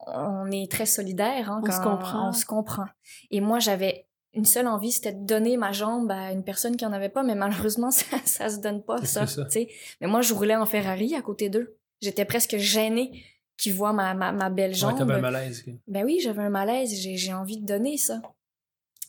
on 0.06 0.50
est 0.50 0.70
très 0.70 0.84
solidaire. 0.84 1.50
Hein, 1.50 1.62
On 1.64 1.70
se 1.70 1.80
comprend. 1.80 2.28
On 2.28 2.32
se 2.32 2.44
comprend. 2.44 2.84
Et 3.30 3.40
moi, 3.40 3.58
j'avais 3.58 4.06
une 4.34 4.44
seule 4.44 4.66
envie, 4.66 4.92
c'était 4.92 5.14
de 5.14 5.24
donner 5.24 5.56
ma 5.56 5.72
jambe 5.72 6.10
à 6.10 6.30
une 6.32 6.44
personne 6.44 6.76
qui 6.76 6.84
en 6.84 6.92
avait 6.92 7.08
pas, 7.08 7.22
mais 7.22 7.34
malheureusement, 7.34 7.90
ça, 7.90 8.04
ça 8.26 8.50
se 8.50 8.58
donne 8.58 8.82
pas, 8.82 8.98
ça. 9.06 9.26
ça. 9.26 9.46
tu 9.46 9.50
sais. 9.50 9.68
Mais 10.02 10.08
moi, 10.08 10.20
je 10.20 10.34
roulais 10.34 10.56
en 10.56 10.66
Ferrari 10.66 11.14
à 11.14 11.22
côté 11.22 11.48
d'eux. 11.48 11.78
J'étais 12.02 12.26
presque 12.26 12.58
gênée 12.58 13.24
qu'ils 13.56 13.72
voient 13.72 13.94
ma, 13.94 14.12
ma, 14.12 14.30
ma 14.30 14.50
belle 14.50 14.72
Ouais, 14.72 14.76
jambe. 14.76 14.98
t'avais 14.98 15.14
un 15.14 15.20
malaise. 15.20 15.64
Ben 15.86 16.04
oui, 16.04 16.20
j'avais 16.22 16.42
un 16.42 16.50
malaise, 16.50 16.94
j'ai 17.00 17.16
j'ai 17.16 17.32
envie 17.32 17.56
de 17.58 17.64
donner 17.64 17.96
ça. 17.96 18.20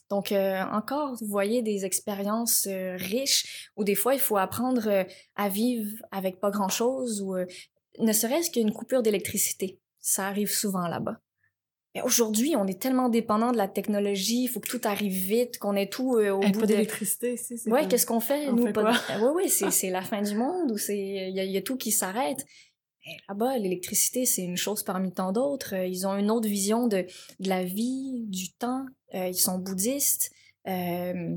Donc 0.08 0.32
euh, 0.32 0.62
encore, 0.72 1.14
vous 1.20 1.26
voyez 1.26 1.60
des 1.62 1.84
expériences 1.84 2.66
euh, 2.68 2.96
riches 2.96 3.70
où 3.76 3.84
des 3.84 3.94
fois 3.94 4.14
il 4.14 4.18
faut 4.20 4.38
apprendre 4.38 4.88
euh, 4.88 5.04
à 5.36 5.48
vivre 5.50 5.92
avec 6.10 6.40
pas 6.40 6.50
grand-chose 6.50 7.20
ou 7.22 7.36
euh, 7.36 7.46
ne 8.00 8.12
serait-ce 8.12 8.50
qu'une 8.50 8.72
coupure 8.72 9.02
d'électricité. 9.02 9.78
Ça 10.00 10.26
arrive 10.26 10.50
souvent 10.50 10.88
là-bas. 10.88 11.20
Mais 11.94 12.02
aujourd'hui, 12.02 12.54
on 12.56 12.66
est 12.68 12.80
tellement 12.80 13.08
dépendant 13.08 13.50
de 13.50 13.56
la 13.56 13.66
technologie, 13.66 14.44
il 14.44 14.48
faut 14.48 14.60
que 14.60 14.68
tout 14.68 14.80
arrive 14.84 15.12
vite, 15.12 15.58
qu'on 15.58 15.74
ait 15.74 15.88
tout 15.88 16.16
euh, 16.16 16.30
au 16.30 16.40
bout 16.40 16.60
pas 16.60 16.66
de 16.66 16.74
ici. 17.34 17.58
c'est 17.58 17.68
Ouais, 17.70 17.88
qu'est-ce 17.88 18.06
qu'on 18.06 18.20
fait 18.20 18.48
on 18.48 18.52
nous? 18.52 18.66
fait 18.66 18.72
pas 18.72 18.84
de- 18.92 19.22
Ouais 19.24 19.30
ouais, 19.32 19.48
c'est 19.48 19.72
c'est 19.72 19.90
la 19.90 20.02
fin 20.02 20.22
du 20.22 20.34
monde 20.36 20.70
ou 20.70 20.78
c'est 20.78 20.96
il 20.96 21.34
y, 21.34 21.40
a- 21.40 21.44
il 21.44 21.50
y 21.50 21.56
a 21.56 21.62
tout 21.62 21.76
qui 21.76 21.90
s'arrête. 21.90 22.44
Là-bas, 23.28 23.58
l'électricité, 23.58 24.24
c'est 24.24 24.42
une 24.42 24.56
chose 24.56 24.84
parmi 24.84 25.12
tant 25.12 25.32
d'autres. 25.32 25.74
Euh, 25.74 25.86
Ils 25.86 26.06
ont 26.06 26.16
une 26.16 26.30
autre 26.30 26.46
vision 26.48 26.86
de, 26.86 27.06
de 27.40 27.48
la 27.48 27.64
vie, 27.64 28.24
du 28.28 28.52
temps. 28.52 28.84
Euh, 29.14 29.26
ils 29.26 29.34
sont 29.34 29.58
bouddhistes. 29.58 30.30
Euh, 30.68 31.36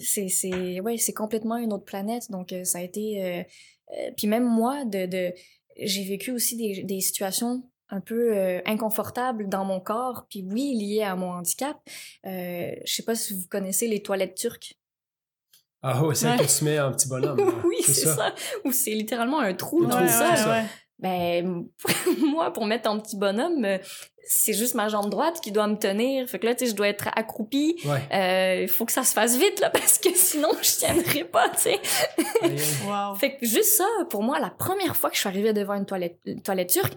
c'est 0.00 0.28
c'est 0.28 0.80
ouais, 0.80 0.96
c'est 0.98 1.12
complètement 1.12 1.56
une 1.56 1.72
autre 1.72 1.84
planète. 1.84 2.30
Donc 2.30 2.52
euh, 2.52 2.64
ça 2.64 2.78
a 2.78 2.82
été 2.82 3.22
euh, 3.24 3.42
euh, 3.98 4.10
puis 4.16 4.26
même 4.26 4.44
moi 4.44 4.84
de, 4.84 5.06
de 5.06 5.32
j'ai 5.80 6.04
vécu 6.04 6.30
aussi 6.32 6.56
des, 6.56 6.82
des 6.84 7.00
situations 7.00 7.62
un 7.88 8.00
peu 8.00 8.36
euh, 8.36 8.60
inconfortables 8.64 9.48
dans 9.48 9.64
mon 9.66 9.78
corps, 9.80 10.26
puis 10.30 10.42
oui, 10.50 10.74
liées 10.78 11.02
à 11.02 11.14
mon 11.14 11.30
handicap. 11.32 11.76
Euh, 12.26 12.72
je 12.86 12.92
sais 12.92 13.02
pas 13.02 13.14
si 13.14 13.34
vous 13.34 13.46
connaissez 13.48 13.86
les 13.86 14.02
toilettes 14.02 14.34
turques. 14.34 14.74
Ah 15.82 16.04
ouais, 16.06 16.14
c'est 16.14 16.28
Ouais. 16.28 16.36
que 16.38 16.58
tu 16.58 16.64
mets 16.64 16.78
un 16.78 16.92
petit 16.92 17.08
bonhomme. 17.08 17.38
oui, 17.66 17.76
c'est 17.84 18.06
ça. 18.06 18.34
Ou 18.64 18.72
c'est 18.72 18.92
littéralement 18.92 19.40
un 19.40 19.52
trou 19.54 19.84
dans 19.84 20.00
le 20.00 20.08
sol. 20.08 20.62
Ben, 21.02 21.66
moi, 22.20 22.52
pour 22.52 22.64
mettre 22.64 22.84
ton 22.84 22.98
petit 23.00 23.16
bonhomme, 23.16 23.64
euh, 23.64 23.78
c'est 24.24 24.52
juste 24.52 24.76
ma 24.76 24.88
jambe 24.88 25.10
droite 25.10 25.40
qui 25.42 25.50
doit 25.50 25.66
me 25.66 25.76
tenir. 25.76 26.28
Fait 26.28 26.38
que 26.38 26.46
là, 26.46 26.54
tu 26.54 26.64
sais, 26.64 26.70
je 26.70 26.76
dois 26.76 26.88
être 26.88 27.08
accroupie. 27.16 27.76
Ouais. 27.84 28.00
Euh, 28.12 28.62
Il 28.62 28.68
faut 28.68 28.86
que 28.86 28.92
ça 28.92 29.02
se 29.02 29.12
fasse 29.12 29.36
vite, 29.36 29.60
là, 29.60 29.68
parce 29.74 29.98
que 29.98 30.10
sinon, 30.14 30.50
je 30.62 30.78
tiendrai 30.78 31.24
pas, 31.24 31.48
tu 31.50 31.62
sais. 31.62 31.80
Wow. 32.86 33.16
Fait 33.16 33.36
que 33.36 33.44
juste 33.44 33.76
ça, 33.76 33.86
pour 34.10 34.22
moi, 34.22 34.38
la 34.38 34.50
première 34.50 34.96
fois 34.96 35.10
que 35.10 35.16
je 35.16 35.20
suis 35.20 35.28
arrivée 35.28 35.52
devant 35.52 35.74
une 35.74 35.86
toilette, 35.86 36.20
une 36.24 36.40
toilette 36.40 36.70
turque, 36.70 36.94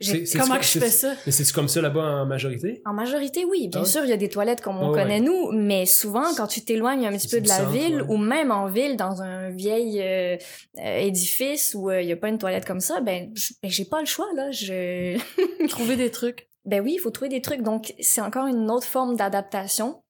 Comment 0.00 0.54
c'est- 0.54 0.58
que 0.58 0.64
je 0.64 0.78
fais 0.80 0.88
ça? 0.90 1.14
Mais 1.24 1.30
c'est 1.32 1.50
comme 1.52 1.68
ça 1.68 1.80
là-bas 1.80 2.22
en 2.22 2.26
majorité? 2.26 2.82
En 2.84 2.92
majorité, 2.92 3.44
oui. 3.44 3.68
Bien 3.68 3.80
Ah 3.80 3.84
ouais? 3.84 3.88
sûr, 3.88 4.04
il 4.04 4.10
y 4.10 4.12
a 4.12 4.16
des 4.16 4.28
toilettes 4.28 4.60
comme 4.60 4.76
on 4.78 4.88
Ah 4.88 4.90
ouais. 4.90 5.02
connaît 5.02 5.20
nous, 5.20 5.52
mais 5.52 5.86
souvent, 5.86 6.34
quand 6.36 6.48
tu 6.48 6.62
t'éloignes 6.64 7.06
un 7.06 7.12
petit 7.12 7.28
peu 7.28 7.40
de 7.40 7.46
la 7.48 7.58
centre, 7.58 7.70
ville, 7.70 8.02
ouais. 8.02 8.08
ou 8.08 8.16
même 8.16 8.50
en 8.50 8.66
ville, 8.66 8.96
dans 8.96 9.22
un 9.22 9.50
vieil 9.50 10.00
euh, 10.02 10.36
euh, 10.78 10.98
édifice 10.98 11.74
où 11.78 11.90
euh, 11.90 12.02
il 12.02 12.08
y 12.08 12.12
a 12.12 12.16
pas 12.16 12.28
une 12.28 12.38
toilette 12.38 12.64
comme 12.66 12.80
ça, 12.80 13.00
ben, 13.00 13.32
ben, 13.62 13.70
j'ai 13.70 13.84
pas 13.84 14.00
le 14.00 14.06
choix, 14.06 14.26
là. 14.34 14.50
Je... 14.50 15.16
Trouver 15.68 15.94
des 15.96 16.10
trucs. 16.10 16.48
Ben 16.64 16.82
oui, 16.82 16.94
il 16.96 16.98
faut 16.98 17.10
trouver 17.10 17.28
des 17.28 17.40
trucs. 17.42 17.62
Donc, 17.62 17.94
c'est 18.00 18.20
encore 18.20 18.46
une 18.46 18.70
autre 18.70 18.86
forme 18.86 19.16
d'adaptation. 19.16 20.02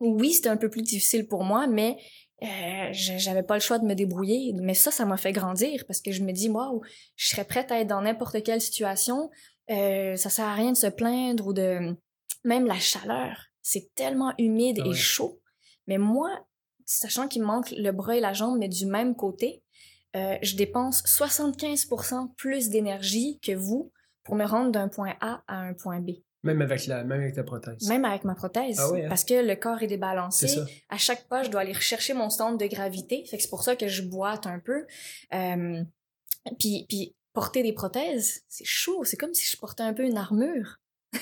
Oui, 0.00 0.32
c'était 0.32 0.48
un 0.48 0.56
peu 0.56 0.70
plus 0.70 0.82
difficile 0.82 1.26
pour 1.26 1.42
moi, 1.44 1.66
mais 1.66 1.96
euh, 2.42 2.88
j'avais 2.92 3.42
pas 3.42 3.54
le 3.54 3.60
choix 3.60 3.78
de 3.78 3.86
me 3.86 3.94
débrouiller. 3.94 4.52
Mais 4.54 4.74
ça, 4.74 4.90
ça 4.90 5.04
m'a 5.04 5.16
fait 5.16 5.32
grandir 5.32 5.84
parce 5.86 6.00
que 6.00 6.12
je 6.12 6.22
me 6.22 6.32
dis, 6.32 6.48
waouh, 6.48 6.82
je 7.16 7.28
serais 7.28 7.44
prête 7.44 7.72
à 7.72 7.80
être 7.80 7.88
dans 7.88 8.02
n'importe 8.02 8.42
quelle 8.42 8.60
situation. 8.60 9.30
Euh, 9.70 10.16
ça 10.16 10.30
sert 10.30 10.46
à 10.46 10.54
rien 10.54 10.72
de 10.72 10.76
se 10.76 10.86
plaindre 10.86 11.46
ou 11.46 11.52
de... 11.52 11.96
Même 12.44 12.66
la 12.66 12.78
chaleur, 12.78 13.46
c'est 13.62 13.92
tellement 13.94 14.32
humide 14.38 14.80
et 14.86 14.94
chaud. 14.94 15.40
Mais 15.86 15.98
moi, 15.98 16.30
sachant 16.86 17.26
qu'il 17.26 17.42
me 17.42 17.46
manque 17.46 17.72
le 17.72 17.90
bras 17.90 18.16
et 18.16 18.20
la 18.20 18.32
jambe, 18.32 18.58
mais 18.58 18.68
du 18.68 18.86
même 18.86 19.16
côté, 19.16 19.62
euh, 20.16 20.38
je 20.40 20.56
dépense 20.56 21.02
75% 21.02 22.34
plus 22.36 22.68
d'énergie 22.70 23.40
que 23.40 23.52
vous 23.52 23.92
pour 24.22 24.36
me 24.36 24.44
rendre 24.44 24.70
d'un 24.70 24.88
point 24.88 25.14
A 25.20 25.42
à 25.48 25.56
un 25.58 25.74
point 25.74 26.00
B. 26.00 26.10
Même 26.44 26.62
avec 26.62 26.86
la, 26.86 27.02
même 27.02 27.20
avec 27.20 27.34
ta 27.34 27.42
prothèse. 27.42 27.88
Même 27.88 28.04
avec 28.04 28.24
ma 28.24 28.34
prothèse. 28.34 28.78
Ah 28.78 28.90
hein? 28.94 29.06
Parce 29.08 29.24
que 29.24 29.46
le 29.46 29.56
corps 29.56 29.82
est 29.82 29.88
débalancé. 29.88 30.48
À 30.88 30.96
chaque 30.96 31.26
pas, 31.28 31.42
je 31.42 31.50
dois 31.50 31.62
aller 31.62 31.72
rechercher 31.72 32.14
mon 32.14 32.30
stand 32.30 32.60
de 32.60 32.66
gravité. 32.66 33.24
Fait 33.24 33.36
que 33.36 33.42
c'est 33.42 33.50
pour 33.50 33.64
ça 33.64 33.74
que 33.74 33.88
je 33.88 34.02
boite 34.02 34.46
un 34.46 34.60
peu. 34.60 34.86
Euh, 35.34 35.82
puis, 36.58 36.86
puis 36.88 37.16
porter 37.32 37.62
des 37.62 37.72
prothèses, 37.72 38.44
c'est 38.48 38.66
chaud. 38.66 39.04
C'est 39.04 39.16
comme 39.16 39.34
si 39.34 39.50
je 39.50 39.56
portais 39.56 39.82
un 39.82 39.94
peu 39.94 40.04
une 40.04 40.16
armure. 40.16 40.78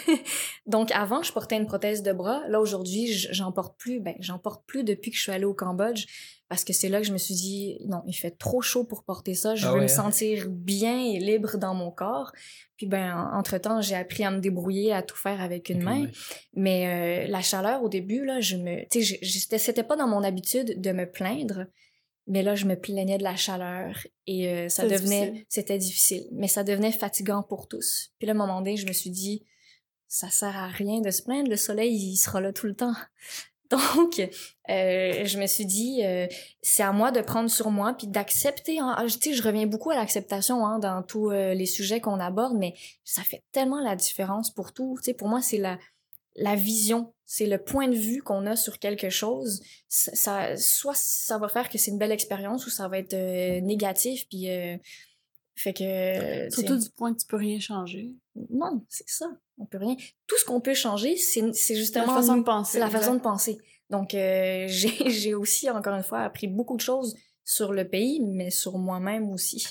Donc 0.66 0.90
avant, 0.92 1.22
je 1.22 1.32
portais 1.32 1.56
une 1.56 1.66
prothèse 1.66 2.02
de 2.02 2.12
bras. 2.12 2.46
Là 2.48 2.60
aujourd'hui, 2.60 3.10
j'en 3.30 3.52
porte 3.52 3.78
plus. 3.78 4.00
Ben, 4.00 4.16
j'en 4.20 4.38
porte 4.38 4.66
plus 4.66 4.84
depuis 4.84 5.10
que 5.10 5.16
je 5.16 5.22
suis 5.22 5.32
allée 5.32 5.44
au 5.44 5.54
Cambodge 5.54 6.06
parce 6.48 6.64
que 6.64 6.72
c'est 6.72 6.88
là 6.88 7.00
que 7.00 7.06
je 7.06 7.12
me 7.12 7.18
suis 7.18 7.34
dit 7.34 7.78
non, 7.86 8.02
il 8.06 8.12
fait 8.12 8.30
trop 8.30 8.60
chaud 8.60 8.84
pour 8.84 9.02
porter 9.04 9.34
ça. 9.34 9.54
Je 9.54 9.66
Ah 9.66 9.70
veux 9.70 9.76
ouais, 9.76 9.82
me 9.82 9.88
sentir 9.88 10.48
bien 10.48 10.98
et 10.98 11.18
libre 11.18 11.58
dans 11.58 11.74
mon 11.74 11.90
corps. 11.90 12.32
Puis 12.76 12.86
ben 12.86 13.30
entre 13.32 13.58
temps, 13.58 13.80
j'ai 13.80 13.96
appris 13.96 14.24
à 14.24 14.30
me 14.30 14.38
débrouiller, 14.38 14.92
à 14.92 15.02
tout 15.02 15.16
faire 15.16 15.40
avec 15.40 15.70
une 15.70 15.82
main. 15.82 16.06
Mais 16.54 17.26
euh, 17.26 17.30
la 17.30 17.40
chaleur 17.40 17.82
au 17.82 17.88
début 17.88 18.24
là, 18.24 18.40
je 18.40 18.56
me, 18.56 18.88
tu 18.88 19.02
sais, 19.02 19.58
c'était 19.58 19.82
pas 19.82 19.96
dans 19.96 20.06
mon 20.06 20.22
habitude 20.22 20.80
de 20.80 20.92
me 20.92 21.10
plaindre. 21.10 21.66
Mais 22.28 22.42
là, 22.42 22.56
je 22.56 22.66
me 22.66 22.74
plaignais 22.74 23.18
de 23.18 23.22
la 23.22 23.36
chaleur 23.36 24.04
et 24.26 24.48
euh, 24.48 24.68
ça 24.68 24.86
devenait, 24.88 25.46
c'était 25.48 25.78
difficile. 25.78 26.26
Mais 26.32 26.48
ça 26.48 26.64
devenait 26.64 26.90
fatigant 26.90 27.44
pour 27.44 27.68
tous. 27.68 28.10
Puis 28.18 28.26
là, 28.26 28.32
à 28.32 28.34
un 28.34 28.38
moment 28.38 28.58
donné, 28.58 28.76
je 28.76 28.86
me 28.86 28.92
suis 28.92 29.10
dit, 29.10 29.44
ça 30.08 30.28
sert 30.30 30.56
à 30.56 30.66
rien 30.66 31.00
de 31.00 31.10
se 31.10 31.22
plaindre, 31.22 31.48
le 31.48 31.56
soleil, 31.56 31.94
il 31.94 32.16
sera 32.16 32.40
là 32.40 32.52
tout 32.52 32.66
le 32.66 32.74
temps. 32.74 32.94
Donc, 33.96 34.18
euh, 34.20 35.24
je 35.24 35.38
me 35.38 35.46
suis 35.46 35.66
dit, 35.66 36.04
euh, 36.04 36.26
c'est 36.62 36.82
à 36.82 36.92
moi 36.92 37.10
de 37.10 37.20
prendre 37.20 37.50
sur 37.50 37.70
moi 37.70 37.94
puis 37.96 38.06
d'accepter. 38.06 38.78
hein. 38.78 38.94
Ah, 38.98 39.04
Tu 39.06 39.30
sais, 39.30 39.32
je 39.32 39.42
reviens 39.42 39.66
beaucoup 39.66 39.90
à 39.90 39.96
l'acceptation 39.96 40.64
hein, 40.66 40.78
dans 40.78 41.02
tous 41.02 41.30
euh, 41.30 41.54
les 41.54 41.66
sujets 41.66 42.00
qu'on 42.00 42.20
aborde, 42.20 42.56
mais 42.56 42.74
ça 43.04 43.22
fait 43.22 43.42
tellement 43.52 43.80
la 43.80 43.96
différence 43.96 44.50
pour 44.52 44.72
tout. 44.72 44.96
Tu 44.98 45.04
sais, 45.06 45.14
pour 45.14 45.28
moi, 45.28 45.42
c'est 45.42 45.58
la 45.58 45.78
la 46.38 46.54
vision, 46.54 47.14
c'est 47.24 47.46
le 47.46 47.56
point 47.56 47.88
de 47.88 47.96
vue 47.96 48.20
qu'on 48.20 48.44
a 48.44 48.56
sur 48.56 48.78
quelque 48.78 49.08
chose. 49.08 49.62
Ça, 49.88 50.14
ça- 50.14 50.56
soit 50.58 50.94
ça 50.94 51.38
va 51.38 51.48
faire 51.48 51.70
que 51.70 51.78
c'est 51.78 51.90
une 51.90 51.96
belle 51.96 52.12
expérience 52.12 52.66
ou 52.66 52.70
ça 52.70 52.88
va 52.88 52.98
être 52.98 53.14
négatif 53.62 54.28
puis 54.28 54.46
Fait 55.54 55.72
que. 55.72 56.50
Surtout 56.50 56.76
du 56.76 56.90
point 56.90 57.14
que 57.14 57.20
tu 57.20 57.26
peux 57.26 57.38
rien 57.38 57.58
changer. 57.58 58.14
Non, 58.50 58.84
c'est 58.90 59.08
ça. 59.08 59.26
On 59.58 59.66
peut 59.66 59.78
rien. 59.78 59.96
Tout 60.26 60.36
ce 60.38 60.44
qu'on 60.44 60.60
peut 60.60 60.74
changer, 60.74 61.16
c'est 61.16 61.74
justement. 61.74 62.06
La 62.06 62.14
façon 62.14 62.34
nous. 62.34 62.40
de 62.40 62.44
penser. 62.44 62.72
C'est 62.72 62.78
la 62.78 62.90
façon 62.90 63.14
de 63.14 63.20
penser. 63.20 63.58
Donc, 63.90 64.14
euh, 64.14 64.66
j'ai 64.68 65.34
aussi, 65.34 65.70
encore 65.70 65.94
une 65.94 66.02
fois, 66.02 66.20
appris 66.20 66.48
beaucoup 66.48 66.76
de 66.76 66.82
choses 66.82 67.16
sur 67.44 67.72
le 67.72 67.88
pays, 67.88 68.20
mais 68.20 68.50
sur 68.50 68.78
moi-même 68.78 69.30
aussi. 69.30 69.66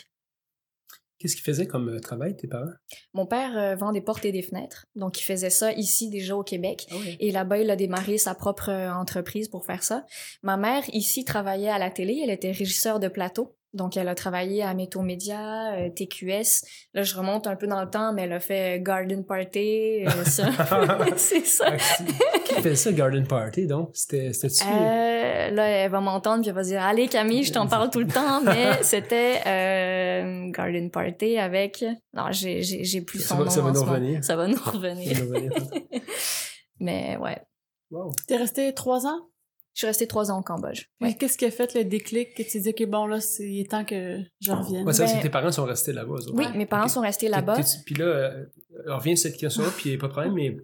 Qu'est-ce 1.18 1.36
qu'ils 1.36 1.46
faisaient 1.46 1.68
comme 1.68 1.90
euh, 1.90 2.00
travail, 2.00 2.36
tes 2.36 2.48
parents? 2.48 2.72
Mon 3.14 3.26
père 3.26 3.58
euh, 3.58 3.76
vend 3.76 3.92
des 3.92 4.02
portes 4.02 4.26
et 4.26 4.32
des 4.32 4.42
fenêtres. 4.42 4.86
Donc, 4.96 5.20
il 5.20 5.24
faisait 5.24 5.50
ça 5.50 5.72
ici 5.74 6.10
déjà 6.10 6.36
au 6.36 6.44
Québec. 6.44 6.88
Ah. 6.92 6.96
Et 7.20 7.32
là-bas, 7.32 7.60
il 7.60 7.70
a 7.70 7.76
démarré 7.76 8.18
sa 8.18 8.36
propre 8.36 8.70
entreprise 8.70 9.50
pour 9.50 9.66
faire 9.66 9.84
ça. 9.84 10.06
Ma 10.44 10.58
mère, 10.58 10.84
ici, 10.94 11.24
travaillait 11.26 11.70
à 11.70 11.80
la 11.80 11.90
télé. 11.90 12.20
Elle 12.24 12.32
était 12.32 12.52
régisseur 12.52 13.00
de 13.00 13.08
plateau. 13.08 13.56
Donc, 13.76 13.98
elle 13.98 14.08
a 14.08 14.16
travaillé 14.16 14.64
à 14.64 14.74
Métaux 14.74 15.02
Média, 15.02 15.74
euh, 15.76 15.90
TQS. 15.90 16.66
Là, 16.94 17.04
je 17.04 17.16
remonte 17.16 17.46
un 17.46 17.56
peu 17.56 17.68
dans 17.68 17.82
le 17.84 17.90
temps, 17.90 18.14
mais 18.14 18.24
elle 18.24 18.34
a 18.34 18.40
fait 18.40 18.82
Garden 18.82 19.24
Party. 19.26 20.06
euh, 20.06 20.24
ça. 20.24 20.50
c'est 21.18 21.46
ça. 21.46 21.66
Ah, 21.70 22.38
Qui 22.46 22.54
faisait 22.56 22.76
ça, 22.76 22.92
Garden 22.94 23.28
Party, 23.28 23.68
donc? 23.68 23.90
C'était- 23.94 24.34
C'était-tu... 24.34 24.64
Euh, 24.66 25.52
là, 25.52 25.68
elle 25.68 25.92
va 25.92 26.00
m'entendre 26.02 26.42
puis 26.42 26.50
elle 26.50 26.56
va 26.56 26.64
dire 26.64 26.82
Allez, 26.82 27.08
Camille, 27.08 27.44
je 27.44 27.54
t'en 27.54 27.68
parle 27.68 27.90
tout 27.90 28.00
le 28.00 28.08
temps, 28.08 28.42
mais 28.42 28.82
c'était 28.82 29.42
euh, 29.46 30.50
Garden 30.52 30.90
Party 30.90 31.38
avec. 31.38 31.84
Non, 32.14 32.28
j'ai 32.32 33.02
plus 33.02 33.20
Ça 33.20 33.30
son 33.30 33.36
va- 33.38 33.44
nom. 33.46 33.50
ça 33.52 33.62
va 33.62 33.72
nous 33.72 33.82
revenir. 33.84 34.24
Ça 34.24 34.36
va 34.36 34.48
nous 34.48 34.58
Ça 34.58 34.72
revenir. 34.72 35.14
va 35.14 35.20
revenir. 35.36 35.52
mais 36.80 37.18
ouais. 37.18 37.42
Wow. 37.92 38.10
T'es 38.28 38.38
resté 38.38 38.74
trois 38.74 39.06
ans? 39.06 39.28
Je 39.76 39.80
suis 39.82 39.88
restée 39.88 40.08
trois 40.08 40.32
ans 40.32 40.40
au 40.40 40.42
Cambodge. 40.42 40.86
Ouais. 41.02 41.14
Qu'est-ce 41.14 41.38
qui 41.38 41.46
a 41.46 41.52
fait 41.52 41.74
le 41.76 41.84
déclic 41.84 42.34
que 42.34 42.44
tu 42.44 42.60
dis 42.62 42.74
que 42.74 42.86
bon, 42.86 43.06
là, 43.06 43.20
c'est 43.20 43.44
il 43.48 43.60
est 43.60 43.70
temps 43.70 43.84
que 43.86 44.20
je 44.42 44.52
revienne? 44.52 44.88
Ouais, 44.88 44.94
ça, 44.94 45.06
Ben- 45.06 45.22
tes 45.22 45.30
parents 45.30 45.52
sont 45.52 45.66
restés 45.66 45.92
là-bas. 45.92 46.16
Oui, 46.34 46.46
mes 46.56 46.66
parents 46.66 46.86
Ok. 46.86 46.92
sont 46.92 47.02
restés 47.02 47.28
là-bas. 47.28 47.60
Puis 47.86 47.94
là, 47.96 48.06
euh, 48.06 48.46
on 48.88 48.98
revient 48.98 49.18
sur 49.18 49.30
cette 49.30 49.38
question-là, 49.40 49.70
puis 49.78 49.98
pas 49.98 50.08
de 50.08 50.12
problème, 50.14 50.34
mais 50.34 50.56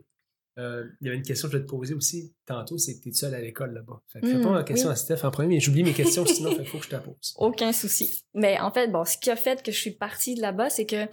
euh, 0.58 0.86
il 1.02 1.06
y 1.06 1.10
avait 1.10 1.18
une 1.18 1.24
question 1.24 1.48
que 1.50 1.54
je 1.54 1.58
vais 1.58 1.64
te 1.66 1.70
poser 1.70 1.94
aussi 1.94 2.34
tantôt, 2.46 2.78
c'est 2.78 2.98
que 3.00 3.04
t'es 3.04 3.12
seul 3.12 3.34
à 3.36 3.42
l'école 3.42 3.74
là-bas. 3.74 4.02
Fait 4.12 4.22
que 4.22 4.28
Hmm, 4.28 4.38
réponds 4.38 4.54
à 4.54 4.58
la 4.60 4.64
question 4.64 4.88
oui. 4.88 4.94
à 4.94 4.96
Steph 4.96 5.24
en 5.26 5.32
premier, 5.32 5.56
mais 5.56 5.60
j'oublie 5.60 5.84
mes 5.84 5.94
questions, 5.94 6.26
sinon 6.26 6.52
il 6.58 6.66
faut 6.66 6.78
que 6.78 6.84
je 6.86 6.90
te 6.90 6.96
la 6.96 7.02
pose. 7.02 7.34
Aucun 7.38 7.74
souci. 7.74 8.24
Mais 8.34 8.60
en 8.60 8.72
fait, 8.72 8.88
bon, 8.90 9.04
ce 9.04 9.18
qui 9.18 9.30
a 9.30 9.36
fait 9.36 9.62
que 9.62 9.72
je 9.74 9.78
suis 9.78 9.92
partie 9.92 10.36
de 10.36 10.42
là-bas, 10.42 10.70
c'est 10.70 10.86
que 10.86 11.04
à 11.04 11.10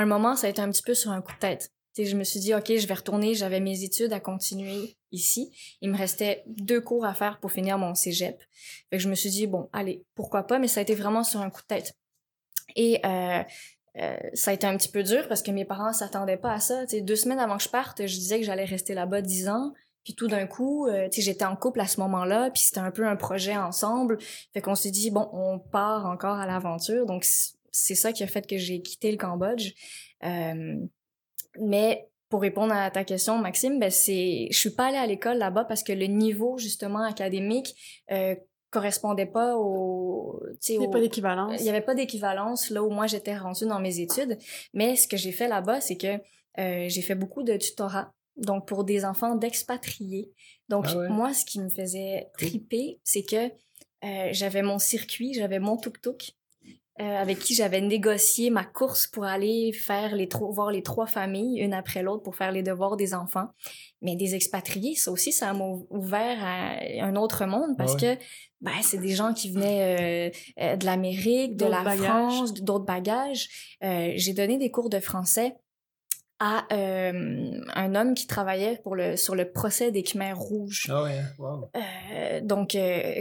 un 0.00 0.06
moment, 0.06 0.36
ça 0.36 0.48
a 0.48 0.50
été 0.50 0.60
un 0.60 0.70
petit 0.70 0.82
peu 0.82 0.92
sur 0.94 1.10
un 1.12 1.22
coup 1.22 1.32
de 1.32 1.38
tête. 1.38 1.70
Tu 1.98 2.04
sais, 2.04 2.10
je 2.10 2.16
me 2.16 2.22
suis 2.22 2.38
dit, 2.38 2.54
OK, 2.54 2.70
je 2.76 2.86
vais 2.86 2.94
retourner, 2.94 3.34
j'avais 3.34 3.58
mes 3.58 3.82
études 3.82 4.12
à 4.12 4.20
continuer 4.20 4.96
ici. 5.10 5.50
Il 5.80 5.90
me 5.90 5.96
restait 5.96 6.44
deux 6.46 6.80
cours 6.80 7.04
à 7.04 7.12
faire 7.12 7.40
pour 7.40 7.50
finir 7.50 7.76
mon 7.76 7.96
cégep. 7.96 8.40
Fait 8.88 9.00
je 9.00 9.08
me 9.08 9.16
suis 9.16 9.30
dit, 9.30 9.48
bon, 9.48 9.68
allez, 9.72 10.04
pourquoi 10.14 10.44
pas, 10.44 10.60
mais 10.60 10.68
ça 10.68 10.78
a 10.78 10.84
été 10.84 10.94
vraiment 10.94 11.24
sur 11.24 11.40
un 11.40 11.50
coup 11.50 11.60
de 11.62 11.66
tête. 11.66 11.96
Et 12.76 13.00
euh, 13.04 13.42
euh, 13.96 14.16
ça 14.32 14.52
a 14.52 14.54
été 14.54 14.64
un 14.64 14.76
petit 14.76 14.90
peu 14.90 15.02
dur 15.02 15.26
parce 15.26 15.42
que 15.42 15.50
mes 15.50 15.64
parents 15.64 15.92
s'attendaient 15.92 16.36
pas 16.36 16.52
à 16.52 16.60
ça. 16.60 16.86
Tu 16.86 16.98
sais, 16.98 17.00
deux 17.00 17.16
semaines 17.16 17.40
avant 17.40 17.56
que 17.56 17.64
je 17.64 17.68
parte, 17.68 18.06
je 18.06 18.14
disais 18.14 18.38
que 18.38 18.46
j'allais 18.46 18.64
rester 18.64 18.94
là-bas 18.94 19.20
dix 19.20 19.48
ans. 19.48 19.72
Puis 20.04 20.14
tout 20.14 20.28
d'un 20.28 20.46
coup, 20.46 20.86
euh, 20.86 21.08
j'étais 21.10 21.46
en 21.46 21.56
couple 21.56 21.80
à 21.80 21.88
ce 21.88 21.98
moment-là, 21.98 22.50
puis 22.52 22.62
c'était 22.62 22.78
un 22.78 22.92
peu 22.92 23.08
un 23.08 23.16
projet 23.16 23.56
ensemble. 23.56 24.18
Fait 24.52 24.60
qu'on 24.60 24.76
s'est 24.76 24.92
dit, 24.92 25.10
bon, 25.10 25.28
on 25.32 25.58
part 25.58 26.06
encore 26.06 26.38
à 26.38 26.46
l'aventure. 26.46 27.06
Donc, 27.06 27.26
c'est 27.72 27.96
ça 27.96 28.12
qui 28.12 28.22
a 28.22 28.28
fait 28.28 28.46
que 28.46 28.56
j'ai 28.56 28.82
quitté 28.82 29.10
le 29.10 29.16
Cambodge. 29.16 29.72
Euh, 30.22 30.76
mais 31.60 32.08
pour 32.28 32.42
répondre 32.42 32.74
à 32.74 32.90
ta 32.90 33.04
question, 33.04 33.38
Maxime, 33.38 33.78
ben 33.78 33.90
c'est, 33.90 34.48
je 34.50 34.58
suis 34.58 34.70
pas 34.74 34.86
allée 34.88 34.98
à 34.98 35.06
l'école 35.06 35.38
là-bas 35.38 35.64
parce 35.64 35.82
que 35.82 35.92
le 35.92 36.06
niveau, 36.06 36.58
justement, 36.58 37.02
académique, 37.02 37.74
euh, 38.10 38.34
correspondait 38.70 39.24
pas 39.26 39.56
au, 39.56 40.42
tu 40.52 40.56
sais, 40.60 40.72
Il 40.74 40.78
n'y 40.80 40.84
a 40.84 40.88
au- 40.88 40.90
pas 40.92 41.00
d'équivalence. 41.00 41.58
il 41.58 41.64
y 41.64 41.70
avait 41.70 41.80
pas 41.80 41.94
d'équivalence 41.94 42.68
là 42.68 42.82
où 42.82 42.90
moi 42.90 43.06
j'étais 43.06 43.34
rendue 43.34 43.64
dans 43.66 43.80
mes 43.80 44.00
études. 44.00 44.36
Mais 44.74 44.94
ce 44.96 45.08
que 45.08 45.16
j'ai 45.16 45.32
fait 45.32 45.48
là-bas, 45.48 45.80
c'est 45.80 45.96
que 45.96 46.18
euh, 46.58 46.86
j'ai 46.88 47.00
fait 47.02 47.14
beaucoup 47.14 47.42
de 47.42 47.56
tutorat. 47.56 48.12
Donc, 48.36 48.68
pour 48.68 48.84
des 48.84 49.04
enfants 49.06 49.34
d'expatriés. 49.34 50.30
Donc, 50.68 50.84
Ah 50.88 50.96
ouais? 50.98 51.08
moi, 51.08 51.32
ce 51.32 51.44
qui 51.44 51.60
me 51.60 51.68
faisait 51.70 52.28
triper, 52.38 53.00
c'est 53.04 53.24
que 53.24 53.50
euh, 54.04 54.28
j'avais 54.32 54.62
mon 54.62 54.78
circuit, 54.78 55.32
j'avais 55.34 55.58
mon 55.58 55.76
tuk-tuk, 55.76 56.36
euh, 57.00 57.22
avec 57.22 57.38
qui 57.38 57.54
j'avais 57.54 57.80
négocié 57.80 58.50
ma 58.50 58.64
course 58.64 59.06
pour 59.06 59.24
aller 59.24 59.72
faire 59.72 60.14
les 60.14 60.28
trois, 60.28 60.50
voir 60.50 60.70
les 60.70 60.82
trois 60.82 61.06
familles, 61.06 61.60
une 61.60 61.74
après 61.74 62.02
l'autre, 62.02 62.22
pour 62.22 62.36
faire 62.36 62.52
les 62.52 62.62
devoirs 62.62 62.96
des 62.96 63.14
enfants. 63.14 63.48
Mais 64.00 64.14
des 64.16 64.34
expatriés, 64.34 64.94
ça 64.94 65.10
aussi, 65.10 65.32
ça 65.32 65.52
m'a 65.52 65.64
ouvert 65.90 66.38
à 66.40 66.76
un 67.02 67.16
autre 67.16 67.46
monde 67.46 67.76
parce 67.76 67.94
ouais. 67.94 68.16
que 68.16 68.22
ben, 68.60 68.72
c'est 68.82 68.98
des 68.98 69.14
gens 69.14 69.32
qui 69.32 69.50
venaient 69.52 70.30
euh, 70.30 70.62
euh, 70.62 70.76
de 70.76 70.84
l'Amérique, 70.84 71.56
de 71.56 71.66
la 71.66 71.82
bagages. 71.82 72.04
France, 72.04 72.54
d'autres 72.54 72.84
bagages. 72.84 73.76
Euh, 73.82 74.12
J'ai 74.16 74.32
donné 74.32 74.58
des 74.58 74.70
cours 74.70 74.88
de 74.88 75.00
français 75.00 75.54
à 76.40 76.66
euh, 76.72 77.50
un 77.74 77.94
homme 77.96 78.14
qui 78.14 78.28
travaillait 78.28 78.80
pour 78.84 78.94
le, 78.94 79.16
sur 79.16 79.34
le 79.34 79.50
procès 79.50 79.90
des 79.90 80.04
Khmers 80.04 80.38
rouges. 80.38 80.86
Ah 80.88 81.02
ouais, 81.02 81.18
hein? 81.18 81.34
wow. 81.38 82.40
Donc, 82.42 82.76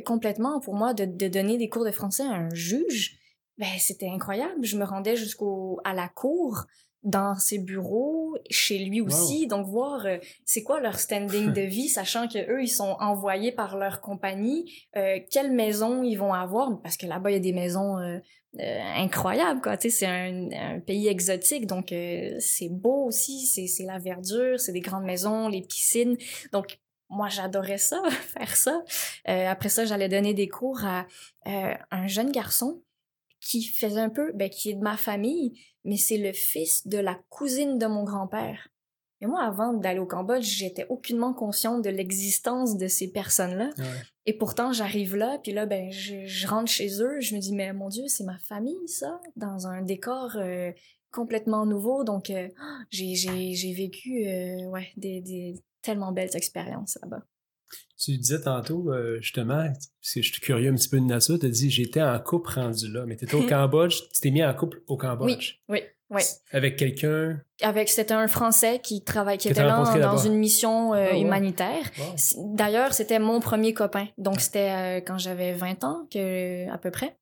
complètement, 0.05 0.59
pour 0.59 0.75
moi, 0.75 0.93
de, 0.93 1.05
de 1.05 1.28
donner 1.28 1.57
des 1.57 1.69
cours 1.69 1.86
de 1.86 1.91
français 1.91 2.23
à 2.23 2.34
un 2.34 2.53
juge, 2.53 3.17
ben, 3.58 3.68
c'était 3.80 4.10
incroyable. 4.10 4.64
Je 4.64 4.78
me 4.78 4.86
rendais 4.86 5.16
jusqu'au 5.16 5.80
à 5.84 5.93
la 5.93 6.08
cour, 6.08 6.66
dans 7.03 7.36
ses 7.36 7.60
bureaux, 7.60 8.36
chez 8.49 8.80
lui 8.80 9.01
aussi. 9.01 9.47
Donc, 9.47 9.68
voir 9.68 10.05
euh, 10.05 10.18
c'est 10.45 10.64
quoi 10.64 10.82
leur 10.82 10.99
standing 10.99 11.53
de 11.53 11.62
vie, 11.76 11.88
sachant 11.88 12.28
que 12.28 12.39
eux 12.51 12.62
ils 12.62 12.68
sont 12.68 12.97
envoyés 12.99 13.51
par 13.51 13.78
leur 13.78 14.01
compagnie, 14.01 14.74
euh, 14.97 15.20
quelle 15.32 15.51
maison 15.51 16.03
ils 16.03 16.16
vont 16.16 16.34
avoir, 16.34 16.82
parce 16.82 16.97
que 16.97 17.05
là-bas, 17.05 17.32
il 17.32 17.34
y 17.34 17.38
a 17.38 17.39
des 17.39 17.53
maisons 17.53 17.97
euh, 17.97 18.18
euh, 18.60 18.82
incroyables, 18.95 19.62
quoi. 19.62 19.78
Tu 19.78 19.89
sais, 19.89 19.99
c'est 19.99 20.05
un, 20.05 20.49
un 20.51 20.80
pays 20.80 21.08
exotique, 21.08 21.68
donc 21.68 21.91
euh, 21.91 22.36
c'est 22.39 22.70
beau 22.70 23.05
aussi, 23.05 23.45
c'est 23.45 23.68
c'est 23.68 23.84
la 23.84 23.99
verdure, 23.99 24.60
c'est 24.60 24.72
des 24.72 24.80
grandes 24.80 25.05
maisons, 25.05 25.47
les 25.47 25.62
piscines. 25.62 26.18
Donc, 26.51 26.80
moi, 27.10 27.30
j'adorais 27.30 27.78
ça, 27.78 28.01
faire 28.10 28.55
ça. 28.55 28.84
Euh, 29.30 29.47
après 29.47 29.70
ça, 29.70 29.86
j'allais 29.86 30.10
donner 30.10 30.34
des 30.34 30.47
cours 30.47 30.84
à 30.84 31.05
euh, 31.47 31.74
un 31.91 32.08
jeune 32.08 32.32
garçon 32.32 32.82
qui 33.40 33.64
faisait 33.64 34.00
un 34.00 34.10
peu, 34.10 34.32
ben, 34.34 34.50
qui 34.50 34.72
est 34.72 34.76
de 34.76 34.84
ma 34.84 34.98
famille, 34.98 35.60
mais 35.84 35.98
c'est 35.98 36.18
le 36.18 36.34
fils 36.34 36.88
de 36.88 36.98
la 36.98 37.20
cousine 37.30 37.78
de 37.78 37.86
mon 37.86 38.04
grand-père. 38.04 38.70
Et 39.20 39.26
moi, 39.26 39.42
avant 39.42 39.74
d'aller 39.74 40.00
au 40.00 40.06
Cambodge, 40.06 40.46
j'étais 40.46 40.86
aucunement 40.90 41.34
consciente 41.34 41.84
de 41.84 41.90
l'existence 41.90 42.78
de 42.78 42.88
ces 42.88 43.12
personnes-là. 43.12 43.72
Ouais. 43.78 43.86
Et 44.28 44.34
pourtant, 44.34 44.72
j'arrive 44.72 45.16
là, 45.16 45.40
puis 45.42 45.54
là, 45.54 45.66
ben, 45.66 45.92
je, 45.92 46.26
je 46.26 46.48
rentre 46.48 46.70
chez 46.70 47.02
eux, 47.02 47.20
je 47.20 47.36
me 47.36 47.40
dis, 47.40 47.54
mais 47.54 47.74
mon 47.74 47.90
Dieu, 47.90 48.04
c'est 48.08 48.26
ma 48.26 48.38
famille, 48.38 48.88
ça, 48.88 49.20
dans 49.36 49.66
un 49.66 49.82
décor 49.82 50.36
euh, 50.36 50.72
complètement 51.12 51.66
nouveau. 51.66 52.04
Donc, 52.04 52.30
euh, 52.30 52.48
j'ai 52.92 53.74
vécu, 53.76 54.28
euh, 54.28 54.70
ouais, 54.70 54.90
des, 54.98 55.22
des 55.22 55.56
tellement 55.82 56.12
belles 56.12 56.36
expériences 56.36 57.00
là-bas. 57.02 57.24
Tu 57.98 58.18
disais 58.18 58.41
tantôt, 58.41 58.91
euh, 58.93 59.20
justement, 59.22 59.64
parce 59.66 60.14
que 60.14 60.22
je 60.22 60.32
suis 60.32 60.41
curieux 60.41 60.70
un 60.72 60.76
petit 60.76 60.89
peu 60.89 61.00
de 61.00 61.06
nature, 61.06 61.39
tu 61.39 61.48
as 61.48 61.50
dit 61.50 61.70
j'étais 61.72 62.02
en 62.02 62.20
couple 62.20 62.52
rendu 62.52 62.91
là, 62.91 63.06
mais 63.08 63.16
tu 63.16 63.26
étais 63.26 63.36
au 63.36 63.41
Cambodge, 63.48 63.95
tu 64.14 64.20
t'es 64.22 64.30
mis 64.30 64.43
en 64.45 64.54
couple 64.54 64.82
au 64.88 64.98
Cambodge. 64.98 65.56
Oui, 65.68 65.82
oui. 66.12 66.22
Avec 66.52 66.76
quelqu'un? 66.78 67.41
Avec, 67.62 67.89
c'était 67.89 68.14
un 68.14 68.28
Français 68.28 68.80
qui 68.84 69.04
travaille, 69.04 69.39
qui 69.39 69.50
était 69.50 69.64
là 69.64 69.84
dans 70.00 70.18
une 70.18 70.36
mission 70.36 70.93
euh, 70.93 71.08
Ah 71.10 71.14
ouais. 71.14 71.22
humanitaire. 71.22 71.89
Wow. 71.98 72.56
D'ailleurs, 72.56 72.93
c'était 72.93 73.18
mon 73.20 73.39
premier 73.39 73.74
copain. 73.74 74.08
Donc, 74.20 74.41
c'était 74.41 74.70
euh, 74.70 75.02
quand 75.02 75.18
j'avais 75.18 75.54
20 75.54 75.84
ans, 75.84 76.08
que, 76.14 76.70
à 76.72 76.78
peu 76.78 76.91
près. 76.91 77.18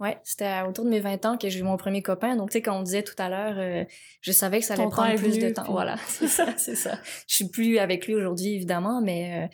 Ouais, 0.00 0.16
c'était 0.22 0.62
autour 0.66 0.84
de 0.84 0.90
mes 0.90 1.00
20 1.00 1.26
ans 1.26 1.36
que 1.36 1.48
j'ai 1.48 1.58
eu 1.58 1.64
mon 1.64 1.76
premier 1.76 2.02
copain. 2.02 2.34
Donc, 2.36 2.50
tu 2.50 2.54
sais, 2.54 2.62
quand 2.62 2.78
on 2.78 2.82
disait 2.82 3.02
tout 3.02 3.16
à 3.18 3.28
l'heure, 3.28 3.56
euh, 3.58 3.84
je 4.20 4.30
savais 4.32 4.60
que 4.60 4.64
ça 4.64 4.74
allait 4.74 4.84
Ton 4.84 4.90
prendre 4.90 5.12
plus 5.16 5.28
venu, 5.28 5.42
de 5.48 5.50
temps. 5.50 5.64
puis- 5.64 5.72
Voilà, 5.72 5.96
c'est 6.06 6.28
ça, 6.28 6.46
c'est 6.56 6.76
ça. 6.76 6.98
Je 7.26 7.34
suis 7.34 7.48
plus 7.48 7.78
avec 7.78 8.06
lui 8.06 8.14
aujourd'hui, 8.14 8.54
évidemment, 8.54 9.00
mais 9.02 9.44
euh, 9.44 9.48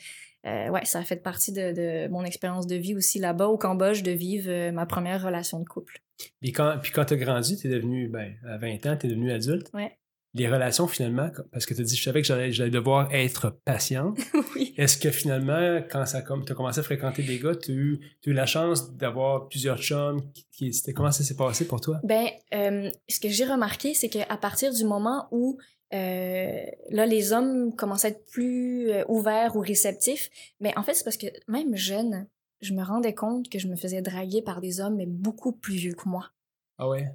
euh, 0.46 0.68
ouais, 0.68 0.84
ça 0.84 0.98
a 0.98 1.02
fait 1.04 1.16
partie 1.22 1.52
de, 1.52 1.72
de 1.72 2.08
mon 2.08 2.24
expérience 2.24 2.66
de 2.66 2.76
vie 2.76 2.94
aussi 2.94 3.18
là-bas, 3.18 3.46
au 3.48 3.58
Cambodge, 3.58 4.02
de 4.02 4.10
vivre 4.12 4.50
euh, 4.50 4.72
ma 4.72 4.86
première 4.86 5.22
relation 5.22 5.58
de 5.60 5.64
couple. 5.64 6.00
Et 6.42 6.52
quand, 6.52 6.76
puis 6.82 6.92
quand 6.92 7.04
tu 7.06 7.14
as 7.14 7.16
grandi, 7.16 7.56
tu 7.56 7.66
es 7.66 7.70
devenu, 7.70 8.08
ben, 8.08 8.34
à 8.48 8.56
20 8.58 8.86
ans, 8.86 8.96
tu 8.96 9.06
es 9.06 9.10
devenu 9.10 9.32
adulte. 9.32 9.70
Ouais. 9.74 9.98
Les 10.36 10.48
relations, 10.48 10.88
finalement, 10.88 11.30
parce 11.52 11.64
que 11.64 11.74
tu 11.74 11.80
as 11.80 11.84
dit, 11.84 11.94
je 11.94 12.02
savais 12.02 12.20
que 12.20 12.26
j'allais 12.26 12.50
j'allais 12.50 12.70
devoir 12.70 13.08
être 13.14 13.56
patient. 13.64 14.14
oui. 14.56 14.74
Est-ce 14.76 14.96
que 14.98 15.12
finalement, 15.12 15.80
quand 15.88 16.02
tu 16.04 16.16
as 16.16 16.54
commencé 16.56 16.80
à 16.80 16.82
fréquenter 16.82 17.22
des 17.22 17.38
gars, 17.38 17.54
tu 17.54 17.70
as 17.70 17.74
eu, 17.74 18.00
t'as 18.20 18.30
eu 18.32 18.34
la 18.34 18.44
chance 18.46 18.96
d'avoir 18.96 19.46
plusieurs 19.48 19.78
chums? 19.80 20.20
Qui, 20.50 20.70
qui- 20.72 20.92
comment 20.92 21.12
ça 21.12 21.22
s'est 21.22 21.36
passé 21.36 21.68
pour 21.68 21.80
toi? 21.80 22.00
Ben, 22.02 22.26
euh, 22.52 22.90
ce 23.08 23.20
que 23.20 23.28
j'ai 23.28 23.44
remarqué, 23.44 23.94
c'est 23.94 24.08
qu'à 24.08 24.36
partir 24.36 24.72
du 24.72 24.84
moment 24.84 25.28
où 25.30 25.56
euh, 25.92 26.64
là, 26.90 27.06
les 27.06 27.32
hommes 27.32 27.74
commencent 27.74 28.04
à 28.04 28.08
être 28.08 28.24
plus 28.26 28.90
euh, 28.90 29.04
ouverts 29.08 29.56
ou 29.56 29.60
réceptifs, 29.60 30.30
mais 30.60 30.76
en 30.76 30.82
fait, 30.82 30.94
c'est 30.94 31.04
parce 31.04 31.16
que 31.16 31.26
même 31.46 31.76
jeune, 31.76 32.26
je 32.60 32.74
me 32.74 32.82
rendais 32.82 33.14
compte 33.14 33.48
que 33.48 33.58
je 33.58 33.68
me 33.68 33.76
faisais 33.76 34.02
draguer 34.02 34.42
par 34.42 34.60
des 34.60 34.80
hommes, 34.80 34.96
mais 34.96 35.06
beaucoup 35.06 35.52
plus 35.52 35.74
vieux 35.74 35.94
que 35.94 36.08
moi. 36.08 36.30
Ah 36.78 36.88
ouais? 36.88 37.08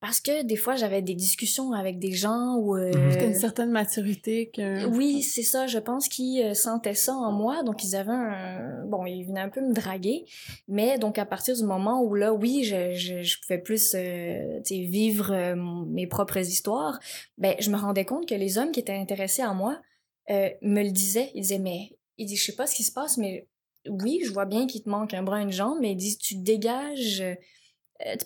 Parce 0.00 0.20
que 0.20 0.42
des 0.42 0.56
fois 0.56 0.76
j'avais 0.76 1.02
des 1.02 1.14
discussions 1.14 1.72
avec 1.72 1.98
des 1.98 2.12
gens 2.12 2.56
où 2.56 2.76
euh, 2.76 2.90
Mhm. 2.94 3.28
Une 3.28 3.34
certaine 3.34 3.70
maturité 3.70 4.50
que... 4.50 4.86
oui 4.86 5.22
c'est 5.22 5.42
ça 5.42 5.66
je 5.66 5.78
pense 5.78 6.08
qu'ils 6.08 6.42
euh, 6.42 6.54
sentaient 6.54 6.94
ça 6.94 7.14
en 7.14 7.32
moi. 7.32 7.62
Donc 7.62 7.84
ils 7.84 7.94
avaient 7.96 8.10
un 8.12 8.84
bon 8.86 9.04
ils 9.06 9.24
venaient 9.24 9.40
un 9.40 9.48
peu 9.48 9.60
me 9.60 9.72
draguer. 9.74 10.24
Mais 10.68 10.98
donc 10.98 11.18
à 11.18 11.26
partir 11.26 11.54
du 11.56 11.64
moment 11.64 12.02
où 12.02 12.14
là 12.14 12.32
oui 12.32 12.64
je 12.64 12.94
je, 12.94 13.22
je 13.22 13.36
pouvais 13.40 13.58
plus 13.60 13.94
euh, 13.94 14.60
vivre 14.70 15.32
euh, 15.32 15.54
mes 15.56 16.06
propres 16.06 16.38
histoires 16.38 16.98
ben 17.38 17.54
je 17.58 17.70
me 17.70 17.76
rendais 17.76 18.04
compte 18.04 18.26
que 18.28 18.34
les 18.34 18.58
hommes 18.58 18.72
qui 18.72 18.80
étaient 18.80 18.92
intéressés 18.96 19.42
à 19.42 19.52
moi 19.52 19.80
me 20.28 20.82
le 20.84 20.92
disaient. 20.92 21.30
Ils 21.34 21.42
disaient 21.42 21.58
mais 21.58 21.90
il 22.16 22.26
dit 22.26 22.36
je 22.36 22.44
sais 22.44 22.54
pas 22.54 22.66
ce 22.66 22.74
qui 22.74 22.84
se 22.84 22.92
passe 22.92 23.18
mais 23.18 23.48
oui 23.88 24.20
je 24.24 24.32
vois 24.32 24.46
bien 24.46 24.66
qu'il 24.66 24.82
te 24.82 24.88
manque 24.88 25.12
un 25.14 25.22
bras 25.22 25.40
une 25.40 25.50
jambe 25.50 25.78
mais 25.80 25.92
ils 25.92 25.96
disent 25.96 26.18
tu 26.18 26.36
dégages 26.36 27.22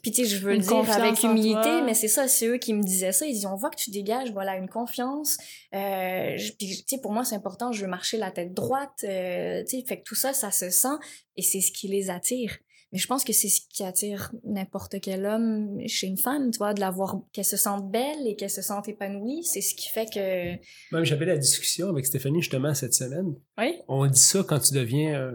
puis 0.03 0.13
tu 0.13 0.25
sais, 0.25 0.29
je 0.29 0.39
veux 0.39 0.53
Une 0.53 0.61
le 0.61 0.67
dire 0.67 0.91
avec 0.91 1.23
humilité, 1.23 1.83
mais 1.85 1.95
c'est 1.95 2.09
ça, 2.09 2.29
c'est 2.29 2.47
eux 2.47 2.59
qui 2.59 2.75
me 2.75 2.83
disaient 2.83 3.13
ça. 3.13 3.27
Ils 3.27 3.33
disaient, 3.33 3.47
on 3.47 3.57
voit 3.57 3.71
que 3.71 3.77
tu 3.77 3.91
dégages, 3.91 4.33
voilà, 4.33 4.57
une 4.57 4.69
confiance. 4.69 5.37
Euh, 5.75 6.37
puis 6.59 6.69
tu 6.69 6.85
sais, 6.87 7.01
pour 7.01 7.13
moi, 7.13 7.25
c'est 7.25 7.35
important, 7.35 7.73
je 7.73 7.83
veux 7.83 7.91
marcher 7.91 8.17
la 8.17 8.31
tête 8.31 8.55
droite. 8.55 9.05
Euh, 9.05 9.63
tu 9.65 9.79
sais, 9.79 9.85
fait 9.87 9.99
que 9.99 10.05
tout 10.05 10.15
ça, 10.15 10.33
ça 10.33 10.51
se 10.51 10.71
sent 10.71 10.97
et 11.37 11.43
c'est 11.43 11.61
ce 11.61 11.73
qui 11.73 11.89
les 11.89 12.11
attire. 12.11 12.57
Mais 12.93 13.01
je 13.01 13.09
pense 13.09 13.25
que 13.25 13.33
c'est 13.33 13.49
ce 13.49 13.63
qui 13.69 13.83
attire 13.83 14.33
n'importe 14.45 15.01
quel 15.01 15.27
homme 15.27 15.81
chez 15.89 16.07
une 16.07 16.17
femme, 16.17 16.53
tu 16.53 16.59
vois, 16.59 16.75
de 16.75 16.81
la 16.81 16.93
voir, 16.93 17.21
qu'elle 17.33 17.45
se 17.45 17.57
sente 17.57 17.91
belle 17.91 18.25
et 18.25 18.37
qu'elle 18.37 18.51
se 18.51 18.63
sente 18.63 18.89
épanouie. 18.89 19.43
C'est 19.43 19.63
ce 19.63 19.75
qui 19.75 19.89
fait 19.89 20.07
que... 20.07 20.53
Même 20.95 21.05
j'avais 21.05 21.27
la 21.27 21.37
discussion 21.37 21.89
avec 21.89 22.07
Stéphanie 22.07 22.41
justement 22.41 22.73
cette 22.73 22.95
semaine. 22.95 23.35
Oui. 23.59 23.81
On 23.89 24.07
dit 24.07 24.21
ça 24.21 24.45
quand 24.47 24.61
tu 24.61 24.75
deviens 24.75 25.19
euh, 25.19 25.33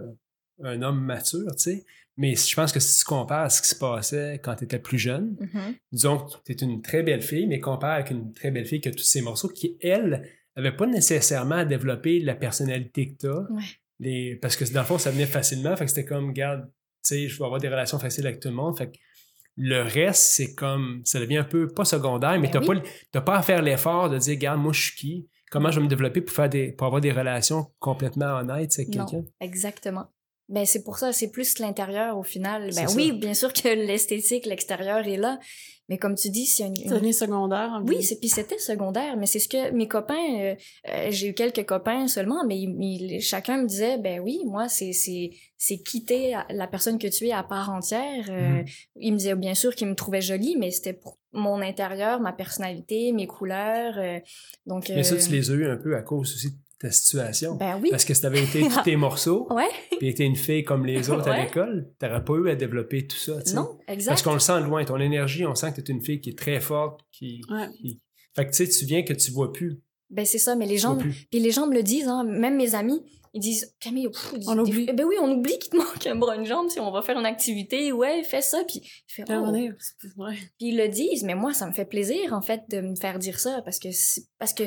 un 0.64 0.80
homme 0.80 1.04
mature, 1.04 1.54
tu 1.56 1.64
sais. 1.64 1.84
Mais 2.20 2.34
je 2.34 2.54
pense 2.54 2.70
que 2.70 2.80
si 2.80 2.98
tu 2.98 3.04
compares 3.06 3.44
à 3.44 3.48
ce 3.48 3.62
qui 3.62 3.68
se 3.68 3.74
passait 3.74 4.38
quand 4.44 4.54
tu 4.54 4.64
étais 4.64 4.78
plus 4.78 4.98
jeune, 4.98 5.36
Mhm. 5.40 5.74
disons 5.90 6.18
que 6.18 6.32
tu 6.44 6.52
es 6.52 6.54
une 6.56 6.82
très 6.82 7.02
belle 7.02 7.22
fille, 7.22 7.46
mais 7.46 7.60
compare 7.60 7.92
avec 7.92 8.10
une 8.10 8.32
très 8.34 8.50
belle 8.50 8.66
fille 8.66 8.80
qui 8.82 8.88
a 8.88 8.92
tous 8.92 9.04
ces 9.04 9.22
morceaux 9.22 9.48
qui, 9.48 9.78
elle, 9.80 10.28
n'avait 10.54 10.76
pas 10.76 10.86
nécessairement 10.86 11.64
développé 11.64 12.20
la 12.20 12.34
personnalité 12.34 13.12
que 13.12 13.16
tu 13.20 13.26
as. 13.28 13.50
Ouais. 13.50 13.62
Les... 14.00 14.36
Parce 14.36 14.54
que 14.56 14.70
dans 14.70 14.80
le 14.80 14.86
fond, 14.86 14.98
ça 14.98 15.10
venait 15.10 15.24
facilement. 15.24 15.74
Fait 15.76 15.84
que 15.86 15.90
c'était 15.90 16.04
comme, 16.04 16.28
regarde, 16.28 16.64
tu 16.66 16.70
sais, 17.02 17.28
je 17.28 17.38
vais 17.38 17.44
avoir 17.46 17.58
des 17.60 17.68
relations 17.68 17.98
faciles 17.98 18.26
avec 18.26 18.40
tout 18.40 18.48
le 18.48 18.54
monde. 18.54 18.76
Fait 18.76 18.90
que 18.90 18.98
le 19.56 19.80
reste, 19.82 20.22
c'est 20.22 20.54
comme, 20.54 21.00
ça 21.04 21.20
devient 21.20 21.38
un 21.38 21.44
peu, 21.44 21.68
pas 21.68 21.84
secondaire, 21.86 22.38
mais 22.38 22.48
Ben 22.48 22.60
t'as 22.60 22.66
oui. 22.66 22.80
pas, 23.24 23.36
à 23.38 23.42
faire 23.42 23.62
l'effort 23.62 24.10
de 24.10 24.18
dire, 24.18 24.34
regarde, 24.34 24.60
moi, 24.60 24.72
je 24.74 24.80
suis 24.82 24.94
qui? 24.96 25.28
Comment 25.50 25.70
je 25.70 25.78
vais 25.80 25.84
me 25.84 25.88
développer 25.88 26.20
pour, 26.20 26.34
faire 26.36 26.48
des, 26.50 26.72
pour 26.72 26.86
avoir 26.86 27.00
des 27.00 27.12
relations 27.12 27.66
complètement 27.78 28.36
honnêtes 28.38 28.72
avec 28.78 28.90
quelqu'un? 28.90 29.24
Exactement. 29.40 30.06
Ben 30.50 30.66
c'est 30.66 30.82
pour 30.84 30.98
ça, 30.98 31.12
c'est 31.12 31.30
plus 31.30 31.58
l'intérieur 31.60 32.18
au 32.18 32.22
final. 32.24 32.70
Ben 32.74 32.86
oui, 32.96 33.08
ça. 33.08 33.14
bien 33.14 33.34
sûr 33.34 33.52
que 33.52 33.68
l'esthétique, 33.68 34.46
l'extérieur 34.46 35.06
est 35.06 35.16
là, 35.16 35.38
mais 35.88 35.96
comme 35.96 36.14
tu 36.16 36.28
dis, 36.30 36.44
c'est 36.46 36.64
une, 36.66 36.74
Ça 36.76 36.98
devient 36.98 37.12
secondaire. 37.14 37.70
en 37.72 37.84
Oui, 37.84 38.02
c'est 38.02 38.18
puis 38.18 38.28
c'était 38.28 38.58
secondaire, 38.58 39.16
mais 39.16 39.26
c'est 39.26 39.38
ce 39.38 39.48
que 39.48 39.70
mes 39.70 39.86
copains, 39.88 40.14
euh, 40.40 40.54
euh, 40.88 41.06
j'ai 41.10 41.28
eu 41.28 41.34
quelques 41.34 41.64
copains 41.64 42.06
seulement, 42.08 42.44
mais 42.46 42.58
ils- 42.58 42.76
ils- 42.80 43.20
chacun 43.20 43.62
me 43.62 43.66
disait, 43.66 43.96
ben 43.98 44.20
oui, 44.20 44.40
moi 44.44 44.68
c'est 44.68 44.92
c'est 44.92 45.30
c'est 45.56 45.78
quitter 45.78 46.36
la 46.50 46.66
personne 46.66 46.98
que 46.98 47.06
tu 47.08 47.26
es 47.28 47.32
à 47.32 47.42
part 47.44 47.70
entière. 47.70 48.26
Euh, 48.28 48.48
Mhm. 48.60 48.64
Il 48.96 49.12
me 49.12 49.18
disait 49.18 49.36
bien 49.36 49.54
sûr 49.54 49.74
qu'il 49.76 49.86
me 49.88 49.94
trouvait 49.94 50.20
jolie, 50.20 50.56
mais 50.58 50.70
c'était 50.72 50.94
pour 50.94 51.18
mon 51.32 51.60
intérieur, 51.62 52.18
ma 52.20 52.32
personnalité, 52.32 53.12
mes 53.12 53.26
couleurs. 53.28 53.96
donc. 54.66 54.88
Mais 54.88 55.04
ça, 55.04 55.16
tu 55.16 55.30
les 55.30 55.50
as 55.50 55.54
eu 55.54 55.66
un 55.68 55.76
peu 55.76 55.96
à 55.96 56.02
cause 56.02 56.34
aussi 56.34 56.50
de 56.50 56.56
ta 56.80 56.90
situation. 56.90 57.54
Ben 57.56 57.78
oui. 57.80 57.90
Parce 57.90 58.04
que 58.04 58.14
si 58.14 58.22
t'avais 58.22 58.42
été 58.42 58.60
tous 58.68 58.82
tes 58.82 58.96
morceaux, 58.96 59.46
Ouais. 59.50 59.68
puis 59.98 60.08
été 60.08 60.24
une 60.24 60.34
fille 60.36 60.64
comme 60.64 60.84
les 60.86 61.10
autres 61.10 61.28
à 61.28 61.42
l'école, 61.44 61.92
t'aurais 61.98 62.24
pas 62.24 62.34
eu 62.34 62.50
à 62.50 62.56
développer 62.56 63.06
tout 63.06 63.16
ça. 63.18 63.38
Non, 63.54 63.78
exact. 63.86 64.10
Parce 64.12 64.22
qu'on 64.22 64.32
le 64.34 64.40
sent 64.40 64.60
loin, 64.60 64.84
ton 64.84 64.98
énergie, 64.98 65.44
on 65.46 65.54
sent 65.54 65.72
que 65.76 65.80
t'es 65.82 65.92
une 65.92 66.02
fille 66.02 66.20
qui 66.20 66.30
est 66.30 66.38
très 66.38 66.58
forte, 66.60 67.00
qui... 67.12 67.42
Ouais. 67.50 67.68
qui- 67.80 68.00
Fait 68.34 68.46
que 68.46 68.50
tu 68.50 68.66
sais, 68.66 68.68
tu 68.68 68.84
viens 68.86 69.02
que 69.02 69.12
tu 69.12 69.30
vois 69.30 69.52
plus. 69.52 69.78
Ben 70.08 70.24
c'est 70.24 70.38
ça, 70.38 70.56
mais 70.56 70.66
les 70.66 70.78
gens, 70.78 70.96
puis 70.96 71.38
les 71.38 71.50
gens 71.52 71.66
me 71.68 71.74
le 71.74 71.82
disent, 71.84 72.08
hein, 72.08 72.24
même 72.24 72.56
mes 72.56 72.74
amis, 72.74 73.00
ils 73.32 73.40
disent 73.40 73.76
Camille, 73.78 74.08
pff, 74.08 74.34
ils 74.40 74.48
On 74.48 74.58
oublie. 74.58 74.86
Eh 74.88 74.92
Ben 74.92 75.04
oui, 75.04 75.14
on 75.20 75.30
oublie 75.30 75.56
qu'il 75.60 75.70
te 75.70 75.76
manque 75.76 76.04
un 76.06 76.16
bras, 76.16 76.34
une 76.34 76.44
jambe, 76.46 76.68
si 76.68 76.80
on 76.80 76.90
va 76.90 77.00
faire 77.02 77.16
une 77.16 77.26
activité, 77.26 77.92
ouais, 77.92 78.24
fais 78.24 78.40
ça, 78.42 78.64
puis 78.66 78.80
il 78.82 79.12
fait, 79.12 79.30
À 79.30 79.36
un 79.38 79.48
oh. 79.48 79.52
ouais. 80.16 80.34
Puis 80.58 80.68
ils 80.70 80.76
le 80.76 80.88
disent, 80.88 81.22
mais 81.22 81.36
moi, 81.36 81.52
ça 81.52 81.66
me 81.68 81.72
fait 81.72 81.84
plaisir, 81.84 82.32
en 82.32 82.40
fait, 82.40 82.62
de 82.70 82.80
me 82.80 82.96
faire 82.96 83.20
dire 83.20 83.38
ça, 83.38 83.60
parce 83.64 83.78
que, 83.78 83.88
parce 84.38 84.52
que, 84.52 84.64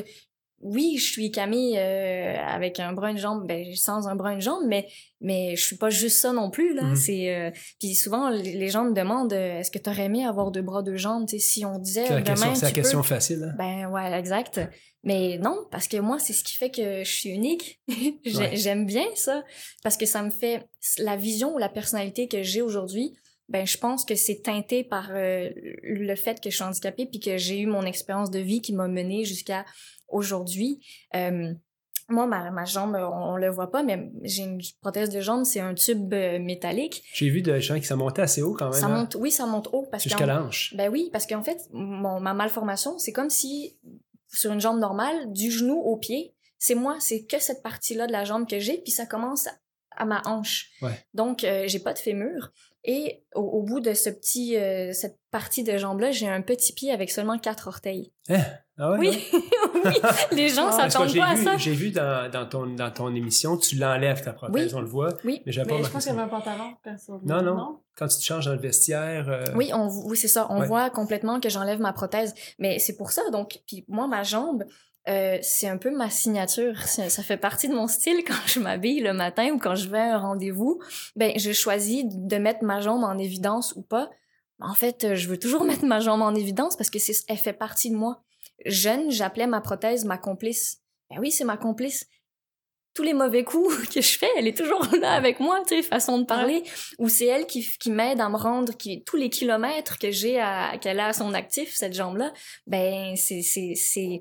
oui, 0.64 0.96
je 0.98 1.04
suis 1.12 1.30
Camille 1.30 1.76
euh, 1.78 2.36
avec 2.46 2.80
un 2.80 2.92
bras, 2.94 3.10
une 3.10 3.18
jambe, 3.18 3.46
ben, 3.46 3.64
sans 3.76 4.08
un 4.08 4.16
bras, 4.16 4.32
une 4.32 4.40
jambe, 4.40 4.64
mais, 4.66 4.88
mais 5.20 5.54
je 5.56 5.64
suis 5.64 5.76
pas 5.76 5.90
juste 5.90 6.16
ça 6.18 6.32
non 6.32 6.50
plus, 6.50 6.74
là. 6.74 6.82
Mhm. 6.84 6.96
C'est, 6.96 7.34
euh, 7.36 7.50
puis 7.78 7.94
souvent, 7.94 8.30
les 8.30 8.68
gens 8.70 8.84
me 8.84 8.94
demandent, 8.94 9.32
euh, 9.34 9.60
est-ce 9.60 9.70
que 9.70 9.78
t'aurais 9.78 10.04
aimé 10.06 10.24
avoir 10.24 10.50
deux 10.50 10.62
bras, 10.62 10.82
deux 10.82 10.96
jambes, 10.96 11.26
tu 11.28 11.38
sais, 11.38 11.44
si 11.46 11.64
on 11.66 11.78
disait, 11.78 12.06
C'est 12.06 12.14
la 12.14 12.22
question, 12.22 12.46
demain, 12.46 12.54
c'est 12.56 12.62
la 12.62 12.68
tu 12.70 12.74
peux- 12.74 12.80
question 12.80 13.02
facile. 13.02 13.44
Hein? 13.52 13.54
ben 13.58 13.86
ouais, 13.90 14.18
exact. 14.18 14.60
Mais 15.06 15.36
non, 15.36 15.58
parce 15.70 15.86
que 15.86 15.98
moi, 15.98 16.18
c'est 16.18 16.32
ce 16.32 16.42
qui 16.42 16.54
fait 16.54 16.70
que 16.70 17.04
je 17.04 17.10
suis 17.12 17.28
unique. 17.28 17.78
J'ai- 18.24 18.36
Ouais. 18.38 18.56
J'aime 18.56 18.86
bien 18.86 19.04
ça, 19.16 19.44
parce 19.82 19.98
que 19.98 20.06
ça 20.06 20.22
me 20.22 20.30
fait 20.30 20.66
la 20.98 21.16
vision 21.16 21.54
ou 21.54 21.58
la 21.58 21.68
personnalité 21.68 22.26
que 22.26 22.42
j'ai 22.42 22.62
aujourd'hui. 22.62 23.12
Ben, 23.48 23.66
je 23.66 23.76
pense 23.76 24.04
que 24.04 24.14
c'est 24.14 24.40
teinté 24.42 24.84
par 24.84 25.10
euh, 25.10 25.50
le 25.82 26.14
fait 26.14 26.40
que 26.40 26.48
je 26.50 26.54
suis 26.54 26.64
handicapée 26.64 27.06
puis 27.06 27.20
que 27.20 27.36
j'ai 27.36 27.58
eu 27.60 27.66
mon 27.66 27.82
expérience 27.82 28.30
de 28.30 28.38
vie 28.38 28.62
qui 28.62 28.72
m'a 28.72 28.88
menée 28.88 29.24
jusqu'à 29.24 29.64
aujourd'hui. 30.08 30.80
Euh, 31.14 31.52
moi, 32.08 32.26
ma, 32.26 32.50
ma 32.50 32.64
jambe, 32.64 32.96
on, 32.96 33.32
on 33.32 33.36
le 33.36 33.48
voit 33.48 33.70
pas, 33.70 33.82
mais 33.82 34.10
j'ai 34.22 34.42
une 34.42 34.60
prothèse 34.80 35.08
de 35.10 35.20
jambe, 35.20 35.44
c'est 35.44 35.60
un 35.60 35.74
tube 35.74 36.12
euh, 36.12 36.38
métallique. 36.38 37.02
J'ai 37.14 37.30
vu 37.30 37.40
des 37.42 37.60
gens 37.60 37.78
qui 37.78 37.86
sont 37.86 37.96
montés 37.96 38.22
assez 38.22 38.42
haut 38.42 38.54
quand 38.54 38.70
même. 38.70 38.80
Ça 38.80 38.86
hein, 38.86 39.00
monte, 39.00 39.16
oui, 39.18 39.30
ça 39.30 39.46
monte 39.46 39.68
haut 39.72 39.86
parce 39.90 40.02
Jusqu'à 40.02 40.26
l'anche. 40.26 40.74
ben 40.76 40.90
oui, 40.90 41.08
parce 41.12 41.26
qu'en 41.26 41.42
fait, 41.42 41.58
mon, 41.72 42.20
ma 42.20 42.34
malformation, 42.34 42.98
c'est 42.98 43.12
comme 43.12 43.30
si, 43.30 43.78
sur 44.28 44.52
une 44.52 44.60
jambe 44.60 44.78
normale, 44.78 45.32
du 45.32 45.50
genou 45.50 45.78
au 45.78 45.96
pied, 45.96 46.34
c'est 46.58 46.74
moi, 46.74 46.96
c'est 47.00 47.24
que 47.24 47.38
cette 47.38 47.62
partie-là 47.62 48.06
de 48.06 48.12
la 48.12 48.24
jambe 48.24 48.48
que 48.48 48.58
j'ai, 48.58 48.78
puis 48.78 48.92
ça 48.92 49.06
commence 49.06 49.46
à, 49.46 49.52
à 49.96 50.04
ma 50.04 50.22
hanche. 50.26 50.70
Ouais. 50.82 51.04
Donc, 51.14 51.44
euh, 51.44 51.64
j'ai 51.66 51.78
pas 51.78 51.94
de 51.94 51.98
fémur. 51.98 52.52
Et 52.86 53.22
au, 53.34 53.40
au 53.40 53.62
bout 53.62 53.80
de 53.80 53.94
ce 53.94 54.10
petit, 54.10 54.56
euh, 54.58 54.92
cette 54.92 55.18
partie 55.30 55.64
de 55.64 55.76
jambe-là, 55.78 56.10
j'ai 56.10 56.28
un 56.28 56.42
petit 56.42 56.72
pied 56.74 56.90
avec 56.92 57.10
seulement 57.10 57.38
quatre 57.38 57.66
orteils. 57.68 58.12
Ah 58.76 58.90
ouais, 58.90 58.98
Oui, 58.98 59.24
oui, 59.84 59.92
les 60.32 60.48
gens 60.48 60.66
Ah, 60.68 60.88
s'attendent 60.90 61.16
pas 61.16 61.26
à 61.28 61.34
vu, 61.34 61.44
ça. 61.44 61.56
j'ai 61.56 61.72
vu 61.72 61.90
dans, 61.92 62.30
dans 62.30 62.44
ton, 62.46 62.66
dans 62.66 62.90
ton 62.90 63.14
émission, 63.14 63.56
tu 63.56 63.76
l'enlèves 63.76 64.22
ta 64.22 64.32
prothèse, 64.32 64.72
Oui. 64.72 64.78
on 64.78 64.80
le 64.82 64.86
voit. 64.88 65.08
Oui, 65.24 65.42
Mais 65.46 65.52
Mais 65.66 65.82
je 65.82 65.90
pense 65.90 66.04
qu'il 66.04 66.12
y 66.12 66.14
avait 66.14 66.22
un 66.24 66.28
pantalon, 66.28 66.74
perso. 66.82 67.20
Non, 67.24 67.40
non? 67.42 67.78
Quand 67.96 68.08
tu 68.08 68.18
te 68.18 68.22
changes 68.24 68.46
dans 68.46 68.52
le 68.52 68.58
vestiaire. 68.58 69.28
euh, 69.28 69.44
Oui, 69.54 69.70
on, 69.72 69.88
oui 70.06 70.16
c'est 70.16 70.28
ça. 70.28 70.46
On 70.50 70.60
Ouais. 70.60 70.66
voit 70.66 70.90
complètement 70.90 71.40
que 71.40 71.48
j'enlève 71.48 71.80
ma 71.80 71.92
prothèse. 71.92 72.34
Mais 72.58 72.78
c'est 72.80 72.96
pour 72.96 73.12
ça, 73.12 73.22
donc, 73.30 73.60
puis 73.66 73.84
moi, 73.88 74.08
ma 74.08 74.24
jambe, 74.24 74.64
euh, 75.06 75.38
c'est 75.42 75.68
un 75.68 75.76
peu 75.76 75.90
ma 75.90 76.08
signature. 76.08 76.80
Ça, 76.82 77.10
ça 77.10 77.22
fait 77.22 77.36
partie 77.36 77.68
de 77.68 77.74
mon 77.74 77.88
style 77.88 78.24
quand 78.26 78.46
je 78.46 78.60
m'habille 78.60 79.00
le 79.00 79.12
matin 79.12 79.50
ou 79.52 79.58
quand 79.58 79.74
je 79.74 79.88
vais 79.88 79.98
à 79.98 80.16
un 80.16 80.18
rendez-vous. 80.18 80.80
Ben, 81.16 81.32
je 81.36 81.52
choisis 81.52 82.04
de 82.06 82.36
mettre 82.36 82.64
ma 82.64 82.80
jambe 82.80 83.04
en 83.04 83.18
évidence 83.18 83.74
ou 83.76 83.82
pas. 83.82 84.10
En 84.60 84.74
fait, 84.74 85.04
euh, 85.04 85.14
je 85.14 85.28
veux 85.28 85.38
toujours 85.38 85.64
mettre 85.64 85.84
ma 85.84 86.00
jambe 86.00 86.22
en 86.22 86.34
évidence 86.34 86.76
parce 86.76 86.90
que 86.90 86.98
c'est, 86.98 87.14
elle 87.28 87.36
fait 87.36 87.52
partie 87.52 87.90
de 87.90 87.96
moi. 87.96 88.22
Jeune, 88.64 89.10
j'appelais 89.10 89.46
ma 89.46 89.60
prothèse 89.60 90.04
ma 90.04 90.16
complice. 90.16 90.80
Ben 91.10 91.18
oui, 91.20 91.30
c'est 91.30 91.44
ma 91.44 91.56
complice. 91.56 92.06
Tous 92.94 93.02
les 93.02 93.12
mauvais 93.12 93.42
coups 93.42 93.88
que 93.94 94.00
je 94.00 94.18
fais, 94.18 94.30
elle 94.38 94.46
est 94.46 94.56
toujours 94.56 94.86
là 95.00 95.12
avec 95.14 95.40
moi, 95.40 95.60
tu 95.66 95.74
sais, 95.74 95.82
façon 95.82 96.18
de 96.18 96.24
parler. 96.24 96.62
Ou 96.98 97.08
c'est 97.08 97.26
elle 97.26 97.46
qui, 97.46 97.68
qui 97.78 97.90
m'aide 97.90 98.20
à 98.20 98.28
me 98.28 98.36
rendre, 98.36 98.74
qui, 98.74 99.02
tous 99.02 99.16
les 99.16 99.28
kilomètres 99.28 99.98
que 99.98 100.12
j'ai 100.12 100.40
à, 100.40 100.78
qu'elle 100.78 101.00
a 101.00 101.08
à 101.08 101.12
son 101.12 101.34
actif, 101.34 101.74
cette 101.74 101.92
jambe-là, 101.92 102.32
ben, 102.68 103.16
c'est, 103.16 103.42
c'est, 103.42 103.74
c'est, 103.74 104.20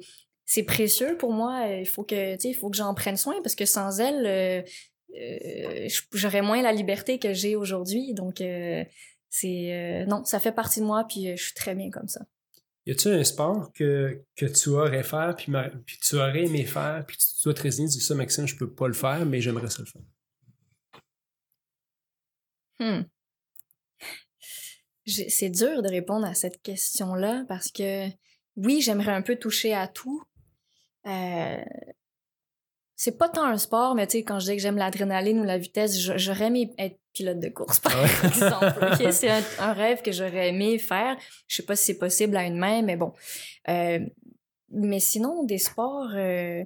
c'est 0.54 0.62
précieux 0.62 1.18
pour 1.18 1.34
moi. 1.34 1.66
Il 1.68 1.88
faut 1.88 2.04
que, 2.04 2.36
tu 2.38 2.50
il 2.50 2.54
faut 2.54 2.70
que 2.70 2.78
j'en 2.78 2.94
prenne 2.94 3.18
soin 3.18 3.42
parce 3.42 3.56
que 3.56 3.66
sans 3.66 4.00
elle, 4.00 4.28
euh, 4.28 4.62
euh, 5.20 5.90
j'aurais 6.12 6.44
moins 6.44 6.62
la 6.62 6.72
liberté 6.72 7.18
que 7.18 7.34
j'ai 7.34 7.56
aujourd'hui. 7.56 8.14
Donc, 8.14 8.40
euh, 8.40 8.84
c'est, 9.32 9.74
euh, 9.74 10.06
non, 10.06 10.24
ça 10.26 10.40
fait 10.40 10.52
partie 10.52 10.80
de 10.80 10.86
moi 10.86 11.06
puis 11.10 11.28
euh, 11.28 11.36
je 11.36 11.46
suis 11.46 11.56
très 11.56 11.74
bien 11.74 11.90
comme 11.90 12.08
ça. 12.08 12.22
Y 12.86 12.92
a-tu 12.92 13.08
un 13.08 13.24
sport 13.24 13.72
que, 13.74 14.24
que 14.36 14.46
tu 14.46 14.70
aurais 14.70 15.02
faire, 15.02 15.36
puis, 15.36 15.52
ma- 15.52 15.70
puis 15.70 15.98
tu 15.98 16.18
aurais 16.18 16.44
aimé 16.44 16.66
faire, 16.66 17.04
puis 17.08 17.18
tu 17.18 17.26
dois 17.46 17.56
te 17.56 17.62
résigner, 17.64 17.90
tu 17.90 17.98
dis 17.98 18.04
ça, 18.04 18.14
Maxime, 18.14 18.46
je 18.46 18.56
peux 18.56 18.72
pas 18.72 18.88
le 18.88 18.94
faire, 18.94 19.26
mais 19.26 19.42
j'aimerais 19.42 19.72
ça 19.72 19.82
le 19.82 19.88
faire? 19.88 20.02
Hmm. 22.80 23.06
C'est 25.08 25.50
dur 25.50 25.82
de 25.82 25.90
répondre 25.90 26.28
à 26.28 26.36
cette 26.36 26.62
question-là 26.62 27.44
parce 27.48 27.72
que 27.72 28.08
oui, 28.56 28.82
j'aimerais 28.82 29.14
un 29.14 29.24
peu 29.24 29.36
toucher 29.36 29.74
à 29.74 29.88
tout. 29.88 30.22
Euh, 31.08 31.58
c'est 32.96 33.18
pas 33.18 33.28
tant 33.28 33.44
un 33.46 33.58
sport, 33.58 33.96
mais 33.96 34.08
tu 34.08 34.14
sais, 34.20 34.24
quand 34.24 34.40
je 34.40 34.46
dis 34.46 34.56
que 34.56 34.62
j'aime 34.62 34.78
l'adrénaline 34.78 35.40
ou 35.40 35.44
la 35.44 35.58
vitesse, 35.58 36.00
j'aurais 36.18 36.46
aimé 36.46 36.74
être 36.78 36.98
pilote 37.12 37.40
de 37.40 37.50
course, 37.50 37.80
par 37.80 37.94
exemple. 38.02 38.96
C'est 39.12 39.30
un, 39.30 39.42
un 39.60 39.74
rêve 39.74 40.02
que 40.02 40.12
j'aurais 40.12 40.50
aimé 40.50 40.80
faire. 40.80 41.18
Je 41.48 41.58
sais 41.58 41.64
pas 41.64 41.76
si 41.76 41.86
c'est 41.86 41.98
possible 41.98 42.36
à 42.38 42.44
une 42.46 42.58
main, 42.58 42.82
mais 42.82 42.96
bon. 42.96 43.14
Euh, 43.70 44.00
mais 44.70 45.00
sinon, 45.00 45.44
des 45.44 45.58
sports... 45.60 46.10
euh, 46.16 46.64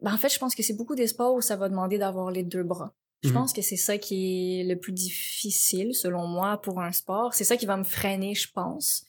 ben, 0.00 0.14
en 0.14 0.16
fait, 0.16 0.30
je 0.32 0.38
pense 0.38 0.54
que 0.54 0.62
c'est 0.62 0.76
beaucoup 0.76 0.94
des 0.94 1.06
sports 1.08 1.34
où 1.34 1.40
ça 1.42 1.56
va 1.56 1.68
demander 1.68 1.98
d'avoir 1.98 2.30
les 2.30 2.42
deux 2.44 2.62
bras. 2.62 2.94
Je 3.22 3.28
Mhm. 3.28 3.34
pense 3.34 3.52
que 3.52 3.60
c'est 3.60 3.76
ça 3.76 3.98
qui 3.98 4.60
est 4.60 4.64
le 4.64 4.78
plus 4.78 4.92
difficile, 4.92 5.94
selon 5.94 6.26
moi, 6.26 6.58
pour 6.62 6.80
un 6.80 6.92
sport. 6.92 7.34
C'est 7.34 7.44
ça 7.44 7.56
qui 7.58 7.66
va 7.66 7.76
me 7.76 7.84
freiner, 7.84 8.34
je 8.34 8.50
pense. 8.50 9.04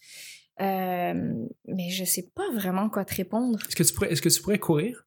Euh, 0.61 1.33
mais 1.67 1.89
je 1.89 2.05
sais 2.05 2.29
pas 2.35 2.49
vraiment 2.53 2.89
quoi 2.89 3.03
te 3.05 3.15
répondre. 3.15 3.59
Est-ce 3.67 3.75
que 3.75 3.83
tu 3.83 3.93
pourrais, 3.93 4.11
est-ce 4.11 4.21
que 4.21 4.29
tu 4.29 4.41
pourrais 4.41 4.59
courir? 4.59 5.05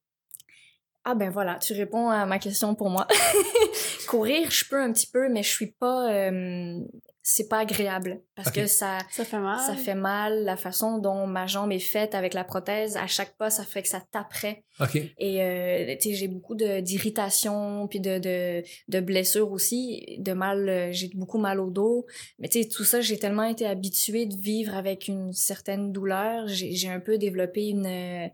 Ah 1.05 1.13
ben 1.13 1.29
voilà, 1.29 1.55
tu 1.59 1.73
réponds 1.73 2.09
à 2.09 2.25
ma 2.25 2.39
question 2.39 2.73
pour 2.73 2.89
moi. 2.89 3.07
Courir, 4.07 4.49
je 4.49 4.65
peux 4.67 4.81
un 4.81 4.91
petit 4.91 5.07
peu, 5.07 5.29
mais 5.29 5.43
je 5.43 5.49
suis 5.49 5.71
pas... 5.71 6.11
euh, 6.11 6.79
c'est 7.27 7.47
pas 7.47 7.57
agréable 7.61 8.21
parce 8.35 8.51
que 8.51 8.67
ça... 8.67 8.99
Ça 9.09 9.25
fait 9.25 9.39
mal. 9.39 9.59
Ça 9.59 9.73
fait 9.73 9.95
mal, 9.95 10.43
la 10.43 10.55
façon 10.57 10.99
dont 10.99 11.25
ma 11.25 11.47
jambe 11.47 11.71
est 11.71 11.79
faite 11.79 12.13
avec 12.13 12.35
la 12.35 12.43
prothèse, 12.43 12.97
à 12.97 13.07
chaque 13.07 13.35
pas, 13.35 13.49
ça 13.49 13.63
fait 13.63 13.81
que 13.81 13.87
ça 13.87 13.99
taperait. 14.11 14.63
OK. 14.79 14.95
Et 15.17 15.41
euh, 15.41 15.95
tu 15.99 16.09
sais, 16.09 16.13
j'ai 16.15 16.27
beaucoup 16.27 16.53
de- 16.53 16.81
d'irritation, 16.81 17.87
puis 17.87 17.99
de, 17.99 18.19
de, 18.19 18.63
de 18.89 18.99
blessures 18.99 19.51
aussi, 19.51 20.17
de 20.19 20.33
mal, 20.33 20.69
euh, 20.69 20.91
j'ai 20.91 21.09
beaucoup 21.15 21.39
mal 21.39 21.59
au 21.59 21.71
dos. 21.71 22.05
Mais 22.37 22.47
tu 22.47 22.61
sais, 22.61 22.69
tout 22.69 22.83
ça, 22.83 23.01
j'ai 23.01 23.17
tellement 23.17 23.45
été 23.45 23.65
habituée 23.65 24.27
de 24.27 24.35
vivre 24.37 24.75
avec 24.75 25.07
une 25.07 25.33
certaine 25.33 25.91
douleur, 25.91 26.47
j'ai 26.47 26.73
j'ai 26.73 26.89
un 26.89 26.99
peu 26.99 27.17
développé 27.17 27.69
une, 27.69 27.87
euh, 27.87 28.27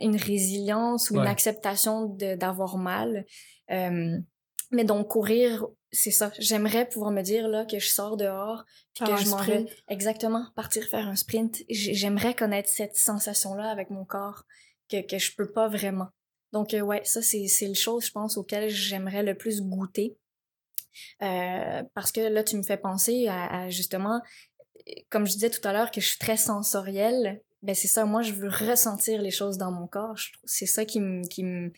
une 0.00 0.16
résilience 0.16 1.10
ou 1.10 1.16
une 1.16 1.26
acceptation 1.26 2.06
de- 2.06 2.34
d'avoir 2.34 2.78
mal. 2.78 3.26
Euh, 3.70 4.16
mais 4.70 4.84
donc, 4.84 5.08
courir, 5.08 5.66
c'est 5.94 6.10
ça. 6.10 6.30
J'aimerais 6.38 6.86
pouvoir 6.88 7.10
me 7.12 7.22
dire 7.22 7.48
là 7.48 7.64
que 7.64 7.78
je 7.78 7.88
sors 7.88 8.16
dehors, 8.16 8.64
puis 8.94 9.04
que 9.06 9.16
je 9.16 9.28
m'en 9.30 9.36
vais. 9.38 9.66
Exactement, 9.88 10.46
partir 10.54 10.84
faire 10.84 11.08
un 11.08 11.16
sprint. 11.16 11.62
J'ai- 11.70 11.94
J'aimerais 11.94 12.34
connaître 12.34 12.68
cette 12.68 12.96
sensation-là 12.96 13.70
avec 13.70 13.88
mon 13.90 14.04
corps 14.04 14.44
que, 14.90 15.00
que 15.06 15.18
je 15.18 15.34
peux 15.34 15.50
pas 15.50 15.68
vraiment. 15.68 16.08
Donc, 16.52 16.74
euh, 16.74 16.80
ouais, 16.80 17.02
ça, 17.04 17.22
c'est 17.22 17.46
c'est 17.48 17.66
les 17.66 17.74
choses, 17.74 18.04
je 18.06 18.12
pense, 18.12 18.36
auxquelles 18.36 18.68
j'aimerais 18.70 19.22
le 19.22 19.34
plus 19.34 19.62
goûter. 19.62 20.16
Euh, 21.22 21.82
parce 21.94 22.12
que 22.12 22.20
là, 22.20 22.44
tu 22.44 22.56
me 22.56 22.62
fais 22.62 22.76
penser 22.76 23.26
à, 23.28 23.62
à, 23.62 23.70
justement, 23.70 24.20
comme 25.10 25.26
je 25.26 25.32
disais 25.32 25.50
tout 25.50 25.66
à 25.66 25.72
l'heure, 25.72 25.90
que 25.90 26.00
je 26.00 26.08
suis 26.08 26.18
très 26.18 26.36
sensorielle. 26.36 27.40
Ben, 27.62 27.74
c'est 27.74 27.88
ça, 27.88 28.04
moi, 28.04 28.20
je 28.22 28.32
veux 28.34 28.48
ressentir 28.50 29.22
les 29.22 29.30
choses 29.30 29.56
dans 29.56 29.72
mon 29.72 29.86
corps. 29.86 30.16
C'est 30.44 30.66
ça 30.66 30.84
qui 30.84 31.00
me, 31.00 31.26
qui 31.26 31.42
me, 31.44 31.72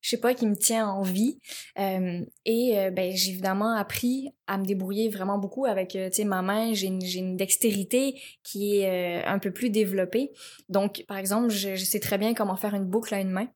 je 0.00 0.10
sais 0.10 0.20
pas, 0.20 0.34
qui 0.34 0.46
me 0.46 0.54
tient 0.56 0.88
en 0.88 1.02
vie. 1.02 1.38
Euh, 1.78 2.24
et 2.44 2.78
euh, 2.78 2.90
ben, 2.90 3.12
j'ai 3.14 3.30
évidemment 3.30 3.74
appris 3.74 4.30
à 4.46 4.56
me 4.58 4.64
débrouiller 4.64 5.08
vraiment 5.08 5.38
beaucoup 5.38 5.64
avec, 5.64 5.96
euh, 5.96 6.08
tu 6.08 6.16
sais, 6.16 6.24
ma 6.24 6.42
main. 6.42 6.72
J'ai 6.72 6.86
une, 6.86 7.00
j'ai 7.00 7.18
une 7.18 7.36
dextérité 7.36 8.20
qui 8.42 8.78
est 8.78 9.22
euh, 9.24 9.28
un 9.28 9.38
peu 9.38 9.50
plus 9.50 9.70
développée. 9.70 10.30
Donc, 10.68 11.04
par 11.08 11.16
exemple, 11.18 11.50
je, 11.50 11.74
je 11.74 11.84
sais 11.84 12.00
très 12.00 12.18
bien 12.18 12.34
comment 12.34 12.56
faire 12.56 12.74
une 12.74 12.84
boucle 12.86 13.12
à 13.14 13.20
une 13.20 13.30
main. 13.30 13.48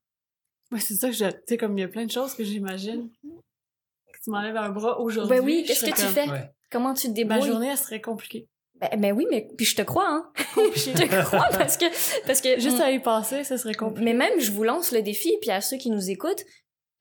Ouais, 0.71 0.81
c'est 0.81 0.95
ça 0.95 1.09
que 1.09 1.15
je. 1.15 1.27
Tu 1.27 1.37
sais, 1.49 1.57
comme 1.57 1.77
il 1.79 1.83
y 1.83 1.85
a 1.85 1.89
plein 1.89 2.07
de 2.07 2.11
choses 2.11 2.35
que 2.35 2.45
j'imagine. 2.45 3.11
Que 3.23 4.19
tu 4.25 4.31
m'enlèves 4.31 4.57
un 4.57 4.71
bras 4.71 4.99
aujourd'hui. 5.01 5.37
Ben 5.39 5.45
oui, 5.45 5.65
qu'est-ce 5.67 5.85
que 5.85 5.91
tu 5.95 6.07
fais? 6.07 6.29
Ouais. 6.29 6.51
Comment 6.71 6.95
tu 6.95 7.03
te 7.03 7.09
Ma 7.09 7.15
débrouilles? 7.15 7.47
journée, 7.51 7.69
elle 7.69 7.77
serait 7.77 8.01
compliquée. 8.01 8.49
Ben, 8.91 9.01
ben 9.01 9.13
oui, 9.13 9.27
mais 9.31 9.49
puis 9.57 9.65
je 9.65 9.77
te 9.77 9.83
crois, 9.83 10.09
hein. 10.09 10.33
je 10.75 10.91
te 10.93 11.23
crois 11.25 11.49
parce 11.53 11.77
que, 11.77 11.85
parce 12.27 12.41
que 12.41 12.59
Juste 12.61 12.81
à 12.81 12.91
y 12.91 12.99
passer, 13.01 13.45
ça 13.45 13.57
serait 13.57 13.75
compliqué. 13.75 14.05
mais 14.05 14.13
même, 14.15 14.41
je 14.41 14.51
vous 14.51 14.65
lance 14.65 14.91
le 14.93 15.03
défi, 15.03 15.33
puis 15.41 15.51
à 15.51 15.61
ceux 15.61 15.77
qui 15.77 15.91
nous 15.91 16.11
écoutent, 16.11 16.45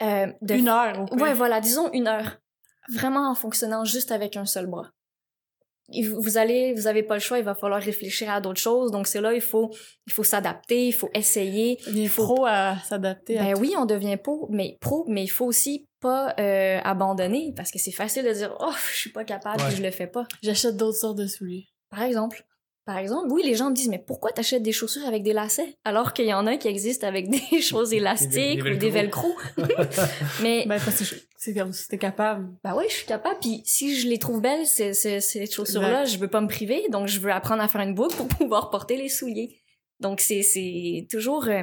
euh, 0.03 0.27
de 0.41 0.55
Une 0.55 0.67
heure, 0.69 1.05
au. 1.11 1.15
Ouais, 1.17 1.33
voilà, 1.33 1.59
disons 1.59 1.91
une 1.91 2.07
heure. 2.07 2.37
Vraiment 2.93 3.29
en 3.29 3.35
fonctionnant 3.35 3.83
juste 3.85 4.11
avec 4.11 4.35
un 4.37 4.45
seul 4.45 4.67
bras. 4.67 4.89
Et 5.93 6.03
Vous 6.07 6.37
allez, 6.37 6.73
vous 6.73 6.87
avez 6.87 7.03
pas 7.03 7.15
le 7.15 7.19
choix, 7.19 7.37
il 7.37 7.43
va 7.43 7.53
falloir 7.53 7.81
réfléchir 7.81 8.29
à 8.31 8.39
d'autres 8.41 8.59
choses. 8.61 8.91
Donc 8.91 9.07
c'est 9.07 9.19
là, 9.21 9.33
il 9.33 9.41
faut, 9.41 9.69
il 10.07 10.13
faut 10.13 10.23
s'adapter, 10.23 10.87
il 10.87 10.91
faut 10.93 11.09
essayer. 11.13 11.77
Il 11.87 12.07
faut- 12.09 12.23
pro 12.23 12.45
à 12.45 12.77
s'adapter 12.87 13.35
Ben 13.35 13.55
oui, 13.59 13.73
on 13.77 13.85
devient 13.85 14.17
pro, 14.17 14.47
mais 14.49 14.77
pro, 14.79 15.05
mais 15.09 15.23
il 15.23 15.27
faut 15.27 15.45
aussi 15.45 15.87
pas 15.99 16.33
euh, 16.39 16.79
abandonner 16.83 17.53
parce 17.55 17.69
que 17.71 17.77
c'est 17.77 17.91
facile 17.91 18.23
de 18.23 18.31
dire 18.31 18.55
oh 18.59 18.71
je 18.91 18.97
suis 18.97 19.11
pas 19.11 19.23
capable, 19.25 19.61
Ouais. 19.61 19.71
je 19.75 19.83
le 19.83 19.91
fais 19.91 20.07
pas. 20.07 20.23
J'achète 20.41 20.77
d'autres 20.77 20.97
sortes 20.97 21.17
de 21.17 21.27
souliers. 21.27 21.67
Par 21.91 22.01
exemple. 22.03 22.43
Par 22.83 22.97
exemple, 22.97 23.27
oui, 23.29 23.43
les 23.45 23.53
gens 23.53 23.69
me 23.69 23.75
disent, 23.75 23.89
mais 23.89 23.99
pourquoi 23.99 24.31
t'achètes 24.31 24.63
des 24.63 24.71
chaussures 24.71 25.05
avec 25.05 25.21
des 25.21 25.33
lacets? 25.33 25.77
Alors 25.85 26.13
qu'il 26.13 26.25
y 26.25 26.33
en 26.33 26.47
a 26.47 26.57
qui 26.57 26.67
existent 26.67 27.05
avec 27.05 27.29
des 27.29 27.61
choses 27.61 27.93
élastiques 27.93 28.63
des 28.63 28.71
ou 28.71 28.75
des 28.75 28.89
velcro. 28.89 29.31
mais, 30.41 30.65
Ben, 30.65 30.79
parce 30.83 30.97
que 30.97 31.03
je- 31.05 31.15
c'est 31.37 31.53
comme 31.53 31.73
si 31.73 31.87
t'es 31.87 31.97
capable. 31.99 32.49
bah 32.63 32.73
oui, 32.75 32.85
je 32.89 32.93
suis 32.95 33.05
capable. 33.05 33.37
Puis 33.39 33.61
si 33.65 33.95
je 33.95 34.07
les 34.07 34.17
trouve 34.17 34.41
belles, 34.41 34.65
ces, 34.65 34.93
ces, 34.93 35.21
ces 35.21 35.45
chaussures-là, 35.45 36.05
je 36.05 36.17
veux 36.17 36.27
pas 36.27 36.41
me 36.41 36.47
priver. 36.47 36.87
Donc, 36.89 37.07
je 37.07 37.19
veux 37.19 37.31
apprendre 37.31 37.61
à 37.61 37.67
faire 37.67 37.81
une 37.81 37.93
boucle 37.93 38.15
pour 38.15 38.27
pouvoir 38.27 38.69
porter 38.71 38.97
les 38.97 39.09
souliers. 39.09 39.61
Donc, 39.99 40.19
c'est, 40.19 40.41
c'est 40.41 41.05
toujours... 41.09 41.45
euh, 41.47 41.61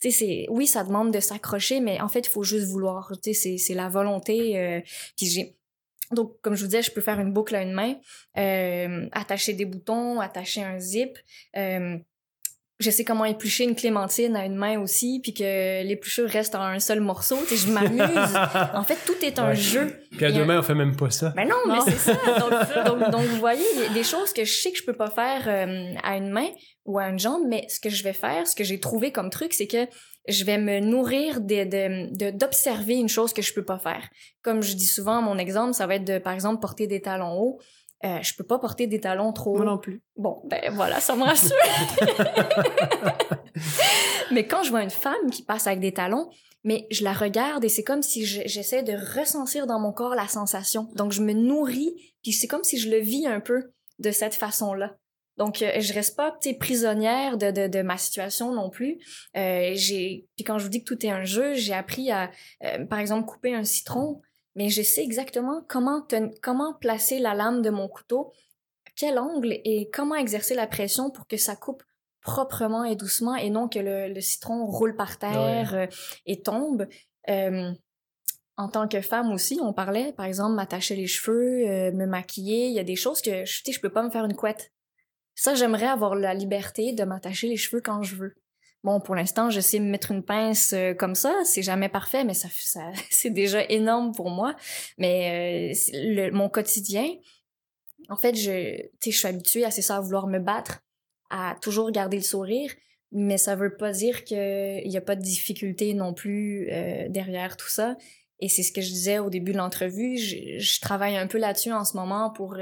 tu 0.00 0.10
sais, 0.10 0.18
c'est... 0.18 0.46
Oui, 0.50 0.66
ça 0.66 0.84
demande 0.84 1.12
de 1.12 1.20
s'accrocher, 1.20 1.80
mais 1.80 2.00
en 2.00 2.08
fait, 2.08 2.20
il 2.26 2.28
faut 2.30 2.42
juste 2.42 2.66
vouloir. 2.66 3.12
Tu 3.22 3.32
sais, 3.32 3.40
c'est, 3.40 3.56
c'est 3.58 3.74
la 3.74 3.88
volonté. 3.88 4.58
euh, 4.58 4.80
puis 5.16 5.26
j'ai... 5.26 5.55
Donc, 6.12 6.40
comme 6.42 6.54
je 6.54 6.62
vous 6.62 6.66
disais, 6.68 6.82
je 6.82 6.92
peux 6.92 7.00
faire 7.00 7.20
une 7.20 7.32
boucle 7.32 7.54
à 7.54 7.62
une 7.62 7.72
main, 7.72 7.94
euh, 8.36 9.08
attacher 9.12 9.52
des 9.54 9.64
boutons, 9.64 10.20
attacher 10.20 10.62
un 10.62 10.78
zip. 10.78 11.18
euh, 11.56 11.98
je 12.78 12.90
sais 12.90 13.04
comment 13.04 13.24
éplucher 13.24 13.64
une 13.64 13.74
clémentine 13.74 14.36
à 14.36 14.44
une 14.44 14.54
main 14.56 14.78
aussi, 14.80 15.20
puis 15.22 15.32
que 15.32 15.82
l'épluchure 15.82 16.28
reste 16.28 16.54
en 16.54 16.60
un 16.62 16.78
seul 16.78 17.00
morceau. 17.00 17.36
Tu 17.48 17.56
sais, 17.56 17.66
je 17.66 17.72
m'amuse. 17.72 18.00
En 18.74 18.84
fait, 18.84 18.98
tout 19.06 19.14
est 19.24 19.38
un 19.38 19.48
Ouais. 19.48 19.56
jeu. 19.56 19.98
Puis 20.12 20.24
à 20.26 20.28
a- 20.28 20.32
demain, 20.32 20.58
on 20.58 20.62
fait 20.62 20.74
même 20.74 20.94
pas 20.96 21.08
ça. 21.10 21.32
Mais 21.36 21.46
non, 21.46 21.56
mais 21.66 21.78
c'est 21.86 21.96
ça. 21.96 22.12
Donc, 22.38 22.50
donc, 23.00 23.10
donc, 23.10 23.22
vous 23.22 23.36
voyez, 23.38 23.64
il 23.76 23.80
y 23.82 23.86
a 23.86 23.88
des 23.94 24.04
choses 24.04 24.32
que 24.32 24.44
je 24.44 24.52
sais 24.52 24.72
que 24.72 24.78
je 24.78 24.84
peux 24.84 24.92
pas 24.96 25.10
faire 25.10 25.44
euh, 25.46 25.94
à 26.02 26.16
une 26.16 26.30
main 26.30 26.48
ou 26.84 26.98
à 26.98 27.08
une 27.08 27.18
jambe, 27.18 27.42
mais 27.48 27.64
ce 27.68 27.80
que 27.80 27.88
je 27.88 28.02
vais 28.04 28.12
faire, 28.12 28.46
ce 28.46 28.54
que 28.54 28.62
j'ai 28.64 28.78
trouvé 28.78 29.10
comme 29.10 29.30
truc, 29.30 29.54
c'est 29.54 29.66
que 29.66 29.86
je 30.28 30.44
vais 30.44 30.58
me 30.58 30.80
nourrir 30.80 31.40
de, 31.40 31.64
de, 31.64 32.14
de- 32.16 32.36
d'observer 32.36 32.94
une 32.96 33.08
chose 33.08 33.32
que 33.32 33.42
je 33.42 33.54
peux 33.54 33.64
pas 33.64 33.78
faire. 33.78 34.08
Comme 34.42 34.60
je 34.62 34.74
dis 34.74 34.86
souvent, 34.86 35.22
mon 35.22 35.38
exemple, 35.38 35.72
ça 35.72 35.86
va 35.86 35.94
être 35.94 36.04
de, 36.04 36.18
par 36.18 36.32
exemple, 36.34 36.60
porter 36.60 36.86
des 36.86 37.00
talons 37.00 37.32
hauts. 37.38 37.58
Euh, 38.06 38.22
je 38.22 38.34
peux 38.36 38.44
pas 38.44 38.58
porter 38.58 38.86
des 38.86 39.00
talons 39.00 39.32
trop 39.32 39.56
Moi 39.56 39.64
non 39.66 39.78
plus. 39.78 40.00
Bon, 40.16 40.40
ben 40.44 40.72
voilà, 40.72 41.00
ça 41.00 41.16
me 41.16 41.24
rassure. 41.24 41.56
mais 44.32 44.46
quand 44.46 44.62
je 44.62 44.70
vois 44.70 44.82
une 44.82 44.90
femme 44.90 45.30
qui 45.32 45.42
passe 45.42 45.66
avec 45.66 45.80
des 45.80 45.92
talons, 45.92 46.28
mais 46.64 46.86
je 46.90 47.04
la 47.04 47.12
regarde 47.12 47.64
et 47.64 47.68
c'est 47.68 47.84
comme 47.84 48.02
si 48.02 48.24
je- 48.24 48.42
j'essaie 48.46 48.82
de 48.82 48.92
ressentir 49.18 49.66
dans 49.66 49.78
mon 49.78 49.92
corps 49.92 50.14
la 50.14 50.28
sensation. 50.28 50.88
Donc 50.94 51.12
je 51.12 51.22
me 51.22 51.32
nourris, 51.32 51.94
puis 52.22 52.32
c'est 52.32 52.46
comme 52.46 52.64
si 52.64 52.78
je 52.78 52.90
le 52.90 52.98
vis 52.98 53.26
un 53.26 53.40
peu 53.40 53.72
de 53.98 54.10
cette 54.10 54.34
façon-là. 54.34 54.96
Donc 55.36 55.60
euh, 55.62 55.80
je 55.80 55.92
reste 55.92 56.16
pas 56.16 56.34
prisonnière 56.58 57.36
de, 57.36 57.50
de, 57.50 57.66
de 57.68 57.82
ma 57.82 57.98
situation 57.98 58.52
non 58.54 58.70
plus. 58.70 58.98
Euh, 59.36 59.72
j'ai 59.74 60.26
puis 60.36 60.44
quand 60.44 60.58
je 60.58 60.64
vous 60.64 60.70
dis 60.70 60.82
que 60.82 60.94
tout 60.94 61.04
est 61.04 61.10
un 61.10 61.24
jeu, 61.24 61.54
j'ai 61.54 61.74
appris 61.74 62.10
à 62.10 62.30
euh, 62.64 62.84
par 62.86 62.98
exemple 63.00 63.26
couper 63.26 63.54
un 63.54 63.64
citron, 63.64 64.20
mais 64.56 64.68
je 64.68 64.82
sais 64.82 65.04
exactement 65.04 65.62
comment 65.68 66.00
ten- 66.02 66.32
comment 66.42 66.74
placer 66.74 67.18
la 67.20 67.34
lame 67.34 67.62
de 67.62 67.70
mon 67.70 67.88
couteau 67.88 68.32
quel 68.96 69.18
angle 69.18 69.60
et 69.64 69.90
comment 69.92 70.14
exercer 70.14 70.54
la 70.54 70.66
pression 70.66 71.10
pour 71.10 71.26
que 71.26 71.36
ça 71.36 71.54
coupe 71.54 71.82
proprement 72.22 72.82
et 72.84 72.96
doucement 72.96 73.36
et 73.36 73.50
non 73.50 73.68
que 73.68 73.78
le, 73.78 74.12
le 74.12 74.20
citron 74.20 74.66
roule 74.66 74.96
par 74.96 75.18
terre 75.18 75.74
euh, 75.74 75.86
et 76.24 76.40
tombe. 76.42 76.88
Euh, 77.28 77.70
en 78.56 78.68
tant 78.68 78.88
que 78.88 79.02
femme 79.02 79.32
aussi, 79.32 79.60
on 79.62 79.74
parlait, 79.74 80.14
par 80.14 80.24
exemple, 80.24 80.54
m'attacher 80.54 80.96
les 80.96 81.06
cheveux, 81.06 81.68
euh, 81.68 81.92
me 81.92 82.06
maquiller. 82.06 82.68
Il 82.68 82.72
y 82.72 82.78
a 82.78 82.84
des 82.84 82.96
choses 82.96 83.20
que 83.20 83.44
je, 83.44 83.60
je 83.70 83.80
peux 83.80 83.92
pas 83.92 84.02
me 84.02 84.10
faire 84.10 84.24
une 84.24 84.34
couette. 84.34 84.72
Ça, 85.34 85.54
j'aimerais 85.54 85.86
avoir 85.86 86.14
la 86.14 86.32
liberté 86.32 86.94
de 86.94 87.04
m'attacher 87.04 87.48
les 87.48 87.58
cheveux 87.58 87.82
quand 87.82 88.02
je 88.02 88.16
veux. 88.16 88.34
Bon, 88.86 89.00
pour 89.00 89.16
l'instant, 89.16 89.50
je 89.50 89.58
sais 89.58 89.80
me 89.80 89.90
mettre 89.90 90.12
une 90.12 90.22
pince 90.22 90.72
euh, 90.72 90.94
comme 90.94 91.16
ça. 91.16 91.34
C'est 91.44 91.60
jamais 91.60 91.88
parfait, 91.88 92.22
mais 92.22 92.34
ça, 92.34 92.46
c'est 93.10 93.30
déjà 93.30 93.64
énorme 93.68 94.12
pour 94.14 94.30
moi. 94.30 94.54
Mais 94.96 95.74
euh, 95.92 96.30
mon 96.32 96.48
quotidien, 96.48 97.04
en 98.08 98.16
fait, 98.16 98.36
je, 98.36 98.80
je 99.04 99.10
suis 99.10 99.26
habituée 99.26 99.64
à 99.64 99.72
c'est 99.72 99.82
ça, 99.82 99.96
à 99.96 100.00
vouloir 100.00 100.28
me 100.28 100.38
battre, 100.38 100.84
à 101.30 101.56
toujours 101.60 101.90
garder 101.90 102.16
le 102.16 102.22
sourire, 102.22 102.72
mais 103.10 103.38
ça 103.38 103.56
veut 103.56 103.76
pas 103.76 103.90
dire 103.90 104.22
qu'il 104.22 104.86
y 104.86 104.96
a 104.96 105.00
pas 105.00 105.16
de 105.16 105.22
difficulté 105.22 105.92
non 105.92 106.14
plus 106.14 106.68
euh, 106.70 107.08
derrière 107.08 107.56
tout 107.56 107.68
ça. 107.68 107.96
Et 108.38 108.48
c'est 108.48 108.62
ce 108.62 108.70
que 108.70 108.82
je 108.82 108.90
disais 108.90 109.18
au 109.18 109.30
début 109.30 109.50
de 109.50 109.58
l'entrevue. 109.58 110.16
Je, 110.16 110.80
travaille 110.80 111.16
un 111.16 111.26
peu 111.26 111.38
là-dessus 111.38 111.72
en 111.72 111.84
ce 111.84 111.96
moment 111.96 112.30
pour, 112.30 112.56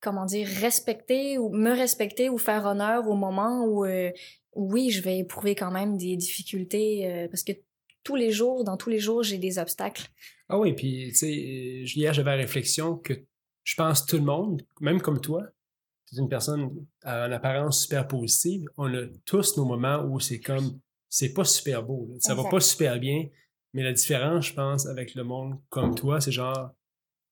comment 0.00 0.24
dire, 0.24 0.48
respecter 0.60 1.38
ou 1.38 1.50
me 1.50 1.70
respecter 1.70 2.28
ou 2.28 2.38
faire 2.38 2.64
honneur 2.66 3.08
au 3.08 3.14
moment 3.14 3.64
où, 3.64 3.84
euh, 3.84 4.10
oui, 4.54 4.90
je 4.90 5.02
vais 5.02 5.18
éprouver 5.18 5.54
quand 5.54 5.70
même 5.70 5.96
des 5.96 6.16
difficultés 6.16 7.10
euh, 7.10 7.28
parce 7.28 7.42
que 7.42 7.52
tous 8.02 8.16
les 8.16 8.30
jours, 8.30 8.64
dans 8.64 8.76
tous 8.76 8.90
les 8.90 8.98
jours, 8.98 9.22
j'ai 9.22 9.38
des 9.38 9.58
obstacles. 9.58 10.08
Ah 10.48 10.58
oui, 10.58 10.72
puis 10.72 11.08
tu 11.10 11.14
sais, 11.14 11.26
euh, 11.26 11.84
hier 11.84 12.12
j'avais 12.14 12.30
la 12.30 12.36
réflexion 12.36 12.96
que 12.96 13.12
je 13.62 13.74
pense 13.74 14.06
tout 14.06 14.16
le 14.16 14.24
monde, 14.24 14.62
même 14.80 15.00
comme 15.00 15.20
toi, 15.20 15.44
tu 16.08 16.16
es 16.16 16.18
une 16.18 16.28
personne 16.28 16.70
à 17.02 17.26
une 17.26 17.32
apparence 17.32 17.82
super 17.82 18.08
positive, 18.08 18.64
on 18.76 18.92
a 18.94 19.06
tous 19.26 19.56
nos 19.56 19.64
moments 19.64 20.02
où 20.04 20.18
c'est 20.18 20.40
comme, 20.40 20.80
c'est 21.08 21.32
pas 21.32 21.44
super 21.44 21.82
beau, 21.82 22.08
là. 22.08 22.16
ça 22.20 22.34
va 22.34 22.44
pas 22.48 22.60
super 22.60 22.98
bien, 22.98 23.28
mais 23.74 23.82
la 23.82 23.92
différence, 23.92 24.46
je 24.46 24.54
pense, 24.54 24.86
avec 24.86 25.14
le 25.14 25.24
monde 25.24 25.60
comme 25.68 25.94
toi, 25.94 26.20
c'est 26.20 26.32
genre, 26.32 26.70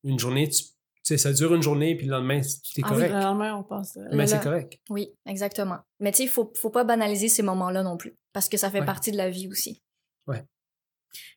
une 0.05 0.19
journée, 0.19 0.49
tu 0.49 0.63
sais, 1.09 1.19
ça 1.19 1.33
dure 1.33 1.55
une 1.55 1.63
journée, 1.63 1.97
puis 1.97 2.07
le 2.07 2.13
lendemain, 2.13 2.39
es 2.39 2.43
Ah 2.43 2.49
oui, 2.77 2.83
correct. 2.83 3.13
le 3.13 3.21
lendemain, 3.21 3.55
on 3.57 3.63
pense. 3.65 3.97
euh, 3.97 4.03
mais 4.13 4.27
c'est 4.27 4.37
là- 4.37 4.43
correct. 4.43 4.79
Oui, 4.91 5.09
exactement. 5.27 5.79
Mais 6.01 6.11
tu 6.13 6.19
sais, 6.19 6.23
il 6.25 6.29
faut, 6.29 6.53
faut 6.57 6.71
pas 6.71 6.85
banaliser 6.85 7.29
ces 7.29 7.43
moments-là 7.43 7.83
non 7.83 7.97
plus, 7.97 8.15
parce 8.33 8.49
que 8.49 8.57
ça 8.57 8.71
fait 8.71 8.81
Ouais. 8.81 8.87
partie 8.87 9.11
de 9.13 9.17
la 9.17 9.31
vie 9.31 9.49
aussi. 9.49 9.83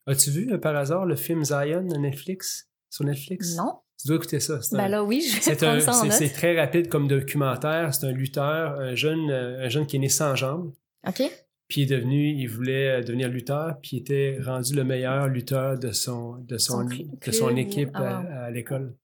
As-tu 0.08 0.32
vu 0.32 0.52
euh, 0.52 0.58
par 0.58 0.76
hasard 0.76 1.06
le 1.06 1.16
film 1.16 1.44
Zion 1.46 1.84
de 1.84 1.96
Netflix, 1.98 2.68
sur 2.90 3.06
Netflix? 3.06 3.56
Non? 3.56 3.80
Tu 4.00 4.08
dois 4.08 4.18
écouter 4.18 4.40
ça. 4.40 4.62
C'est 4.62 4.76
Ben 4.76 4.86
un- 4.86 4.88
là, 4.90 5.04
oui, 5.04 5.22
je 5.22 5.36
vais 5.36 5.42
c'est 5.42 5.64
un- 5.64 5.68
prendre 5.68 5.82
ça 5.82 5.92
en 5.92 6.02
c'est- 6.02 6.08
note. 6.08 6.18
c'est 6.18 6.30
très 6.34 6.60
rapide 6.60 6.90
comme 6.90 7.08
documentaire. 7.08 7.94
C'est 7.94 8.08
un 8.08 8.12
lutteur, 8.12 8.80
un 8.80 8.96
jeune, 8.96 9.30
euh, 9.30 9.64
un 9.66 9.70
jeune 9.70 9.86
qui 9.86 9.98
est 9.98 10.00
né 10.00 10.10
sans 10.10 10.36
jambes. 10.36 10.74
OK? 11.08 11.22
Puis 11.68 11.82
il 11.82 11.84
est 11.84 11.96
devenu, 11.96 12.30
il 12.32 12.48
voulait 12.48 13.00
euh, 13.00 13.02
devenir 13.04 13.30
lutteur, 13.30 13.78
puis 13.82 13.98
il 13.98 14.00
était 14.02 14.40
rendu 14.44 14.74
le 14.76 14.84
meilleur 14.84 15.28
lutteur 15.28 15.78
de 15.80 15.92
son, 15.92 16.38
de 16.40 16.58
son, 16.58 16.84
de 16.84 17.32
son 17.32 17.56
équipe 17.56 17.92
ah, 17.94 18.24
à 18.46 18.52
l'école. 18.52 18.96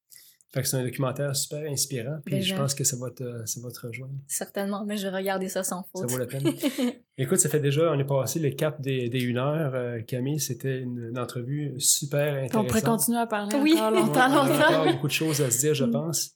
Fait 0.53 0.61
que 0.61 0.67
c'est 0.67 0.77
un 0.77 0.83
documentaire 0.83 1.35
super 1.35 1.69
inspirant, 1.69 2.19
puis 2.25 2.41
je 2.41 2.55
pense 2.55 2.73
que 2.73 2.85
ça 2.85 2.95
va 2.97 3.09
te, 3.11 3.23
ça 3.45 3.59
va 3.61 3.69
te 3.69 3.85
rejoindre. 3.85 4.13
Certainement, 4.27 4.85
mais 4.85 4.95
je 4.95 5.07
vais 5.07 5.15
regarder 5.17 5.49
ça 5.49 5.61
sans 5.63 5.81
Ça 5.83 5.89
faute. 5.93 6.09
vaut 6.09 6.17
la 6.17 6.25
peine. 6.25 6.53
Écoute, 7.17 7.39
ça 7.39 7.49
fait 7.49 7.59
déjà, 7.59 7.91
on 7.91 7.99
est 7.99 8.05
passé 8.05 8.39
le 8.39 8.51
cap 8.51 8.79
des, 8.81 9.09
des 9.09 9.19
une 9.21 9.37
heure. 9.39 9.73
euh, 9.75 9.99
Camille, 10.01 10.39
c'était 10.39 10.79
une, 10.79 11.09
une 11.11 11.19
entrevue 11.19 11.73
super 11.79 12.33
On 12.33 12.37
intéressante. 12.45 12.67
pourrait 12.67 12.81
continuer 12.81 13.17
à 13.19 13.27
parler 13.27 13.57
Oui. 13.61 13.73
encore 13.77 13.91
Ouais, 13.91 13.99
longtemps, 13.99 14.29
on 14.31 14.61
a 14.61 14.69
encore 14.69 14.93
beaucoup 14.93 15.07
de 15.07 15.11
choses 15.11 15.41
à 15.41 15.51
se 15.51 15.59
dire, 15.59 15.73
je 15.73 15.83
Mm. 15.83 15.91
pense. 15.91 16.31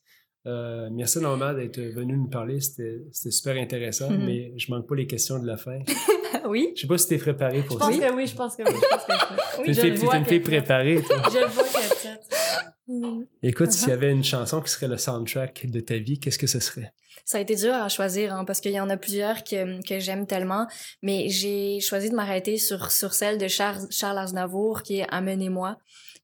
Euh, 0.48 0.90
merci 0.92 1.20
Normand 1.20 1.54
d'être 1.54 1.80
venu 1.80 2.18
nous 2.18 2.28
parler, 2.28 2.60
c'était 2.60 2.98
c'était 3.12 3.30
super 3.32 3.56
intéressant, 3.62 4.10
Mhm. 4.10 4.26
mais 4.26 4.54
je 4.58 4.72
manque 4.74 4.88
pas 4.90 4.96
les 4.96 5.06
questions 5.08 5.38
de 5.40 5.46
la 5.48 5.56
fin. 5.56 5.80
oui? 6.50 6.74
Je 6.76 6.82
sais 6.82 6.88
pas 6.88 6.98
si 6.98 7.08
t'es 7.08 7.18
préparé 7.20 7.62
Je 7.62 7.68
pour 7.68 7.78
pense 7.78 7.96
ça. 7.96 8.10
que 8.10 8.14
oui, 8.16 8.26
je 8.28 8.36
pense 8.36 8.56
que 8.58 8.64
oui. 8.64 8.72
Je 8.76 8.88
pense 8.90 9.06
que 9.06 9.12
oui. 9.12 9.18
T'es 9.56 9.62
Oui, 9.70 9.74
je 9.74 9.80
fille, 9.82 9.90
le 9.92 9.98
t'es 10.00 10.06
vois. 10.06 10.18
une 10.18 10.26
fille 10.26 10.40
préparée, 10.40 11.02
toi. 11.02 11.18
Je 11.32 11.38
le 11.40 11.46
vois 11.46 11.64
qu'elle 11.64 12.71
est 12.98 13.02
prête. 13.02 13.14
Mm. 13.14 13.26
Écoute, 13.44 13.72
s'il 13.72 13.88
y 13.88 13.92
Uh-huh. 13.92 13.94
avait 13.94 14.12
une 14.12 14.24
chanson 14.24 14.62
qui 14.62 14.70
serait 14.72 14.88
le 14.88 14.98
soundtrack 14.98 15.66
de 15.70 15.80
ta 15.80 15.98
vie, 15.98 16.20
qu'est-ce 16.20 16.40
que 16.40 16.48
ce 16.48 16.60
serait? 16.60 16.94
Ça 17.26 17.38
a 17.38 17.42
été 17.42 17.56
dur 17.56 17.74
à 17.74 17.88
choisir 17.90 18.34
hein, 18.34 18.46
parce 18.46 18.60
qu'il 18.62 18.72
y 18.72 18.80
en 18.80 18.90
a 18.90 18.98
plusieurs 18.98 19.44
que, 19.44 19.82
que 19.88 20.00
j'aime 20.00 20.26
tellement, 20.26 20.68
mais 21.02 21.30
j'ai 21.30 21.80
choisi 21.80 22.10
de 22.10 22.16
m'arrêter 22.16 22.58
sur, 22.58 22.92
sur 22.92 23.14
celle 23.14 23.38
de 23.38 23.48
Charles, 23.48 23.88
Charles 23.92 24.18
Aznavour 24.18 24.82
qui 24.84 25.00
est 25.00 25.08
Amenez-moi. 25.10 25.78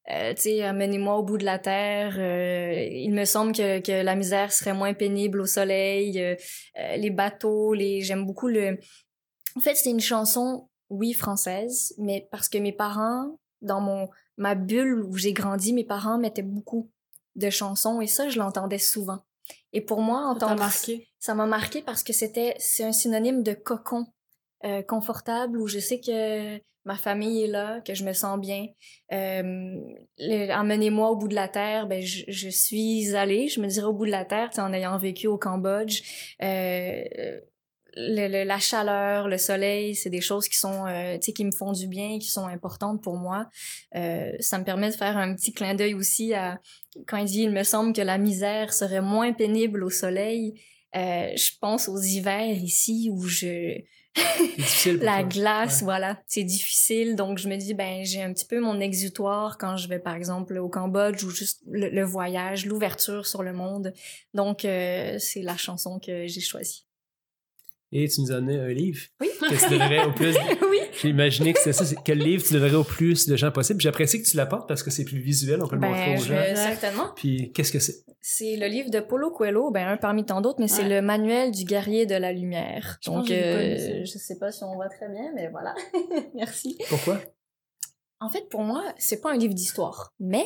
Euh, 0.09 0.33
tu 0.33 0.43
sais, 0.43 0.63
amenez-moi 0.63 1.17
au 1.17 1.23
bout 1.23 1.37
de 1.37 1.43
la 1.45 1.59
terre. 1.59 2.15
euh, 2.17 2.73
il 2.91 3.11
me 3.13 3.25
semble 3.25 3.51
que, 3.51 3.79
que 3.81 4.03
la 4.03 4.15
misère 4.15 4.53
serait 4.53 4.73
moins 4.73 4.93
pénible 4.93 5.41
au 5.41 5.45
soleil. 5.45 6.19
euh, 6.21 6.35
les 6.95 7.09
bateaux, 7.09 7.73
les 7.73 8.01
j'aime 8.01 8.25
beaucoup 8.25 8.47
le. 8.47 8.79
En 9.57 9.59
fait, 9.59 9.75
c'est 9.75 9.89
une 9.89 9.99
chanson, 9.99 10.69
oui 10.89 11.11
française, 11.13 11.93
mais 11.97 12.27
parce 12.31 12.47
que 12.47 12.57
mes 12.57 12.71
parents, 12.71 13.37
dans 13.61 13.81
mon 13.81 14.07
ma 14.37 14.55
bulle 14.55 15.03
où 15.03 15.17
j'ai 15.17 15.33
grandi, 15.33 15.73
mes 15.73 15.83
parents 15.83 16.17
mettaient 16.17 16.41
beaucoup 16.41 16.89
de 17.35 17.49
chansons 17.49 18.01
et 18.01 18.07
ça, 18.07 18.29
je 18.29 18.39
l'entendais 18.39 18.77
souvent. 18.79 19.19
Et 19.73 19.81
pour 19.81 20.01
moi, 20.01 20.27
en 20.27 20.39
Ça 20.39 20.55
marqué? 20.55 21.07
m'a 21.35 21.45
marqué 21.45 21.81
parce 21.81 22.03
que 22.03 22.13
c'était 22.13 22.55
c'est 22.59 22.83
un 22.83 22.91
synonyme 22.91 23.43
de 23.43 23.53
cocon 23.53 24.07
euh, 24.63 24.81
confortable 24.81 25.59
où 25.59 25.67
je 25.67 25.79
sais 25.79 25.99
que 25.99 26.57
ma 26.85 26.95
famille 26.95 27.43
est 27.43 27.47
là, 27.47 27.81
que 27.81 27.93
je 27.93 28.03
me 28.05 28.13
sens 28.13 28.39
bien. 28.39 28.65
Euh, 29.11 29.75
Emmenez-moi 30.19 31.09
au 31.11 31.15
bout 31.17 31.27
de 31.27 31.35
la 31.35 31.47
terre, 31.49 31.87
ben 31.87 32.01
je, 32.01 32.23
je 32.27 32.49
suis 32.49 33.15
allée, 33.15 33.49
je 33.49 33.59
me 33.59 33.67
dirais 33.67 33.85
au 33.87 33.93
bout 33.93 34.05
de 34.05 34.11
la 34.11 34.25
terre, 34.25 34.49
en 34.57 34.71
ayant 34.73 34.97
vécu 34.97 35.27
au 35.27 35.37
Cambodge. 35.37 36.01
Euh, 36.41 37.03
le- 37.97 38.27
le- 38.27 38.43
la 38.43 38.59
chaleur, 38.59 39.27
le 39.27 39.37
soleil, 39.37 39.95
c'est 39.95 40.09
des 40.09 40.21
choses 40.21 40.47
qui 40.47 40.57
sont, 40.57 40.85
euh, 40.85 41.15
tu 41.15 41.25
sais, 41.25 41.33
qui 41.33 41.43
me 41.45 41.51
font 41.51 41.71
du 41.71 41.87
bien, 41.87 42.19
qui 42.19 42.29
sont 42.29 42.45
importantes 42.47 43.01
pour 43.01 43.17
moi. 43.17 43.47
Euh, 43.95 44.31
ça 44.39 44.59
me 44.59 44.63
permet 44.63 44.89
de 44.91 44.95
faire 44.95 45.17
un 45.17 45.33
petit 45.35 45.51
clin 45.53 45.73
d'œil 45.73 45.93
aussi 45.95 46.33
à 46.33 46.59
quand 47.07 47.17
il 47.17 47.25
dit, 47.25 47.43
il 47.43 47.51
me 47.51 47.63
semble 47.63 47.93
que 47.93 48.01
la 48.01 48.17
misère 48.17 48.73
serait 48.73 49.01
moins 49.01 49.33
pénible 49.33 49.83
au 49.83 49.89
soleil. 49.89 50.53
Euh, 50.95 51.29
je 51.35 51.51
pense 51.61 51.89
aux 51.89 51.99
hivers 52.01 52.55
ici 52.57 53.09
où 53.11 53.23
je 53.27 53.81
la 55.01 55.21
glace, 55.23 55.79
Ouais. 55.79 55.83
voilà, 55.85 56.19
c'est 56.25 56.43
difficile. 56.43 57.15
Donc 57.15 57.37
je 57.37 57.47
me 57.47 57.55
dis 57.57 57.75
ben 57.75 58.03
j'ai 58.03 58.23
un 58.23 58.33
petit 58.33 58.45
peu 58.47 58.59
mon 58.59 58.79
exutoire 58.79 59.59
quand 59.59 59.77
je 59.77 59.87
vais 59.87 59.99
par 59.99 60.15
exemple 60.15 60.57
au 60.57 60.69
Cambodge 60.69 61.23
ou 61.23 61.29
juste 61.29 61.61
le, 61.69 61.89
le 61.89 62.03
voyage, 62.03 62.65
l'ouverture 62.65 63.27
sur 63.27 63.43
le 63.43 63.53
monde. 63.53 63.93
Donc 64.33 64.65
euh, 64.65 65.17
c'est 65.19 65.43
la 65.43 65.55
chanson 65.57 65.99
que 65.99 66.25
j'ai 66.25 66.41
choisie. 66.41 66.86
Et 67.91 68.07
tu 68.09 68.19
nous 68.21 68.31
as 68.31 68.35
donné 68.35 68.57
un 68.59 68.67
livre 68.67 68.99
Oui. 69.21 69.29
que 69.39 69.63
tu 69.63 69.69
donnerais 69.69 70.05
au 70.05 70.11
plus. 70.11 70.35
oui. 70.69 70.79
J'ai 71.01 71.09
imaginé 71.09 71.53
que 71.53 71.59
c'était 71.59 71.73
ça. 71.73 71.85
c'est 71.85 71.95
Quel 72.03 72.17
livre 72.19 72.43
tu 72.43 72.53
donnerais 72.53 72.75
au 72.75 72.83
plus 72.83 73.27
de 73.27 73.35
gens 73.37 73.51
possible? 73.51 73.79
J'apprécie 73.79 74.21
que 74.21 74.27
tu 74.27 74.35
l'apportes 74.35 74.67
parce 74.67 74.83
que 74.83 74.91
c'est 74.91 75.05
plus 75.05 75.19
visuel, 75.19 75.61
on 75.63 75.67
peut 75.67 75.75
le 75.75 75.81
montrer 75.81 76.05
Ben 76.05 76.17
aux 76.17 76.21
je 76.23 76.33
gens. 76.33 76.55
certainement. 76.55 77.09
Puis 77.15 77.51
qu'est-ce 77.53 77.71
que 77.71 77.79
c'est? 77.79 78.03
C'est 78.19 78.57
le 78.57 78.67
livre 78.67 78.89
de 78.89 78.99
Paulo 78.99 79.31
Coelho, 79.31 79.71
ben 79.71 79.87
un 79.87 79.95
parmi 79.97 80.25
tant 80.25 80.41
d'autres, 80.41 80.59
mais 80.59 80.67
c'est 80.67 80.87
le 80.89 81.01
manuel 81.01 81.51
du 81.51 81.63
guerrier 81.63 82.05
de 82.05 82.15
la 82.15 82.33
lumière. 82.33 82.97
Je 83.01 83.09
pense 83.09 83.19
Donc 83.25 83.31
euh, 83.31 84.03
je 84.03 84.17
sais 84.17 84.37
pas 84.37 84.51
si 84.51 84.63
on 84.65 84.73
voit 84.75 84.89
très 84.89 85.07
bien, 85.09 85.31
mais 85.33 85.47
voilà. 85.49 85.73
Merci. 86.35 86.77
Pourquoi? 86.89 87.21
En 88.19 88.29
fait, 88.29 88.49
pour 88.49 88.61
moi, 88.63 88.83
c'est 88.97 89.21
pas 89.21 89.31
un 89.31 89.37
livre 89.37 89.53
d'histoire, 89.53 90.13
mais 90.19 90.43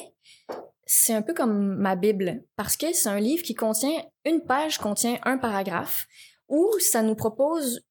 c'est 0.86 1.14
un 1.14 1.22
peu 1.22 1.34
comme 1.34 1.76
ma 1.78 1.96
Bible, 1.96 2.44
parce 2.58 2.76
que 2.78 2.94
c'est 2.94 3.10
un 3.10 3.20
livre 3.20 3.42
qui 3.44 3.56
contient, 3.56 4.04
une 4.26 4.42
page 4.42 4.78
contient 4.78 5.18
un 5.24 5.38
paragraphe, 5.38 6.06
où 6.52 6.69
ça 6.80 7.02
nous 7.02 7.15
propose 7.15 7.82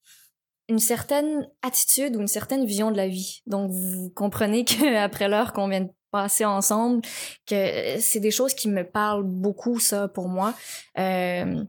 une 0.69 0.79
certaine 0.79 1.49
attitude 1.63 2.15
ou 2.15 2.21
une 2.21 2.29
certaine 2.29 2.65
vision 2.65 2.93
de 2.93 2.97
la 2.97 3.09
vie. 3.09 3.43
Donc, 3.47 3.73
vous 3.73 4.11
comprenez 4.11 4.65
qu'après 4.65 5.29
l'heure 5.29 5.53
qu'on 5.53 5.69
vient 5.69 5.81
de 5.81 5.91
passer 6.13 6.45
ensemble, 6.45 7.03
que 7.47 7.99
c'est 7.99 8.21
des 8.21 8.31
choses 8.31 8.55
qui 8.55 8.69
me 8.69 8.85
parlent 8.85 9.25
beaucoup, 9.25 9.81
ça, 9.81 10.07
pour 10.07 10.29
moi. 10.29 10.55
Euh, 10.99 11.65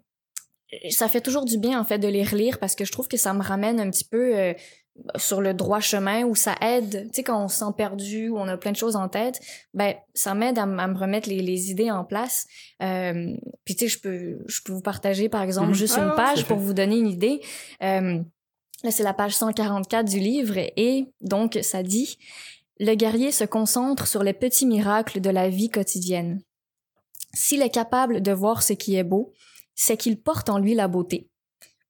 ça 0.90 1.10
fait 1.10 1.22
toujours 1.22 1.46
du 1.46 1.58
bien, 1.58 1.80
en 1.80 1.84
fait, 1.84 1.98
de 1.98 2.08
les 2.08 2.24
relire, 2.24 2.60
parce 2.60 2.76
que 2.76 2.86
je 2.86 2.92
trouve 2.92 3.08
que 3.08 3.18
ça 3.18 3.34
me 3.34 3.42
ramène 3.42 3.80
un 3.80 3.90
petit 3.90 4.06
peu... 4.06 4.38
euh, 4.38 4.54
sur 5.16 5.42
le 5.42 5.54
droit 5.54 5.80
chemin 5.80 6.24
où 6.24 6.36
ça 6.36 6.56
aide, 6.62 7.08
tu 7.08 7.16
sais, 7.16 7.24
quand 7.24 7.44
on 7.44 7.48
se 7.48 7.58
sent 7.60 7.74
perdu, 7.76 8.30
où 8.30 8.38
on 8.38 8.48
a 8.48 8.58
plein 8.58 8.72
de 8.72 8.78
choses 8.78 8.96
en 8.96 9.10
tête, 9.10 9.40
ben, 9.74 9.96
ça 10.14 10.34
m'aide 10.34 10.58
à, 10.60 10.66
me 10.66 10.98
remettre 10.98 11.30
les, 11.30 11.42
les 11.42 11.72
idées 11.72 11.92
en 11.92 12.04
place. 12.04 12.48
Euh, 12.82 13.34
puis, 13.66 13.76
tu 13.76 13.86
sais, 13.86 13.88
je 13.88 14.00
peux, 14.00 14.40
je 14.48 14.62
peux 14.64 14.74
vous 14.74 14.82
partager, 14.82 15.30
par 15.30 15.42
exemple, 15.42 15.70
Mhm. 15.70 15.74
juste 15.76 15.98
Ouais, 15.98 16.04
une 16.04 16.16
page 16.16 16.46
pour 16.46 16.58
vous 16.58 16.74
donner 16.74 16.98
une 16.98 17.08
idée. 17.08 17.42
Euh, 17.84 18.20
là, 18.84 18.92
c'est 18.92 19.04
la 19.04 19.14
page 19.14 19.36
144 19.36 20.08
du 20.08 20.20
livre 20.20 20.58
et 20.58 21.06
donc, 21.22 21.60
ça 21.62 21.84
dit 21.84 22.18
Le 22.80 22.96
guerrier 22.96 23.32
se 23.32 23.44
concentre 23.44 24.08
sur 24.08 24.24
les 24.24 24.34
petits 24.34 24.66
miracles 24.66 25.22
de 25.22 25.30
la 25.30 25.50
vie 25.50 25.70
quotidienne. 25.70 26.42
S'il 27.34 27.62
est 27.62 27.70
capable 27.70 28.22
de 28.22 28.32
voir 28.32 28.62
ce 28.62 28.74
qui 28.74 28.96
est 28.96 29.04
beau, 29.04 29.32
c'est 29.74 29.98
qu'il 29.98 30.22
porte 30.22 30.50
en 30.50 30.58
lui 30.58 30.76
la 30.76 30.88
beauté 30.88 31.31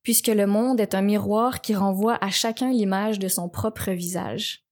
puisque 0.03 0.27
le 0.27 0.47
monde 0.47 0.79
est 0.79 0.95
un 0.95 1.01
miroir 1.01 1.61
qui 1.61 1.75
renvoie 1.75 2.17
à 2.23 2.29
chacun 2.29 2.71
l'image 2.71 3.19
de 3.19 3.27
son 3.27 3.49
propre 3.49 3.91
visage. 3.91 4.63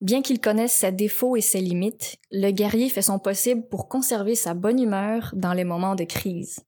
Bien 0.00 0.22
qu'il 0.22 0.40
connaisse 0.40 0.74
ses 0.74 0.92
défauts 0.92 1.36
et 1.36 1.40
ses 1.40 1.60
limites, 1.60 2.16
le 2.30 2.50
guerrier 2.50 2.88
fait 2.88 3.00
son 3.02 3.18
possible 3.18 3.66
pour 3.68 3.88
conserver 3.88 4.34
sa 4.34 4.52
bonne 4.54 4.80
humeur 4.80 5.32
dans 5.34 5.52
les 5.54 5.64
moments 5.64 5.94
de 5.94 6.04
crise. 6.04 6.60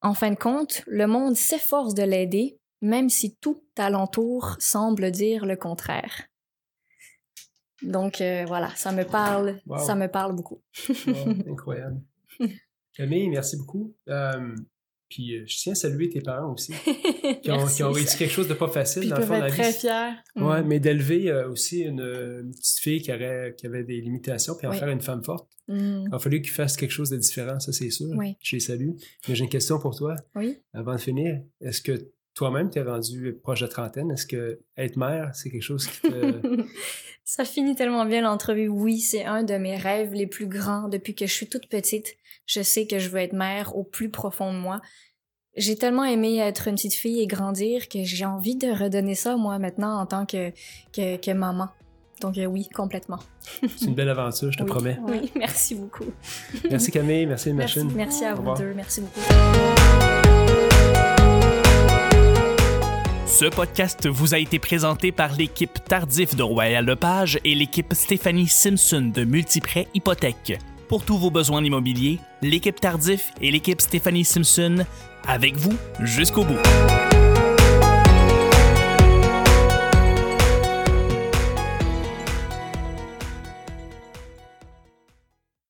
En 0.00 0.14
fin 0.14 0.30
de 0.30 0.36
compte, 0.38 0.82
le 0.86 1.06
monde 1.06 1.36
s'efforce 1.36 1.92
de 1.94 2.02
l'aider, 2.04 2.58
même 2.80 3.10
si 3.10 3.36
tout 3.36 3.62
alentour 3.76 4.56
semble 4.58 5.10
dire 5.10 5.44
le 5.44 5.56
contraire. 5.56 6.28
Donc 7.82 8.20
euh, 8.20 8.44
voilà, 8.46 8.70
ça 8.76 8.92
me 8.92 9.04
parle, 9.04 9.60
Wow. 9.66 9.78
ça 9.78 9.94
me 9.94 10.06
parle 10.06 10.34
beaucoup. 10.34 10.62
Wow, 11.06 11.50
incroyable. 11.50 12.00
Camille, 12.96 13.28
merci 13.28 13.56
beaucoup. 13.56 13.94
Euh, 14.08 14.54
puis 15.10 15.34
euh, 15.36 15.44
je 15.46 15.56
tiens 15.58 15.72
à 15.72 15.74
saluer 15.74 16.08
tes 16.08 16.20
parents 16.22 16.52
aussi, 16.54 16.72
qui 17.42 17.50
ont, 17.50 17.66
qui 17.66 17.82
ont 17.82 17.92
réussi 17.92 18.16
quelque 18.16 18.32
chose 18.32 18.48
de 18.48 18.54
pas 18.54 18.68
facile 18.68 19.00
Puis 19.02 19.10
dans 19.10 19.16
le 19.18 19.22
fond 19.24 19.34
de 19.34 19.40
la 19.40 19.48
être 19.48 19.54
vie. 19.54 19.60
très 19.60 19.72
fiers. 19.72 20.10
Ouais, 20.36 20.62
Mm. 20.62 20.66
mais 20.66 20.80
d'élever 20.80 21.30
euh, 21.30 21.50
aussi 21.50 21.80
une, 21.82 22.00
une 22.00 22.52
petite 22.52 22.78
fille 22.78 23.02
qui, 23.02 23.12
aurait, 23.12 23.54
qui 23.58 23.66
avait 23.66 23.84
des 23.84 24.00
limitations, 24.00 24.54
puis 24.56 24.66
en 24.66 24.70
Oui. 24.70 24.78
faire 24.78 24.88
une 24.88 25.02
femme 25.02 25.22
forte. 25.22 25.50
Mm. 25.68 26.04
Il 26.08 26.14
a 26.14 26.18
fallu 26.18 26.40
qu'il 26.40 26.52
fasse 26.52 26.76
quelque 26.76 26.92
chose 26.92 27.10
de 27.10 27.16
différent, 27.18 27.60
ça 27.60 27.72
c'est 27.72 27.90
sûr. 27.90 28.08
Oui. 28.16 28.36
Je 28.40 28.56
les 28.56 28.60
salue. 28.60 28.90
Mais 29.28 29.34
j'ai 29.34 29.44
une 29.44 29.50
question 29.50 29.78
pour 29.78 29.94
toi. 29.94 30.14
Oui. 30.34 30.56
Avant 30.72 30.94
de 30.94 31.00
finir, 31.00 31.40
est-ce 31.60 31.82
que 31.82 32.10
toi-même 32.34 32.70
t'es 32.70 32.80
rendu 32.82 33.36
proche 33.42 33.60
de 33.60 33.66
trentaine? 33.66 34.10
Est-ce 34.12 34.26
que 34.26 34.60
être 34.78 34.96
mère, 34.96 35.30
c'est 35.34 35.50
quelque 35.50 35.62
chose 35.62 35.86
qui 35.88 36.00
te... 36.02 36.62
Ça 37.24 37.44
finit 37.44 37.76
tellement 37.76 38.06
bien 38.06 38.22
l'entrevue. 38.22 38.66
Oui, 38.68 38.98
c'est 38.98 39.24
un 39.24 39.44
de 39.44 39.54
mes 39.54 39.76
rêves 39.76 40.12
les 40.14 40.26
plus 40.26 40.46
grands 40.46 40.88
depuis 40.88 41.14
que 41.14 41.26
je 41.26 41.32
suis 41.32 41.48
toute 41.48 41.68
petite. 41.68 42.16
Je 42.52 42.62
sais 42.62 42.86
que 42.88 42.98
je 42.98 43.08
veux 43.10 43.20
être 43.20 43.32
mère 43.32 43.76
au 43.76 43.84
plus 43.84 44.10
profond 44.10 44.52
de 44.52 44.58
moi. 44.58 44.80
J'ai 45.56 45.76
tellement 45.76 46.02
aimé 46.04 46.38
être 46.38 46.66
une 46.66 46.74
petite 46.74 46.94
fille 46.94 47.20
et 47.20 47.28
grandir 47.28 47.88
que 47.88 48.02
j'ai 48.02 48.24
envie 48.24 48.56
de 48.56 48.66
redonner 48.66 49.14
ça 49.14 49.36
moi 49.36 49.60
maintenant 49.60 50.00
en 50.00 50.06
tant 50.06 50.26
que, 50.26 50.50
que, 50.92 51.16
que 51.16 51.30
maman. 51.30 51.68
Donc 52.20 52.38
euh, 52.38 52.46
oui, 52.46 52.68
complètement. 52.74 53.20
c'est 53.78 53.86
une 53.86 53.94
belle 53.94 54.08
aventure, 54.08 54.50
je 54.50 54.58
te 54.58 54.64
Oui. 54.64 54.68
promets. 54.68 54.98
Oui, 55.04 55.30
merci 55.36 55.76
beaucoup. 55.76 56.06
Merci 56.68 56.90
Camille, 56.90 57.26
merci 57.26 57.52
Merci. 57.52 57.78
Machine. 57.84 57.96
Merci 57.96 58.24
à 58.24 58.34
Au 58.34 58.42
vous 58.42 58.54
deux. 58.54 58.74
Merci 58.74 59.00
beaucoup. 59.02 59.20
Ce 63.26 63.44
podcast 63.48 64.08
vous 64.08 64.34
a 64.34 64.38
été 64.38 64.58
présenté 64.58 65.12
par 65.12 65.34
l'équipe 65.36 65.78
Tardif 65.84 66.34
de 66.34 66.42
Royal 66.42 66.84
Lepage 66.84 67.38
et 67.44 67.54
l'équipe 67.54 67.94
Stéphanie 67.94 68.48
Simpson 68.48 69.12
de 69.14 69.22
Multiprêt 69.24 69.86
Hypothèque. 69.94 70.58
Pour 70.90 71.04
tous 71.04 71.18
vos 71.18 71.30
besoins 71.30 71.64
immobiliers, 71.64 72.18
l'équipe 72.42 72.80
Tardif 72.80 73.30
et 73.40 73.52
l'équipe 73.52 73.80
Stéphanie 73.80 74.24
Simpson 74.24 74.84
avec 75.24 75.54
vous 75.54 75.74
jusqu'au 76.00 76.42
bout. 76.42 76.58